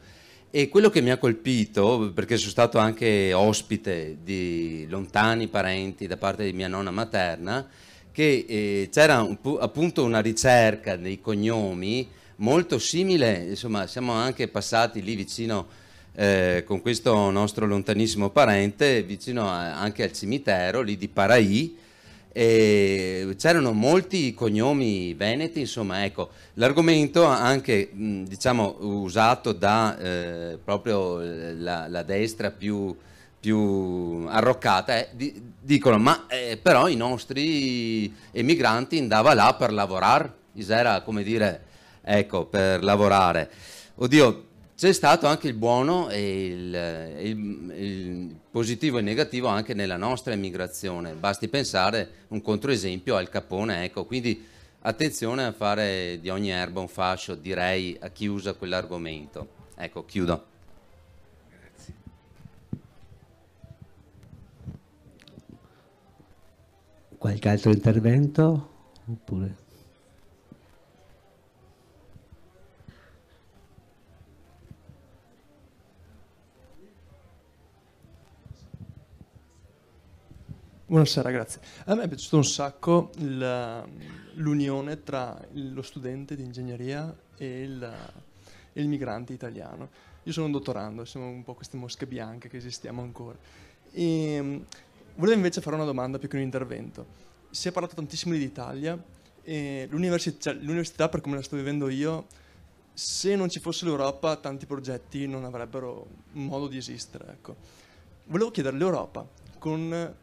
E 0.51 0.69
quello 0.69 0.91
che 0.91 1.01
mi 1.01 1.11
ha 1.11 1.17
colpito, 1.17 2.11
perché 2.15 2.37
sono 2.37 2.51
stato 2.51 2.79
anche 2.79 3.33
ospite 3.33 4.19
di 4.23 4.87
lontani 4.89 5.49
parenti 5.49 6.07
da 6.07 6.17
parte 6.17 6.45
di 6.45 6.53
mia 6.53 6.69
nonna 6.69 6.91
materna, 6.91 7.67
che 8.13 8.45
eh, 8.47 8.89
c'era 8.93 9.23
un, 9.23 9.39
appunto 9.61 10.05
una 10.05 10.21
ricerca 10.21 10.97
dei 10.97 11.21
cognomi 11.21 12.07
molto 12.37 12.79
simile, 12.79 13.47
insomma 13.49 13.87
siamo 13.87 14.13
anche 14.13 14.49
passati 14.49 15.03
lì 15.03 15.15
vicino 15.15 15.67
eh, 16.15 16.65
con 16.67 16.83
questo 16.83 17.31
nostro 17.31 17.67
lontanissimo 17.67 18.31
parente, 18.31 19.03
vicino 19.03 19.49
a, 19.49 19.79
anche 19.81 20.03
al 20.03 20.13
cimitero 20.13 20.83
lì 20.83 20.99
di 20.99 21.09
Paraì, 21.09 21.77
e 22.33 23.35
c'erano 23.39 23.73
molti 23.73 24.33
cognomi 24.33 25.13
veneti, 25.13 25.61
insomma, 25.61 26.05
ecco, 26.05 26.31
l'argomento 26.55 27.25
anche 27.25 27.91
diciamo, 27.93 28.77
usato 28.81 29.53
da 29.53 29.99
eh, 29.99 30.59
proprio 30.63 31.19
la, 31.19 31.89
la, 31.89 32.03
destra 32.03 32.51
più, 32.51 32.97
più 33.39 34.25
arroccata. 34.29 35.07
Di, 35.13 35.51
dicono, 35.61 35.99
ma 35.99 36.27
eh, 36.27 36.59
però 36.61 36.89
i 36.89 36.97
nostri 36.97 38.13
emigranti 38.31 38.99
andavano 38.99 39.35
là 39.35 39.55
per 39.55 39.73
lavorare, 39.73 40.33
era 40.69 41.03
come 41.03 41.23
dire, 41.23 41.65
ecco, 42.03 42.47
per 42.47 42.83
lavorare. 42.83 43.51
Oddio, 43.97 44.45
c'è 44.83 44.93
stato 44.93 45.29
anche 45.29 45.47
il 45.47 45.55
buono 45.55 46.09
e 46.09 46.47
il, 46.47 46.75
il, 47.21 47.73
il, 47.77 48.37
positivo 48.51 48.99
e 48.99 49.01
negativo 49.01 49.47
anche 49.47 49.75
nella 49.75 49.97
nostra 49.97 50.33
emigrazione. 50.33 51.15
Basti 51.15 51.47
pensare 51.47 52.25
un 52.31 52.43
controesempio 52.43 53.15
al 53.15 53.29
Capone, 53.29 53.85
ecco, 53.85 54.05
quindi 54.07 54.45
attenzione 54.81 55.45
a 55.45 55.53
fare 55.53 56.19
di 56.21 56.31
ogni 56.31 56.51
erba 56.51 56.81
un 56.81 56.89
fascio, 56.89 57.37
direi 57.37 57.97
a 58.01 58.09
chi 58.09 58.27
usa 58.27 58.55
quell'argomento. 58.55 59.51
Ecco, 59.77 60.05
chiudo. 60.05 60.47
Grazie. 61.49 61.95
Qualche 67.19 67.49
altro 67.49 67.71
intervento? 67.71 68.71
Oppure... 69.07 69.62
Buonasera, 80.93 81.31
grazie. 81.31 81.63
A 81.87 81.95
me 81.95 82.03
è 82.03 82.09
piaciuto 82.09 82.37
un 82.37 82.45
sacco 82.45 83.13
l'unione 84.35 85.03
tra 85.03 85.43
lo 85.53 85.81
studente 85.81 86.37
di 86.37 86.43
ingegneria 86.43 87.17
e 87.35 87.63
il, 87.63 87.95
il, 88.75 88.89
migrante 88.89 89.33
italiano. 89.33 89.89
Io 90.25 90.33
sono 90.33 90.45
un 90.45 90.53
dottorando, 90.53 91.07
siamo 91.07 91.29
un 91.29 91.45
po' 91.45 91.55
queste 91.55 91.79
mosche 91.79 92.07
bianche 92.07 92.51
che 92.51 92.59
esistiamo 92.59 93.01
ancora. 93.01 93.39
E, 93.91 94.33
ehm, 94.35 94.67
volevo 95.15 95.37
invece 95.37 95.63
fare 95.63 95.77
una 95.77 95.87
domanda 95.87 96.19
più 96.19 96.29
che 96.29 96.37
un 96.37 96.43
intervento. 96.43 97.07
Si 97.49 97.69
è 97.69 97.73
parlato 97.73 97.95
tantissimo 97.95 98.35
dell'Italia 98.35 99.03
e 99.43 99.87
l'università, 99.89 100.51
cioè, 100.51 100.61
l'università, 100.61 101.09
per 101.09 101.23
come 101.23 101.37
la 101.37 101.43
sto 101.43 101.57
vivendo 101.57 101.89
io, 101.89 102.27
se 102.93 103.35
non 103.35 103.49
ci 103.49 103.61
fosse 103.61 103.87
l'Europa, 103.87 104.37
tanti 104.37 104.67
progetti 104.67 105.27
non 105.27 105.45
avrebbero 105.45 106.07
modo 106.33 106.69
di 106.69 106.77
esistere. 106.77 107.29
Ecco. 107.31 107.57
Volevo 108.25 108.51
chiedere 108.51 108.77
all'Europa, 108.77 109.27
con 109.59 110.21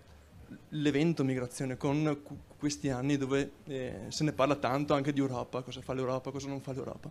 l'evento 0.70 1.24
migrazione 1.24 1.78
con 1.78 2.22
questi 2.58 2.90
anni 2.90 3.18
dove 3.18 3.52
eh, 3.66 4.02
se 4.10 4.24
ne 4.24 4.34
parla 4.34 4.56
tanto 4.56 4.94
anche 4.94 5.14
di 5.14 5.20
Europa, 5.20 5.62
cosa 5.62 5.82
fa 5.82 5.94
l'Europa, 5.94 6.32
cosa 6.32 6.48
non 6.48 6.62
fa 6.62 6.74
l'Europa. 6.74 7.10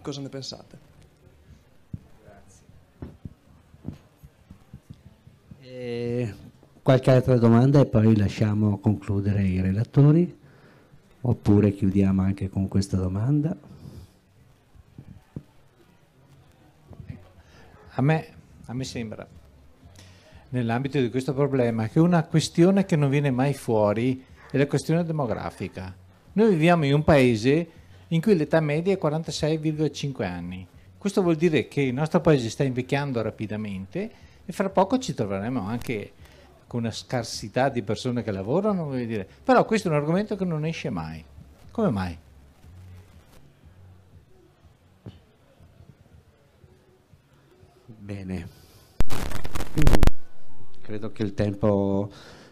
Cosa 0.00 0.20
ne 0.20 0.28
pensate? 0.28 0.78
Grazie. 2.22 2.66
E 5.60 6.34
qualche 6.82 7.10
altra 7.10 7.36
domanda 7.36 7.80
e 7.80 7.86
poi 7.86 8.16
lasciamo 8.16 8.78
concludere 8.78 9.42
i 9.42 9.60
relatori 9.60 10.38
oppure 11.20 11.72
chiudiamo 11.72 12.22
anche 12.22 12.48
con 12.48 12.68
questa 12.68 12.96
domanda? 12.96 13.56
A 17.94 18.00
me, 18.00 18.26
a 18.64 18.72
me 18.72 18.84
sembra 18.84 19.28
nell'ambito 20.52 21.00
di 21.00 21.10
questo 21.10 21.34
problema, 21.34 21.88
che 21.88 22.00
una 22.00 22.24
questione 22.24 22.84
che 22.84 22.96
non 22.96 23.10
viene 23.10 23.30
mai 23.30 23.54
fuori 23.54 24.24
è 24.50 24.56
la 24.58 24.66
questione 24.66 25.04
demografica. 25.04 25.94
Noi 26.34 26.50
viviamo 26.50 26.84
in 26.84 26.94
un 26.94 27.04
paese 27.04 27.68
in 28.08 28.20
cui 28.20 28.36
l'età 28.36 28.60
media 28.60 28.92
è 28.94 28.98
46,5 29.02 30.24
anni. 30.24 30.66
Questo 30.98 31.22
vuol 31.22 31.36
dire 31.36 31.68
che 31.68 31.80
il 31.80 31.94
nostro 31.94 32.20
paese 32.20 32.50
sta 32.50 32.64
invecchiando 32.64 33.22
rapidamente 33.22 34.10
e 34.44 34.52
fra 34.52 34.68
poco 34.68 34.98
ci 34.98 35.14
troveremo 35.14 35.66
anche 35.66 36.12
con 36.66 36.80
una 36.80 36.90
scarsità 36.90 37.68
di 37.68 37.82
persone 37.82 38.22
che 38.22 38.30
lavorano, 38.30 38.94
però 39.42 39.64
questo 39.64 39.88
è 39.88 39.90
un 39.90 39.96
argomento 39.96 40.36
che 40.36 40.44
non 40.44 40.64
esce 40.64 40.90
mai. 40.90 41.24
Come 41.70 41.90
mai? 41.90 42.18
Bene, 47.98 48.48
credo 50.92 51.10
che 51.10 51.22
il 51.22 51.32
tempo 51.32 52.10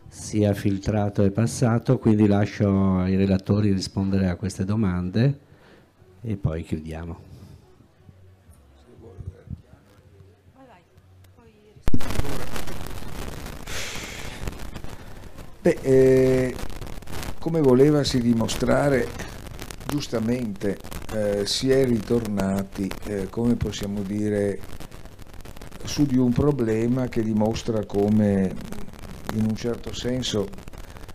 sia 0.08 0.54
filtrato 0.54 1.22
e 1.22 1.30
passato, 1.30 1.98
quindi 1.98 2.26
lascio 2.26 2.96
ai 2.96 3.14
relatori 3.14 3.70
rispondere 3.70 4.30
a 4.30 4.36
queste 4.36 4.64
domande 4.64 5.38
e 6.22 6.36
poi 6.36 6.62
chiudiamo. 6.62 7.18
Beh, 15.60 15.78
eh, 15.82 16.54
come 17.38 17.60
volevasi 17.60 18.22
dimostrare, 18.22 19.06
giustamente 19.86 20.78
eh, 21.12 21.44
si 21.44 21.70
è 21.70 21.84
ritornati, 21.84 22.90
eh, 23.04 23.28
come 23.28 23.56
possiamo 23.56 24.00
dire, 24.00 24.79
su 25.90 26.06
di 26.06 26.16
un 26.16 26.32
problema 26.32 27.08
che 27.08 27.20
dimostra 27.20 27.84
come 27.84 28.54
in 29.34 29.44
un 29.44 29.56
certo 29.56 29.92
senso 29.92 30.46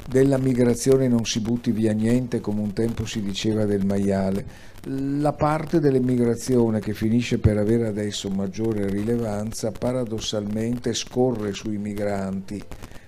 della 0.06 0.38
migrazione 0.38 1.08
non 1.08 1.24
si 1.26 1.40
butti 1.40 1.72
via 1.72 1.94
niente 1.94 2.42
come 2.42 2.60
un 2.60 2.74
tempo 2.74 3.06
si 3.06 3.22
diceva 3.22 3.64
del 3.64 3.86
maiale. 3.86 4.46
La 4.84 5.32
parte 5.32 5.80
dell'emigrazione 5.80 6.82
che 6.82 6.94
finisce 6.94 7.40
per 7.40 7.58
avere 7.58 7.88
adesso 7.88 8.30
maggiore 8.30 8.90
rilevanza 8.90 9.72
paradossalmente 9.72 10.94
scorre 10.94 11.54
sui 11.54 11.78
migranti 11.78 12.62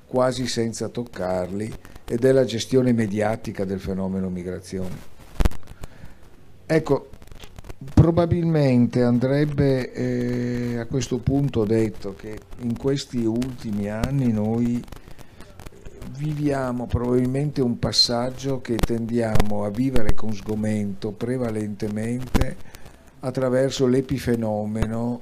quasi 0.05 0.47
senza 0.47 0.87
toccarli 0.87 1.69
ed 2.05 2.23
è 2.23 2.31
la 2.31 2.45
gestione 2.45 2.93
mediatica 2.93 3.65
del 3.65 3.81
fenomeno 3.81 4.29
migrazione. 4.29 4.95
Ecco, 6.65 7.09
probabilmente 7.93 9.03
andrebbe 9.03 9.91
eh, 9.91 10.77
a 10.77 10.85
questo 10.87 11.19
punto 11.19 11.63
detto 11.63 12.15
che 12.15 12.37
in 12.59 12.75
questi 12.75 13.23
ultimi 13.23 13.87
anni 13.89 14.31
noi 14.31 14.83
viviamo 16.17 16.87
probabilmente 16.87 17.61
un 17.61 17.77
passaggio 17.77 18.61
che 18.61 18.77
tendiamo 18.77 19.63
a 19.63 19.69
vivere 19.69 20.15
con 20.15 20.33
sgomento 20.33 21.11
prevalentemente 21.11 22.55
attraverso 23.19 23.85
l'epifenomeno 23.85 25.21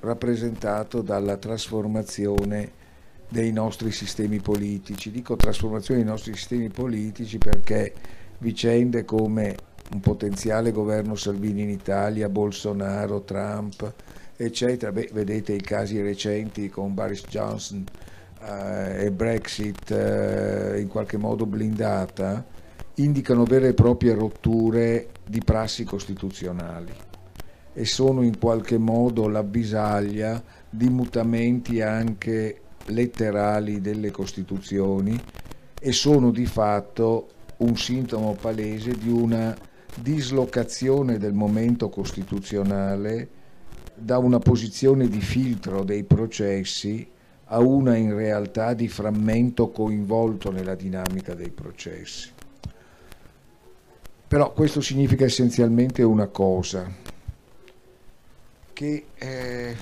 rappresentato 0.00 1.00
dalla 1.00 1.36
trasformazione 1.36 2.80
dei 3.28 3.52
nostri 3.52 3.92
sistemi 3.92 4.40
politici. 4.40 5.10
Dico 5.10 5.36
trasformazione 5.36 6.02
dei 6.02 6.10
nostri 6.10 6.34
sistemi 6.34 6.68
politici 6.68 7.38
perché 7.38 7.94
vicende 8.38 9.06
come 9.06 9.54
un 9.92 10.00
potenziale 10.00 10.72
governo 10.72 11.14
Salvini 11.14 11.62
in 11.62 11.70
Italia, 11.70 12.28
Bolsonaro, 12.28 13.22
Trump, 13.22 13.92
eccetera, 14.36 14.90
Beh, 14.90 15.10
vedete 15.12 15.52
i 15.52 15.60
casi 15.60 16.00
recenti 16.00 16.68
con 16.68 16.94
Boris 16.94 17.22
Johnson 17.28 17.84
eh, 18.40 19.04
e 19.04 19.10
Brexit 19.10 19.90
eh, 19.90 20.80
in 20.80 20.88
qualche 20.88 21.18
modo 21.18 21.44
blindata, 21.44 22.44
indicano 22.94 23.44
vere 23.44 23.68
e 23.68 23.74
proprie 23.74 24.14
rotture 24.14 25.08
di 25.26 25.40
prassi 25.40 25.84
costituzionali 25.84 26.92
e 27.74 27.84
sono 27.86 28.22
in 28.22 28.38
qualche 28.38 28.76
modo 28.76 29.28
l'avvisaglia 29.28 30.42
di 30.68 30.88
mutamenti 30.90 31.80
anche 31.80 32.60
letterali 32.86 33.80
delle 33.80 34.10
Costituzioni 34.10 35.18
e 35.80 35.92
sono 35.92 36.30
di 36.30 36.44
fatto 36.44 37.28
un 37.58 37.76
sintomo 37.76 38.36
palese 38.38 38.92
di 38.92 39.08
una 39.08 39.56
dislocazione 40.00 41.18
del 41.18 41.32
momento 41.32 41.88
costituzionale 41.88 43.40
da 43.94 44.18
una 44.18 44.38
posizione 44.38 45.08
di 45.08 45.20
filtro 45.20 45.84
dei 45.84 46.04
processi 46.04 47.08
a 47.46 47.58
una 47.58 47.96
in 47.96 48.14
realtà 48.14 48.72
di 48.72 48.88
frammento 48.88 49.70
coinvolto 49.70 50.50
nella 50.50 50.74
dinamica 50.74 51.34
dei 51.34 51.50
processi. 51.50 52.30
Però 54.26 54.52
questo 54.54 54.80
significa 54.80 55.26
essenzialmente 55.26 56.02
una 56.02 56.28
cosa, 56.28 56.90
che 58.72 59.04
eh, 59.14 59.76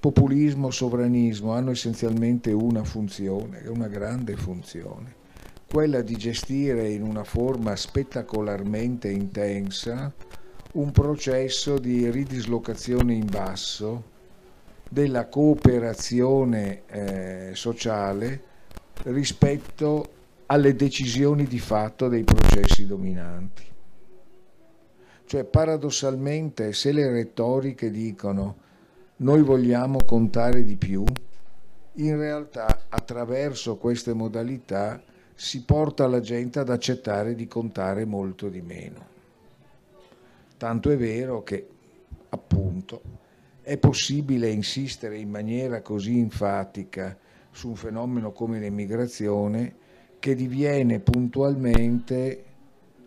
populismo, 0.00 0.72
sovranismo 0.72 1.52
hanno 1.52 1.70
essenzialmente 1.70 2.50
una 2.50 2.82
funzione, 2.82 3.62
una 3.68 3.86
grande 3.86 4.36
funzione, 4.36 5.13
quella 5.74 6.02
di 6.02 6.14
gestire 6.14 6.88
in 6.88 7.02
una 7.02 7.24
forma 7.24 7.74
spettacolarmente 7.74 9.08
intensa 9.08 10.14
un 10.74 10.92
processo 10.92 11.78
di 11.78 12.08
ridislocazione 12.12 13.12
in 13.14 13.26
basso 13.26 14.04
della 14.88 15.26
cooperazione 15.26 16.82
eh, 16.86 17.50
sociale 17.54 18.42
rispetto 19.06 20.12
alle 20.46 20.76
decisioni 20.76 21.42
di 21.42 21.58
fatto 21.58 22.06
dei 22.06 22.22
processi 22.22 22.86
dominanti. 22.86 23.64
Cioè 25.26 25.42
paradossalmente 25.42 26.72
se 26.72 26.92
le 26.92 27.10
retoriche 27.10 27.90
dicono 27.90 28.58
noi 29.16 29.42
vogliamo 29.42 29.98
contare 30.06 30.62
di 30.62 30.76
più, 30.76 31.02
in 31.94 32.16
realtà 32.16 32.84
attraverso 32.88 33.74
queste 33.74 34.12
modalità 34.12 35.02
si 35.34 35.64
porta 35.64 36.06
la 36.06 36.20
gente 36.20 36.58
ad 36.58 36.70
accettare 36.70 37.34
di 37.34 37.46
contare 37.46 38.04
molto 38.04 38.48
di 38.48 38.60
meno. 38.60 39.12
Tanto 40.56 40.90
è 40.90 40.96
vero 40.96 41.42
che, 41.42 41.66
appunto, 42.28 43.02
è 43.60 43.76
possibile 43.76 44.48
insistere 44.48 45.18
in 45.18 45.30
maniera 45.30 45.82
così 45.82 46.18
enfatica 46.18 47.16
su 47.50 47.68
un 47.68 47.76
fenomeno 47.76 48.32
come 48.32 48.58
l'emigrazione 48.58 49.74
che 50.18 50.34
diviene 50.34 51.00
puntualmente 51.00 52.44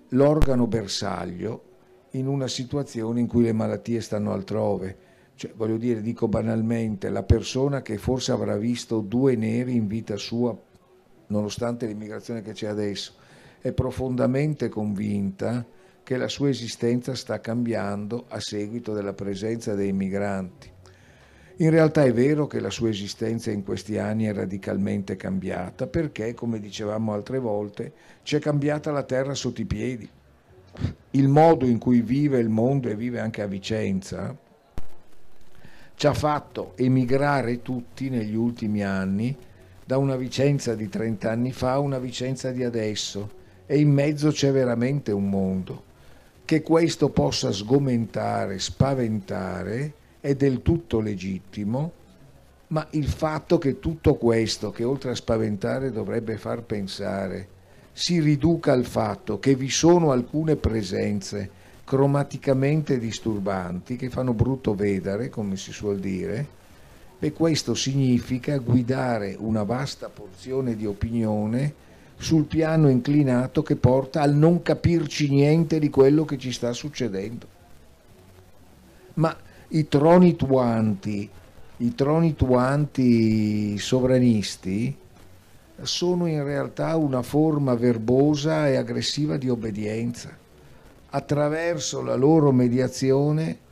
l'organo 0.10 0.68
bersaglio 0.68 1.64
in 2.12 2.28
una 2.28 2.48
situazione 2.48 3.20
in 3.20 3.28
cui 3.28 3.44
le 3.44 3.54
malattie 3.54 4.02
stanno 4.02 4.34
altrove 4.34 5.06
cioè, 5.38 5.54
voglio 5.56 5.78
dire, 5.78 6.02
dico 6.02 6.28
banalmente, 6.28 7.10
la 7.10 7.22
persona 7.22 7.84
che 7.84 8.00
forse 8.00 8.32
avrà 8.32 8.58
visto 8.58 9.02
due 9.02 9.36
neri 9.36 9.76
in 9.76 9.86
vita 9.86 10.18
sua, 10.18 10.58
nonostante 11.28 11.86
l'immigrazione 11.86 12.42
che 12.42 12.54
c'è 12.54 12.68
adesso, 12.68 13.14
è 13.60 13.72
profondamente 13.72 14.70
convinta 14.70 15.66
che 16.04 16.18
la 16.18 16.28
sua 16.28 16.50
esistenza 16.50 17.16
sta 17.16 17.42
cambiando 17.42 18.26
a 18.30 18.40
seguito 18.40 18.94
della 18.94 19.14
presenza 19.14 19.76
dei 19.76 19.92
migranti. 19.92 20.72
In 21.58 21.70
realtà 21.72 22.04
è 22.04 22.14
vero 22.14 22.46
che 22.46 22.60
la 22.60 22.70
sua 22.70 22.90
esistenza 22.90 23.50
in 23.50 23.64
questi 23.64 23.98
anni 23.98 24.26
è 24.26 24.34
radicalmente 24.34 25.16
cambiata 25.16 25.88
perché, 25.88 26.34
come 26.34 26.60
dicevamo 26.60 27.14
altre 27.14 27.40
volte, 27.40 27.92
ci 28.22 28.36
è 28.36 28.40
cambiata 28.40 28.92
la 28.92 29.04
terra 29.04 29.34
sotto 29.34 29.62
i 29.62 29.66
piedi. 29.66 30.08
Il 31.12 31.28
modo 31.28 31.66
in 31.66 31.80
cui 31.80 32.02
vive 32.02 32.40
il 32.40 32.50
mondo 32.50 32.90
e 32.90 32.96
vive 32.96 33.20
anche 33.20 33.42
a 33.42 33.48
Vicenza 33.48 34.38
ci 35.96 36.06
ha 36.06 36.14
fatto 36.14 36.74
emigrare 36.78 37.64
tutti 37.64 38.10
negli 38.10 38.36
ultimi 38.36 38.84
anni 38.84 39.36
da 39.88 39.98
una 39.98 40.18
Vicenza 40.18 40.76
di 40.76 40.90
30 40.90 41.32
anni 41.32 41.54
fa 41.54 41.72
a 41.72 41.80
una 41.80 41.98
Vicenza 41.98 42.52
di 42.52 42.66
adesso 42.66 43.30
e 43.66 43.80
in 43.80 43.90
mezzo 43.90 44.32
c'è 44.32 44.52
veramente 44.52 45.14
un 45.14 45.30
mondo. 45.30 45.84
Che 46.44 46.62
questo 46.62 47.08
possa 47.08 47.54
sgomentare, 47.54 48.60
spaventare 48.60 49.94
è 50.20 50.36
del 50.36 50.62
tutto 50.62 51.00
legittimo, 51.00 51.94
ma 52.68 52.86
il 52.92 53.08
fatto 53.08 53.58
che 53.58 53.80
tutto 53.80 54.16
questo, 54.16 54.72
che 54.72 54.84
oltre 54.84 55.12
a 55.12 55.16
spaventare 55.16 55.90
dovrebbe 55.90 56.36
far 56.36 56.64
pensare, 56.64 57.48
si 57.94 58.20
riduca 58.20 58.74
al 58.74 58.86
fatto 58.86 59.40
che 59.40 59.56
vi 59.56 59.70
sono 59.70 60.12
alcune 60.12 60.58
presenze 60.58 61.50
cromaticamente 61.86 63.00
disturbanti 63.00 63.96
che 63.96 64.10
fanno 64.10 64.34
brutto 64.34 64.76
vedere, 64.76 65.30
come 65.30 65.56
si 65.56 65.72
suol 65.72 66.00
dire, 66.00 66.56
e 67.20 67.34
questo 67.34 67.74
significa 67.74 68.58
guidare 68.58 69.36
una 69.40 69.64
vasta 69.64 70.10
porzione 70.10 70.76
di 70.76 70.86
opinione 70.86 71.86
sul 72.18 72.46
piano 72.46 72.90
inclinato 72.90 73.64
che 73.64 73.76
porta 73.76 74.22
al 74.22 74.34
non 74.36 74.62
capirci 74.62 75.30
niente 75.30 75.80
di 75.80 75.90
quello 75.90 76.26
che 76.26 76.38
ci 76.38 76.52
sta 76.52 76.74
succedendo. 76.74 77.48
Ma 79.16 79.36
i 79.70 79.88
troni 79.88 80.36
tuanti, 80.36 81.30
i 81.78 81.96
troni 81.96 82.36
tuanti 82.36 83.78
sovranisti 83.78 84.96
sono 85.82 86.28
in 86.28 86.44
realtà 86.44 86.96
una 86.96 87.22
forma 87.22 87.76
verbosa 87.76 88.68
e 88.68 88.76
aggressiva 88.76 89.38
di 89.38 89.50
obbedienza. 89.50 90.36
Attraverso 91.10 92.02
la 92.02 92.16
loro 92.16 92.52
mediazione 92.52 93.66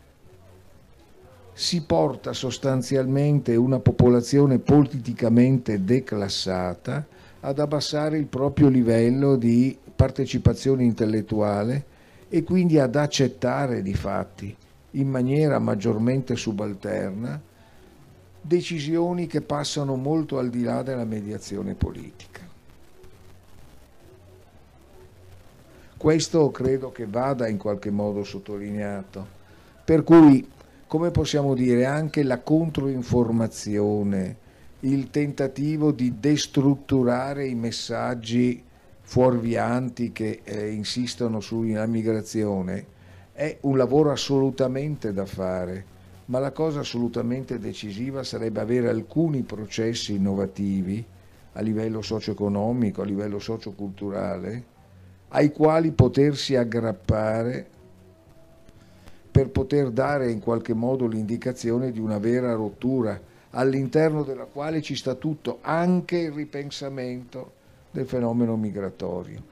si 1.57 1.84
porta 1.84 2.34
sostanzialmente 2.34 3.56
una 3.56 3.80
popolazione 3.80 4.60
politicamente 4.60 5.86
declassata 5.86 7.06
ad 7.40 7.60
abbassare 7.60 8.18
il 8.18 8.26
proprio 8.26 8.68
livello 8.68 9.38
di 9.38 9.77
partecipazione 9.95 10.84
intellettuale 10.84 11.86
e 12.27 12.44
quindi 12.44 12.77
ad 12.77 12.98
accettare 12.98 13.82
di 13.82 13.94
fatti 13.94 14.53
in 14.91 15.10
maniera 15.10 15.57
maggiormente 15.60 16.36
subalterna 16.36 17.41
decisioni 18.41 19.26
che 19.26 19.40
passano 19.40 19.95
molto 19.95 20.38
al 20.38 20.49
di 20.49 20.61
là 20.61 20.84
della 20.84 21.06
mediazione 21.06 21.73
politica. 21.73 22.41
Questo 25.95 26.52
credo 26.52 26.91
che 26.91 27.06
vada 27.06 27.48
in 27.48 27.57
qualche 27.57 27.91
modo 27.91 28.26
sottolineato. 28.26 29.44
Per 29.86 30.03
cui, 30.03 30.48
come 30.87 31.11
possiamo 31.11 31.53
dire, 31.55 31.85
anche 31.85 32.23
la 32.23 32.39
controinformazione, 32.39 34.37
il 34.81 35.09
tentativo 35.09 35.91
di 35.91 36.19
destrutturare 36.19 37.47
i 37.47 37.55
messaggi 37.55 38.63
fuorvianti 39.01 40.11
che 40.11 40.41
eh, 40.43 40.71
insistono 40.71 41.39
sulla 41.39 41.85
migrazione 41.85 42.93
è 43.33 43.57
un 43.61 43.77
lavoro 43.77 44.11
assolutamente 44.11 45.11
da 45.11 45.25
fare. 45.25 45.93
Ma 46.27 46.39
la 46.39 46.51
cosa 46.51 46.79
assolutamente 46.79 47.59
decisiva 47.59 48.23
sarebbe 48.23 48.59
avere 48.61 48.89
alcuni 48.89 49.43
processi 49.43 50.15
innovativi 50.15 51.05
a 51.53 51.61
livello 51.61 52.01
socio-economico, 52.01 53.01
a 53.01 53.05
livello 53.05 53.37
socio-culturale, 53.37 54.63
ai 55.29 55.51
quali 55.51 55.91
potersi 55.91 56.55
aggrappare 56.55 57.67
per 59.35 59.49
poter 59.49 59.91
dare 59.91 60.31
in 60.31 60.39
qualche 60.39 60.73
modo 60.73 61.07
l'indicazione 61.07 61.91
di 61.91 61.99
una 61.99 62.19
vera 62.19 62.53
rottura 62.53 63.19
all'interno 63.49 64.23
della 64.23 64.45
quale 64.45 64.81
ci 64.81 64.95
sta 64.95 65.15
tutto, 65.15 65.57
anche 65.59 66.19
il 66.19 66.31
ripensamento 66.31 67.51
del 67.91 68.05
fenomeno 68.05 68.55
migratorio. 68.55 69.43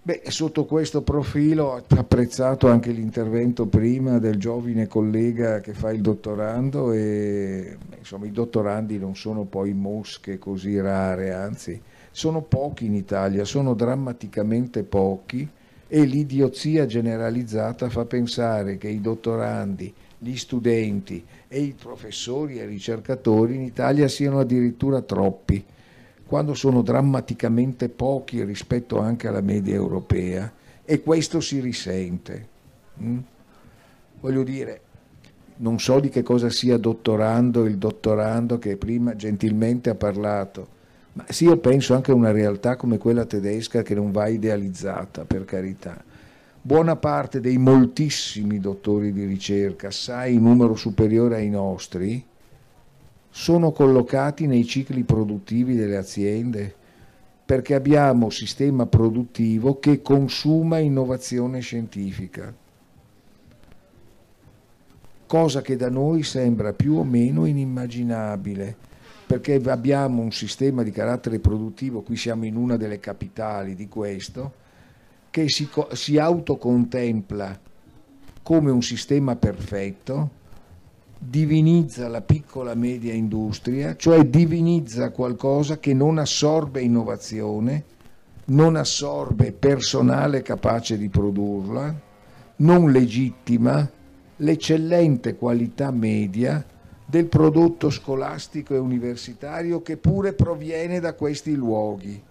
Beh, 0.00 0.22
sotto 0.28 0.64
questo 0.64 1.02
profilo 1.02 1.64
ho 1.64 1.82
apprezzato 1.98 2.68
anche 2.68 2.92
l'intervento 2.92 3.66
prima 3.66 4.18
del 4.18 4.38
giovane 4.38 4.86
collega 4.86 5.60
che 5.60 5.74
fa 5.74 5.92
il 5.92 6.00
dottorando 6.00 6.92
e 6.92 7.76
insomma 7.98 8.24
i 8.24 8.32
dottorandi 8.32 8.98
non 8.98 9.16
sono 9.16 9.44
poi 9.44 9.74
mosche 9.74 10.38
così 10.38 10.80
rare, 10.80 11.34
anzi 11.34 11.78
sono 12.10 12.40
pochi 12.40 12.86
in 12.86 12.94
Italia, 12.94 13.44
sono 13.44 13.74
drammaticamente 13.74 14.82
pochi 14.82 15.46
e 15.88 16.04
l'idiozia 16.04 16.86
generalizzata 16.86 17.88
fa 17.88 18.04
pensare 18.04 18.76
che 18.76 18.88
i 18.88 19.00
dottorandi, 19.00 19.92
gli 20.18 20.36
studenti 20.36 21.24
e 21.48 21.60
i 21.60 21.74
professori 21.80 22.58
e 22.58 22.64
i 22.64 22.66
ricercatori 22.66 23.54
in 23.54 23.62
Italia 23.62 24.08
siano 24.08 24.40
addirittura 24.40 25.00
troppi 25.02 25.64
quando 26.26 26.54
sono 26.54 26.82
drammaticamente 26.82 27.88
pochi 27.88 28.42
rispetto 28.42 28.98
anche 28.98 29.28
alla 29.28 29.40
media 29.40 29.74
europea 29.74 30.52
e 30.84 31.02
questo 31.02 31.40
si 31.40 31.60
risente. 31.60 32.48
Mm? 33.00 33.18
Voglio 34.20 34.42
dire, 34.42 34.80
non 35.58 35.78
so 35.78 36.00
di 36.00 36.08
che 36.08 36.22
cosa 36.22 36.50
sia 36.50 36.78
dottorando 36.78 37.64
il 37.64 37.78
dottorando 37.78 38.58
che 38.58 38.76
prima 38.76 39.14
gentilmente 39.14 39.90
ha 39.90 39.94
parlato, 39.94 40.74
ma 41.16 41.24
sì, 41.30 41.44
io 41.44 41.56
penso 41.56 41.94
anche 41.94 42.10
a 42.10 42.14
una 42.14 42.30
realtà 42.30 42.76
come 42.76 42.98
quella 42.98 43.24
tedesca 43.24 43.80
che 43.80 43.94
non 43.94 44.10
va 44.10 44.26
idealizzata, 44.28 45.24
per 45.24 45.46
carità. 45.46 46.04
Buona 46.60 46.96
parte 46.96 47.40
dei 47.40 47.56
moltissimi 47.56 48.60
dottori 48.60 49.14
di 49.14 49.24
ricerca, 49.24 49.86
assai 49.86 50.34
in 50.34 50.42
numero 50.42 50.74
superiore 50.74 51.36
ai 51.36 51.48
nostri, 51.48 52.22
sono 53.30 53.70
collocati 53.72 54.46
nei 54.46 54.66
cicli 54.66 55.04
produttivi 55.04 55.74
delle 55.74 55.96
aziende 55.96 56.74
perché 57.46 57.74
abbiamo 57.74 58.26
un 58.26 58.32
sistema 58.32 58.84
produttivo 58.84 59.78
che 59.78 60.02
consuma 60.02 60.78
innovazione 60.78 61.60
scientifica, 61.60 62.52
cosa 65.26 65.62
che 65.62 65.76
da 65.76 65.88
noi 65.88 66.24
sembra 66.24 66.74
più 66.74 66.96
o 66.96 67.04
meno 67.04 67.46
inimmaginabile, 67.46 68.76
perché 69.26 69.60
abbiamo 69.66 70.22
un 70.22 70.30
sistema 70.30 70.84
di 70.84 70.92
carattere 70.92 71.40
produttivo, 71.40 72.02
qui 72.02 72.16
siamo 72.16 72.44
in 72.44 72.56
una 72.56 72.76
delle 72.76 73.00
capitali 73.00 73.74
di 73.74 73.88
questo, 73.88 74.64
che 75.30 75.48
si, 75.48 75.68
si 75.92 76.16
autocontempla 76.16 77.60
come 78.42 78.70
un 78.70 78.82
sistema 78.82 79.34
perfetto, 79.34 80.30
divinizza 81.18 82.06
la 82.06 82.20
piccola 82.20 82.72
e 82.72 82.76
media 82.76 83.12
industria, 83.12 83.96
cioè 83.96 84.24
divinizza 84.24 85.10
qualcosa 85.10 85.78
che 85.78 85.92
non 85.92 86.18
assorbe 86.18 86.80
innovazione, 86.80 87.84
non 88.46 88.76
assorbe 88.76 89.50
personale 89.50 90.42
capace 90.42 90.96
di 90.96 91.08
produrla, 91.08 91.92
non 92.58 92.92
legittima 92.92 93.90
l'eccellente 94.36 95.34
qualità 95.34 95.90
media 95.90 96.64
del 97.06 97.26
prodotto 97.26 97.88
scolastico 97.88 98.74
e 98.74 98.78
universitario 98.78 99.80
che 99.80 99.96
pure 99.96 100.32
proviene 100.32 101.00
da 101.00 101.14
questi 101.14 101.54
luoghi 101.54 102.22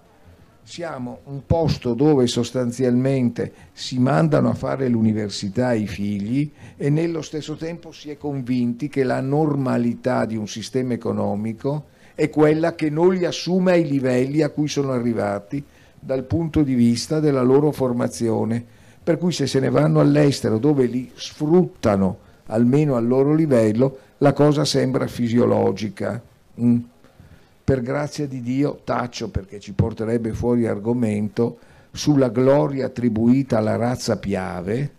siamo 0.68 1.20
un 1.26 1.46
posto 1.46 1.94
dove 1.94 2.26
sostanzialmente 2.26 3.54
si 3.72 4.00
mandano 4.00 4.50
a 4.50 4.56
fare 4.56 4.88
l'università 4.88 5.74
i 5.74 5.86
figli 5.86 6.52
e 6.76 6.90
nello 6.90 7.22
stesso 7.22 7.56
tempo 7.56 7.92
si 7.92 8.10
è 8.10 8.18
convinti 8.18 8.90
che 8.90 9.04
la 9.04 9.22
normalità 9.22 10.26
di 10.26 10.36
un 10.36 10.48
sistema 10.48 10.94
economico 10.94 11.86
è 12.16 12.32
quella 12.32 12.74
che 12.74 12.90
non 12.90 13.14
li 13.14 13.26
assume 13.26 13.74
ai 13.74 13.88
livelli 13.88 14.42
a 14.42 14.50
cui 14.50 14.68
sono 14.68 14.92
arrivati 14.92 15.64
dal 16.00 16.24
punto 16.24 16.64
di 16.64 16.74
vista 16.74 17.20
della 17.20 17.44
loro 17.44 17.72
formazione. 17.72 18.64
Per 19.04 19.20
cui 19.20 19.34
se 19.34 19.46
se 19.46 19.60
ne 19.60 19.70
vanno 19.70 20.00
all'estero 20.00 20.58
dove 20.58 20.86
li 20.86 21.12
sfruttano 21.14 22.18
almeno 22.48 22.96
al 22.96 23.06
loro 23.06 23.36
livello, 23.36 23.98
la 24.20 24.34
cosa 24.34 24.66
sembra 24.66 25.08
fisiologica. 25.08 26.22
Mm 26.62 26.80
per 27.66 27.82
grazia 27.82 28.28
di 28.28 28.44
Dio 28.44 28.82
taccio 28.84 29.30
perché 29.30 29.60
ci 29.60 29.74
porterebbe 29.74 30.34
fuori 30.34 30.68
argomento 30.68 31.58
sulla 31.92 32.30
gloria 32.30 32.86
attribuita 32.86 33.58
alla 33.58 33.76
razza 33.76 34.20
Piave, 34.20 34.92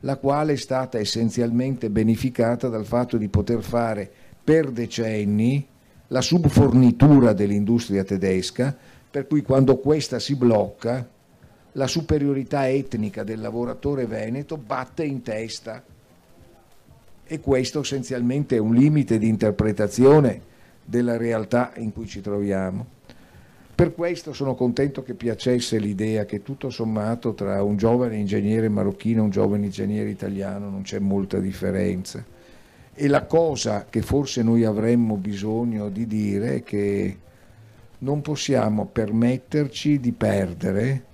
la 0.00 0.16
quale 0.16 0.54
è 0.54 0.56
stata 0.56 0.98
essenzialmente 0.98 1.88
beneficata 1.88 2.66
dal 2.66 2.84
fatto 2.84 3.16
di 3.16 3.28
poter 3.28 3.62
fare 3.62 4.10
per 4.42 4.72
decenni 4.72 5.64
la 6.08 6.20
subfornitura 6.20 7.32
dell'industria 7.32 8.02
tedesca, 8.02 8.76
per 9.08 9.28
cui 9.28 9.42
quando 9.42 9.76
questa 9.76 10.18
si 10.18 10.34
blocca, 10.34 11.08
la 11.72 11.86
superiorità 11.86 12.68
etnica 12.68 13.22
del 13.22 13.40
lavoratore 13.40 14.06
veneto 14.06 14.56
batte 14.56 15.04
in 15.04 15.22
testa. 15.22 15.80
E 17.30 17.40
questo 17.40 17.80
essenzialmente 17.80 18.56
è 18.56 18.58
un 18.58 18.74
limite 18.74 19.18
di 19.18 19.28
interpretazione 19.28 20.40
della 20.82 21.18
realtà 21.18 21.72
in 21.76 21.92
cui 21.92 22.06
ci 22.06 22.22
troviamo. 22.22 22.96
Per 23.74 23.94
questo 23.94 24.32
sono 24.32 24.54
contento 24.54 25.02
che 25.02 25.12
piacesse 25.12 25.78
l'idea 25.78 26.24
che 26.24 26.42
tutto 26.42 26.70
sommato 26.70 27.34
tra 27.34 27.62
un 27.62 27.76
giovane 27.76 28.16
ingegnere 28.16 28.70
marocchino 28.70 29.20
e 29.20 29.24
un 29.24 29.30
giovane 29.30 29.66
ingegnere 29.66 30.08
italiano 30.08 30.70
non 30.70 30.80
c'è 30.82 30.98
molta 30.98 31.38
differenza. 31.38 32.24
E 32.94 33.06
la 33.08 33.26
cosa 33.26 33.86
che 33.88 34.00
forse 34.00 34.42
noi 34.42 34.64
avremmo 34.64 35.16
bisogno 35.16 35.90
di 35.90 36.06
dire 36.06 36.54
è 36.54 36.62
che 36.62 37.16
non 37.98 38.22
possiamo 38.22 38.86
permetterci 38.86 40.00
di 40.00 40.12
perdere 40.12 41.04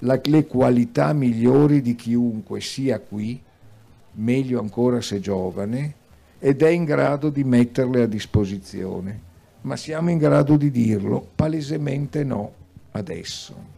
la, 0.00 0.20
le 0.24 0.46
qualità 0.46 1.12
migliori 1.12 1.80
di 1.82 1.94
chiunque 1.94 2.60
sia 2.60 2.98
qui, 2.98 3.40
meglio 4.16 4.60
ancora 4.60 5.00
se 5.00 5.20
giovane, 5.20 5.94
ed 6.38 6.62
è 6.62 6.68
in 6.68 6.84
grado 6.84 7.30
di 7.30 7.44
metterle 7.44 8.02
a 8.02 8.06
disposizione. 8.06 9.20
Ma 9.62 9.76
siamo 9.76 10.10
in 10.10 10.18
grado 10.18 10.56
di 10.56 10.70
dirlo? 10.70 11.26
Palesemente 11.34 12.22
no, 12.22 12.52
adesso. 12.92 13.74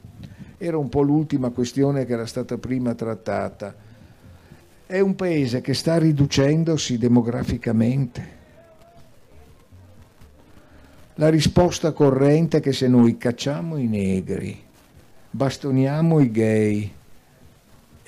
Era 0.58 0.76
un 0.76 0.88
po' 0.88 1.02
l'ultima 1.02 1.50
questione 1.50 2.04
che 2.04 2.12
era 2.12 2.26
stata 2.26 2.58
prima 2.58 2.94
trattata. 2.94 3.74
È 4.86 4.98
un 5.00 5.14
paese 5.14 5.60
che 5.60 5.74
sta 5.74 5.98
riducendosi 5.98 6.98
demograficamente. 6.98 8.36
La 11.14 11.28
risposta 11.30 11.92
corrente 11.92 12.58
è 12.58 12.60
che 12.60 12.72
se 12.72 12.86
noi 12.86 13.16
cacciamo 13.16 13.76
i 13.76 13.86
negri, 13.86 14.60
bastoniamo 15.30 16.20
i 16.20 16.30
gay, 16.30 16.92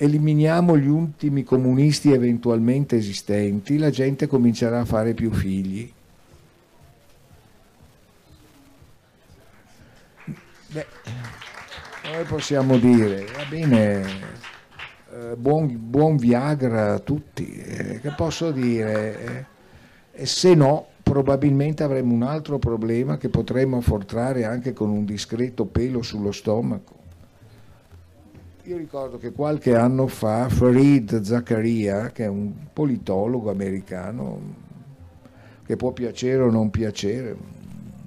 eliminiamo 0.01 0.77
gli 0.77 0.87
ultimi 0.87 1.43
comunisti 1.43 2.11
eventualmente 2.11 2.95
esistenti, 2.95 3.77
la 3.77 3.91
gente 3.91 4.25
comincerà 4.25 4.79
a 4.79 4.85
fare 4.85 5.13
più 5.13 5.31
figli. 5.31 5.91
Beh, 10.69 10.85
come 12.01 12.23
possiamo 12.23 12.79
dire? 12.79 13.25
Va 13.25 13.45
bene, 13.47 14.01
eh, 15.13 15.35
buon, 15.35 15.77
buon, 15.79 16.17
Viagra 16.17 16.93
a 16.93 16.99
tutti, 16.99 17.53
eh, 17.53 17.99
che 17.99 18.09
posso 18.09 18.49
dire? 18.49 19.45
Eh, 20.13 20.25
se 20.25 20.55
no, 20.55 20.87
probabilmente 21.03 21.83
avremo 21.83 22.11
un 22.15 22.23
altro 22.23 22.57
problema 22.57 23.17
che 23.17 23.29
potremmo 23.29 23.77
affrontare 23.77 24.45
anche 24.45 24.73
con 24.73 24.89
un 24.89 25.05
discreto 25.05 25.65
pelo 25.65 26.01
sullo 26.01 26.31
stomaco. 26.31 27.00
Io 28.65 28.77
ricordo 28.77 29.17
che 29.17 29.31
qualche 29.31 29.75
anno 29.75 30.05
fa 30.05 30.47
Farid 30.47 31.21
Zakaria, 31.21 32.11
che 32.11 32.25
è 32.25 32.27
un 32.27 32.53
politologo 32.71 33.49
americano, 33.49 34.39
che 35.65 35.75
può 35.75 35.91
piacere 35.93 36.43
o 36.43 36.51
non 36.51 36.69
piacere, 36.69 37.35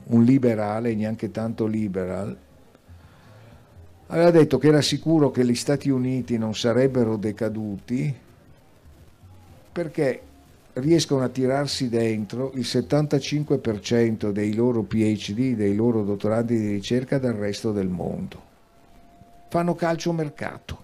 un 0.05 0.23
liberale, 0.23 0.95
neanche 0.95 1.33
tanto 1.33 1.67
liberal, 1.67 2.37
aveva 4.07 4.31
detto 4.31 4.59
che 4.59 4.69
era 4.69 4.81
sicuro 4.81 5.33
che 5.33 5.45
gli 5.45 5.57
Stati 5.57 5.91
Uniti 5.91 6.39
non 6.39 6.55
sarebbero 6.55 7.17
decaduti 7.17 8.15
perché 9.73 10.21
riescono 10.75 11.25
a 11.25 11.29
tirarsi 11.31 11.89
dentro 11.89 12.53
il 12.55 12.61
75% 12.61 14.31
dei 14.31 14.55
loro 14.55 14.85
PhD, 14.85 15.57
dei 15.57 15.75
loro 15.75 16.05
dottorandi 16.05 16.57
di 16.57 16.69
ricerca 16.69 17.19
dal 17.19 17.35
resto 17.35 17.73
del 17.73 17.89
mondo 17.89 18.53
fanno 19.49 19.75
calcio 19.75 20.12
mercato. 20.12 20.83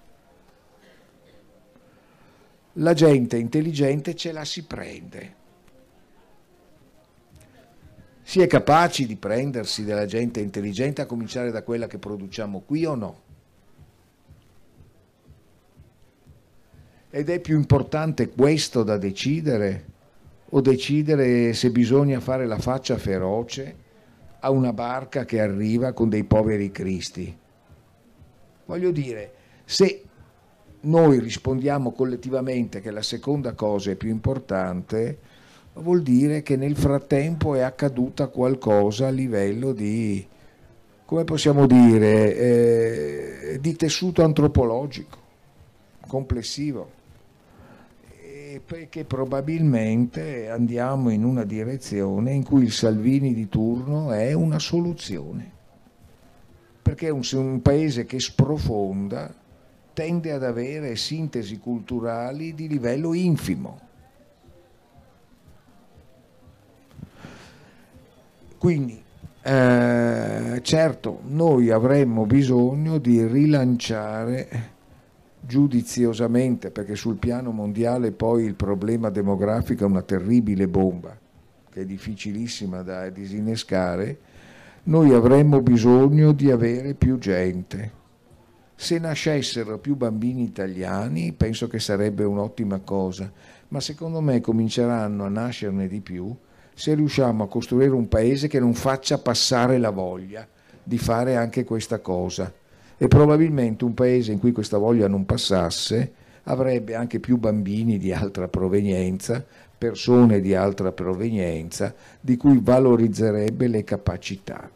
La 2.75 2.95
gente 2.95 3.37
intelligente 3.37 4.15
ce 4.15 4.33
la 4.33 4.45
si 4.45 4.65
prende. 4.65 5.39
Si 8.23 8.41
è 8.41 8.47
capaci 8.47 9.07
di 9.07 9.17
prendersi 9.17 9.83
della 9.83 10.07
gente 10.07 10.39
intelligente 10.39 11.01
a 11.01 11.07
cominciare 11.07 11.51
da 11.51 11.65
quella 11.65 11.89
che 11.89 11.99
produciamo 11.99 12.61
qui 12.61 12.85
o 12.85 12.95
no? 12.95 13.21
Ed 17.11 17.29
è 17.29 17.41
più 17.41 17.57
importante 17.57 18.29
questo 18.29 18.85
da 18.85 18.97
decidere 18.99 19.85
o 20.51 20.61
decidere 20.61 21.53
se 21.55 21.73
bisogna 21.73 22.21
fare 22.21 22.47
la 22.47 22.59
faccia 22.59 22.99
feroce 22.99 23.75
a 24.39 24.51
una 24.51 24.73
barca 24.73 25.25
che 25.25 25.41
arriva 25.41 25.93
con 25.93 26.09
dei 26.09 26.23
poveri 26.23 26.71
cristi? 26.71 27.37
Voglio 28.71 28.93
dire, 28.93 29.33
se 29.65 30.05
noi 30.83 31.19
rispondiamo 31.19 31.91
collettivamente 31.91 32.81
che 32.81 32.93
la 32.93 33.03
seconda 33.03 33.55
cosa 33.55 33.91
è 33.91 33.97
più 33.97 34.11
importante, 34.11 35.19
vuol 35.73 36.03
dire 36.03 36.43
che 36.43 36.55
nel 36.55 36.77
frattempo 36.77 37.57
è 37.57 37.63
accaduta 37.63 38.29
qualcosa 38.29 39.09
a 39.09 39.11
livello 39.11 39.73
di, 39.73 40.25
come 41.05 41.25
possiamo 41.25 41.67
dire, 41.67 42.37
eh, 42.37 43.59
di 43.61 43.75
tessuto 43.75 44.23
antropologico 44.23 45.19
complessivo. 46.07 46.99
Perché 48.65 49.05
probabilmente 49.05 50.49
andiamo 50.49 51.11
in 51.11 51.25
una 51.25 51.43
direzione 51.43 52.35
in 52.35 52.45
cui 52.45 52.63
il 52.63 52.73
Salvini 52.73 53.35
di 53.35 53.49
turno 53.49 54.13
è 54.13 54.33
una 54.33 54.61
soluzione 54.61 55.59
perché 56.91 57.09
un, 57.09 57.23
un 57.35 57.63
paese 57.63 58.05
che 58.05 58.19
sprofonda 58.19 59.33
tende 59.93 60.33
ad 60.33 60.43
avere 60.43 60.97
sintesi 60.97 61.59
culturali 61.59 62.53
di 62.53 62.67
livello 62.67 63.15
infimo. 63.15 63.81
Quindi, 68.59 69.01
eh, 69.41 70.59
certo, 70.63 71.21
noi 71.27 71.71
avremmo 71.71 72.27
bisogno 72.27 72.99
di 72.99 73.25
rilanciare 73.25 74.49
giudiziosamente, 75.39 76.73
perché 76.73 76.97
sul 76.97 77.19
piano 77.19 77.53
mondiale 77.53 78.11
poi 78.11 78.45
il 78.45 78.57
problema 78.57 79.11
demografico 79.11 79.85
è 79.85 79.87
una 79.87 80.03
terribile 80.03 80.67
bomba, 80.67 81.17
che 81.71 81.83
è 81.83 81.85
difficilissima 81.85 82.83
da 82.83 83.09
disinnescare, 83.11 84.19
noi 84.91 85.15
avremmo 85.15 85.61
bisogno 85.61 86.33
di 86.33 86.51
avere 86.51 86.95
più 86.95 87.17
gente. 87.19 87.99
Se 88.75 88.99
nascessero 88.99 89.79
più 89.79 89.95
bambini 89.95 90.43
italiani 90.43 91.33
penso 91.33 91.69
che 91.69 91.79
sarebbe 91.79 92.25
un'ottima 92.25 92.81
cosa, 92.81 93.31
ma 93.69 93.79
secondo 93.79 94.21
me 94.21 94.41
cominceranno 94.41 95.25
a 95.25 95.29
nascerne 95.29 95.87
di 95.87 96.01
più 96.01 96.35
se 96.75 96.95
riusciamo 96.95 97.45
a 97.45 97.49
costruire 97.49 97.93
un 97.93 98.09
paese 98.09 98.49
che 98.49 98.59
non 98.59 98.75
faccia 98.75 99.19
passare 99.19 99.79
la 99.79 99.91
voglia 99.91 100.45
di 100.83 100.99
fare 100.99 101.37
anche 101.37 101.63
questa 101.63 102.01
cosa. 102.01 102.53
E 102.99 103.07
probabilmente 103.07 103.85
un 103.85 103.95
paese 103.95 104.33
in 104.33 104.41
cui 104.41 104.51
questa 104.51 104.79
voglia 104.79 105.07
non 105.07 105.25
passasse 105.25 106.13
avrebbe 106.45 106.97
anche 106.97 107.21
più 107.21 107.37
bambini 107.37 107.97
di 107.97 108.13
altra 108.13 108.49
provenienza, 108.49 109.45
persone 109.79 110.41
di 110.41 110.53
altra 110.53 110.91
provenienza, 110.91 111.95
di 112.21 112.37
cui 112.37 112.59
valorizzerebbe 112.61 113.69
le 113.69 113.85
capacità. 113.85 114.69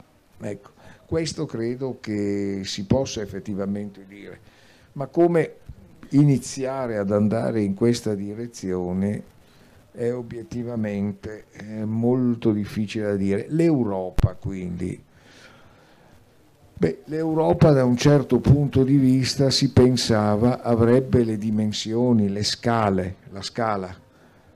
Ecco, 0.47 0.71
questo 1.07 1.47
credo 1.47 1.97
che 2.01 2.61
si 2.65 2.85
possa 2.85 3.23
effettivamente 3.23 4.05
dire, 4.07 4.39
ma 4.93 5.07
come 5.07 5.55
iniziare 6.11 6.99
ad 6.99 7.11
andare 7.11 7.63
in 7.63 7.73
questa 7.73 8.15
direzione 8.15 9.33
è 9.91 10.13
obiettivamente 10.13 11.45
è 11.51 11.85
molto 11.85 12.53
difficile 12.53 13.07
da 13.07 13.17
dire. 13.17 13.47
L'Europa 13.49 14.35
quindi, 14.35 15.03
Beh, 16.77 17.03
l'Europa 17.05 17.71
da 17.71 17.85
un 17.85 17.97
certo 17.97 18.41
punto 18.41 18.83
di 18.83 18.97
vista 18.97 19.49
si 19.49 19.73
pensava 19.73 20.61
avrebbe 20.61 21.25
le 21.25 21.39
dimensioni, 21.39 22.29
le 22.29 22.43
scale, 22.43 23.17
la 23.31 23.41
scala 23.41 24.03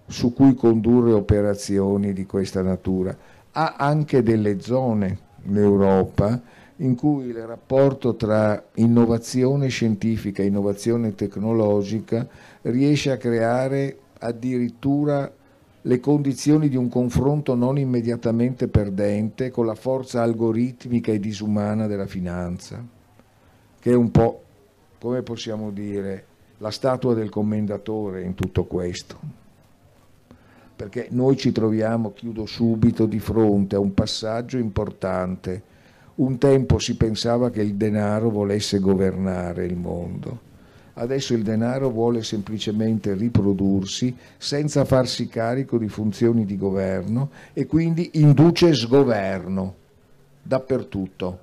su 0.07 0.35
cui 0.35 0.55
condurre 0.55 1.13
operazioni 1.13 2.13
di 2.13 2.27
questa 2.27 2.61
natura. 2.61 3.17
Ha 3.53 3.77
anche 3.79 4.23
delle 4.23 4.61
zone, 4.61 5.27
l'Europa, 5.49 6.41
in 6.77 6.95
cui 6.95 7.27
il 7.27 7.45
rapporto 7.45 8.15
tra 8.15 8.63
innovazione 8.75 9.69
scientifica 9.69 10.43
e 10.43 10.47
innovazione 10.47 11.15
tecnologica 11.15 12.27
riesce 12.63 13.11
a 13.11 13.17
creare 13.17 13.99
addirittura 14.21 15.33
le 15.81 16.01
condizioni 16.01 16.69
di 16.69 16.77
un 16.77 16.89
confronto 16.89 17.55
non 17.55 17.79
immediatamente 17.79 18.69
perdente 18.69 19.51
con 19.51 19.67
la 19.67 19.75
forza 19.75 20.23
algoritmica 20.23 21.13
e 21.13 21.21
disumana 21.21 21.87
della 21.87 22.07
finanza, 22.07 22.85
che 23.81 23.91
è 23.91 23.95
un 23.95 24.11
po', 24.11 24.43
come 24.99 25.23
possiamo 25.23 25.71
dire, 25.71 26.25
la 26.59 26.71
statua 26.71 27.15
del 27.15 27.31
commendatore 27.31 28.23
in 28.23 28.35
tutto 28.35 28.65
questo 28.65 29.47
perché 30.79 31.09
noi 31.11 31.37
ci 31.37 31.51
troviamo, 31.51 32.13
chiudo 32.13 32.47
subito, 32.47 33.07
di 33.07 33.19
fronte 33.19 33.75
a 33.75 33.81
un 33.81 33.95
passaggio 33.95 34.59
importante. 34.59 35.61
Un 36.15 36.39
tempo 36.39 36.79
si 36.79 36.97
pensava 36.97 37.51
che 37.51 37.63
il 37.63 37.75
denaro 37.75 38.31
volesse 38.31 38.79
governare 38.79 39.67
il 39.67 39.75
mondo. 39.75 40.47
Adesso 40.95 41.35
il 41.35 41.43
denaro 41.43 41.91
vuole 41.91 42.23
semplicemente 42.23 43.15
riprodursi 43.15 44.17
senza 44.37 44.85
farsi 44.85 45.27
carico 45.27 45.79
di 45.79 45.89
funzioni 45.89 46.45
di 46.45 46.57
governo 46.57 47.31
e 47.55 47.67
quindi 47.67 48.11
induce 48.13 48.73
sgoverno 48.73 49.75
dappertutto. 50.41 51.39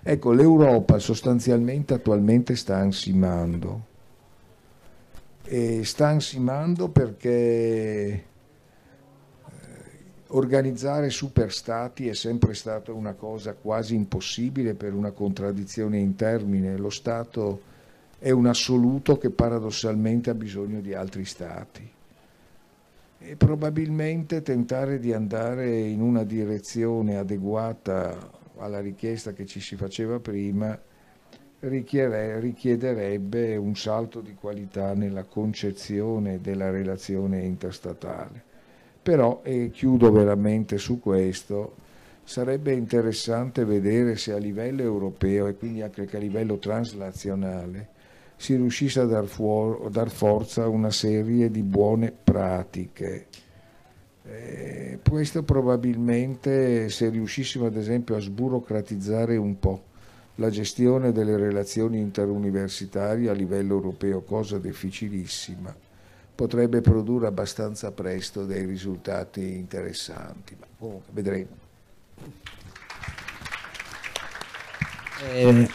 Ecco, 0.00 0.30
l'Europa 0.30 1.00
sostanzialmente 1.00 1.94
attualmente 1.94 2.54
sta 2.54 2.76
ansimando 2.76 3.88
e 5.52 5.82
sta 5.84 6.06
ansimando 6.06 6.90
perché 6.90 7.28
eh, 8.12 8.22
organizzare 10.28 11.10
superstati 11.10 12.06
è 12.06 12.14
sempre 12.14 12.54
stata 12.54 12.92
una 12.92 13.14
cosa 13.14 13.54
quasi 13.54 13.96
impossibile 13.96 14.74
per 14.74 14.94
una 14.94 15.10
contraddizione 15.10 15.98
in 15.98 16.14
termine. 16.14 16.76
Lo 16.76 16.88
Stato 16.88 17.62
è 18.20 18.30
un 18.30 18.46
assoluto 18.46 19.18
che 19.18 19.30
paradossalmente 19.30 20.30
ha 20.30 20.34
bisogno 20.34 20.80
di 20.80 20.94
altri 20.94 21.24
stati. 21.24 21.90
E 23.18 23.34
probabilmente 23.34 24.42
tentare 24.42 25.00
di 25.00 25.12
andare 25.12 25.80
in 25.80 26.00
una 26.00 26.22
direzione 26.22 27.16
adeguata 27.16 28.16
alla 28.58 28.78
richiesta 28.78 29.32
che 29.32 29.46
ci 29.46 29.58
si 29.58 29.74
faceva 29.74 30.20
prima 30.20 30.80
richiederebbe 31.60 33.56
un 33.56 33.76
salto 33.76 34.20
di 34.20 34.34
qualità 34.34 34.94
nella 34.94 35.24
concezione 35.24 36.40
della 36.40 36.70
relazione 36.70 37.40
interstatale. 37.42 38.42
Però, 39.02 39.40
e 39.42 39.70
chiudo 39.70 40.10
veramente 40.12 40.78
su 40.78 41.00
questo, 41.00 41.76
sarebbe 42.24 42.72
interessante 42.72 43.64
vedere 43.64 44.16
se 44.16 44.32
a 44.32 44.38
livello 44.38 44.82
europeo 44.82 45.46
e 45.46 45.54
quindi 45.56 45.82
anche 45.82 46.08
a 46.10 46.18
livello 46.18 46.58
transnazionale 46.58 47.88
si 48.36 48.56
riuscisse 48.56 49.00
a 49.00 49.04
dar, 49.04 49.26
fuor- 49.26 49.90
dar 49.90 50.10
forza 50.10 50.62
a 50.64 50.68
una 50.68 50.90
serie 50.90 51.50
di 51.50 51.62
buone 51.62 52.12
pratiche 52.12 53.26
Eh, 54.22 54.98
questo 55.08 55.42
probabilmente 55.42 56.88
se 56.90 57.08
riuscissimo 57.08 57.66
ad 57.66 57.76
esempio 57.76 58.16
a 58.16 58.20
sburocratizzare 58.20 59.36
un 59.36 59.58
po' 59.58 59.82
la 60.40 60.48
gestione 60.48 61.12
delle 61.12 61.36
relazioni 61.36 61.98
interuniversitarie 61.98 63.28
a 63.28 63.34
livello 63.34 63.74
europeo, 63.74 64.22
cosa 64.22 64.58
difficilissima, 64.58 65.74
potrebbe 66.34 66.80
produrre 66.80 67.26
abbastanza 67.26 67.92
presto 67.92 68.46
dei 68.46 68.64
risultati 68.64 69.56
interessanti, 69.56 70.56
ma 70.58 70.66
comunque 70.78 71.12
vedremo. 71.12 71.68
Eh, 75.30 75.68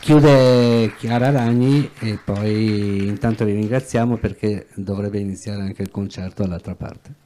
chiude 0.00 0.92
Chiara 0.96 1.30
Ragni 1.30 1.88
e 2.00 2.18
poi 2.22 3.06
intanto 3.06 3.44
vi 3.44 3.52
ringraziamo 3.52 4.16
perché 4.16 4.66
dovrebbe 4.74 5.20
iniziare 5.20 5.62
anche 5.62 5.82
il 5.82 5.92
concerto 5.92 6.42
dall'altra 6.42 6.74
parte. 6.74 7.25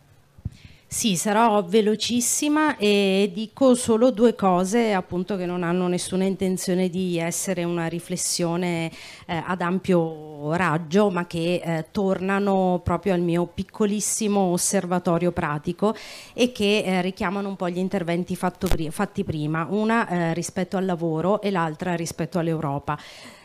Sì, 0.92 1.14
sarò 1.14 1.62
velocissima 1.62 2.76
e 2.76 3.30
dico 3.32 3.76
solo 3.76 4.10
due 4.10 4.34
cose 4.34 4.92
appunto 4.92 5.36
che 5.36 5.46
non 5.46 5.62
hanno 5.62 5.86
nessuna 5.86 6.24
intenzione 6.24 6.88
di 6.88 7.16
essere 7.16 7.62
una 7.62 7.86
riflessione 7.86 8.90
eh, 9.26 9.40
ad 9.46 9.60
ampio 9.60 10.52
raggio, 10.56 11.08
ma 11.10 11.28
che 11.28 11.60
eh, 11.62 11.86
tornano 11.92 12.80
proprio 12.82 13.14
al 13.14 13.20
mio 13.20 13.46
piccolissimo 13.46 14.40
osservatorio 14.40 15.30
pratico 15.30 15.94
e 16.34 16.50
che 16.50 16.82
eh, 16.84 17.02
richiamano 17.02 17.46
un 17.46 17.54
po' 17.54 17.68
gli 17.68 17.78
interventi 17.78 18.36
pri 18.36 18.90
fatti 18.90 19.22
prima, 19.22 19.68
una 19.70 20.08
eh, 20.08 20.34
rispetto 20.34 20.76
al 20.76 20.86
lavoro 20.86 21.40
e 21.40 21.52
l'altra 21.52 21.94
rispetto 21.94 22.40
all'Europa. 22.40 22.98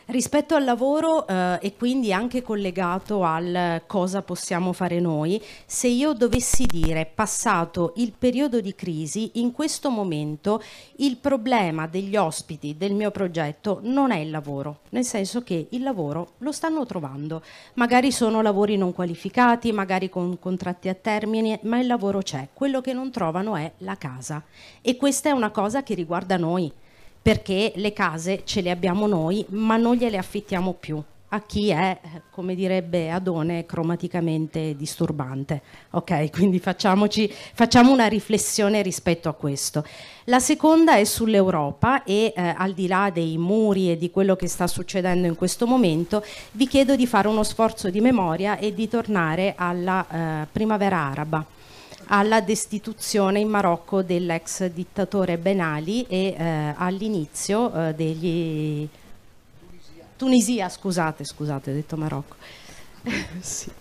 Rispetto 0.07 0.53
al 0.53 0.63
lavoro 0.63 1.25
eh, 1.25 1.57
e 1.61 1.75
quindi 1.75 2.13
anche 2.13 2.43
collegato 2.43 3.23
al 3.23 3.81
cosa 3.87 4.21
possiamo 4.21 4.71
fare 4.71 4.99
noi, 4.99 5.41
se 5.65 5.87
io 5.87 6.13
dovessi 6.13 6.67
dire 6.67 7.09
passato 7.11 7.93
il 7.95 8.13
periodo 8.15 8.61
di 8.61 8.75
crisi, 8.75 9.31
in 9.39 9.51
questo 9.51 9.89
momento 9.89 10.61
il 10.97 11.17
problema 11.17 11.87
degli 11.87 12.15
ospiti 12.15 12.77
del 12.77 12.93
mio 12.93 13.09
progetto 13.09 13.79
non 13.81 14.11
è 14.11 14.17
il 14.17 14.29
lavoro, 14.29 14.81
nel 14.89 15.05
senso 15.05 15.41
che 15.41 15.69
il 15.71 15.81
lavoro 15.81 16.33
lo 16.37 16.51
stanno 16.51 16.85
trovando. 16.85 17.41
Magari 17.73 18.11
sono 18.11 18.43
lavori 18.43 18.77
non 18.77 18.93
qualificati, 18.93 19.71
magari 19.71 20.11
con 20.11 20.37
contratti 20.37 20.87
a 20.87 20.93
termine, 20.93 21.59
ma 21.63 21.79
il 21.79 21.87
lavoro 21.87 22.19
c'è. 22.21 22.49
Quello 22.53 22.79
che 22.79 22.93
non 22.93 23.09
trovano 23.09 23.55
è 23.55 23.71
la 23.79 23.97
casa. 23.97 24.43
E 24.81 24.97
questa 24.97 25.29
è 25.29 25.31
una 25.31 25.49
cosa 25.49 25.81
che 25.81 25.95
riguarda 25.95 26.37
noi 26.37 26.71
perché 27.25 27.71
le 27.77 27.91
case 27.91 28.41
ce 28.43 28.61
le 28.61 28.69
abbiamo 28.69 29.07
noi, 29.07 29.43
ma 29.49 29.77
non 29.77 29.95
gliele 29.95 30.19
affittiamo 30.19 30.73
più 30.73 31.01
a 31.29 31.41
chi 31.41 31.69
è, 31.69 31.99
come 32.29 32.53
direbbe 32.53 33.09
Adone, 33.09 33.65
cromaticamente 33.65 34.75
disturbante. 34.75 35.63
Ok, 35.89 36.29
quindi 36.29 36.59
facciamo 36.59 37.07
una 37.91 38.05
riflessione 38.05 38.83
rispetto 38.83 39.27
a 39.27 39.33
questo. 39.33 39.83
La 40.25 40.39
seconda 40.39 40.97
è 40.97 41.03
sull'Europa 41.03 42.03
e 42.03 42.31
eh, 42.35 42.53
al 42.55 42.73
di 42.73 42.85
là 42.85 43.09
dei 43.11 43.39
muri 43.39 43.91
e 43.91 43.97
di 43.97 44.11
quello 44.11 44.35
che 44.35 44.47
sta 44.47 44.67
succedendo 44.67 45.25
in 45.25 45.35
questo 45.35 45.65
momento, 45.65 46.23
vi 46.51 46.67
chiedo 46.67 46.95
di 46.95 47.07
fare 47.07 47.27
uno 47.27 47.41
sforzo 47.41 47.89
di 47.89 48.01
memoria 48.01 48.59
e 48.59 48.71
di 48.71 48.87
tornare 48.87 49.55
alla 49.57 50.43
eh, 50.43 50.47
primavera 50.51 50.97
araba 50.97 51.54
alla 52.07 52.41
destituzione 52.41 53.39
in 53.39 53.49
Marocco 53.49 54.01
dell'ex 54.01 54.65
dittatore 54.65 55.37
Ben 55.37 55.59
Ali 55.59 56.05
e 56.07 56.35
eh, 56.37 56.73
all'inizio 56.75 57.73
eh, 57.73 57.93
degli... 57.93 58.87
Tunisia. 60.17 60.69
Scusate, 60.69 61.25
scusate, 61.25 61.71
ho 61.71 61.73
detto 61.73 61.97
Marocco. 61.97 62.35
sì. 63.39 63.71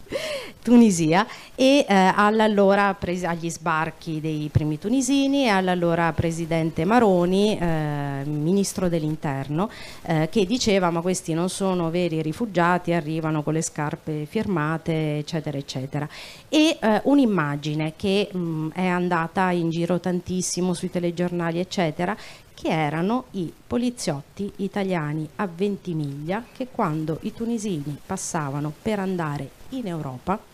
Tunisia 0.64 1.26
e 1.54 1.84
eh, 1.86 1.94
all'allora 2.14 2.96
agli 3.24 3.50
sbarchi 3.50 4.18
dei 4.18 4.48
primi 4.50 4.78
tunisini 4.78 5.44
e 5.44 5.48
all'allora 5.48 6.10
presidente 6.14 6.86
Maroni, 6.86 7.58
eh, 7.58 8.22
ministro 8.24 8.88
dell'interno, 8.88 9.68
eh, 10.02 10.28
che 10.30 10.46
diceva 10.46 10.90
ma 10.90 11.02
questi 11.02 11.34
non 11.34 11.50
sono 11.50 11.90
veri 11.90 12.22
rifugiati, 12.22 12.92
arrivano 12.92 13.42
con 13.42 13.52
le 13.52 13.60
scarpe 13.60 14.24
firmate, 14.24 15.18
eccetera, 15.18 15.58
eccetera. 15.58 16.08
E 16.48 16.78
eh, 16.80 17.00
un'immagine 17.04 17.92
che 17.94 18.30
mh, 18.32 18.68
è 18.72 18.86
andata 18.86 19.50
in 19.50 19.68
giro 19.68 20.00
tantissimo 20.00 20.72
sui 20.72 20.90
telegiornali, 20.90 21.58
eccetera, 21.58 22.16
che 22.54 22.68
erano 22.68 23.26
i 23.32 23.52
poliziotti 23.66 24.50
italiani 24.56 25.28
a 25.36 25.46
Ventimiglia 25.46 26.44
che 26.52 26.68
quando 26.70 27.18
i 27.22 27.32
tunisini 27.32 27.98
passavano 28.04 28.72
per 28.80 29.00
andare 29.00 29.50
in 29.70 29.86
Europa 29.86 30.52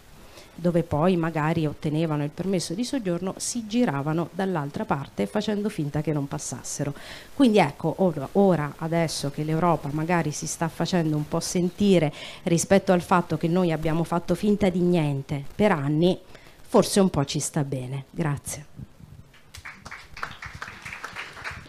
dove 0.61 0.83
poi 0.83 1.17
magari 1.17 1.67
ottenevano 1.67 2.23
il 2.23 2.31
permesso 2.31 2.75
di 2.75 2.85
soggiorno, 2.85 3.35
si 3.39 3.67
giravano 3.67 4.29
dall'altra 4.33 4.85
parte 4.85 5.27
facendo 5.27 5.71
finta 5.71 6.03
che 6.03 6.13
non 6.13 6.29
passassero. 6.29 6.93
Quindi 7.35 7.59
ecco, 7.59 7.95
ora, 8.33 8.75
adesso 8.77 9.31
che 9.31 9.43
l'Europa 9.43 9.89
magari 9.93 10.33
si 10.33 10.47
sta 10.47 10.69
facendo 10.69 11.17
un 11.17 11.27
po' 11.27 11.41
sentire 11.41 12.13
rispetto 12.45 12.93
al 12.93 13.01
fatto 13.01 13.39
che 13.39 13.49
noi 13.49 13.73
abbiamo 13.73 14.05
fatto 14.05 14.35
finta 14.35 14.69
di 14.69 14.81
niente 14.81 15.43
per 15.55 15.73
anni, 15.73 16.19
forse 16.61 17.01
un 17.01 17.09
po' 17.09 17.25
ci 17.25 17.41
sta 17.41 17.65
bene. 17.65 18.05
Grazie. 18.11 18.90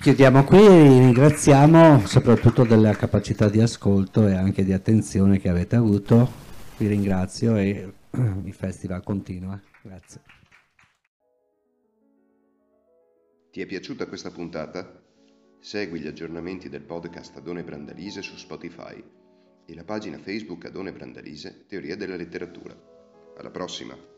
Chiudiamo 0.02 0.44
qui 0.46 0.58
e 0.58 0.98
ringraziamo 0.98 2.08
soprattutto 2.08 2.64
della 2.64 2.96
capacità 2.96 3.48
di 3.48 3.62
ascolto 3.62 4.28
e 4.28 4.34
anche 4.34 4.64
di 4.64 4.74
attenzione 4.74 5.38
che 5.38 5.48
avete 5.48 5.76
avuto. 5.76 6.28
Vi 6.78 6.88
ringrazio 6.88 7.56
e 7.56 7.94
il 8.44 8.54
festival 8.54 9.04
continua. 9.04 9.62
Grazie. 9.84 10.22
Ti 13.52 13.62
è 13.62 13.66
piaciuta 13.68 14.08
questa 14.08 14.32
puntata? 14.32 15.04
Segui 15.60 16.00
gli 16.00 16.08
aggiornamenti 16.08 16.68
del 16.68 16.82
podcast 16.82 17.38
Adone 17.38 17.64
Brandalise 17.64 18.24
su 18.24 18.36
Spotify 18.38 19.04
e 19.68 19.76
la 19.76 19.84
pagina 19.84 20.18
Facebook 20.18 20.66
Adone 20.66 20.94
Brandalise 20.94 21.66
Teoria 21.68 21.96
della 21.96 22.16
letteratura. 22.16 22.76
Alla 23.38 23.52
prossima! 23.52 24.11